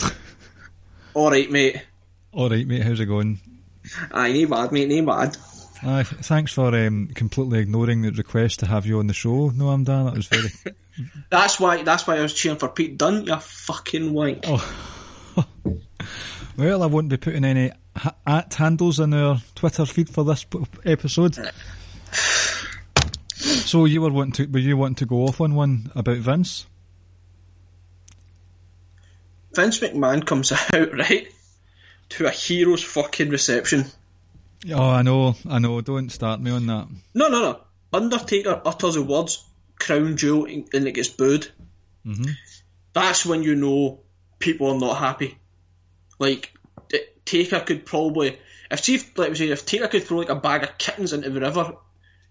Alright, 1.16 1.50
mate. 1.50 1.82
All 2.30 2.48
right, 2.48 2.64
mate. 2.64 2.84
How's 2.84 3.00
it 3.00 3.06
going? 3.06 3.40
Aye, 4.12 4.30
nae 4.34 4.44
bad, 4.44 4.70
mate, 4.70 4.88
nae 4.88 5.00
bad. 5.00 5.36
Aye, 5.86 6.02
thanks 6.02 6.52
for 6.52 6.74
um, 6.74 7.08
completely 7.14 7.60
ignoring 7.60 8.02
the 8.02 8.10
request 8.10 8.58
to 8.60 8.66
have 8.66 8.86
you 8.86 8.98
on 8.98 9.06
the 9.06 9.14
show, 9.14 9.50
Noam 9.50 9.84
Dar. 9.84 10.04
That 10.04 10.14
was 10.14 10.26
very. 10.26 10.48
That's 11.30 11.60
why. 11.60 11.84
That's 11.84 12.06
why 12.06 12.16
I 12.16 12.22
was 12.22 12.34
cheering 12.34 12.58
for 12.58 12.68
Pete 12.68 12.98
Dunne. 12.98 13.24
You 13.24 13.36
fucking 13.36 14.12
wank. 14.12 14.44
Well, 16.56 16.82
I 16.82 16.86
won't 16.86 17.10
be 17.10 17.18
putting 17.18 17.44
any 17.44 17.70
ha- 17.94 18.14
at 18.26 18.54
handles 18.54 18.98
in 18.98 19.12
our 19.12 19.42
Twitter 19.54 19.84
feed 19.84 20.08
for 20.08 20.24
this 20.24 20.44
p- 20.44 20.64
episode. 20.84 21.36
So 23.38 23.84
you 23.84 24.00
were 24.00 24.10
wanting 24.10 24.32
to, 24.32 24.46
were 24.46 24.58
you 24.58 24.76
wanting 24.76 24.96
to 24.96 25.06
go 25.06 25.26
off 25.26 25.40
on 25.40 25.54
one 25.54 25.92
about 25.94 26.16
Vince? 26.16 26.66
Vince 29.54 29.78
McMahon 29.80 30.24
comes 30.24 30.52
out 30.72 30.92
right 30.94 31.28
to 32.10 32.26
a 32.26 32.30
hero's 32.30 32.82
fucking 32.82 33.28
reception. 33.28 33.84
Oh, 34.72 34.90
I 34.90 35.02
know, 35.02 35.36
I 35.48 35.58
know. 35.58 35.80
Don't 35.80 36.10
start 36.10 36.40
me 36.40 36.50
on 36.50 36.66
that. 36.66 36.88
No, 37.14 37.28
no, 37.28 37.40
no. 37.40 37.60
Undertaker 37.92 38.60
utters 38.64 38.94
the 38.94 39.02
words 39.02 39.44
"crown 39.78 40.16
jewel" 40.16 40.46
and 40.46 40.68
and 40.72 40.86
it 40.86 40.92
gets 40.92 41.08
booed. 41.08 41.48
Mhm. 42.04 42.30
That's 42.92 43.24
when 43.26 43.42
you 43.42 43.54
know 43.54 44.00
people 44.38 44.70
are 44.72 44.78
not 44.78 44.98
happy. 44.98 45.38
Like 46.18 46.52
Taker 47.24 47.60
could 47.60 47.84
probably, 47.84 48.38
if 48.70 48.82
Chief, 48.82 49.18
like 49.18 49.30
we 49.30 49.34
say, 49.34 49.48
if 49.50 49.66
Taker 49.66 49.88
could 49.88 50.04
throw 50.04 50.18
like 50.18 50.30
a 50.30 50.36
bag 50.36 50.62
of 50.62 50.78
kittens 50.78 51.12
into 51.12 51.28
the 51.28 51.40
river, 51.40 51.76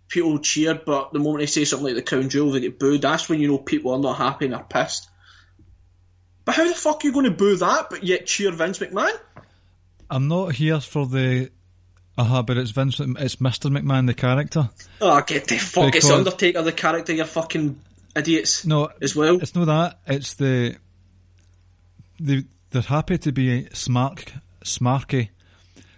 people 0.07 0.39
cheer. 0.39 0.73
But 0.73 1.13
the 1.13 1.19
moment 1.19 1.39
they 1.39 1.45
say 1.47 1.65
something 1.65 1.85
like 1.85 1.95
the 1.95 2.01
crown 2.01 2.29
jewel, 2.29 2.51
they 2.51 2.61
get 2.61 2.79
booed. 2.79 3.01
That's 3.01 3.29
when 3.29 3.39
you 3.39 3.47
know 3.47 3.57
people 3.57 3.91
are 3.93 3.99
not 3.99 4.17
happy 4.17 4.45
and 4.45 4.55
are 4.55 4.63
pissed. 4.63 5.09
But 6.45 6.55
how 6.55 6.67
the 6.67 6.75
fuck 6.75 7.03
are 7.03 7.07
you 7.07 7.13
going 7.13 7.25
to 7.25 7.31
boo 7.31 7.57
that, 7.57 7.89
but 7.89 8.03
yet 8.03 8.25
cheer 8.25 8.51
Vince 8.51 8.79
McMahon? 8.79 9.17
I'm 10.09 10.27
not 10.27 10.53
here 10.53 10.79
for 10.79 11.05
the. 11.07 11.51
Uh-huh, 12.17 12.43
but 12.43 12.57
it's 12.57 12.71
Vince. 12.71 12.99
It's 12.99 13.37
Mr. 13.37 13.69
McMahon, 13.69 14.07
the 14.07 14.13
character. 14.13 14.69
Oh, 15.01 15.21
get 15.21 15.47
the 15.47 15.57
fuck! 15.57 15.93
It's 15.95 16.05
Because- 16.07 16.11
Undertaker, 16.11 16.61
the 16.61 16.71
character. 16.71 17.13
You 17.13 17.25
fucking 17.25 17.79
idiots. 18.15 18.65
No, 18.65 18.89
as 19.01 19.15
well. 19.15 19.41
It's 19.41 19.53
not 19.55 19.65
that. 19.65 19.99
It's 20.07 20.33
the. 20.35 20.77
They 22.19 22.45
they're 22.71 22.81
happy 22.81 23.17
to 23.17 23.31
be 23.31 23.63
smark 23.73 24.31
smarky 24.63 25.29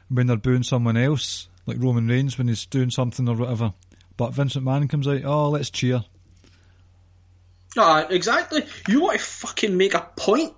when 0.10 0.28
they're 0.28 0.38
booing 0.38 0.64
someone 0.64 0.98
else, 0.98 1.48
like 1.66 1.78
Roman 1.80 2.08
Reigns 2.08 2.38
when 2.38 2.48
he's 2.48 2.66
doing 2.66 2.90
something 2.90 3.28
or 3.30 3.36
whatever. 3.36 3.74
But 4.16 4.34
Vincent 4.34 4.66
McMahon 4.66 4.90
comes 4.90 5.08
out, 5.08 5.24
oh, 5.26 5.50
let's 5.50 5.70
cheer. 5.70 6.04
Ah, 7.78 8.08
exactly. 8.10 8.66
You 8.88 9.02
want 9.02 9.20
to 9.20 9.24
fucking 9.24 9.78
make 9.78 9.94
a 9.94 10.10
point 10.16 10.54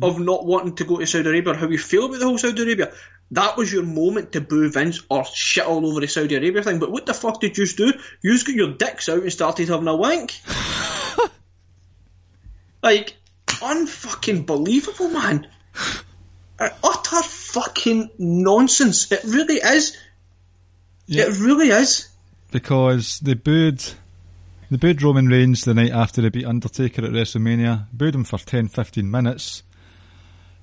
of 0.00 0.18
not 0.18 0.44
wanting 0.44 0.74
to 0.76 0.84
go 0.84 0.98
to 0.98 1.06
Saudi 1.06 1.28
Arabia 1.28 1.52
or 1.52 1.56
how 1.56 1.68
you 1.68 1.78
feel 1.78 2.06
about 2.06 2.18
the 2.18 2.24
whole 2.24 2.38
Saudi 2.38 2.62
Arabia. 2.62 2.92
That 3.32 3.56
was 3.56 3.72
your 3.72 3.82
moment 3.82 4.32
to 4.32 4.42
boo 4.42 4.70
Vince 4.70 5.02
or 5.08 5.24
shit 5.24 5.64
all 5.64 5.86
over 5.86 6.00
the 6.00 6.06
Saudi 6.06 6.34
Arabia 6.34 6.62
thing. 6.62 6.78
But 6.78 6.92
what 6.92 7.06
the 7.06 7.14
fuck 7.14 7.40
did 7.40 7.56
you 7.56 7.66
do? 7.66 7.92
You 8.20 8.32
just 8.32 8.46
got 8.46 8.54
your 8.54 8.74
dicks 8.74 9.08
out 9.08 9.22
and 9.22 9.32
started 9.32 9.68
having 9.68 9.88
a 9.88 9.96
wank. 9.96 10.38
like, 12.82 13.16
unfucking 13.46 14.44
believable, 14.44 15.08
man. 15.08 15.46
Uh, 16.58 16.68
Utter 16.84 17.22
fucking 17.22 18.10
nonsense. 18.18 19.10
It 19.10 19.24
really 19.24 19.56
is. 19.56 19.96
Yeah. 21.06 21.24
It 21.24 21.38
really 21.38 21.68
is. 21.68 22.08
Because 22.50 23.18
they 23.20 23.32
booed 23.32 23.82
they 24.70 24.76
booed 24.76 25.02
Roman 25.02 25.28
Reigns 25.28 25.62
the 25.62 25.72
night 25.72 25.90
after 25.90 26.20
they 26.20 26.28
beat 26.28 26.44
Undertaker 26.44 27.04
at 27.04 27.12
WrestleMania. 27.12 27.86
Booed 27.94 28.14
him 28.14 28.24
for 28.24 28.38
10, 28.38 28.68
15 28.68 29.10
minutes. 29.10 29.62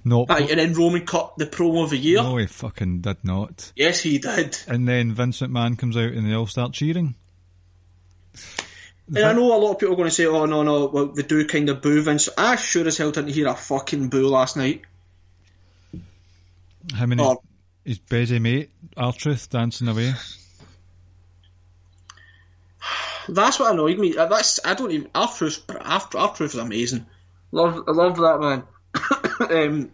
Not 0.09 0.31
Aye, 0.31 0.47
and 0.49 0.59
then 0.59 0.73
Roman 0.73 1.05
cut 1.05 1.37
the 1.37 1.45
promo 1.45 1.83
of 1.83 1.91
the 1.91 1.97
year. 1.97 2.23
no, 2.23 2.37
he 2.37 2.47
fucking 2.47 3.01
did 3.01 3.23
not. 3.23 3.71
Yes, 3.75 4.01
he 4.01 4.17
did. 4.17 4.57
And 4.67 4.87
then 4.87 5.13
Vincent 5.13 5.53
McMahon 5.53 5.77
comes 5.77 5.95
out 5.95 6.13
and 6.13 6.27
they 6.27 6.33
all 6.33 6.47
start 6.47 6.73
cheering. 6.73 7.13
And 9.07 9.19
I 9.19 9.33
know 9.33 9.55
a 9.55 9.57
lot 9.57 9.73
of 9.73 9.79
people 9.79 9.93
are 9.93 9.97
going 9.97 10.09
to 10.09 10.15
say, 10.15 10.25
"Oh 10.25 10.45
no, 10.45 10.63
no, 10.63 10.87
well, 10.87 11.11
we 11.13 11.21
do 11.21 11.45
kind 11.45 11.69
of 11.69 11.83
boo 11.83 12.01
Vince." 12.01 12.27
I 12.35 12.55
sure 12.55 12.87
as 12.87 12.97
hell 12.97 13.11
didn't 13.11 13.33
hear 13.33 13.47
a 13.47 13.55
fucking 13.55 14.09
boo 14.09 14.27
last 14.27 14.57
night. 14.57 14.81
How 16.93 17.05
many? 17.05 17.21
Oh. 17.21 17.41
His 17.85 17.99
busy 17.99 18.39
mate, 18.39 18.71
R-Truth, 18.97 19.49
dancing 19.51 19.87
away. 19.87 20.13
That's 23.27 23.59
what 23.59 23.73
annoyed 23.73 23.99
me. 23.99 24.17
Uh, 24.17 24.25
That's 24.25 24.59
I 24.65 24.73
don't 24.73 24.91
even. 24.91 25.09
Our 25.13 25.27
proof, 25.27 25.63
our, 25.69 26.01
our 26.15 26.29
proof 26.29 26.53
is 26.53 26.59
amazing. 26.59 27.05
Love, 27.51 27.83
I 27.87 27.91
love 27.91 28.17
that 28.17 28.39
man. 28.39 28.63
um, 29.51 29.91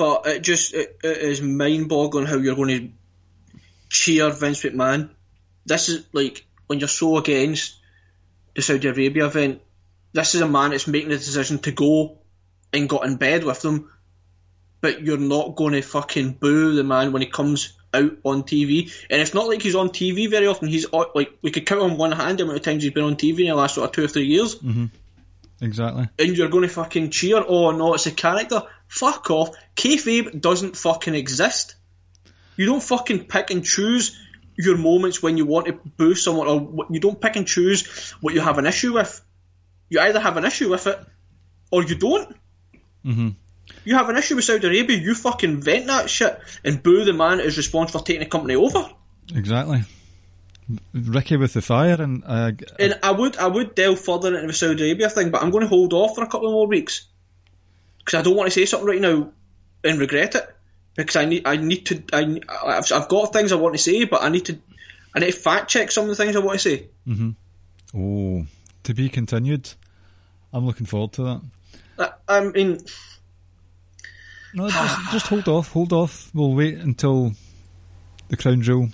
but 0.00 0.26
it 0.26 0.40
just 0.40 0.72
it, 0.72 0.98
it 1.04 1.18
is 1.18 1.42
mind-boggling 1.42 2.24
how 2.24 2.38
you're 2.38 2.56
going 2.56 2.68
to 2.68 2.88
cheer 3.90 4.30
Vince 4.30 4.62
McMahon. 4.62 5.10
This 5.66 5.90
is 5.90 6.06
like 6.14 6.46
when 6.68 6.78
you're 6.78 6.88
so 6.88 7.18
against 7.18 7.76
the 8.54 8.62
Saudi 8.62 8.88
Arabia 8.88 9.26
event. 9.26 9.60
This 10.14 10.34
is 10.34 10.40
a 10.40 10.48
man 10.48 10.70
that's 10.70 10.86
making 10.86 11.10
the 11.10 11.18
decision 11.18 11.58
to 11.58 11.72
go 11.72 12.16
and 12.72 12.88
got 12.88 13.04
in 13.04 13.16
bed 13.16 13.44
with 13.44 13.60
them, 13.60 13.92
but 14.80 15.02
you're 15.02 15.18
not 15.18 15.54
going 15.54 15.74
to 15.74 15.82
fucking 15.82 16.32
boo 16.32 16.74
the 16.74 16.82
man 16.82 17.12
when 17.12 17.20
he 17.20 17.28
comes 17.28 17.76
out 17.92 18.12
on 18.24 18.44
TV. 18.44 18.90
And 19.10 19.20
it's 19.20 19.34
not 19.34 19.48
like 19.48 19.60
he's 19.60 19.74
on 19.74 19.90
TV 19.90 20.30
very 20.30 20.46
often. 20.46 20.68
He's 20.68 20.90
like 20.90 21.36
we 21.42 21.50
could 21.50 21.66
count 21.66 21.82
on 21.82 21.98
one 21.98 22.12
hand 22.12 22.38
the 22.38 22.44
amount 22.44 22.56
of 22.56 22.64
times 22.64 22.84
he's 22.84 22.92
been 22.94 23.04
on 23.04 23.16
TV 23.16 23.40
in 23.40 23.48
the 23.48 23.54
last 23.54 23.74
sort 23.74 23.90
of 23.90 23.94
two 23.94 24.04
or 24.04 24.08
three 24.08 24.28
years. 24.28 24.54
Mm-hmm. 24.54 24.86
Exactly. 25.60 26.08
And 26.18 26.36
you're 26.36 26.48
going 26.48 26.62
to 26.62 26.68
fucking 26.68 27.10
cheer. 27.10 27.42
Oh 27.46 27.70
no, 27.72 27.94
it's 27.94 28.06
a 28.06 28.10
character. 28.10 28.62
Fuck 28.88 29.30
off. 29.30 29.50
Kayfabe 29.76 30.40
doesn't 30.40 30.76
fucking 30.76 31.14
exist. 31.14 31.76
You 32.56 32.66
don't 32.66 32.82
fucking 32.82 33.24
pick 33.26 33.50
and 33.50 33.64
choose 33.64 34.18
your 34.56 34.76
moments 34.76 35.22
when 35.22 35.36
you 35.36 35.46
want 35.46 35.66
to 35.66 35.72
boo 35.96 36.14
someone, 36.14 36.46
or 36.48 36.86
you 36.90 37.00
don't 37.00 37.20
pick 37.20 37.36
and 37.36 37.46
choose 37.46 38.10
what 38.20 38.34
you 38.34 38.40
have 38.40 38.58
an 38.58 38.66
issue 38.66 38.94
with. 38.94 39.24
You 39.88 40.00
either 40.00 40.20
have 40.20 40.36
an 40.36 40.44
issue 40.44 40.70
with 40.70 40.86
it, 40.86 40.98
or 41.70 41.82
you 41.82 41.94
don't. 41.94 42.36
Mm-hmm. 43.04 43.28
You 43.84 43.94
have 43.94 44.08
an 44.08 44.16
issue 44.16 44.36
with 44.36 44.44
Saudi 44.44 44.66
Arabia, 44.66 44.98
you 44.98 45.14
fucking 45.14 45.60
vent 45.60 45.86
that 45.86 46.10
shit 46.10 46.38
and 46.64 46.82
boo 46.82 47.04
the 47.04 47.12
man 47.12 47.38
who's 47.38 47.56
responsible 47.56 48.00
for 48.00 48.06
taking 48.06 48.20
the 48.20 48.26
company 48.26 48.56
over. 48.56 48.90
Exactly. 49.34 49.82
Ricky 50.92 51.36
with 51.36 51.52
the 51.52 51.62
fire 51.62 52.00
and 52.00 52.22
uh, 52.26 52.52
And 52.78 52.98
I 53.02 53.10
would 53.10 53.36
I 53.36 53.46
would 53.46 53.74
delve 53.74 54.00
further 54.00 54.34
into 54.34 54.46
the 54.48 54.52
Saudi 54.52 54.90
Arabia 54.90 55.08
thing, 55.08 55.30
but 55.30 55.42
I'm 55.42 55.50
going 55.50 55.62
to 55.62 55.68
hold 55.68 55.92
off 55.92 56.14
for 56.14 56.22
a 56.22 56.28
couple 56.28 56.50
more 56.50 56.66
weeks 56.66 57.06
because 57.98 58.18
I 58.18 58.22
don't 58.22 58.36
want 58.36 58.46
to 58.46 58.50
say 58.52 58.66
something 58.66 58.88
right 58.88 59.00
now 59.00 59.32
and 59.84 59.98
regret 59.98 60.34
it 60.34 60.54
because 60.96 61.16
I 61.16 61.24
need 61.24 61.46
I 61.46 61.56
need 61.56 61.86
to 61.86 62.02
I 62.12 62.40
I've, 62.48 62.92
I've 62.92 63.08
got 63.08 63.32
things 63.32 63.52
I 63.52 63.56
want 63.56 63.74
to 63.74 63.82
say, 63.82 64.04
but 64.04 64.22
I 64.22 64.28
need 64.28 64.46
to 64.46 64.58
I 65.14 65.20
need 65.20 65.32
to 65.32 65.38
fact 65.38 65.70
check 65.70 65.90
some 65.90 66.04
of 66.04 66.10
the 66.10 66.16
things 66.16 66.36
I 66.36 66.40
want 66.40 66.60
to 66.60 66.68
say. 66.68 66.86
oh, 67.96 68.46
to 68.84 68.94
be 68.94 69.08
continued. 69.08 69.72
I'm 70.52 70.66
looking 70.66 70.86
forward 70.86 71.12
to 71.12 71.22
that. 71.22 71.42
I, 72.28 72.38
I 72.38 72.44
mean, 72.44 72.80
No, 74.54 74.68
just, 74.68 75.12
just 75.12 75.26
hold 75.28 75.48
off, 75.48 75.72
hold 75.72 75.92
off. 75.92 76.30
We'll 76.34 76.54
wait 76.54 76.78
until 76.78 77.32
the 78.28 78.36
crown 78.36 78.62
jewel. 78.62 78.88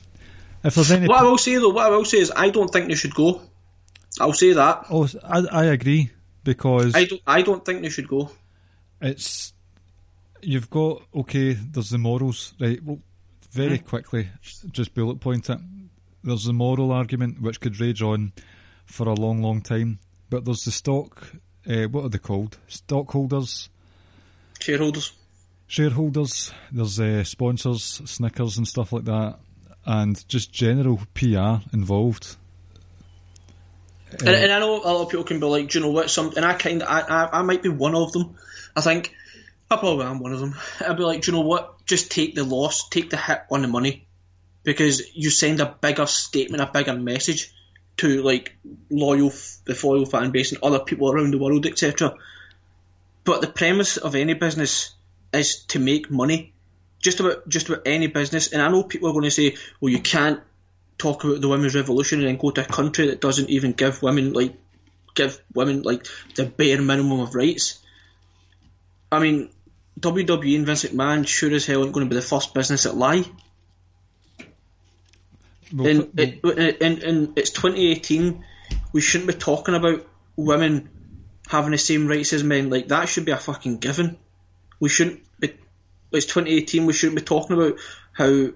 If 0.66 0.74
there's 0.74 0.90
any, 0.90 1.06
what 1.06 1.20
I 1.20 1.22
will 1.22 1.38
say 1.38 1.56
though, 1.56 1.70
what 1.70 1.86
I 1.86 1.90
will 1.90 2.04
say 2.04 2.18
is 2.18 2.32
I 2.34 2.50
don't 2.50 2.68
think 2.72 2.88
they 2.88 2.94
should 2.96 3.14
go. 3.14 3.40
I'll 4.20 4.32
say 4.32 4.52
that. 4.52 4.86
oh, 4.90 5.08
I, 5.24 5.44
I 5.50 5.64
agree 5.66 6.10
because 6.44 6.94
I 6.94 7.04
don't 7.04 7.22
I 7.26 7.42
don't 7.42 7.64
think 7.64 7.82
they 7.82 7.88
should 7.88 8.08
go. 8.08 8.30
it's 9.00 9.52
you've 10.42 10.70
got 10.70 11.02
okay. 11.14 11.52
There's 11.52 11.90
the 11.90 11.98
morals, 11.98 12.54
right? 12.60 12.82
Well, 12.82 12.98
very 13.52 13.78
quickly, 13.78 14.28
just 14.72 14.94
bullet 14.94 15.20
point 15.20 15.48
it. 15.50 15.58
There's 16.24 16.44
the 16.44 16.52
moral 16.52 16.92
argument 16.92 17.40
which 17.40 17.60
could 17.60 17.78
rage 17.80 18.02
on 18.02 18.32
for 18.86 19.08
a 19.08 19.14
long, 19.14 19.40
long 19.42 19.60
time. 19.62 19.98
But 20.28 20.44
there's 20.44 20.64
the 20.64 20.72
stock. 20.72 21.28
Uh, 21.68 21.84
what 21.84 22.04
are 22.04 22.08
they 22.08 22.18
called? 22.18 22.58
Stockholders, 22.68 23.68
Shareholders. 24.60 25.12
shareholders. 25.68 26.52
There's 26.72 26.98
uh, 27.00 27.22
sponsors, 27.24 28.02
Snickers 28.04 28.56
and 28.58 28.66
stuff 28.66 28.92
like 28.92 29.04
that, 29.04 29.38
and 29.86 30.26
just 30.28 30.52
general 30.52 31.00
PR 31.14 31.62
involved. 31.72 32.36
And, 34.10 34.28
uh, 34.28 34.32
and 34.32 34.52
I 34.52 34.58
know 34.58 34.82
a 34.82 34.92
lot 34.92 35.02
of 35.02 35.08
people 35.08 35.24
can 35.24 35.40
be 35.40 35.46
like, 35.46 35.68
do 35.68 35.78
you 35.78 35.84
know 35.84 35.90
what? 35.90 36.10
Some, 36.10 36.32
and 36.36 36.44
I 36.44 36.54
kind 36.54 36.82
of, 36.82 36.88
I, 36.88 37.00
I, 37.00 37.38
I 37.38 37.42
might 37.42 37.62
be 37.62 37.68
one 37.68 37.94
of 37.94 38.12
them. 38.12 38.36
I 38.74 38.80
think 38.80 39.14
I 39.70 39.76
probably 39.76 40.06
am 40.06 40.20
one 40.20 40.32
of 40.32 40.40
them. 40.40 40.54
I'd 40.86 40.96
be 40.96 41.02
like, 41.02 41.22
do 41.22 41.30
you 41.30 41.38
know 41.38 41.44
what? 41.44 41.84
Just 41.86 42.10
take 42.10 42.34
the 42.34 42.44
loss, 42.44 42.88
take 42.88 43.10
the 43.10 43.16
hit 43.16 43.42
on 43.50 43.62
the 43.62 43.68
money, 43.68 44.06
because 44.64 45.14
you 45.14 45.30
send 45.30 45.60
a 45.60 45.76
bigger 45.80 46.06
statement, 46.06 46.62
a 46.62 46.70
bigger 46.72 46.94
message 46.94 47.52
to 47.98 48.22
like 48.22 48.56
loyal, 48.90 49.32
the 49.64 49.80
loyal 49.82 50.06
fan 50.06 50.30
base 50.30 50.52
and 50.52 50.62
other 50.62 50.80
people 50.80 51.10
around 51.10 51.32
the 51.32 51.38
world, 51.38 51.66
etc. 51.66 52.14
But 53.24 53.40
the 53.40 53.48
premise 53.48 53.96
of 53.96 54.14
any 54.14 54.34
business 54.34 54.94
is 55.32 55.64
to 55.66 55.78
make 55.78 56.10
money. 56.10 56.52
Just 57.00 57.20
about 57.20 57.48
just 57.48 57.68
about 57.68 57.82
any 57.86 58.06
business, 58.06 58.52
and 58.52 58.62
I 58.62 58.68
know 58.68 58.82
people 58.82 59.08
are 59.08 59.12
going 59.12 59.24
to 59.24 59.30
say, 59.30 59.56
"Well, 59.80 59.92
you 59.92 60.00
can't 60.00 60.40
talk 60.98 61.24
about 61.24 61.40
the 61.40 61.48
women's 61.48 61.74
revolution 61.74 62.20
and 62.20 62.28
then 62.28 62.36
go 62.36 62.50
to 62.50 62.62
a 62.62 62.64
country 62.64 63.08
that 63.08 63.20
doesn't 63.20 63.50
even 63.50 63.72
give 63.72 64.02
women 64.02 64.32
like 64.32 64.54
give 65.14 65.40
women 65.54 65.82
like 65.82 66.06
the 66.34 66.46
bare 66.46 66.80
minimum 66.80 67.20
of 67.20 67.34
rights." 67.34 67.80
I 69.12 69.20
mean, 69.20 69.50
WWE 70.00 70.56
and 70.56 70.66
Vince 70.66 70.84
McMahon 70.84 71.26
sure 71.26 71.52
as 71.54 71.66
hell 71.66 71.84
ain't 71.84 71.92
going 71.92 72.06
to 72.06 72.10
be 72.10 72.16
the 72.16 72.26
first 72.26 72.54
business 72.54 72.82
that 72.82 72.96
lie. 72.96 73.24
Well, 75.72 75.86
And, 75.88 76.40
well, 76.42 76.58
it, 76.58 76.82
and, 76.82 77.02
and 77.02 77.38
it's 77.38 77.50
2018. 77.50 78.44
We 78.92 79.00
shouldn't 79.00 79.28
be 79.28 79.34
talking 79.34 79.74
about 79.74 80.06
women 80.36 80.90
having 81.48 81.72
the 81.72 81.78
same 81.78 82.06
rights 82.06 82.32
as 82.32 82.42
men. 82.42 82.70
Like 82.70 82.88
that 82.88 83.08
should 83.08 83.24
be 83.24 83.32
a 83.32 83.36
fucking 83.36 83.78
given. 83.78 84.18
We 84.80 84.88
shouldn't. 84.88 85.22
It's 86.12 86.26
2018. 86.26 86.86
We 86.86 86.92
shouldn't 86.92 87.18
be 87.18 87.24
talking 87.24 87.56
about 87.56 87.78
how 88.12 88.48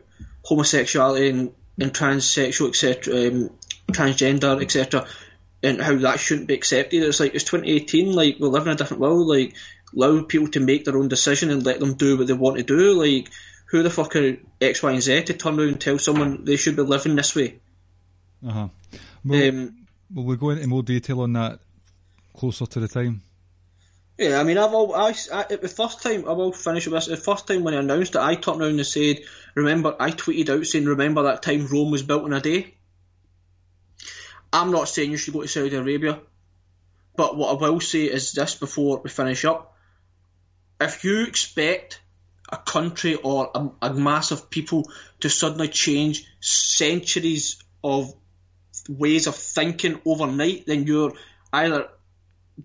homosexuality 0.43 1.31
and, 1.31 1.52
and 1.78 1.93
transsexual, 1.93 2.68
etc., 2.68 3.14
um, 3.14 3.51
transgender, 3.93 4.62
etc., 4.62 5.06
and 5.62 5.81
how 5.81 5.97
that 5.97 6.20
shouldn't 6.20 6.48
be 6.48 6.55
accepted. 6.55 7.02
It's 7.02 7.20
like 7.20 7.35
it's 7.35 7.44
2018. 7.44 8.12
Like 8.12 8.39
we 8.39 8.48
live 8.48 8.66
in 8.66 8.72
a 8.72 8.77
different 8.77 9.02
world. 9.02 9.27
Like 9.27 9.55
allow 9.94 10.22
people 10.22 10.48
to 10.48 10.60
make 10.60 10.85
their 10.85 10.97
own 10.97 11.09
decision 11.09 11.51
and 11.51 11.64
let 11.64 11.81
them 11.81 11.94
do 11.94 12.16
what 12.16 12.27
they 12.27 12.32
want 12.32 12.56
to 12.56 12.62
do. 12.62 12.94
Like 12.94 13.28
who 13.66 13.82
the 13.82 13.90
fuck 13.90 14.16
are 14.16 14.36
X, 14.60 14.82
Y, 14.82 14.93
and 14.93 15.02
Z 15.02 15.24
to 15.24 15.35
turn 15.35 15.59
around 15.59 15.68
and 15.68 15.81
tell 15.81 15.98
someone 15.98 16.44
they 16.44 16.56
should 16.56 16.77
be 16.77 16.82
living 16.82 17.16
this 17.16 17.35
way? 17.36 17.59
uh-huh. 18.47 18.68
well, 19.24 19.48
Um, 19.48 19.86
will 20.12 20.24
we 20.24 20.36
go 20.36 20.51
into 20.51 20.66
more 20.66 20.82
detail 20.82 21.20
on 21.20 21.32
that 21.35 21.60
closer 22.35 22.66
to 22.66 22.81
the 22.81 22.89
time? 22.89 23.22
Yeah, 24.20 24.38
I 24.38 24.42
mean, 24.42 24.59
I've 24.59 24.74
all, 24.74 24.94
I, 24.94 25.14
I, 25.32 25.44
the 25.44 25.66
first 25.66 26.02
time, 26.02 26.28
I 26.28 26.32
will 26.32 26.52
finish 26.52 26.86
with 26.86 26.92
this, 26.92 27.06
the 27.06 27.16
first 27.16 27.47
time 27.47 27.64
when 27.64 27.72
I 27.72 27.78
announced 27.78 28.16
it, 28.16 28.20
I 28.20 28.34
turned 28.34 28.60
around 28.60 28.76
and 28.76 28.86
said, 28.86 29.20
remember, 29.55 29.97
I 29.98 30.10
tweeted 30.10 30.51
out 30.51 30.66
saying, 30.66 30.84
remember 30.84 31.22
that 31.22 31.42
time 31.42 31.66
Rome 31.66 31.90
was 31.90 32.02
built 32.02 32.26
in 32.26 32.34
a 32.34 32.40
day? 32.42 32.74
I'm 34.52 34.72
not 34.72 34.90
saying 34.90 35.10
you 35.10 35.16
should 35.16 35.32
go 35.32 35.40
to 35.40 35.48
Saudi 35.48 35.74
Arabia, 35.74 36.20
but 37.16 37.34
what 37.34 37.48
I 37.48 37.70
will 37.70 37.80
say 37.80 38.05
is 38.05 38.32
this 38.32 38.56
before 38.56 39.01
we 39.02 39.09
finish 39.09 39.47
up. 39.47 39.74
If 40.78 41.02
you 41.02 41.22
expect 41.22 42.02
a 42.52 42.59
country 42.59 43.14
or 43.14 43.51
a, 43.55 43.70
a 43.86 43.94
mass 43.94 44.32
of 44.32 44.51
people 44.51 44.90
to 45.20 45.30
suddenly 45.30 45.68
change 45.68 46.26
centuries 46.40 47.64
of 47.82 48.12
ways 48.86 49.26
of 49.26 49.34
thinking 49.34 49.98
overnight, 50.05 50.66
then 50.66 50.86
you're 50.86 51.14
either 51.55 51.88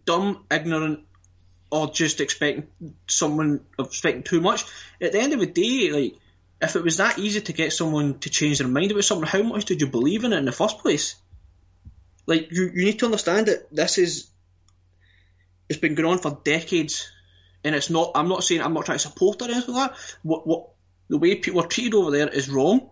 dumb, 0.04 0.44
ignorant, 0.52 1.06
or 1.76 1.92
just 1.92 2.22
expecting 2.22 2.68
someone 3.08 3.60
expecting 3.78 4.24
too 4.24 4.40
much. 4.40 4.64
At 5.02 5.12
the 5.12 5.20
end 5.20 5.34
of 5.34 5.42
the 5.42 5.46
day, 5.46 5.92
like 5.92 6.16
if 6.62 6.76
it 6.76 6.84
was 6.84 6.98
that 6.98 7.20
easy 7.20 7.42
to 7.42 7.54
get 7.54 7.74
someone 7.74 8.20
to 8.20 8.30
change 8.30 8.60
their 8.60 8.68
mind 8.68 8.92
about 8.92 9.04
something, 9.04 9.28
how 9.28 9.44
much 9.44 9.66
did 9.66 9.82
you 9.82 9.88
believe 9.88 10.24
in 10.24 10.32
it 10.32 10.38
in 10.38 10.46
the 10.46 10.54
first 10.54 10.80
place? 10.80 11.16
Like 12.26 12.48
you, 12.52 12.72
you 12.74 12.86
need 12.86 13.00
to 13.00 13.06
understand 13.06 13.48
that 13.48 13.76
this 13.76 13.98
is 13.98 14.30
it's 15.68 15.80
been 15.80 15.96
going 15.96 16.10
on 16.10 16.20
for 16.20 16.40
decades, 16.44 17.12
and 17.64 17.76
it's 17.76 17.90
not. 17.90 18.12
I'm 18.16 18.30
not 18.30 18.44
saying 18.44 18.62
I'm 18.62 18.74
not 18.74 18.86
trying 18.86 19.00
to 19.00 19.08
support 19.08 19.42
or 19.42 19.52
anything 19.52 19.76
like 19.76 19.92
that. 19.92 20.18
What 20.24 20.48
what 20.48 20.70
the 21.10 21.18
way 21.18 21.36
people 21.36 21.62
are 21.62 21.68
treated 21.68 21.94
over 21.94 22.12
there 22.12 22.30
is 22.30 22.50
wrong. 22.50 22.90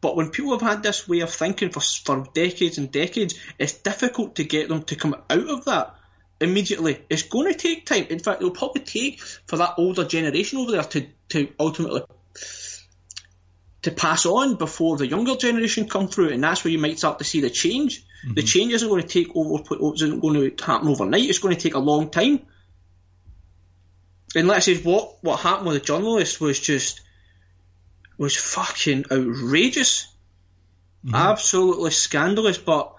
But 0.00 0.16
when 0.16 0.30
people 0.30 0.52
have 0.52 0.62
had 0.62 0.82
this 0.82 1.08
way 1.08 1.20
of 1.20 1.30
thinking 1.30 1.70
for 1.70 1.80
for 1.80 2.26
decades 2.32 2.78
and 2.78 2.90
decades, 2.90 3.34
it's 3.58 3.74
difficult 3.74 4.36
to 4.36 4.44
get 4.44 4.68
them 4.68 4.84
to 4.84 4.96
come 4.96 5.14
out 5.28 5.50
of 5.50 5.66
that 5.66 5.97
immediately. 6.40 7.04
It's 7.08 7.22
going 7.22 7.52
to 7.52 7.58
take 7.58 7.86
time. 7.86 8.06
In 8.10 8.18
fact, 8.18 8.40
it'll 8.40 8.50
probably 8.50 8.82
take 8.82 9.20
for 9.20 9.56
that 9.56 9.74
older 9.78 10.04
generation 10.04 10.58
over 10.58 10.72
there 10.72 10.82
to, 10.82 11.06
to 11.30 11.52
ultimately 11.58 12.02
to 13.82 13.90
pass 13.92 14.26
on 14.26 14.56
before 14.56 14.96
the 14.96 15.06
younger 15.06 15.36
generation 15.36 15.88
come 15.88 16.08
through, 16.08 16.30
and 16.30 16.42
that's 16.42 16.64
where 16.64 16.72
you 16.72 16.78
might 16.78 16.98
start 16.98 17.18
to 17.18 17.24
see 17.24 17.40
the 17.40 17.50
change. 17.50 18.04
The 18.22 18.40
mm-hmm. 18.40 18.46
change 18.46 18.72
isn't 18.72 18.88
going 18.88 19.02
to 19.02 19.08
take 19.08 19.34
over, 19.34 19.62
oh, 19.80 19.94
isn't 19.94 20.20
going 20.20 20.56
to 20.56 20.64
happen 20.64 20.88
overnight. 20.88 21.22
It's 21.22 21.38
going 21.38 21.54
to 21.54 21.60
take 21.60 21.74
a 21.74 21.78
long 21.78 22.10
time. 22.10 22.40
And 24.34 24.48
let's 24.48 24.66
say 24.66 24.76
what 24.78 25.22
what 25.22 25.40
happened 25.40 25.68
with 25.68 25.80
the 25.80 25.86
journalist 25.86 26.40
was 26.40 26.58
just 26.58 27.00
was 28.18 28.36
fucking 28.36 29.04
outrageous, 29.12 30.12
mm-hmm. 31.04 31.14
absolutely 31.14 31.92
scandalous. 31.92 32.58
But 32.58 32.94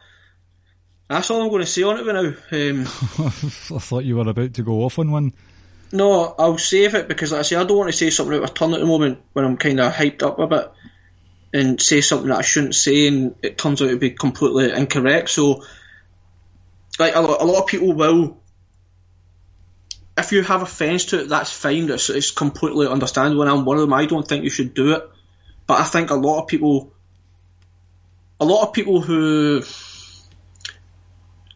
that's 1.09 1.31
all 1.31 1.41
I'm 1.41 1.49
going 1.49 1.61
to 1.61 1.67
say 1.67 1.81
on 1.81 1.97
it 1.97 2.05
right 2.05 2.13
now. 2.13 2.69
Um, 2.69 2.81
I 3.75 3.79
thought 3.79 4.05
you 4.05 4.15
were 4.15 4.29
about 4.29 4.53
to 4.53 4.63
go 4.63 4.83
off 4.83 4.99
on 4.99 5.11
one. 5.11 5.33
No, 5.91 6.35
I'll 6.37 6.59
save 6.59 6.93
it 6.93 7.07
because, 7.07 7.31
like 7.31 7.39
I 7.39 7.41
say, 7.41 7.55
I 7.55 7.63
don't 7.63 7.77
want 7.77 7.91
to 7.91 7.97
say 7.97 8.11
something 8.11 8.37
out 8.37 8.43
of 8.43 8.53
turn 8.53 8.75
at 8.75 8.79
the 8.79 8.85
moment 8.85 9.19
when 9.33 9.43
I'm 9.43 9.57
kind 9.57 9.79
of 9.79 9.91
hyped 9.91 10.21
up 10.21 10.37
a 10.37 10.45
bit 10.45 10.71
and 11.51 11.81
say 11.81 12.01
something 12.01 12.29
that 12.29 12.37
I 12.37 12.43
shouldn't 12.43 12.75
say 12.75 13.07
and 13.07 13.33
it 13.41 13.57
turns 13.57 13.81
out 13.81 13.87
to 13.87 13.97
be 13.97 14.11
completely 14.11 14.71
incorrect. 14.71 15.29
So, 15.29 15.63
like 16.99 17.15
a 17.15 17.21
lot, 17.21 17.41
a 17.41 17.45
lot 17.45 17.63
of 17.63 17.67
people 17.67 17.93
will, 17.93 18.39
if 20.15 20.31
you 20.31 20.43
have 20.43 20.61
offence 20.61 21.05
to 21.05 21.21
it, 21.21 21.29
that's 21.29 21.51
fine. 21.51 21.89
It's, 21.89 22.11
it's 22.11 22.29
completely 22.29 22.85
understandable. 22.85 23.41
And 23.41 23.49
I'm 23.49 23.65
one 23.65 23.77
of 23.77 23.81
them. 23.81 23.93
I 23.93 24.05
don't 24.05 24.27
think 24.27 24.43
you 24.43 24.51
should 24.51 24.75
do 24.75 24.93
it, 24.93 25.09
but 25.65 25.79
I 25.79 25.85
think 25.85 26.11
a 26.11 26.15
lot 26.15 26.43
of 26.43 26.47
people, 26.47 26.93
a 28.39 28.45
lot 28.45 28.67
of 28.67 28.73
people 28.73 29.01
who 29.01 29.63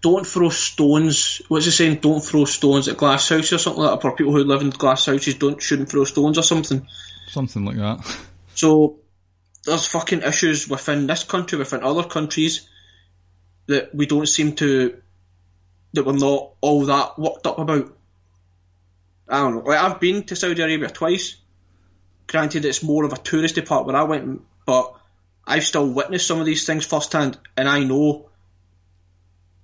don't 0.04 0.28
throw 0.28 0.50
stones. 0.50 1.42
What's 1.48 1.66
it 1.66 1.72
saying? 1.72 1.96
Don't 1.96 2.20
throw 2.20 2.44
stones 2.44 2.90
at 2.90 2.98
glass 2.98 3.30
houses 3.30 3.54
or 3.54 3.58
something 3.58 3.84
like 3.84 3.94
that. 3.94 4.02
For 4.02 4.16
people 4.16 4.34
who 4.34 4.44
live 4.44 4.62
in 4.62 4.70
glass 4.70 5.06
houses, 5.06 5.36
don't 5.36 5.62
shouldn't 5.62 5.90
throw 5.90 6.04
stones 6.04 6.38
or 6.38 6.44
something. 6.44 6.86
Something 7.30 7.64
like 7.64 7.78
that. 7.78 8.18
So 8.54 9.00
there's 9.64 9.88
fucking 9.88 10.22
issues 10.22 10.68
within 10.68 11.08
this 11.08 11.24
country, 11.24 11.58
within 11.58 11.84
other 11.84 12.04
countries, 12.04 12.68
that 13.68 13.96
we 13.96 14.06
don't 14.06 14.28
seem 14.28 14.56
to, 14.58 15.02
that 15.94 16.06
we're 16.06 16.12
not 16.12 16.52
all 16.60 16.86
that 16.86 17.18
worked 17.18 17.48
up 17.48 17.60
about. 17.60 17.98
I 19.30 19.38
don't 19.38 19.56
know. 19.56 19.62
Like 19.62 19.80
I've 19.80 20.02
been 20.02 20.26
to 20.26 20.36
Saudi 20.36 20.62
Arabia 20.62 20.90
twice. 20.90 21.38
Granted, 22.28 22.66
it's 22.66 22.84
more 22.84 23.06
of 23.06 23.14
a 23.14 23.18
touristy 23.18 23.66
part 23.66 23.86
where 23.86 23.96
I 23.96 24.04
went, 24.04 24.42
but 24.66 24.96
I've 25.48 25.64
still 25.64 25.90
witnessed 25.90 26.28
some 26.28 26.42
of 26.42 26.46
these 26.46 26.66
things 26.66 26.86
firsthand, 26.86 27.38
and 27.56 27.70
I 27.70 27.86
know 27.86 28.30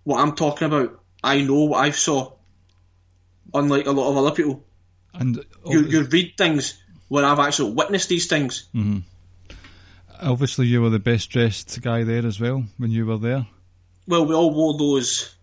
what 0.10 0.20
I'm 0.22 0.36
talking 0.36 0.66
about. 0.66 1.00
I 1.24 1.42
know 1.42 1.66
what 1.66 1.80
I've 1.80 1.96
saw. 1.98 2.34
Unlike 3.54 3.86
a 3.86 3.92
lot 3.92 4.10
of 4.10 4.18
other 4.18 4.32
people, 4.36 4.64
And 5.14 5.44
you, 5.66 5.82
you 5.82 6.04
read 6.04 6.34
things 6.38 6.82
where 7.08 7.26
I've 7.26 7.40
actually 7.40 7.74
witnessed 7.74 8.10
these 8.10 8.28
things. 8.28 8.68
Mm-hmm. 8.76 9.00
obviously, 10.22 10.68
you 10.68 10.82
were 10.82 10.90
the 10.92 11.00
best 11.00 11.30
dressed 11.32 11.80
guy 11.82 12.04
there 12.04 12.26
as 12.26 12.40
well 12.40 12.64
when 12.78 12.92
you 12.92 13.06
were 13.06 13.18
there. 13.18 13.48
well, 14.08 14.26
we 14.26 14.36
all 14.36 14.54
wore 14.54 14.78
those, 14.78 15.34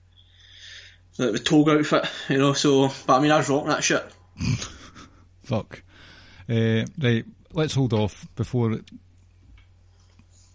like 1.19 1.33
the 1.33 1.39
toga 1.39 1.79
outfit, 1.79 2.07
you 2.29 2.39
know. 2.39 2.53
So, 2.53 2.91
but 3.07 3.19
I 3.19 3.21
mean, 3.21 3.33
I 3.33 3.39
was 3.39 3.49
rocking 3.49 3.69
that 3.69 3.83
shit. 3.85 4.05
Fuck. 5.43 5.83
Uh, 6.49 6.85
right, 6.99 7.25
let's 7.53 7.75
hold 7.75 7.93
off 7.93 8.27
before 8.37 8.73
it 8.73 8.85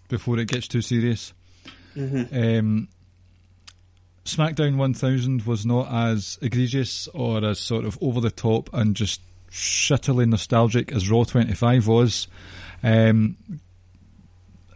before 0.08 0.40
it 0.40 0.48
gets 0.48 0.68
too 0.70 0.82
serious. 0.82 1.34
Um, 1.98 2.88
SmackDown 4.26 4.78
1000 4.78 5.44
was 5.44 5.66
not 5.66 5.92
as 5.92 6.38
egregious 6.42 7.08
or 7.14 7.44
as 7.44 7.60
sort 7.60 7.86
of 7.86 7.98
over 8.02 8.22
the 8.22 8.32
top 8.32 8.70
and 8.74 8.96
just 8.96 9.22
shittily 9.52 10.28
nostalgic 10.28 10.92
as 10.92 11.10
Raw 11.10 11.24
25 11.24 11.88
was. 11.88 12.28
Um, 12.84 13.36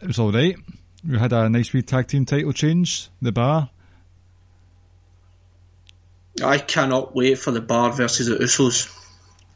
it 0.01 0.07
was 0.07 0.19
all 0.19 0.31
right. 0.31 0.55
We 1.07 1.17
had 1.19 1.34
a 1.34 1.47
nice 1.49 1.72
wee 1.73 1.84
tag 1.84 2.07
team 2.07 2.26
title 2.26 2.51
change. 2.53 3.09
The 3.22 3.31
bar. 3.31 3.69
I 6.43 6.57
cannot 6.57 7.15
wait 7.15 7.38
for 7.38 7.51
the 7.51 7.61
Bar 7.61 7.93
versus 7.93 8.27
the 8.27 8.35
Usos. 8.35 8.91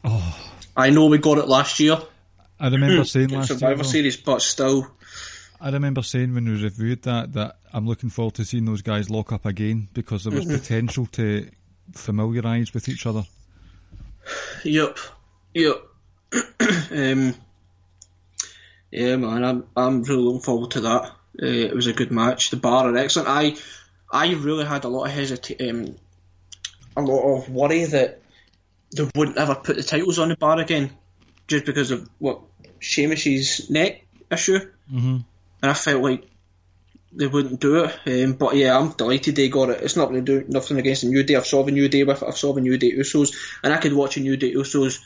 Oh, 0.02 0.50
I 0.76 0.90
know 0.90 1.06
we 1.06 1.18
got 1.18 1.36
it 1.36 1.46
last 1.46 1.78
year, 1.78 1.98
I 2.58 2.68
remember 2.68 3.04
saying 3.04 3.28
last 3.28 3.50
year. 3.50 3.58
Survivor 3.58 3.82
though- 3.82 3.88
Series, 3.88 4.16
but 4.16 4.40
still, 4.40 4.90
I 5.60 5.70
remember 5.70 6.02
saying 6.02 6.34
when 6.34 6.46
we 6.46 6.62
reviewed 6.62 7.02
that 7.02 7.32
that 7.34 7.56
I'm 7.72 7.86
looking 7.86 8.10
forward 8.10 8.34
to 8.34 8.44
seeing 8.44 8.64
those 8.64 8.82
guys 8.82 9.10
lock 9.10 9.32
up 9.32 9.44
again 9.46 9.88
because 9.92 10.24
there 10.24 10.32
was 10.32 10.46
Mm-hmm. 10.46 10.54
potential 10.56 11.06
to 11.12 11.48
familiarise 11.94 12.72
with 12.72 12.88
each 12.88 13.06
other. 13.06 13.24
Yep, 14.64 14.98
yep. 15.54 15.82
um, 16.90 17.34
yeah, 18.90 19.16
man, 19.16 19.44
I'm 19.44 19.64
I'm 19.76 20.02
really 20.02 20.22
looking 20.22 20.40
forward 20.40 20.70
to 20.72 20.80
that. 20.82 21.02
Uh, 21.42 21.46
it 21.46 21.74
was 21.74 21.86
a 21.86 21.92
good 21.92 22.10
match. 22.10 22.50
The 22.50 22.56
bar 22.56 22.92
are 22.92 22.96
excellent. 22.96 23.28
I 23.28 23.56
I 24.12 24.32
really 24.34 24.64
had 24.64 24.84
a 24.84 24.88
lot 24.88 25.06
of 25.06 25.12
hesita- 25.12 25.68
um, 25.70 25.96
a 26.96 27.02
lot 27.02 27.36
of 27.36 27.48
worry 27.50 27.84
that 27.84 28.20
they 28.96 29.08
wouldn't 29.14 29.38
ever 29.38 29.54
put 29.54 29.76
the 29.76 29.82
titles 29.82 30.18
on 30.18 30.28
the 30.30 30.36
bar 30.36 30.58
again, 30.58 30.90
just 31.48 31.64
because 31.66 31.90
of 31.90 32.08
what 32.18 32.40
Sheamus's 32.80 33.70
neck 33.70 34.04
issue. 34.30 34.58
Mm-hmm. 34.92 35.18
And 35.62 35.70
I 35.70 35.74
felt 35.74 36.02
like 36.02 36.26
they 37.12 37.26
wouldn't 37.26 37.60
do 37.60 37.84
it. 37.84 38.24
Um, 38.24 38.34
but 38.34 38.56
yeah, 38.56 38.78
I'm 38.78 38.92
delighted 38.92 39.36
they 39.36 39.48
got 39.48 39.70
it. 39.70 39.82
It's 39.82 39.96
not 39.96 40.08
going 40.10 40.24
to 40.24 40.40
do 40.40 40.48
nothing 40.48 40.78
against 40.78 41.02
the 41.02 41.08
New 41.08 41.22
Day. 41.22 41.36
I've 41.36 41.46
saw 41.46 41.62
the 41.62 41.72
New 41.72 41.88
Day 41.88 42.04
with 42.04 42.22
it. 42.22 42.28
I've 42.28 42.36
saw 42.36 42.52
the 42.52 42.60
New 42.60 42.78
Day 42.78 42.92
Usos, 42.92 43.34
and 43.62 43.72
I 43.72 43.78
could 43.78 43.92
watch 43.92 44.16
a 44.16 44.20
New 44.20 44.36
Day 44.36 44.54
Usos 44.54 45.00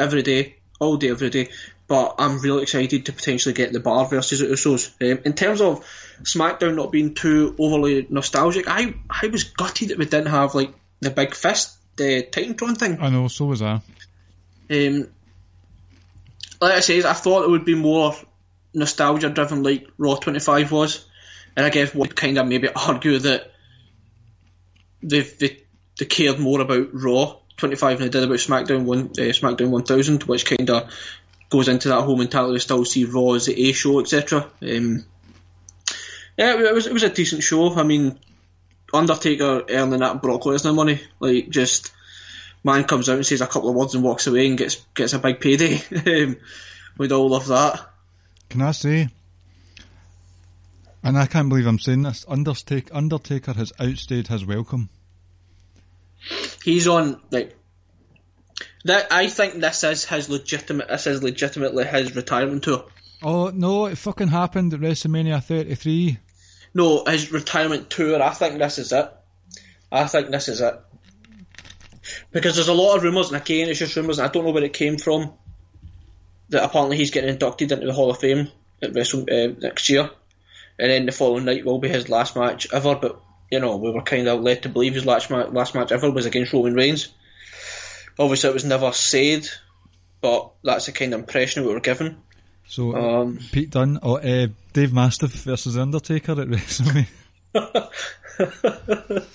every 0.00 0.22
day, 0.22 0.56
all 0.80 0.96
day, 0.96 1.10
every 1.10 1.30
day. 1.30 1.50
But 1.86 2.16
I'm 2.18 2.40
really 2.40 2.62
excited 2.62 3.06
to 3.06 3.12
potentially 3.12 3.54
get 3.54 3.72
the 3.72 3.80
Bar 3.80 4.06
versus 4.06 4.40
the 4.40 4.46
Usos. 4.46 4.90
Um, 5.00 5.22
in 5.24 5.34
terms 5.34 5.60
of 5.60 5.84
SmackDown 6.22 6.76
not 6.76 6.90
being 6.90 7.14
too 7.14 7.54
overly 7.58 8.06
nostalgic, 8.08 8.66
I 8.68 8.94
I 9.08 9.28
was 9.28 9.44
gutted 9.44 9.90
that 9.90 9.98
we 9.98 10.06
didn't 10.06 10.26
have 10.26 10.54
like 10.54 10.72
the 11.00 11.10
big 11.10 11.34
fist, 11.34 11.76
the 11.96 12.22
Titantron 12.22 12.76
thing. 12.76 12.98
I 13.00 13.10
know, 13.10 13.28
so 13.28 13.46
was 13.46 13.62
I. 13.62 13.80
Um, 14.70 15.08
like 16.60 16.72
I 16.72 16.80
says, 16.80 17.04
I 17.04 17.12
thought 17.12 17.44
it 17.44 17.50
would 17.50 17.66
be 17.66 17.74
more 17.74 18.16
nostalgia 18.74 19.30
driven, 19.30 19.62
like 19.62 19.88
Raw 19.98 20.16
25 20.16 20.72
was, 20.72 21.04
and 21.56 21.64
I 21.64 21.70
guess 21.70 21.94
would 21.94 22.14
kind 22.14 22.38
of 22.38 22.46
maybe 22.46 22.68
argue 22.74 23.18
that 23.18 23.52
they 25.02 25.20
they 25.20 25.64
they 25.98 26.06
cared 26.06 26.38
more 26.38 26.60
about 26.60 26.88
Raw 26.92 27.36
25 27.56 27.98
than 27.98 28.06
they 28.06 28.10
did 28.10 28.24
about 28.24 28.38
SmackDown 28.38 28.84
one 28.84 29.06
uh, 29.10 29.32
SmackDown 29.32 29.70
1000, 29.70 30.24
which 30.24 30.44
kind 30.44 30.68
of 30.70 30.92
goes 31.50 31.68
into 31.68 31.88
that 31.88 32.02
whole 32.02 32.16
mentality. 32.16 32.54
We 32.54 32.58
still 32.58 32.84
see 32.84 33.04
Raw 33.04 33.34
as 33.34 33.46
the 33.46 33.68
A 33.68 33.72
show, 33.72 34.00
etc. 34.00 34.50
Um, 34.62 35.04
yeah, 36.36 36.58
it 36.58 36.74
was 36.74 36.86
it 36.86 36.92
was 36.92 37.04
a 37.04 37.10
decent 37.10 37.42
show. 37.42 37.74
I 37.74 37.84
mean, 37.84 38.18
Undertaker 38.92 39.64
earning 39.68 40.00
that 40.00 40.20
Brock 40.20 40.42
Lesnar 40.42 40.74
money, 40.74 41.00
like 41.20 41.48
just 41.48 41.92
man 42.64 42.84
comes 42.84 43.08
out 43.08 43.16
and 43.16 43.26
says 43.26 43.40
a 43.40 43.46
couple 43.46 43.68
of 43.68 43.76
words 43.76 43.94
and 43.94 44.02
walks 44.02 44.26
away 44.26 44.46
and 44.46 44.58
gets 44.58 44.76
gets 44.94 45.12
a 45.12 45.18
big 45.18 45.40
payday. 45.40 45.76
um, 46.24 46.36
we'd 46.98 47.12
all 47.12 47.28
love 47.28 47.46
that. 47.48 47.93
Can 48.48 48.62
I 48.62 48.72
say? 48.72 49.08
And 51.02 51.18
I 51.18 51.26
can't 51.26 51.48
believe 51.48 51.66
I'm 51.66 51.78
saying 51.78 52.02
this. 52.02 52.24
Undertaker, 52.28 52.94
Undertaker 52.94 53.52
has 53.52 53.72
outstayed 53.78 54.28
his 54.28 54.46
welcome. 54.46 54.88
He's 56.64 56.88
on 56.88 57.20
like 57.30 57.54
that. 58.86 59.12
I 59.12 59.26
think 59.26 59.60
this 59.60 59.84
is 59.84 60.06
his 60.06 60.30
legitimate. 60.30 60.88
This 60.88 61.06
is 61.06 61.22
legitimately 61.22 61.84
his 61.84 62.16
retirement 62.16 62.62
tour. 62.62 62.86
Oh 63.22 63.50
no! 63.50 63.86
It 63.86 63.98
fucking 63.98 64.28
happened 64.28 64.72
at 64.72 64.80
WrestleMania 64.80 65.44
33. 65.44 66.18
No, 66.72 67.04
his 67.04 67.30
retirement 67.30 67.90
tour. 67.90 68.22
I 68.22 68.30
think 68.30 68.58
this 68.58 68.78
is 68.78 68.92
it. 68.92 69.12
I 69.92 70.06
think 70.06 70.30
this 70.30 70.48
is 70.48 70.62
it. 70.62 70.80
Because 72.32 72.56
there's 72.56 72.68
a 72.68 72.74
lot 72.74 72.96
of 72.96 73.02
rumours, 73.02 73.28
and 73.28 73.36
again, 73.40 73.68
it's 73.68 73.78
just 73.78 73.96
rumours, 73.96 74.18
and 74.18 74.28
I 74.28 74.32
don't 74.32 74.44
know 74.44 74.50
where 74.50 74.64
it 74.64 74.72
came 74.72 74.96
from. 74.96 75.34
That 76.50 76.64
apparently 76.64 76.96
he's 76.96 77.10
getting 77.10 77.30
inducted 77.30 77.72
into 77.72 77.86
the 77.86 77.92
Hall 77.92 78.10
of 78.10 78.18
Fame 78.18 78.48
at 78.82 78.94
Wrestle 78.94 79.22
uh, 79.22 79.54
next 79.58 79.88
year, 79.88 80.10
and 80.78 80.90
then 80.90 81.06
the 81.06 81.12
following 81.12 81.44
night 81.44 81.64
will 81.64 81.78
be 81.78 81.88
his 81.88 82.08
last 82.08 82.36
match 82.36 82.66
ever. 82.72 82.94
But 82.94 83.20
you 83.50 83.60
know, 83.60 83.76
we 83.76 83.90
were 83.90 84.02
kind 84.02 84.28
of 84.28 84.40
led 84.40 84.62
to 84.62 84.68
believe 84.68 84.94
his 84.94 85.06
last 85.06 85.30
match, 85.30 85.48
last 85.50 85.74
match 85.74 85.92
ever 85.92 86.10
was 86.10 86.26
against 86.26 86.52
Roman 86.52 86.74
Reigns. 86.74 87.08
Obviously, 88.18 88.50
it 88.50 88.54
was 88.54 88.64
never 88.64 88.92
said, 88.92 89.48
but 90.20 90.52
that's 90.62 90.86
the 90.86 90.92
kind 90.92 91.14
of 91.14 91.20
impression 91.20 91.64
we 91.64 91.72
were 91.72 91.80
given. 91.80 92.18
So 92.66 92.94
Um, 92.94 93.38
Pete 93.52 93.70
Dunne 93.70 93.98
or 94.02 94.20
uh, 94.24 94.46
Dave 94.72 94.92
Mastiff 94.92 95.32
versus 95.32 95.76
Undertaker 95.76 96.32
at 96.32 96.48
WrestleMania. 96.48 97.06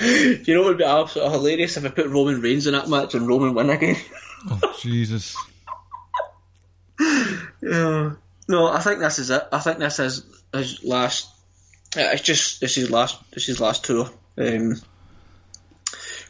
you 0.00 0.54
know, 0.54 0.62
it 0.62 0.64
would 0.64 0.78
be 0.78 0.84
absolutely 0.84 1.32
hilarious 1.32 1.76
if 1.76 1.84
I 1.84 1.88
put 1.88 2.08
Roman 2.08 2.40
Reigns 2.40 2.66
in 2.66 2.72
that 2.72 2.88
match 2.88 3.14
and 3.14 3.28
Roman 3.28 3.54
win 3.54 3.70
again. 3.70 3.96
oh 4.48 4.76
Jesus! 4.80 5.36
Yeah. 7.62 8.12
No, 8.48 8.66
I 8.66 8.80
think 8.80 8.98
this 8.98 9.18
is 9.18 9.30
it. 9.30 9.42
I 9.52 9.60
think 9.60 9.78
this 9.78 9.98
is 9.98 10.24
his 10.52 10.82
last. 10.82 11.28
It's 11.96 12.22
just 12.22 12.60
this 12.60 12.76
is 12.78 12.90
last. 12.90 13.18
This 13.32 13.48
is 13.48 13.60
last 13.60 13.84
tour. 13.84 14.10
Um, 14.38 14.80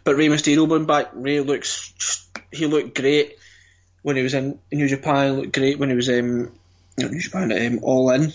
but 0.05 0.17
Rey 0.17 0.29
Mysterio 0.29 0.69
went 0.69 0.87
back. 0.87 1.11
Rey 1.15 1.41
looks. 1.41 2.29
He 2.53 2.67
looked 2.67 2.95
great 2.95 3.37
when 4.03 4.17
he 4.17 4.23
was 4.23 4.35
in 4.35 4.59
New 4.73 4.89
Japan. 4.89 5.37
Looked 5.39 5.55
great 5.55 5.79
when 5.79 5.89
he 5.89 5.97
was 5.97 6.09
um, 6.09 6.53
not 6.99 7.11
New 7.11 7.21
Japan. 7.21 7.53
Um, 7.53 7.81
All 7.83 8.11
In. 8.11 8.33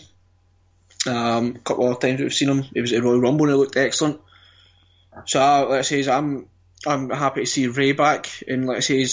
Um, 1.08 1.56
a 1.56 1.60
couple 1.60 1.92
of 1.92 2.00
times 2.00 2.20
we've 2.20 2.34
seen 2.34 2.50
him. 2.50 2.64
He 2.64 2.82
was 2.82 2.92
at 2.92 3.04
Royal 3.04 3.22
Rumble 3.22 3.46
and 3.46 3.54
he 3.54 3.58
looked 3.60 3.78
excellent. 3.78 4.20
So, 5.28 5.40
uh, 5.40 5.78
I 5.78 5.82
say, 5.82 6.10
I'm 6.10 6.48
I'm 6.88 7.10
happy 7.10 7.42
to 7.42 7.46
see 7.46 7.68
Rey 7.68 7.92
back. 7.92 8.44
And 8.48 8.70
I 8.72 8.80
say, 8.80 9.06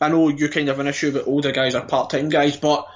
I 0.00 0.08
know 0.08 0.28
you 0.28 0.48
kind 0.48 0.68
of 0.68 0.78
an 0.78 0.86
issue 0.86 1.12
that 1.12 1.26
older 1.26 1.52
guys 1.52 1.74
are 1.74 1.84
part 1.84 2.10
time 2.10 2.28
guys, 2.28 2.56
but 2.56 2.86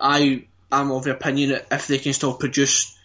I 0.00 0.46
am 0.72 0.90
of 0.90 1.04
the 1.04 1.12
opinion 1.12 1.50
that 1.50 1.66
if 1.70 1.86
they 1.86 1.98
can 1.98 2.12
still 2.12 2.34
produce 2.34 2.96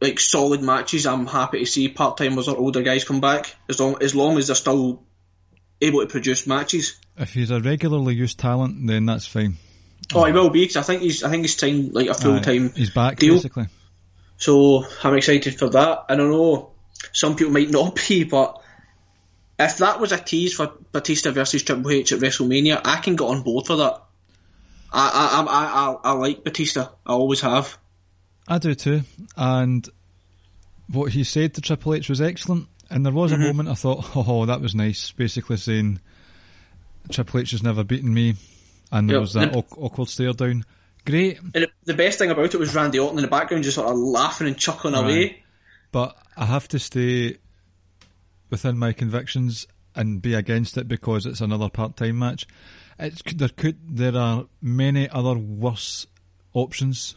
like 0.00 0.18
solid 0.20 0.62
matches, 0.62 1.06
I'm 1.06 1.26
happy 1.26 1.60
to 1.60 1.66
see 1.66 1.88
part 1.88 2.16
timers 2.16 2.48
or 2.48 2.56
older 2.56 2.82
guys 2.82 3.04
come 3.04 3.20
back 3.20 3.54
as 3.68 3.80
long 3.80 4.02
as 4.02 4.14
long 4.14 4.38
as 4.38 4.46
they're 4.46 4.56
still 4.56 5.02
able 5.80 6.00
to 6.00 6.06
produce 6.06 6.46
matches. 6.46 6.96
If 7.16 7.34
he's 7.34 7.50
a 7.50 7.60
regularly 7.60 8.14
used 8.14 8.38
talent, 8.38 8.86
then 8.86 9.06
that's 9.06 9.26
fine. 9.26 9.56
Oh, 10.14 10.24
he 10.24 10.32
will 10.32 10.50
be 10.50 10.62
because 10.62 10.76
I 10.76 10.82
think 10.82 11.02
he's 11.02 11.22
I 11.22 11.30
think 11.30 11.42
he's 11.42 11.56
signed 11.56 11.92
like 11.92 12.08
a 12.08 12.14
full 12.14 12.40
time. 12.40 12.72
He's 12.74 12.90
back 12.90 13.18
deal. 13.18 13.34
basically. 13.34 13.66
So 14.36 14.84
I'm 15.04 15.14
excited 15.16 15.58
for 15.58 15.68
that. 15.70 16.06
I 16.08 16.16
don't 16.16 16.30
know. 16.30 16.70
Some 17.12 17.36
people 17.36 17.52
might 17.52 17.70
not 17.70 18.00
be, 18.08 18.24
but 18.24 18.62
if 19.60 19.78
that 19.78 20.00
was 20.00 20.12
a 20.12 20.18
tease 20.18 20.54
for 20.54 20.72
Batista 20.92 21.30
versus 21.32 21.62
Triple 21.62 21.90
H 21.90 22.12
at 22.12 22.20
WrestleMania, 22.20 22.80
I 22.84 22.96
can 23.00 23.16
get 23.16 23.24
on 23.24 23.42
board 23.42 23.66
for 23.66 23.76
that. 23.76 24.02
I 24.92 25.08
I 25.12 25.42
I 25.42 25.64
I, 25.64 26.10
I 26.10 26.12
like 26.14 26.42
Batista. 26.44 26.88
I 27.06 27.12
always 27.12 27.40
have. 27.42 27.78
I 28.48 28.58
do 28.58 28.74
too. 28.74 29.02
And 29.36 29.88
what 30.88 31.12
he 31.12 31.22
said 31.24 31.54
to 31.54 31.60
Triple 31.60 31.94
H 31.94 32.08
was 32.08 32.20
excellent. 32.20 32.66
And 32.90 33.06
there 33.06 33.12
Mm-hmm. 33.12 33.20
was 33.20 33.32
a 33.32 33.38
moment 33.38 33.68
I 33.68 33.74
thought, 33.74 34.04
oh, 34.16 34.46
that 34.46 34.60
was 34.60 34.74
nice. 34.74 35.12
Basically 35.12 35.56
saying 35.56 36.00
Triple 37.10 37.40
H 37.40 37.52
has 37.52 37.62
never 37.62 37.84
beaten 37.84 38.12
me, 38.12 38.34
and 38.90 39.08
there 39.08 39.16
Yeah. 39.16 39.20
was 39.20 39.34
that 39.34 39.52
And- 39.54 39.64
awkward 39.76 40.08
stare 40.08 40.32
down. 40.32 40.64
Great, 41.06 41.38
And 41.54 41.66
the- 41.84 41.94
best 41.94 42.18
thing 42.18 42.30
about 42.30 42.52
it 42.54 42.58
was 42.60 42.74
Randy 42.74 42.98
Orton 42.98 43.18
in 43.18 43.22
the 43.22 43.28
background 43.30 43.64
just 43.64 43.76
sort 43.76 43.88
of 43.88 43.96
laughing 43.96 44.46
and 44.48 44.58
chuckling 44.58 44.94
Aye. 44.94 45.00
away. 45.00 45.42
but 45.92 46.16
I 46.36 46.44
have 46.46 46.68
to 46.68 46.78
stay 46.78 47.38
within 48.50 48.78
my 48.78 48.92
convictions 48.92 49.66
and 49.94 50.22
be 50.22 50.34
against 50.34 50.76
it 50.76 50.88
because 50.88 51.26
it's 51.26 51.40
another 51.40 51.68
part-time 51.68 52.18
match. 52.18 52.46
It's, 52.98 53.22
there 53.34 53.48
could 53.48 53.78
there 53.96 54.16
are 54.16 54.46
many 54.60 55.08
other 55.08 55.34
worse 55.34 56.06
options 56.52 57.16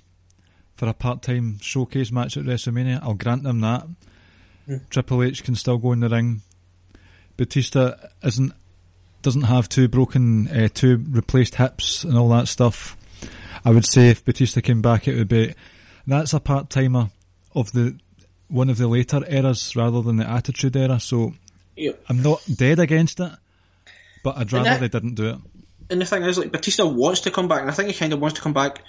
for 0.75 0.87
a 0.87 0.93
part-time 0.93 1.59
showcase 1.59 2.11
match 2.11 2.37
at 2.37 2.45
WrestleMania. 2.45 3.01
I'll 3.03 3.13
grant 3.13 3.43
them 3.43 3.59
that. 3.61 3.87
Triple 4.89 5.23
H 5.23 5.43
can 5.43 5.55
still 5.55 5.77
go 5.77 5.91
in 5.91 5.99
the 5.99 6.09
ring. 6.09 6.41
Batista 7.35 7.95
isn't 8.23 8.53
doesn't 9.21 9.43
have 9.43 9.69
two 9.69 9.87
broken, 9.87 10.47
uh, 10.49 10.67
two 10.73 11.03
replaced 11.09 11.55
hips 11.55 12.03
and 12.03 12.17
all 12.17 12.29
that 12.29 12.47
stuff. 12.47 12.97
I 13.65 13.71
would 13.71 13.85
say 13.85 14.09
if 14.09 14.25
Batista 14.25 14.61
came 14.61 14.81
back, 14.81 15.07
it 15.07 15.15
would 15.15 15.29
be 15.29 15.53
that's 16.05 16.33
a 16.33 16.39
part 16.39 16.69
timer 16.69 17.09
of 17.55 17.71
the 17.71 17.97
one 18.53 18.69
of 18.69 18.77
the 18.77 18.87
later 18.87 19.25
eras 19.27 19.75
rather 19.75 20.01
than 20.03 20.17
the 20.17 20.29
Attitude 20.29 20.75
Era. 20.75 20.99
So 20.99 21.33
Yeah. 21.75 21.93
I'm 22.07 22.21
not 22.21 22.39
dead 22.55 22.77
against 22.77 23.19
it, 23.19 23.31
but 24.23 24.37
I'd 24.37 24.53
rather 24.53 24.69
that- 24.69 24.79
they 24.79 24.89
didn't 24.89 25.15
do 25.15 25.29
it. 25.29 25.37
And 25.89 25.99
the 25.99 26.05
thing 26.05 26.23
is, 26.23 26.37
like 26.37 26.51
Batista 26.51 26.85
wants 26.85 27.21
to 27.21 27.31
come 27.31 27.47
back, 27.47 27.61
and 27.61 27.69
I 27.69 27.73
think 27.73 27.89
he 27.89 27.95
kind 27.95 28.13
of 28.13 28.19
wants 28.19 28.35
to 28.35 28.41
come 28.41 28.53
back. 28.53 28.83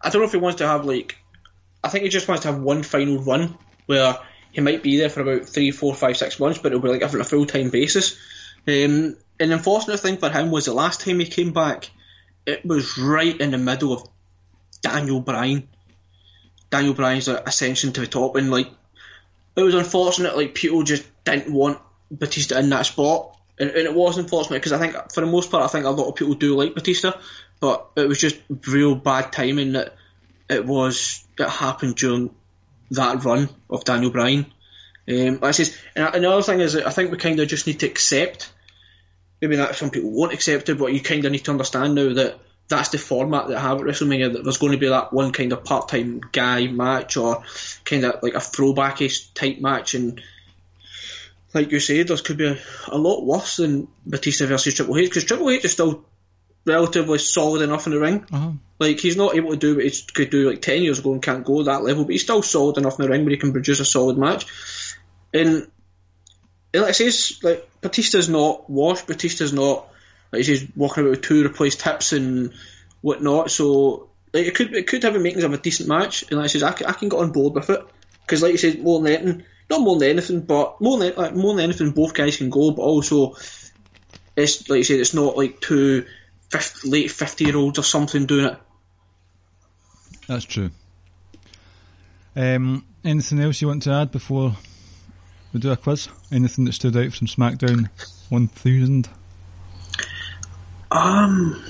I 0.00 0.08
don't 0.08 0.22
know 0.22 0.26
if 0.26 0.32
he 0.32 0.38
wants 0.38 0.58
to 0.58 0.66
have 0.66 0.84
like, 0.86 1.16
I 1.84 1.88
think 1.88 2.04
he 2.04 2.08
just 2.08 2.28
wants 2.28 2.42
to 2.42 2.52
have 2.52 2.60
one 2.60 2.82
final 2.82 3.18
run 3.22 3.56
where 3.86 4.16
he 4.52 4.62
might 4.62 4.82
be 4.82 4.96
there 4.96 5.10
for 5.10 5.20
about 5.20 5.46
three, 5.46 5.70
four, 5.70 5.94
five, 5.94 6.16
six 6.16 6.40
months, 6.40 6.58
but 6.58 6.72
it'll 6.72 6.80
be 6.80 6.88
like 6.88 7.02
on 7.02 7.20
a 7.20 7.24
full 7.24 7.46
time 7.46 7.70
basis. 7.70 8.16
Um, 8.66 9.16
an 9.38 9.52
unfortunate 9.52 10.00
thing 10.00 10.16
for 10.16 10.30
him 10.30 10.50
was 10.50 10.64
the 10.64 10.74
last 10.74 11.02
time 11.02 11.20
he 11.20 11.26
came 11.26 11.52
back, 11.52 11.90
it 12.46 12.64
was 12.64 12.96
right 12.98 13.38
in 13.38 13.50
the 13.50 13.58
middle 13.58 13.92
of 13.92 14.02
Daniel 14.82 15.20
Bryan. 15.20 15.68
Daniel 16.70 16.94
Bryan's 16.94 17.28
ascension 17.28 17.92
to 17.92 18.00
the 18.00 18.06
top, 18.06 18.36
and 18.36 18.50
like 18.50 18.68
it 19.60 19.64
was 19.64 19.74
unfortunate. 19.74 20.36
Like 20.36 20.54
people 20.54 20.82
just 20.82 21.04
didn't 21.24 21.52
want 21.52 21.78
Batista 22.10 22.58
in 22.58 22.70
that 22.70 22.86
spot, 22.86 23.36
and, 23.58 23.70
and 23.70 23.86
it 23.86 23.94
was 23.94 24.18
unfortunate 24.18 24.56
because 24.56 24.72
I 24.72 24.78
think 24.78 25.12
for 25.12 25.20
the 25.20 25.26
most 25.26 25.50
part, 25.50 25.64
I 25.64 25.68
think 25.68 25.84
a 25.84 25.90
lot 25.90 26.08
of 26.08 26.16
people 26.16 26.34
do 26.34 26.56
like 26.56 26.74
Batista, 26.74 27.12
but 27.60 27.90
it 27.96 28.08
was 28.08 28.20
just 28.20 28.38
real 28.66 28.94
bad 28.94 29.32
timing 29.32 29.72
that 29.72 29.94
it 30.48 30.66
was 30.66 31.24
it 31.38 31.48
happened 31.48 31.96
during 31.96 32.34
that 32.90 33.24
run 33.24 33.48
of 33.68 33.84
Daniel 33.84 34.10
Bryan. 34.10 34.46
Um, 35.08 35.40
I 35.42 35.52
says, 35.52 35.76
and 35.96 36.14
another 36.14 36.42
thing 36.42 36.60
is 36.60 36.76
I 36.76 36.90
think 36.90 37.10
we 37.10 37.16
kind 37.16 37.38
of 37.40 37.48
just 37.48 37.66
need 37.66 37.80
to 37.80 37.86
accept. 37.86 38.52
Maybe 39.40 39.56
that 39.56 39.76
some 39.76 39.90
people 39.90 40.10
won't 40.10 40.34
accept 40.34 40.68
it, 40.68 40.78
but 40.78 40.92
you 40.92 41.00
kind 41.00 41.24
of 41.24 41.32
need 41.32 41.44
to 41.44 41.50
understand 41.50 41.94
now 41.94 42.12
that 42.14 42.38
that's 42.70 42.88
the 42.88 42.98
format 42.98 43.48
that 43.48 43.58
I 43.58 43.60
have 43.60 43.78
at 43.78 43.84
WrestleMania. 43.84 44.32
That 44.32 44.44
there's 44.44 44.58
going 44.58 44.72
to 44.72 44.78
be 44.78 44.88
that 44.88 45.12
one 45.12 45.32
kind 45.32 45.52
of 45.52 45.64
part-time 45.64 46.20
guy 46.32 46.68
match 46.68 47.16
or 47.16 47.42
kind 47.84 48.04
of 48.04 48.22
like 48.22 48.34
a 48.34 48.38
throwbackish 48.38 49.34
type 49.34 49.60
match, 49.60 49.94
and 49.94 50.22
like 51.52 51.72
you 51.72 51.80
said, 51.80 52.08
there 52.08 52.16
could 52.16 52.38
be 52.38 52.46
a, 52.46 52.58
a 52.88 52.96
lot 52.96 53.26
worse 53.26 53.56
than 53.56 53.88
Batista 54.06 54.46
versus 54.46 54.74
Triple 54.74 54.96
H 54.96 55.10
because 55.10 55.24
Triple 55.24 55.50
H 55.50 55.64
is 55.64 55.72
still 55.72 56.04
relatively 56.64 57.18
solid 57.18 57.62
enough 57.62 57.86
in 57.86 57.92
the 57.92 57.98
ring. 57.98 58.24
Uh-huh. 58.32 58.52
Like 58.78 59.00
he's 59.00 59.16
not 59.16 59.34
able 59.34 59.50
to 59.50 59.56
do 59.56 59.76
what 59.76 59.84
he 59.84 60.02
could 60.14 60.30
do 60.30 60.48
like 60.48 60.62
ten 60.62 60.82
years 60.82 61.00
ago 61.00 61.12
and 61.12 61.22
can't 61.22 61.44
go 61.44 61.64
that 61.64 61.82
level, 61.82 62.04
but 62.04 62.12
he's 62.12 62.22
still 62.22 62.42
solid 62.42 62.78
enough 62.78 62.98
in 62.98 63.02
the 63.04 63.10
ring 63.10 63.24
where 63.24 63.32
he 63.32 63.36
can 63.36 63.52
produce 63.52 63.80
a 63.80 63.84
solid 63.84 64.16
match. 64.16 64.46
And, 65.34 65.66
and 66.72 66.82
like 66.82 66.90
I 66.90 66.92
says, 66.92 67.40
like 67.42 67.68
Batista's 67.80 68.28
not 68.28 68.70
washed. 68.70 69.08
Batista's 69.08 69.52
not 69.52 69.88
like 70.32 70.44
he 70.44 70.56
says 70.56 70.68
walking 70.76 71.02
about 71.02 71.10
with 71.10 71.22
two 71.22 71.42
replaced 71.42 71.82
hips 71.82 72.12
and 72.12 72.52
whatnot. 73.00 73.50
So 73.50 74.08
like 74.32 74.46
it 74.46 74.54
could 74.54 74.74
it 74.74 74.86
could 74.86 75.02
have 75.02 75.14
the 75.14 75.20
makings 75.20 75.44
of 75.44 75.52
a 75.52 75.58
decent 75.58 75.88
match. 75.88 76.22
And 76.22 76.32
like 76.32 76.44
I 76.44 76.48
says, 76.48 76.62
I 76.62 76.72
can, 76.72 76.86
I 76.86 76.92
can 76.92 77.08
get 77.08 77.18
on 77.18 77.32
board 77.32 77.54
with 77.54 77.70
it 77.70 77.84
because 78.22 78.42
like 78.42 78.52
you 78.52 78.58
said, 78.58 78.80
more 78.80 79.00
than 79.00 79.12
anything, 79.12 79.44
not 79.68 79.80
more 79.80 79.98
than 79.98 80.10
anything, 80.10 80.40
but 80.42 80.80
more 80.80 80.98
than 80.98 81.14
like 81.16 81.34
more 81.34 81.54
than 81.54 81.64
anything, 81.64 81.90
both 81.90 82.14
guys 82.14 82.36
can 82.36 82.50
go. 82.50 82.70
But 82.70 82.82
also, 82.82 83.34
it's 84.36 84.68
like 84.68 84.78
you 84.78 84.84
said, 84.84 85.00
it's 85.00 85.14
not 85.14 85.36
like 85.36 85.60
two 85.60 86.06
50, 86.50 86.88
late 86.88 87.10
fifty 87.10 87.44
year 87.44 87.56
olds 87.56 87.78
or 87.78 87.82
something 87.82 88.26
doing 88.26 88.46
it. 88.46 88.58
That's 90.28 90.44
true. 90.44 90.70
Um, 92.36 92.86
anything 93.04 93.40
else 93.40 93.60
you 93.60 93.68
want 93.68 93.82
to 93.82 93.92
add 93.92 94.12
before 94.12 94.54
we 95.52 95.58
do 95.58 95.72
a 95.72 95.76
quiz? 95.76 96.08
Anything 96.30 96.64
that 96.66 96.74
stood 96.74 96.96
out 96.96 97.12
from 97.12 97.26
SmackDown 97.26 97.90
1000? 98.28 99.08
Um, 100.90 101.62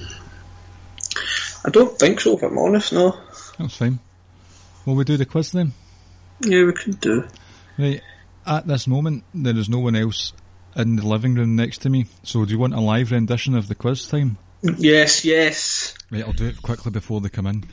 I 1.65 1.71
don't 1.71 1.99
think 1.99 2.21
so. 2.21 2.37
If 2.37 2.43
I'm 2.43 2.59
honest, 2.59 2.93
no. 2.93 3.19
That's 3.59 3.77
fine. 3.77 3.99
Will 4.87 4.95
we 4.95 5.05
do 5.05 5.17
the 5.17 5.27
quiz 5.27 5.53
then? 5.53 5.73
Yeah, 6.43 6.65
we 6.65 6.73
can 6.73 6.93
do. 6.93 7.29
Right. 7.79 8.01
At 8.47 8.67
this 8.67 8.87
moment, 8.87 9.25
there 9.35 9.57
is 9.57 9.69
no 9.69 9.79
one 9.79 9.95
else 9.95 10.33
in 10.75 10.97
the 10.97 11.07
living 11.07 11.35
room 11.35 11.57
next 11.57 11.79
to 11.83 11.91
me. 11.91 12.07
So, 12.23 12.45
do 12.45 12.53
you 12.53 12.59
want 12.59 12.75
a 12.75 12.81
live 12.81 13.13
rendition 13.13 13.55
of 13.55 13.69
the 13.69 13.75
quiz 13.75 14.07
time? 14.07 14.39
Yes, 14.63 15.25
yes. 15.25 15.95
Right, 16.11 16.23
I'll 16.25 16.33
do 16.33 16.49
it 16.49 16.61
quickly 16.61 16.91
before 16.91 17.21
they 17.21 17.29
come 17.31 17.47
in. 17.47 17.65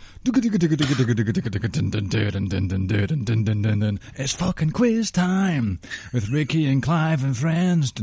It's 4.16 4.34
fucking 4.34 4.72
quiz 4.72 5.12
time 5.12 5.80
with 6.14 6.30
Ricky 6.30 6.66
and 6.68 6.82
Clive 6.82 7.24
and 7.24 7.36
friends. 7.36 7.94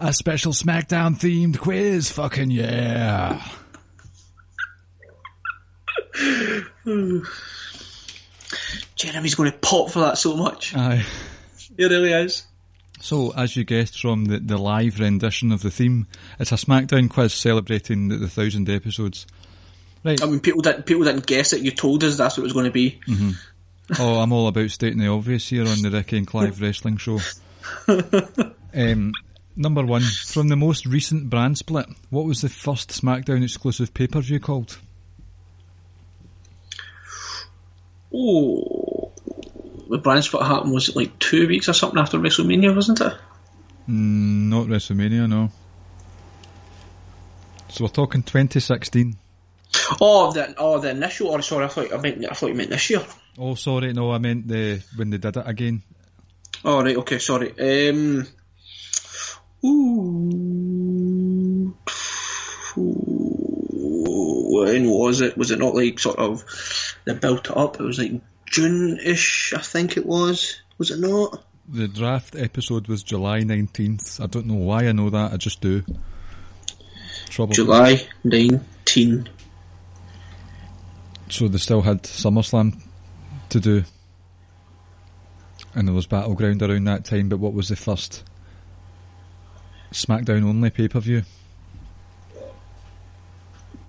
A 0.00 0.12
special 0.14 0.52
SmackDown 0.52 1.18
themed 1.18 1.58
quiz. 1.58 2.10
Fucking 2.10 2.50
yeah. 2.50 3.46
Jeremy's 8.96 9.34
going 9.34 9.52
to 9.52 9.58
pop 9.58 9.90
for 9.90 10.00
that 10.00 10.16
so 10.16 10.36
much. 10.36 10.74
Aye. 10.74 11.04
He 11.76 11.84
really 11.84 12.12
is. 12.12 12.44
So, 13.00 13.32
as 13.32 13.56
you 13.56 13.64
guessed 13.64 14.00
from 14.00 14.24
the, 14.26 14.38
the 14.38 14.58
live 14.58 15.00
rendition 15.00 15.52
of 15.52 15.62
the 15.62 15.70
theme, 15.70 16.06
it's 16.38 16.52
a 16.52 16.56
SmackDown 16.56 17.08
quiz 17.10 17.32
celebrating 17.34 18.08
the, 18.08 18.16
the 18.16 18.28
thousand 18.28 18.68
episodes. 18.68 19.26
Right. 20.02 20.22
I 20.22 20.26
mean, 20.26 20.40
people 20.40 20.62
didn't 20.62 20.86
people 20.86 21.04
didn't 21.04 21.26
guess 21.26 21.52
it. 21.52 21.60
You 21.60 21.72
told 21.72 22.04
us 22.04 22.16
that's 22.16 22.36
what 22.36 22.42
it 22.42 22.44
was 22.44 22.54
going 22.54 22.64
to 22.66 22.70
be. 22.70 23.00
Oh, 23.98 24.18
I'm 24.18 24.32
all 24.32 24.48
about 24.48 24.70
stating 24.70 24.98
the 24.98 25.08
obvious 25.08 25.48
here 25.48 25.66
on 25.66 25.82
the 25.82 25.90
Ricky 25.90 26.16
and 26.16 26.26
Clive 26.26 26.60
Wrestling 26.62 26.96
Show. 26.96 27.18
um, 27.88 29.12
number 29.60 29.84
one, 29.84 30.02
from 30.02 30.48
the 30.48 30.56
most 30.56 30.86
recent 30.86 31.28
brand 31.28 31.58
split, 31.58 31.86
what 32.08 32.24
was 32.24 32.40
the 32.40 32.48
first 32.48 32.90
SmackDown 32.90 33.42
exclusive 33.44 33.92
pay 33.94 34.06
per 34.06 34.20
view 34.20 34.40
called? 34.40 34.78
Oh, 38.12 39.12
the 39.88 39.98
brand 39.98 40.24
split 40.24 40.42
happened 40.42 40.72
was 40.72 40.88
it 40.88 40.96
like 40.96 41.16
two 41.18 41.46
weeks 41.46 41.68
or 41.68 41.74
something 41.74 42.00
after 42.00 42.18
WrestleMania, 42.18 42.74
wasn't 42.74 43.00
it? 43.00 43.12
Mm, 43.88 44.48
not 44.48 44.66
WrestleMania, 44.66 45.28
no. 45.28 45.50
So 47.68 47.84
we're 47.84 47.90
talking 47.90 48.22
2016. 48.22 49.16
Oh, 50.00 50.32
the 50.32 50.54
oh 50.58 50.80
the 50.80 50.90
initial. 50.90 51.28
Or 51.28 51.42
sorry, 51.42 51.66
I 51.66 51.68
thought 51.68 51.92
I 51.92 51.98
meant 51.98 52.24
I 52.28 52.34
thought 52.34 52.48
you 52.48 52.54
meant 52.54 52.70
this 52.70 52.90
year. 52.90 53.04
Oh, 53.38 53.54
sorry, 53.54 53.92
no, 53.92 54.10
I 54.10 54.18
meant 54.18 54.48
the 54.48 54.82
when 54.96 55.10
they 55.10 55.18
did 55.18 55.36
it 55.36 55.46
again. 55.46 55.82
Oh 56.64 56.82
right, 56.82 56.96
okay, 56.96 57.18
sorry. 57.18 57.52
Um, 57.90 58.26
ooh, 59.64 61.74
when 64.52 64.90
was 64.90 65.20
it? 65.20 65.36
Was 65.36 65.50
it 65.50 65.58
not 65.58 65.74
like 65.74 65.98
sort 65.98 66.18
of 66.18 66.44
they 67.04 67.14
built 67.14 67.50
it 67.50 67.56
up? 67.56 67.80
It 67.80 67.84
was 67.84 67.98
like 67.98 68.20
June-ish, 68.46 69.54
I 69.56 69.60
think 69.60 69.96
it 69.96 70.06
was. 70.06 70.60
Was 70.78 70.90
it 70.90 71.00
not? 71.00 71.44
The 71.68 71.88
draft 71.88 72.34
episode 72.34 72.88
was 72.88 73.02
July 73.02 73.42
19th. 73.42 74.20
I 74.20 74.26
don't 74.26 74.46
know 74.46 74.54
why 74.54 74.86
I 74.86 74.92
know 74.92 75.10
that, 75.10 75.32
I 75.32 75.36
just 75.36 75.60
do. 75.60 75.84
Trouble. 77.28 77.52
July 77.52 78.08
nineteen. 78.24 79.28
So 81.28 81.46
they 81.46 81.58
still 81.58 81.82
had 81.82 82.02
SummerSlam 82.02 82.80
to 83.50 83.60
do. 83.60 83.84
And 85.74 85.86
there 85.86 85.94
was 85.94 86.08
Battleground 86.08 86.60
around 86.60 86.84
that 86.84 87.04
time, 87.04 87.28
but 87.28 87.38
what 87.38 87.52
was 87.52 87.68
the 87.68 87.76
first 87.76 88.24
SmackDown 89.92 90.44
only 90.44 90.70
pay 90.70 90.88
per 90.88 91.00
view? 91.00 91.22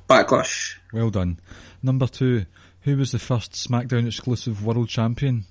Backlash. 0.09 0.75
Well 0.91 1.09
done. 1.09 1.39
Number 1.81 2.07
two, 2.07 2.45
who 2.81 2.97
was 2.97 3.11
the 3.11 3.19
first 3.19 3.53
SmackDown 3.53 4.07
exclusive 4.07 4.65
world 4.65 4.89
champion? 4.89 5.45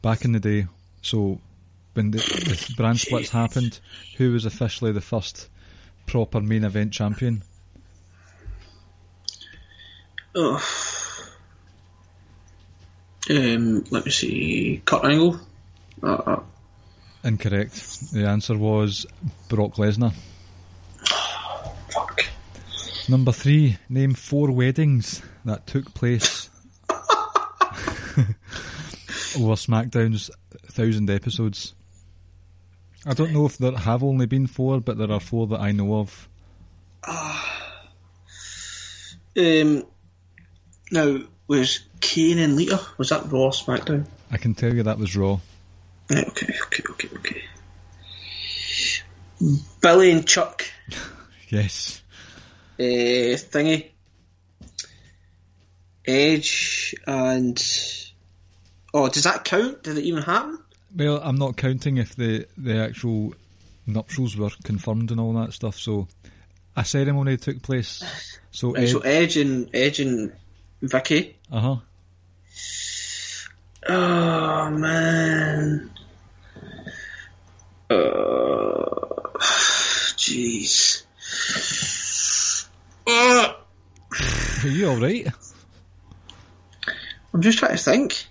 Back 0.00 0.24
in 0.24 0.32
the 0.32 0.40
day. 0.40 0.66
So, 1.02 1.40
when 1.94 2.12
the, 2.12 2.18
the 2.18 2.74
brand 2.76 3.00
splits 3.00 3.30
happened, 3.30 3.80
who 4.16 4.32
was 4.32 4.44
officially 4.44 4.92
the 4.92 5.00
first 5.00 5.48
proper 6.06 6.40
main 6.40 6.64
event 6.64 6.92
champion? 6.92 7.42
Oh. 10.34 10.62
Um, 13.28 13.84
let 13.90 14.04
me 14.04 14.10
see. 14.10 14.82
Kurt 14.84 15.04
Angle. 15.04 15.40
Uh, 16.02 16.06
uh, 16.06 16.42
Incorrect. 17.24 18.12
The 18.12 18.26
answer 18.26 18.56
was 18.56 19.06
Brock 19.48 19.74
Lesnar. 19.74 20.12
fuck. 21.90 22.24
Number 23.08 23.32
three, 23.32 23.78
name 23.88 24.14
four 24.14 24.50
weddings 24.50 25.22
that 25.44 25.66
took 25.66 25.94
place 25.94 26.50
over 29.36 29.54
SmackDown's 29.54 30.30
thousand 30.66 31.10
episodes. 31.10 31.74
I 33.04 33.14
don't 33.14 33.32
know 33.32 33.46
if 33.46 33.58
there 33.58 33.76
have 33.76 34.02
only 34.02 34.26
been 34.26 34.46
four, 34.46 34.80
but 34.80 34.98
there 34.98 35.12
are 35.12 35.20
four 35.20 35.46
that 35.48 35.60
I 35.60 35.72
know 35.72 35.96
of. 35.96 36.28
Um, 39.38 39.84
now 40.90 41.18
was 41.46 41.80
Kane 42.00 42.38
and 42.38 42.56
Lita? 42.56 42.80
Was 42.96 43.10
that 43.10 43.30
Raw 43.30 43.40
or 43.40 43.50
SmackDown? 43.50 44.06
I 44.30 44.38
can 44.38 44.54
tell 44.54 44.74
you 44.74 44.82
that 44.84 44.98
was 44.98 45.14
Raw. 45.14 45.40
Okay, 46.10 46.54
okay, 46.64 46.82
okay, 46.90 47.08
okay. 47.16 47.42
Billy 49.80 50.10
and 50.12 50.26
Chuck. 50.26 50.64
Yes. 51.48 52.02
Uh, 52.76 52.82
thingy. 52.82 53.90
Edge 56.04 56.92
and 57.06 57.56
oh, 58.92 59.08
does 59.08 59.22
that 59.22 59.44
count? 59.44 59.84
Did 59.84 59.96
it 59.98 60.02
even 60.04 60.24
happen? 60.24 60.58
Well, 60.96 61.20
I'm 61.22 61.36
not 61.36 61.56
counting 61.56 61.98
if 61.98 62.16
the, 62.16 62.46
the 62.58 62.78
actual 62.78 63.34
nuptials 63.86 64.36
were 64.36 64.50
confirmed 64.64 65.12
and 65.12 65.20
all 65.20 65.34
that 65.34 65.52
stuff. 65.52 65.76
So 65.78 66.08
a 66.76 66.84
ceremony 66.84 67.36
took 67.36 67.62
place. 67.62 68.02
So 68.50 68.72
Right, 68.72 68.84
Ed, 68.84 68.88
so 68.88 69.00
Edge 69.00 69.36
and 69.36 69.68
Edge 69.74 70.00
and 70.00 70.32
Vickie. 70.82 71.34
uh 71.52 71.60
huh. 71.60 71.76
Oh 73.86 74.70
man. 74.70 75.90
Uh, 77.88 78.84
jeez. 80.16 81.04
Uh, 83.06 83.54
Are 84.64 84.68
you 84.68 84.88
all 84.88 84.96
right? 84.96 85.28
I'm 87.32 87.42
just 87.42 87.58
trying 87.58 87.76
to 87.76 87.82
think. 87.82 88.26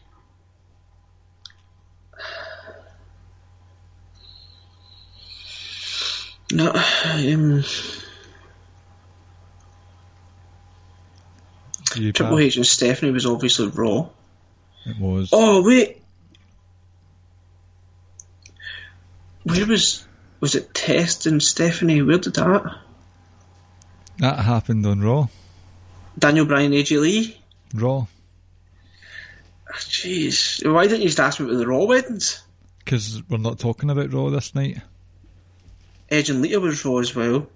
No, 6.51 6.71
um, 6.71 7.63
Triple? 12.13 12.39
H 12.39 12.57
and 12.57 12.65
Stephanie 12.65 13.11
was 13.11 13.25
obviously 13.25 13.67
Raw. 13.67 14.09
It 14.85 14.99
was. 14.99 15.29
Oh 15.31 15.63
wait, 15.63 16.01
where 19.45 19.65
was 19.65 20.05
was 20.39 20.55
it? 20.55 20.73
Test 20.73 21.25
and 21.25 21.41
Stephanie. 21.41 22.01
Where 22.01 22.17
did 22.17 22.35
that? 22.35 22.75
That 24.17 24.39
happened 24.39 24.85
on 24.85 25.01
Raw. 25.01 25.27
Daniel 26.17 26.45
Bryan, 26.45 26.71
AJ 26.71 27.01
Lee. 27.01 27.37
Raw. 27.73 28.07
Ah, 29.69 29.73
Jeez, 29.77 30.71
why 30.71 30.87
didn't 30.87 31.01
you 31.01 31.07
just 31.07 31.19
ask 31.19 31.39
me 31.39 31.45
about 31.45 31.57
the 31.57 31.67
Raw 31.67 31.85
weddings? 31.85 32.41
Because 32.79 33.21
we're 33.29 33.37
not 33.37 33.59
talking 33.59 33.89
about 33.89 34.13
Raw 34.13 34.29
this 34.29 34.55
night. 34.55 34.77
Edge 36.09 36.29
and 36.29 36.41
Lita 36.41 36.59
was 36.59 36.85
Raw 36.85 36.97
as 36.97 37.15
well. 37.15 37.47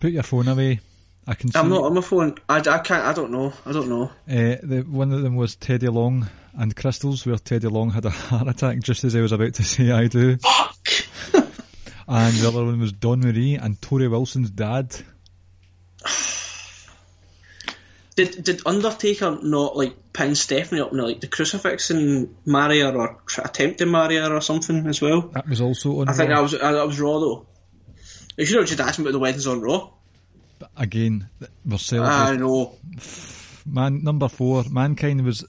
Put 0.00 0.12
your 0.12 0.22
phone 0.22 0.48
away. 0.48 0.80
I 1.26 1.34
can 1.34 1.50
see. 1.50 1.58
I'm 1.58 1.70
not 1.70 1.84
on 1.84 1.94
my 1.94 2.00
phone. 2.00 2.36
I, 2.48 2.58
I 2.58 2.78
can't. 2.78 3.04
I 3.04 3.12
don't 3.12 3.30
know. 3.30 3.52
I 3.64 3.72
don't 3.72 3.88
know. 3.88 4.04
Uh, 4.28 4.56
the, 4.62 4.84
one 4.88 5.12
of 5.12 5.22
them 5.22 5.36
was 5.36 5.56
Teddy 5.56 5.88
Long 5.88 6.28
and 6.54 6.74
Crystals, 6.76 7.24
where 7.24 7.36
Teddy 7.36 7.68
Long 7.68 7.90
had 7.90 8.04
a 8.04 8.10
heart 8.10 8.48
attack 8.48 8.80
just 8.80 9.04
as 9.04 9.16
I 9.16 9.20
was 9.20 9.32
about 9.32 9.54
to 9.54 9.62
say 9.64 9.90
I 9.90 10.06
do. 10.06 10.36
Fuck. 10.36 10.88
And 12.06 12.34
the 12.34 12.48
other 12.48 12.64
one 12.64 12.80
was 12.80 12.92
Dawn 12.92 13.20
Marie 13.20 13.54
and 13.54 13.80
Torrie 13.80 14.10
Wilson's 14.10 14.50
dad. 14.50 14.94
Did 18.16 18.44
did 18.44 18.60
Undertaker 18.64 19.40
not 19.42 19.76
like 19.76 20.12
pin 20.12 20.36
Stephanie 20.36 20.80
up 20.80 20.92
in 20.92 20.98
like 20.98 21.20
the 21.20 21.26
crucifix 21.26 21.90
and 21.90 22.36
marry 22.46 22.78
her 22.78 22.94
or 22.94 23.20
try, 23.26 23.44
attempt 23.44 23.78
to 23.78 23.86
marry 23.86 24.14
her 24.16 24.32
or 24.32 24.40
something 24.40 24.86
as 24.86 25.00
well? 25.00 25.22
That 25.32 25.48
was 25.48 25.60
also 25.60 26.00
on 26.00 26.08
I 26.08 26.12
think 26.12 26.30
I 26.30 26.40
was 26.40 26.54
uh, 26.54 26.72
that 26.72 26.86
was 26.86 27.00
Raw 27.00 27.18
though. 27.18 27.46
You 28.36 28.46
should 28.46 28.58
have 28.58 28.68
just 28.68 28.78
asked 28.78 29.00
me 29.00 29.04
about 29.04 29.14
the 29.14 29.18
weddings 29.18 29.48
on 29.48 29.62
Raw. 29.62 29.90
Again, 30.76 31.28
we're 31.64 32.02
I 32.02 32.36
know. 32.36 32.76
Man, 33.66 34.02
number 34.04 34.28
four, 34.28 34.64
Mankind 34.70 35.24
was 35.24 35.44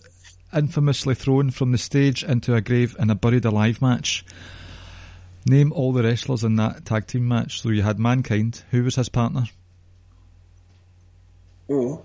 infamously 0.53 1.15
thrown 1.15 1.51
from 1.51 1.71
the 1.71 1.77
stage 1.77 2.23
into 2.23 2.55
a 2.55 2.61
grave 2.61 2.95
in 2.97 3.09
a 3.09 3.15
buried 3.15 3.45
alive 3.45 3.81
match. 3.81 4.25
Name 5.45 5.71
all 5.73 5.93
the 5.93 6.03
wrestlers 6.03 6.43
in 6.43 6.55
that 6.55 6.85
tag 6.85 7.07
team 7.07 7.27
match. 7.27 7.61
So 7.61 7.69
you 7.69 7.83
had 7.83 7.99
Mankind. 7.99 8.63
Who 8.71 8.83
was 8.83 8.95
his 8.95 9.09
partner? 9.09 9.43
Oh, 11.69 12.03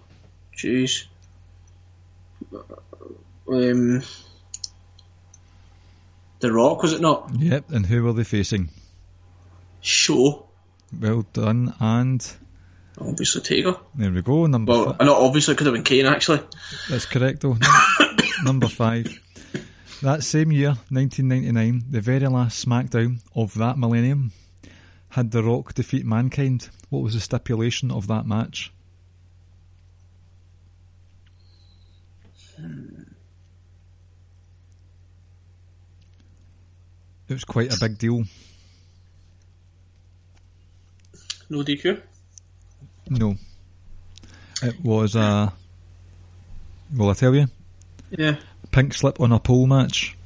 jeez. 0.57 1.07
Um, 3.49 4.03
The 6.41 6.53
Rock 6.53 6.83
was 6.83 6.93
it 6.93 7.01
not? 7.01 7.31
Yep. 7.39 7.71
And 7.71 7.87
who 7.87 8.03
were 8.03 8.13
they 8.13 8.25
facing? 8.25 8.71
Show. 9.81 10.47
Well 10.99 11.25
done. 11.33 11.75
And 11.79 12.27
Obviously 13.01 13.41
Taker. 13.41 13.77
there 13.95 14.13
we 14.13 14.23
go. 14.23 14.47
Number. 14.47 14.73
Well, 14.73 14.93
fi- 14.95 15.05
not 15.05 15.17
obviously, 15.17 15.55
it 15.55 15.57
could 15.59 15.67
have 15.67 15.75
been 15.75 15.85
Kane 15.85 16.07
actually. 16.07 16.41
That's 16.89 17.07
correct 17.07 17.41
though. 17.41 17.57
Number 18.45 18.69
five. 18.69 19.07
That 20.03 20.23
same 20.23 20.51
year, 20.53 20.77
1999, 20.89 21.85
the 21.91 22.01
very 22.01 22.21
last 22.21 22.67
SmackDown 22.67 23.21
of 23.35 23.53
that 23.55 23.77
millennium 23.79 24.33
had 25.11 25.31
The 25.31 25.43
Rock 25.43 25.75
defeat 25.75 26.07
Mankind. 26.07 26.71
What 26.89 27.03
was 27.03 27.15
the 27.15 27.21
stipulation 27.21 27.91
of 27.91 28.07
that 28.07 28.27
match? 28.27 28.73
It 37.29 37.35
was 37.35 37.45
quite 37.45 37.73
a 37.73 37.79
big 37.81 37.97
deal. 37.99 38.25
No 41.49 41.63
DQ. 41.63 42.01
No. 43.11 43.37
It 44.63 44.83
was 44.83 45.17
a. 45.17 45.53
Will 46.97 47.11
I 47.11 47.15
tell 47.15 47.35
you? 47.35 47.47
Yeah. 48.11 48.37
pink 48.71 48.95
slip 48.95 49.21
on 49.21 49.33
a 49.33 49.39
pole 49.39 49.67
match. 49.67 50.17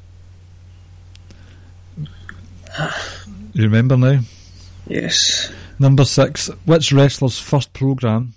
You 3.53 3.65
remember 3.65 3.97
now? 3.97 4.21
Yes. 4.87 5.51
Number 5.79 6.05
six. 6.05 6.49
Which 6.65 6.93
wrestler's 6.93 7.39
first 7.39 7.73
program, 7.73 8.35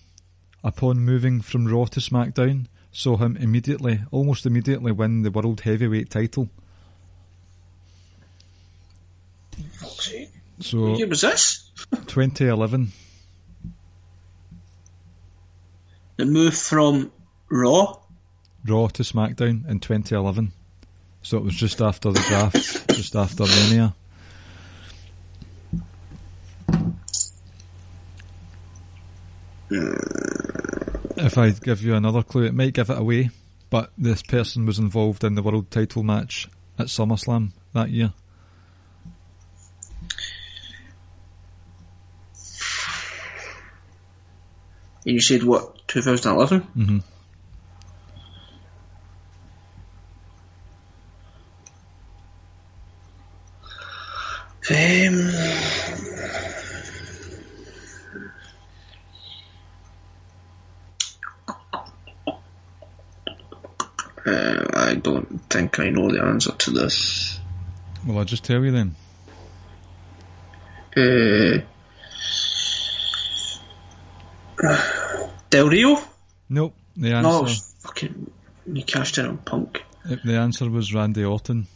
upon 0.64 1.00
moving 1.00 1.42
from 1.42 1.68
Raw 1.68 1.86
to 1.86 2.00
SmackDown, 2.00 2.68
saw 2.92 3.18
him 3.18 3.36
immediately, 3.38 4.02
almost 4.12 4.46
immediately, 4.46 4.92
win 4.92 5.24
the 5.24 5.32
World 5.32 5.62
Heavyweight 5.62 6.10
title? 6.10 6.50
So, 10.60 10.90
What 10.90 11.00
year 11.00 11.08
was 11.08 11.22
this? 11.22 11.72
2011. 12.08 12.92
The 16.18 16.26
move 16.26 16.58
from 16.58 17.12
Raw. 17.48 18.00
Raw 18.66 18.88
to 18.88 19.04
SmackDown 19.04 19.70
in 19.70 19.80
2011. 19.80 20.52
So 21.22 21.38
it 21.38 21.44
was 21.44 21.54
just 21.54 21.80
after 21.80 22.12
the 22.12 22.20
draft, 22.22 22.90
just 22.96 23.16
after 23.16 23.44
Mania. 23.44 23.94
If 31.18 31.38
I 31.38 31.52
give 31.52 31.84
you 31.84 31.94
another 31.94 32.24
clue, 32.24 32.46
it 32.46 32.54
might 32.54 32.74
give 32.74 32.90
it 32.90 32.98
away, 32.98 33.30
but 33.70 33.92
this 33.96 34.24
person 34.24 34.66
was 34.66 34.80
involved 34.80 35.24
in 35.24 35.36
the 35.36 35.44
world 35.44 35.70
title 35.70 36.02
match 36.02 36.48
at 36.80 36.88
SummerSlam 36.88 37.52
that 37.74 37.92
year. 37.92 38.14
And 45.06 45.14
you 45.14 45.22
said 45.22 45.44
what? 45.44 45.77
2011. 45.88 46.68
Mhm. 46.76 47.04
Um, 54.70 55.32
uh, 64.26 64.66
I 64.74 64.96
don't 64.96 65.42
think 65.50 65.80
I 65.80 65.90
know 65.90 66.12
the 66.12 66.22
answer 66.22 66.52
to 66.52 66.72
this. 66.72 67.40
Well, 68.06 68.20
I'll 68.20 68.26
just 68.26 68.44
tell 68.44 68.64
you 68.64 68.72
then. 68.72 68.96
Uh, 70.96 71.60
Del 75.50 75.70
Rio? 75.70 76.00
Nope. 76.50 76.76
The 76.96 77.10
No, 77.10 77.18
answer, 77.18 77.44
was 77.44 77.76
fucking. 77.80 78.32
You 78.74 78.84
cashed 78.84 79.18
in 79.18 79.26
on 79.26 79.38
Punk. 79.38 79.84
the 80.06 80.36
answer 80.38 80.70
was 80.70 80.94
Randy 80.94 81.24
Orton. 81.24 81.68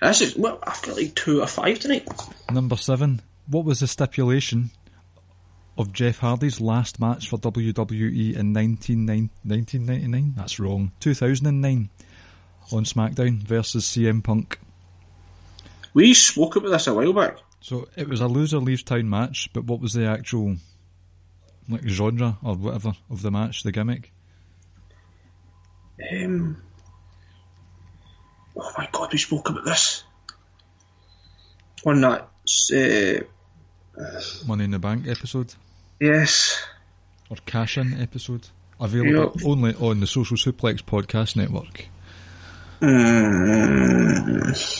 This 0.00 0.20
is. 0.20 0.36
Well, 0.36 0.58
I've 0.62 0.80
got 0.82 0.96
like 0.96 1.14
two 1.14 1.42
or 1.42 1.46
five 1.46 1.78
tonight. 1.80 2.06
Number 2.52 2.76
seven. 2.76 3.20
What 3.46 3.64
was 3.64 3.80
the 3.80 3.86
stipulation 3.86 4.70
of 5.78 5.92
Jeff 5.92 6.18
Hardy's 6.18 6.60
last 6.60 7.00
match 7.00 7.28
for 7.28 7.38
WWE 7.38 8.36
in 8.36 8.52
1999 8.52 9.30
1999? 9.44 10.34
That's 10.36 10.60
wrong. 10.60 10.92
2009 11.00 11.88
on 12.72 12.84
SmackDown 12.84 13.42
versus 13.42 13.84
CM 13.86 14.22
Punk. 14.22 14.60
We 15.94 16.12
spoke 16.14 16.56
about 16.56 16.70
this 16.70 16.86
a 16.86 16.94
while 16.94 17.12
back. 17.14 17.38
So 17.60 17.88
it 17.96 18.08
was 18.08 18.20
a 18.20 18.28
loser 18.28 18.58
leaves 18.58 18.82
town 18.82 19.08
match, 19.08 19.50
but 19.52 19.64
what 19.64 19.80
was 19.80 19.94
the 19.94 20.06
actual 20.06 20.56
like 21.68 21.86
genre 21.86 22.38
or 22.42 22.54
whatever 22.56 22.94
of 23.10 23.22
the 23.22 23.30
match, 23.30 23.62
the 23.62 23.72
gimmick? 23.72 24.12
Um, 26.12 26.62
oh 28.56 28.72
my 28.78 28.88
god, 28.92 29.12
we 29.12 29.18
spoke 29.18 29.48
about 29.48 29.64
this. 29.64 30.04
On 31.84 32.00
that. 32.00 32.28
Uh, 32.72 33.24
Money 34.46 34.64
in 34.64 34.70
the 34.70 34.78
Bank 34.78 35.06
episode 35.08 35.52
yes. 36.00 36.62
or 37.28 37.36
Cash 37.46 37.76
In 37.78 38.00
episode? 38.00 38.46
Available 38.80 39.32
Yep. 39.34 39.44
only 39.44 39.74
on 39.74 39.98
the 40.00 40.06
Social 40.06 40.36
Suplex 40.36 40.82
Podcast 40.82 41.34
Network. 41.36 41.86
Mm. 42.80 44.77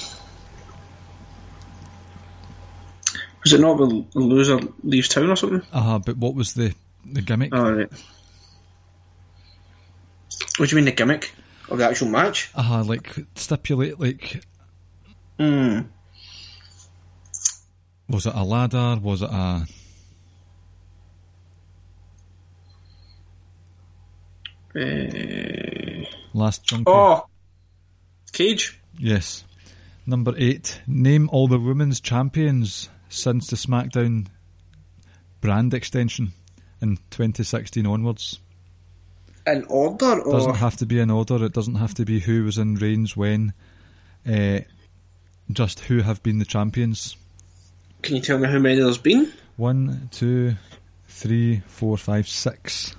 Was 3.44 3.52
it 3.52 3.60
not 3.60 3.77
the 3.78 4.05
loser 4.15 4.59
leaves 4.82 5.09
town 5.09 5.31
or 5.31 5.36
something? 5.36 5.62
Uh 5.73 5.98
but 5.98 6.16
what 6.16 6.35
was 6.35 6.55
the 6.55 6.74
the 7.05 7.23
gimmick? 7.23 7.55
Alright. 7.55 7.90
What 10.56 10.69
do 10.69 10.74
you 10.74 10.77
mean 10.77 10.85
the 10.86 10.93
gimmick 10.93 11.32
of 11.70 11.78
the 11.78 11.89
actual 11.89 12.09
match? 12.09 12.51
Uh 12.55 12.82
like 12.86 13.15
stipulate 13.35 13.98
like 14.01 14.43
Hmm. 15.39 15.81
Was 18.09 18.27
it 18.27 18.35
a 18.35 18.43
ladder? 18.43 18.98
Was 19.01 19.23
it 19.23 19.31
a 19.31 19.66
Uh, 24.77 26.05
last 26.35 26.65
junkie? 26.65 26.85
oh! 26.86 27.27
Cage? 28.32 28.78
Yes. 28.98 29.44
Number 30.06 30.35
eight. 30.36 30.81
Name 30.86 31.28
all 31.32 31.48
the 31.48 31.59
women's 31.59 32.01
champions 32.01 32.89
since 33.09 33.48
the 33.48 33.56
SmackDown 33.56 34.26
brand 35.40 35.74
extension 35.74 36.32
in 36.80 36.98
2016 37.10 37.86
onwards. 37.86 38.40
In 39.47 39.64
order, 39.64 40.20
or 40.20 40.32
doesn't 40.32 40.56
have 40.56 40.76
to 40.76 40.86
be 40.86 40.98
in 41.01 41.10
order. 41.10 41.43
It 41.44 41.52
doesn't 41.52 41.76
have 41.76 41.94
to 41.94 42.05
be 42.05 42.20
who 42.20 42.44
was 42.44 42.59
in 42.59 42.74
reigns 42.74 43.16
when. 43.16 43.55
Uh, 44.28 44.60
just 45.51 45.80
who 45.80 46.01
have 46.01 46.22
been 46.22 46.39
the 46.39 46.44
champions. 46.44 47.16
can 48.02 48.16
you 48.16 48.20
tell 48.22 48.36
me 48.39 48.48
how 48.48 48.59
many 48.59 48.76
there's 48.76 48.98
been? 48.98 49.32
One, 49.56 50.09
two, 50.12 50.55
three, 51.06 51.62
four, 51.66 51.97
five, 51.97 52.28
six. 52.28 52.94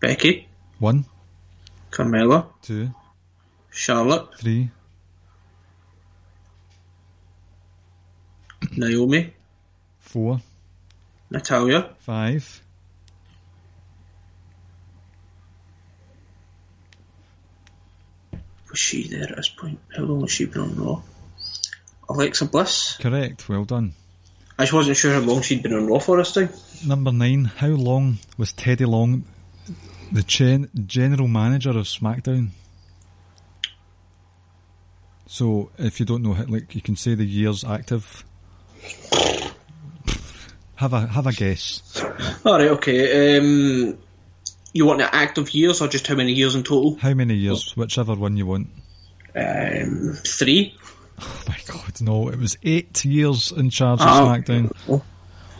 Becky, 0.00 0.48
One, 0.78 1.04
Carmella, 1.90 2.46
two, 2.62 2.90
Charlotte, 3.70 4.28
three, 4.38 4.70
Naomi, 8.78 9.34
four, 9.98 10.40
Natalya, 11.30 11.90
five. 12.00 12.62
was 18.70 18.78
she 18.78 19.08
there 19.08 19.24
at 19.24 19.36
this 19.36 19.48
point? 19.48 19.78
How 19.96 20.04
long 20.04 20.20
has 20.20 20.30
she 20.30 20.46
been 20.46 20.62
on 20.62 20.76
Raw? 20.76 21.02
Alexa 22.08 22.46
Bliss. 22.46 22.96
Correct. 23.00 23.48
Well 23.48 23.64
done. 23.64 23.92
I 24.58 24.64
just 24.64 24.72
wasn't 24.72 24.96
sure 24.96 25.12
how 25.12 25.20
long 25.20 25.42
she'd 25.42 25.62
been 25.62 25.74
on 25.74 25.86
Raw 25.86 25.98
for 25.98 26.16
this 26.16 26.32
time. 26.32 26.50
Number 26.86 27.12
nine. 27.12 27.44
How 27.44 27.68
long 27.68 28.18
was 28.36 28.52
Teddy 28.52 28.84
Long 28.84 29.24
the 30.12 30.22
gen- 30.22 30.70
general 30.86 31.28
manager 31.28 31.70
of 31.70 31.86
SmackDown? 31.86 32.48
So, 35.26 35.70
if 35.76 36.00
you 36.00 36.06
don't 36.06 36.22
know, 36.22 36.32
like 36.48 36.74
you 36.74 36.80
can 36.80 36.96
say 36.96 37.14
the 37.14 37.24
years 37.24 37.62
active. 37.62 38.24
Have 40.78 40.92
a 40.92 41.06
have 41.06 41.26
a 41.26 41.32
guess. 41.32 41.82
Alright, 42.46 42.70
okay. 42.78 43.36
Um, 43.38 43.98
you 44.72 44.86
want 44.86 45.00
the 45.00 45.12
active 45.14 45.50
years 45.52 45.80
or 45.80 45.88
just 45.88 46.06
how 46.06 46.14
many 46.14 46.32
years 46.32 46.54
in 46.54 46.62
total? 46.62 46.96
How 46.96 47.14
many 47.14 47.34
years? 47.34 47.76
Whichever 47.76 48.14
one 48.14 48.36
you 48.36 48.46
want. 48.46 48.68
Um, 49.34 50.14
three. 50.24 50.74
Oh 51.20 51.42
my 51.48 51.56
god, 51.66 52.00
no! 52.00 52.28
It 52.28 52.38
was 52.38 52.56
eight 52.62 53.04
years 53.04 53.50
in 53.50 53.70
charge 53.70 54.00
of 54.00 54.06
Oh. 54.06 54.26
SmackDown. 54.26 55.02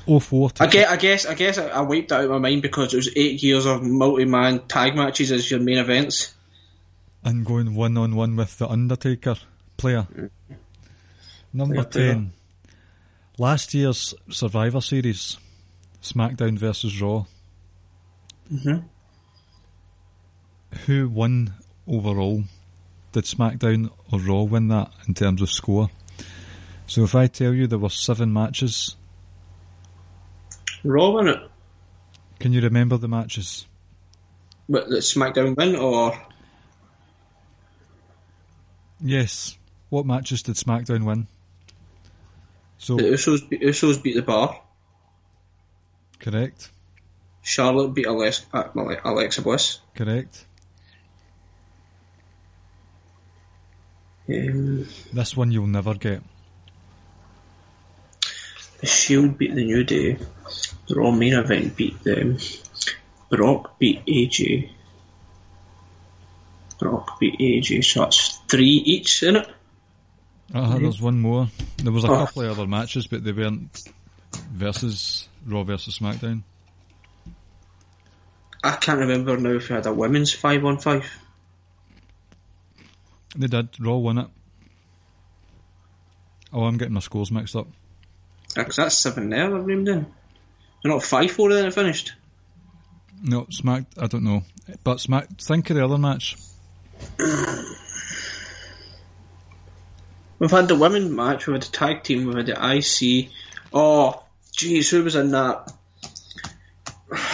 Oh 0.06 0.20
four. 0.20 0.50
to 0.50 0.62
I 0.62 0.66
guess, 0.68 0.88
I 0.88 0.96
guess, 0.96 1.26
I 1.26 1.34
guess 1.34 1.58
I, 1.58 1.66
I 1.66 1.80
wiped 1.80 2.10
that 2.10 2.20
out 2.20 2.24
of 2.26 2.30
my 2.30 2.38
mind 2.38 2.62
because 2.62 2.94
it 2.94 2.96
was 2.96 3.10
eight 3.16 3.42
years 3.42 3.66
of 3.66 3.82
multi-man 3.82 4.60
tag 4.68 4.94
matches 4.94 5.32
as 5.32 5.50
your 5.50 5.58
main 5.60 5.78
events. 5.78 6.32
and 7.24 7.44
going 7.44 7.74
one 7.74 7.98
on 7.98 8.14
one 8.14 8.36
with 8.36 8.56
the 8.58 8.68
Undertaker 8.68 9.34
player. 9.76 10.06
Number 11.52 11.82
player. 11.84 12.12
ten. 12.14 12.32
Last 13.38 13.72
year's 13.72 14.14
Survivor 14.30 14.80
Series, 14.80 15.38
SmackDown 16.02 16.58
versus 16.58 17.00
Raw. 17.00 17.24
Mhm. 18.52 18.84
Who 20.86 21.08
won 21.08 21.54
overall? 21.86 22.44
Did 23.12 23.24
SmackDown 23.24 23.90
or 24.12 24.18
Raw 24.20 24.42
win 24.42 24.68
that 24.68 24.90
in 25.06 25.14
terms 25.14 25.40
of 25.40 25.50
score? 25.50 25.88
So 26.86 27.04
if 27.04 27.14
I 27.14 27.26
tell 27.26 27.54
you 27.54 27.66
there 27.66 27.78
were 27.78 27.90
seven 27.90 28.32
matches, 28.32 28.96
Raw 30.84 31.10
won 31.10 31.28
it, 31.28 31.50
can 32.38 32.52
you 32.52 32.60
remember 32.60 32.96
the 32.96 33.08
matches? 33.08 33.66
but 34.70 34.86
the 34.90 34.96
SmackDown 34.96 35.56
win 35.56 35.74
or 35.76 36.20
Yes. 39.00 39.56
What 39.90 40.04
matches 40.04 40.42
did 40.42 40.56
SmackDown 40.56 41.04
win? 41.04 41.28
So 42.78 42.96
the 42.96 43.02
Usos? 43.04 43.48
Beat, 43.48 43.60
Usos 43.62 44.02
beat 44.02 44.14
the 44.14 44.22
Bar. 44.22 44.60
correct, 46.20 46.70
Charlotte 47.42 47.94
beat 47.94 48.06
Alex, 48.06 48.46
uh, 48.52 48.64
Alexa 49.04 49.42
Bliss. 49.42 49.80
correct. 49.94 50.44
Um, 54.28 54.86
This 55.12 55.36
one 55.36 55.50
you'll 55.50 55.66
never 55.66 55.94
get. 55.94 56.22
the 58.80 58.86
Shield 58.86 59.38
beat 59.38 59.54
the 59.54 59.64
New 59.64 59.84
Day. 59.84 60.18
The 60.86 60.94
Raw 60.94 61.10
main 61.10 61.32
event 61.34 61.76
beat 61.76 62.02
them. 62.04 62.38
Brock 63.30 63.78
beat 63.78 64.04
AJ. 64.06 64.70
Brock 66.78 67.18
beat 67.18 67.38
AJ, 67.40 67.84
so 67.84 68.00
that's 68.02 68.36
three 68.48 68.66
each 68.84 69.22
in 69.22 69.36
it. 69.36 69.48
Uh, 70.54 70.78
there's 70.78 71.00
one 71.00 71.20
more. 71.20 71.48
There 71.78 71.92
was 71.92 72.04
a 72.04 72.08
Oh. 72.08 72.16
couple 72.26 72.42
of 72.42 72.52
other 72.58 72.66
matches, 72.66 73.06
but 73.06 73.22
they 73.24 73.32
weren't 73.32 73.82
versus 74.52 75.28
Raw 75.46 75.62
versus 75.64 75.98
SmackDown. 75.98 76.42
I 78.64 78.72
can't 78.72 78.98
remember 79.00 79.36
now 79.36 79.50
if 79.50 79.68
we 79.68 79.74
had 79.76 79.86
a 79.86 79.92
women's 79.92 80.32
five 80.32 80.64
on 80.64 80.78
five. 80.78 81.04
They 83.36 83.46
did. 83.46 83.68
Raw 83.78 83.96
won 83.96 84.18
it. 84.18 84.28
Oh, 86.52 86.64
I'm 86.64 86.78
getting 86.78 86.94
my 86.94 87.00
scores 87.00 87.30
mixed 87.30 87.54
up. 87.54 87.68
Because 88.54 88.76
that's 88.76 88.96
seven 88.96 89.28
there, 89.28 89.54
I've 89.54 89.66
named 89.66 89.86
in. 89.88 90.06
They're 90.82 90.92
not 90.92 91.02
five 91.02 91.30
four 91.30 91.52
then 91.52 91.66
it 91.66 91.74
finished. 91.74 92.14
No, 93.22 93.46
Smack. 93.50 93.84
I 94.00 94.06
don't 94.06 94.24
know, 94.24 94.44
but 94.82 94.98
Smack. 95.00 95.28
Think 95.40 95.68
of 95.70 95.76
the 95.76 95.84
other 95.84 95.98
match. 95.98 96.36
We've 100.38 100.50
had 100.50 100.68
the 100.68 100.76
women 100.76 101.14
match, 101.14 101.46
we've 101.46 101.54
had 101.54 101.62
the 101.62 101.72
tag 101.72 102.04
team, 102.04 102.26
we've 102.26 102.36
had 102.36 102.46
the 102.46 102.52
IC. 102.52 103.30
Oh, 103.72 104.22
jeez, 104.52 104.88
who 104.90 105.04
was 105.04 105.16
in 105.16 105.30
that? 105.32 105.72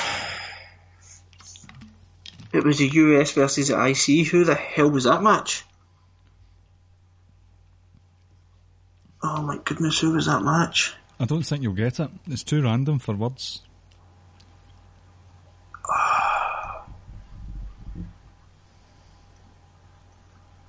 It 2.52 2.62
was 2.64 2.78
the 2.78 2.86
US 2.88 3.32
versus 3.32 3.66
the 3.66 3.84
IC. 3.84 4.28
Who 4.28 4.44
the 4.44 4.54
hell 4.54 4.88
was 4.88 5.02
that 5.04 5.24
match? 5.24 5.64
Oh 9.24 9.42
my 9.42 9.58
goodness, 9.64 9.98
who 9.98 10.12
was 10.12 10.26
that 10.26 10.44
match? 10.44 10.94
I 11.18 11.24
don't 11.24 11.42
think 11.42 11.64
you'll 11.64 11.72
get 11.72 11.98
it. 11.98 12.10
It's 12.28 12.44
too 12.44 12.62
random 12.62 13.00
for 13.00 13.16
words. 13.16 13.62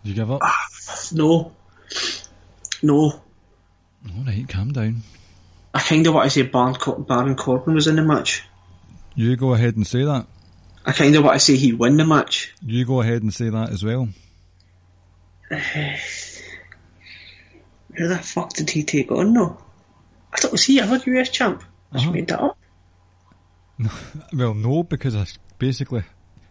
You 0.04 0.14
give 0.16 0.32
up? 0.32 0.42
No. 1.12 1.52
No. 2.86 3.22
All 4.08 4.24
right, 4.26 4.48
calm 4.48 4.72
down. 4.72 5.02
I 5.74 5.80
kind 5.80 6.06
of 6.08 6.14
want 6.14 6.26
to 6.26 6.30
say 6.30 6.44
Baron, 6.44 6.76
Cor- 6.76 7.00
Baron 7.00 7.36
Corbin 7.36 7.74
was 7.74 7.88
in 7.88 7.96
the 7.96 8.04
match. 8.04 8.44
You 9.16 9.36
go 9.36 9.54
ahead 9.54 9.76
and 9.76 9.86
say 9.88 10.04
that. 10.04 10.28
I 10.86 10.92
kind 10.92 11.16
of 11.16 11.24
want 11.24 11.36
to 11.36 11.40
say 11.40 11.56
he 11.56 11.74
won 11.74 11.98
the 11.98 12.06
match. 12.06 12.54
You 12.66 12.86
go 12.86 13.02
ahead 13.02 13.24
and 13.24 13.34
say 13.34 13.50
that 13.50 13.70
as 13.72 13.84
well. 13.84 14.08
Who 17.96 18.08
the 18.08 18.18
fuck 18.18 18.54
did 18.54 18.70
he 18.70 18.84
take 18.84 19.12
on 19.12 19.34
No, 19.34 19.58
I 20.34 20.38
thought 20.38 20.52
was 20.52 20.64
he 20.66 20.80
ever 20.82 20.98
US 20.98 21.30
champ? 21.30 21.64
I 21.92 21.96
just 21.98 22.06
Uh-huh. 22.08 22.14
made 22.14 22.28
that 22.28 22.42
up. 22.42 22.58
Well, 24.34 24.54
no, 24.54 24.84
because 24.84 25.16
I 25.16 25.26
basically 25.60 26.04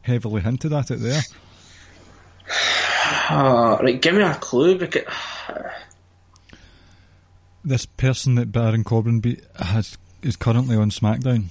heavily 0.03 0.43
hinted 0.43 0.73
at 0.73 0.91
it 0.91 1.01
there. 1.01 1.23
Uh, 3.31 3.79
right, 3.83 4.01
give 4.01 4.15
me 4.15 4.23
a 4.23 4.35
clue 4.35 4.79
because 4.79 5.05
This 7.65 7.87
person 7.87 8.35
that 8.35 8.53
Baron 8.53 8.85
Corbin 8.85 9.21
beat 9.21 9.43
has 9.59 9.97
is 10.23 10.37
currently 10.37 10.77
on 10.77 10.91
SmackDown. 10.91 11.45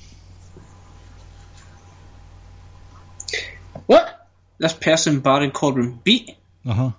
what? 3.87 4.27
This 4.59 4.73
person 4.73 5.19
Baron 5.21 5.51
Corbin 5.51 5.99
beat, 6.03 6.35
Uh 6.65 6.73
huh. 6.73 6.91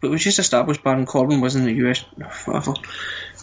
but 0.00 0.10
we 0.10 0.18
just 0.18 0.38
established 0.38 0.82
Baron 0.84 1.06
Corbin 1.06 1.40
was 1.40 1.56
in 1.56 1.64
the 1.64 1.72
US. 1.88 2.04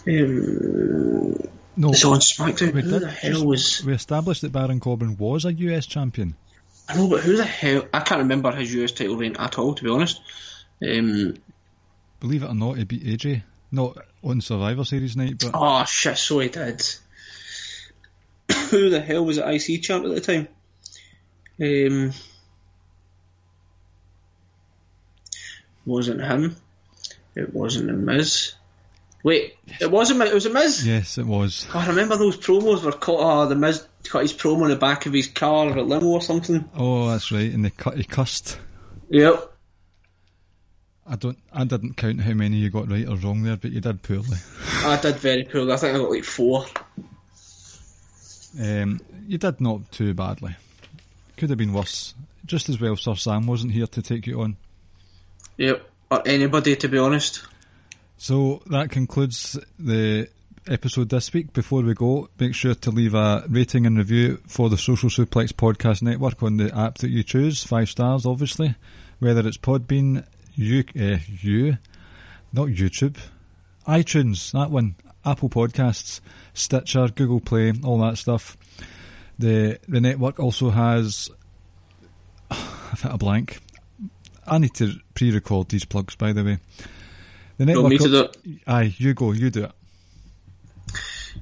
Um, 0.07 1.35
No, 1.77 1.89
it's 1.89 2.06
on 2.06 2.19
SmackDown. 2.19 2.73
we 2.73 2.81
who 2.81 2.91
did 2.91 3.02
the 3.02 3.10
hell 3.11 3.45
was? 3.45 3.84
we 3.84 3.93
established 3.93 4.41
that 4.43 4.52
Baron 4.52 4.80
Corbin 4.80 5.18
was 5.18 5.43
a 5.45 5.53
US 5.53 5.85
champion. 5.88 6.35
I 6.88 6.95
know, 6.95 7.07
but 7.10 7.22
who 7.23 7.35
the 7.35 7.43
hell? 7.43 7.88
I 7.93 7.99
can't 8.02 8.19
remember 8.19 8.52
his 8.52 8.73
US 8.76 8.91
title 8.91 9.18
reign 9.18 9.35
at 9.38 9.57
all, 9.57 9.73
to 9.73 9.84
be 9.84 9.89
honest. 9.89 10.22
Um, 10.88 11.34
Believe 12.19 12.43
it 12.43 12.49
or 12.49 12.55
not, 12.55 12.77
he 12.77 12.83
beat 12.83 13.03
AJ. 13.03 13.43
Not 13.71 13.97
on 14.23 14.41
Survivor 14.41 14.85
Series 14.85 15.17
night, 15.17 15.39
but 15.39 15.51
oh 15.53 15.83
shit, 15.85 16.17
so 16.17 16.39
he 16.39 16.49
did. 16.49 16.83
who 18.69 18.89
the 18.89 19.01
hell 19.01 19.25
was 19.25 19.37
the 19.37 19.49
IC 19.49 19.83
champ 19.83 20.05
at 20.05 20.13
the 20.13 20.21
time? 20.21 20.47
Um, 21.61 22.13
wasn't 25.85 26.21
him. 26.21 26.55
It 27.35 27.53
wasn't 27.53 27.87
the 27.87 27.93
Miz. 27.93 28.53
Wait, 29.23 29.57
it 29.79 29.89
wasn't. 29.89 30.21
It 30.21 30.33
was 30.33 30.45
a 30.45 30.51
Miz. 30.51 30.85
yes, 30.85 31.17
it 31.17 31.25
was. 31.25 31.67
Oh, 31.73 31.79
I 31.79 31.87
remember 31.87 32.15
those 32.15 32.37
promos 32.37 32.83
were 32.83 32.91
caught. 32.91 33.19
Oh, 33.19 33.47
the 33.47 33.55
Miz 33.55 33.85
cut 34.03 34.21
his 34.21 34.33
promo 34.33 34.63
in 34.63 34.69
the 34.69 34.75
back 34.75 35.05
of 35.05 35.13
his 35.13 35.27
car 35.27 35.67
or 35.67 35.77
a 35.77 35.83
limo 35.83 36.07
or 36.07 36.21
something. 36.21 36.69
Oh, 36.75 37.09
that's 37.09 37.31
right. 37.31 37.51
And 37.51 37.65
they 37.65 37.71
cut. 37.71 37.97
He 37.97 38.03
cussed. 38.03 38.59
Yep. 39.09 39.55
I 41.07 41.15
don't. 41.15 41.38
I 41.53 41.64
didn't 41.65 41.98
count 41.98 42.22
how 42.22 42.34
many 42.34 42.57
you 42.57 42.69
got 42.69 42.90
right 42.90 43.07
or 43.07 43.15
wrong 43.15 43.44
there, 43.44 43.57
but 43.57 43.72
you 43.72 43.80
did 43.80 44.02
poorly. 44.02 44.38
I 44.84 44.99
did 45.02 45.18
very 45.18 45.44
poorly. 45.44 45.72
I 45.72 45.77
think 45.77 45.95
I 45.95 45.99
got 45.99 46.10
like 46.10 46.23
four. 46.23 46.65
Um, 48.60 49.02
you 49.27 49.38
did 49.38 49.61
not 49.61 49.91
too 49.91 50.14
badly. 50.14 50.56
Could 51.38 51.49
have 51.49 51.60
been 51.60 51.73
worse. 51.73 52.14
Just 52.45 52.69
as 52.69 52.80
well, 52.80 52.95
Sir 52.95 53.15
Sam 53.15 53.45
wasn't 53.48 53.73
here 53.73 53.88
to 53.88 54.02
take 54.02 54.26
you 54.26 54.41
on. 54.41 54.57
Yep, 55.57 55.88
or 56.11 56.27
anybody 56.27 56.76
to 56.76 56.88
be 56.88 56.98
honest. 56.98 57.44
So 58.18 58.64
that 58.68 58.91
concludes 58.91 59.60
the 59.77 60.30
episode 60.68 61.10
this 61.10 61.32
week. 61.34 61.53
Before 61.53 61.82
we 61.82 61.94
go, 61.94 62.30
make 62.40 62.56
sure 62.56 62.73
to 62.73 62.91
leave 62.91 63.14
a 63.14 63.44
rating 63.49 63.86
and 63.86 63.98
review 63.98 64.41
for 64.48 64.69
the 64.69 64.77
Social 64.77 65.10
Suplex 65.10 65.52
Podcast 65.52 66.02
Network 66.02 66.41
on 66.41 66.57
the 66.57 66.76
app 66.76 66.98
that 66.99 67.10
you 67.10 67.23
choose. 67.23 67.64
Five 67.64 67.90
stars, 67.90 68.26
obviously. 68.26 68.76
Whether 69.19 69.48
it's 69.48 69.57
Podbean, 69.57 70.26
you, 70.56 70.84
uh, 70.99 71.18
you, 71.41 71.77
not 72.53 72.68
YouTube, 72.68 73.18
iTunes, 73.88 74.52
that 74.52 74.72
one, 74.72 74.95
Apple 75.26 75.49
Podcasts, 75.49 76.22
Stitcher, 76.53 77.07
Google 77.10 77.40
Play, 77.40 77.73
all 77.84 77.99
that 77.99 78.18
stuff. 78.18 78.57
The 79.38 79.80
the 79.88 79.99
network 79.99 80.40
also 80.40 80.69
has. 80.69 81.30
I've 82.52 83.02
hit 83.02 83.11
a 83.11 83.18
blank. 83.18 83.60
I 84.48 84.60
need 84.60 84.73
to 84.76 84.94
pre-record 85.15 85.69
these 85.69 85.86
plugs, 85.86 86.15
by 86.15 86.32
the 86.32 86.44
way. 86.44 86.60
The 87.57 87.65
network. 87.65 87.98
do 87.98 88.19
it? 88.22 88.38
Aye, 88.68 88.95
you 88.98 89.14
go. 89.14 89.32
You 89.32 89.49
do 89.49 89.65
it. 89.65 89.72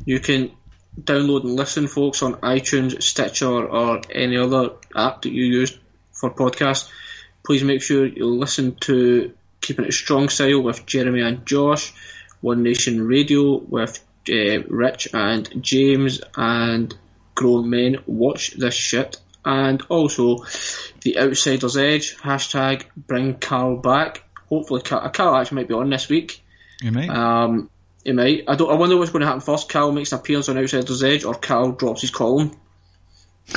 You 0.05 0.19
can 0.19 0.51
download 0.99 1.43
and 1.43 1.55
listen, 1.55 1.87
folks, 1.87 2.23
on 2.23 2.35
iTunes, 2.35 3.01
Stitcher, 3.03 3.67
or 3.67 4.01
any 4.09 4.37
other 4.37 4.71
app 4.95 5.23
that 5.23 5.31
you 5.31 5.43
use 5.43 5.77
for 6.11 6.33
podcasts. 6.33 6.89
Please 7.45 7.63
make 7.63 7.81
sure 7.81 8.05
you 8.05 8.25
listen 8.25 8.75
to 8.81 9.33
Keeping 9.61 9.85
It 9.85 9.93
Strong 9.93 10.29
Style 10.29 10.61
with 10.61 10.85
Jeremy 10.85 11.21
and 11.21 11.45
Josh, 11.45 11.93
One 12.41 12.63
Nation 12.63 13.05
Radio 13.05 13.57
with 13.57 13.99
uh, 14.29 14.63
Rich 14.67 15.09
and 15.13 15.61
James, 15.61 16.21
and 16.37 16.95
Grown 17.35 17.69
Men. 17.69 17.97
Watch 18.05 18.51
this 18.51 18.73
shit. 18.73 19.17
And 19.45 19.81
also, 19.89 20.45
The 21.01 21.19
Outsider's 21.19 21.75
Edge, 21.75 22.17
hashtag 22.17 22.85
bring 22.95 23.35
Carl 23.35 23.77
back. 23.77 24.23
Hopefully, 24.47 24.81
Carl, 24.81 25.09
Carl 25.09 25.35
actually 25.35 25.55
might 25.55 25.67
be 25.67 25.73
on 25.73 25.89
this 25.89 26.07
week. 26.07 26.41
You 26.81 26.91
might. 26.91 27.09
Um, 27.09 27.69
he 28.05 28.13
might. 28.13 28.45
I 28.47 28.55
don't. 28.55 28.71
I 28.71 28.75
wonder 28.75 28.95
what's 28.97 29.11
going 29.11 29.21
to 29.21 29.25
happen 29.25 29.41
first. 29.41 29.69
Carl 29.69 29.91
makes 29.91 30.13
an 30.13 30.19
appearance 30.19 30.47
on 30.47 30.57
Outsider's 30.57 31.03
Edge, 31.03 31.25
or 31.25 31.33
Carl 31.33 31.73
drops 31.73 32.01
his 32.01 32.11
column. 32.11 32.55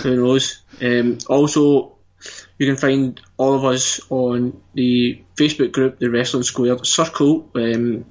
Who 0.02 0.16
knows? 0.16 0.62
Um, 0.82 1.18
also, 1.28 1.95
you 2.58 2.66
can 2.66 2.76
find 2.76 3.20
all 3.36 3.54
of 3.54 3.64
us 3.64 4.00
on 4.10 4.60
the 4.74 5.22
Facebook 5.36 5.72
group, 5.72 5.98
the 5.98 6.10
Wrestling 6.10 6.42
Squared 6.42 6.86
Circle. 6.86 7.50
Um, 7.54 8.06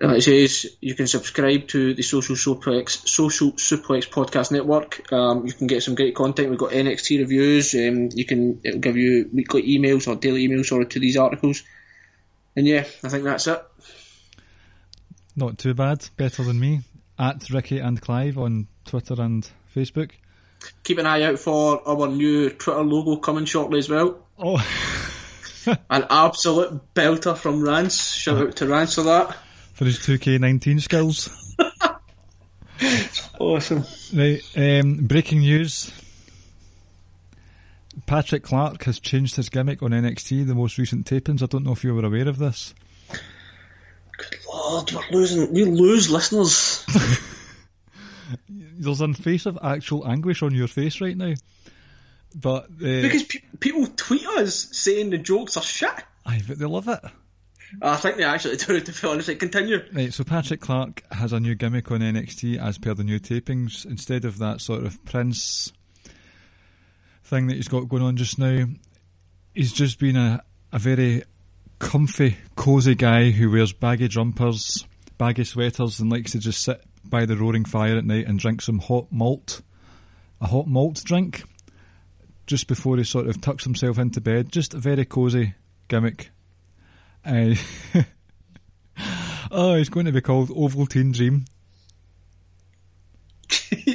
like 0.00 0.18
it 0.18 0.22
says, 0.22 0.76
you 0.80 0.94
can 0.96 1.06
subscribe 1.06 1.68
to 1.68 1.94
the 1.94 2.02
Social 2.02 2.34
Suplex 2.34 3.08
Social 3.08 3.52
Suplex 3.52 4.08
Podcast 4.08 4.50
Network. 4.50 5.12
Um, 5.12 5.46
you 5.46 5.52
can 5.52 5.68
get 5.68 5.82
some 5.82 5.94
great 5.94 6.14
content. 6.14 6.50
We've 6.50 6.58
got 6.58 6.72
NXT 6.72 7.20
reviews. 7.20 7.74
Um, 7.74 8.08
you 8.12 8.24
can 8.24 8.60
it'll 8.64 8.80
give 8.80 8.96
you 8.96 9.30
weekly 9.32 9.62
emails 9.62 10.08
or 10.08 10.16
daily 10.16 10.48
emails 10.48 10.66
sorry, 10.66 10.86
to 10.86 10.98
these 10.98 11.16
articles. 11.16 11.62
And 12.56 12.66
yeah, 12.66 12.84
I 13.04 13.08
think 13.08 13.24
that's 13.24 13.46
it. 13.46 13.62
Not 15.36 15.58
too 15.58 15.74
bad. 15.74 16.08
Better 16.16 16.42
than 16.42 16.58
me. 16.58 16.80
At 17.18 17.48
Ricky 17.50 17.78
and 17.78 18.00
Clive 18.00 18.36
on 18.36 18.66
Twitter 18.84 19.14
and 19.18 19.48
Facebook. 19.74 20.10
Keep 20.84 20.98
an 20.98 21.06
eye 21.06 21.22
out 21.22 21.38
for 21.38 21.86
our 21.88 22.08
new 22.08 22.50
Twitter 22.50 22.82
logo 22.82 23.16
coming 23.16 23.44
shortly 23.44 23.78
as 23.78 23.88
well. 23.88 24.18
Oh, 24.38 24.58
An 25.90 26.06
absolute 26.10 26.92
belter 26.94 27.36
from 27.36 27.62
Rance. 27.62 28.14
Shout 28.14 28.38
out 28.38 28.56
to 28.56 28.66
Rance 28.66 28.96
for 28.96 29.02
that. 29.02 29.36
for 29.74 29.84
his 29.84 29.98
2K19 29.98 30.80
skills. 30.80 31.28
Awesome. 33.38 33.84
Right, 34.14 34.40
um, 34.56 35.06
breaking 35.06 35.40
news. 35.40 35.92
Patrick 38.06 38.42
Clark 38.42 38.84
has 38.84 38.98
changed 39.00 39.36
his 39.36 39.48
gimmick 39.48 39.82
on 39.82 39.90
NXT, 39.90 40.46
the 40.46 40.54
most 40.54 40.78
recent 40.78 41.06
tapings. 41.06 41.42
I 41.42 41.46
don't 41.46 41.64
know 41.64 41.72
if 41.72 41.84
you 41.84 41.94
were 41.94 42.04
aware 42.04 42.28
of 42.28 42.38
this. 42.38 42.74
Good 44.16 44.38
lord, 44.52 44.92
we're 44.92 45.02
losing. 45.18 45.52
We 45.52 45.64
lose 45.64 46.10
listeners. 46.10 46.84
There's 48.48 49.00
a 49.00 49.12
face 49.14 49.46
of 49.46 49.58
actual 49.62 50.06
anguish 50.06 50.42
on 50.42 50.54
your 50.54 50.68
face 50.68 51.00
right 51.00 51.16
now. 51.16 51.34
But, 52.34 52.64
uh, 52.64 53.02
because 53.02 53.24
pe- 53.24 53.40
people 53.60 53.86
tweet 53.86 54.26
us 54.26 54.68
saying 54.72 55.10
the 55.10 55.18
jokes 55.18 55.56
are 55.56 55.62
shit. 55.62 55.90
aye, 56.24 56.42
but 56.46 56.58
they 56.58 56.64
love 56.66 56.88
it. 56.88 57.00
I 57.80 57.96
think 57.96 58.16
they 58.16 58.24
actually 58.24 58.56
do, 58.56 58.80
to 58.80 59.02
be 59.02 59.08
honest. 59.08 59.38
Continue. 59.38 59.82
Right, 59.92 60.12
so 60.12 60.24
Patrick 60.24 60.60
Clark 60.60 61.02
has 61.12 61.32
a 61.32 61.40
new 61.40 61.54
gimmick 61.54 61.90
on 61.90 62.00
NXT 62.00 62.58
as 62.58 62.78
per 62.78 62.94
the 62.94 63.04
new 63.04 63.18
tapings. 63.18 63.84
Instead 63.86 64.24
of 64.24 64.38
that 64.38 64.60
sort 64.60 64.84
of 64.84 65.02
Prince 65.04 65.72
thing 67.24 67.46
that 67.46 67.56
he's 67.56 67.68
got 67.68 67.88
going 67.88 68.02
on 68.02 68.16
just 68.16 68.38
now, 68.38 68.66
he's 69.54 69.72
just 69.72 69.98
been 69.98 70.16
a, 70.16 70.42
a 70.72 70.78
very 70.78 71.22
comfy, 71.78 72.36
cosy 72.56 72.94
guy 72.94 73.30
who 73.30 73.50
wears 73.50 73.72
baggy 73.72 74.08
jumpers, 74.08 74.86
baggy 75.18 75.44
sweaters, 75.44 76.00
and 76.00 76.10
likes 76.10 76.32
to 76.32 76.38
just 76.38 76.62
sit 76.62 76.82
by 77.04 77.26
the 77.26 77.36
roaring 77.36 77.64
fire 77.64 77.96
at 77.96 78.04
night 78.04 78.26
and 78.26 78.38
drink 78.38 78.62
some 78.62 78.78
hot 78.78 79.06
malt, 79.10 79.62
a 80.40 80.46
hot 80.46 80.66
malt 80.66 81.02
drink, 81.04 81.44
just 82.46 82.66
before 82.66 82.96
he 82.96 83.04
sort 83.04 83.26
of 83.26 83.40
tucks 83.40 83.64
himself 83.64 83.98
into 83.98 84.20
bed. 84.20 84.50
Just 84.52 84.74
a 84.74 84.78
very 84.78 85.04
cosy 85.04 85.54
gimmick. 85.88 86.30
Uh, 87.24 87.54
oh, 89.50 89.74
it's 89.74 89.88
going 89.88 90.06
to 90.06 90.12
be 90.12 90.20
called 90.20 90.48
Ovaltine 90.50 91.14
Dream. 91.14 91.44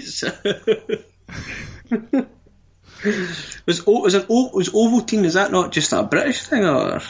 was 3.65 3.83
o- 3.87 4.01
was 4.01 4.15
o- 4.15 4.51
was 4.53 4.69
Ovaltine? 4.69 5.25
Is 5.25 5.33
that 5.35 5.51
not 5.51 5.71
just 5.71 5.93
a 5.93 6.03
British 6.03 6.43
thing, 6.43 6.65
or 6.65 7.01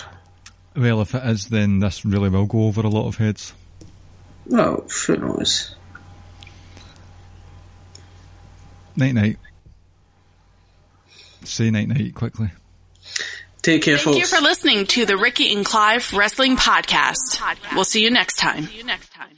Well, 0.75 1.01
if 1.01 1.15
it 1.15 1.23
is, 1.25 1.47
then 1.49 1.79
this 1.79 2.05
really 2.05 2.29
will 2.29 2.45
go 2.45 2.63
over 2.65 2.81
a 2.81 2.89
lot 2.89 3.07
of 3.07 3.17
heads. 3.17 3.53
no? 4.45 4.85
Who 5.07 5.17
knows? 5.17 5.75
Night 8.97 9.13
night. 9.13 9.37
Say 11.43 11.69
night 11.69 11.87
night 11.87 12.15
quickly. 12.15 12.49
Take 13.61 13.83
care, 13.83 13.97
Thank 13.97 14.17
you 14.17 14.25
for 14.25 14.41
listening 14.41 14.85
to 14.87 15.05
the 15.05 15.17
Ricky 15.17 15.53
and 15.53 15.65
Clive 15.65 16.13
Wrestling 16.13 16.55
Podcast. 16.55 17.39
We'll 17.75 17.83
see 17.83 18.01
you 18.01 18.09
next 18.09 18.37
time. 18.37 18.65
see 18.65 18.77
you 18.77 18.83
next 18.83 19.13
time. 19.13 19.37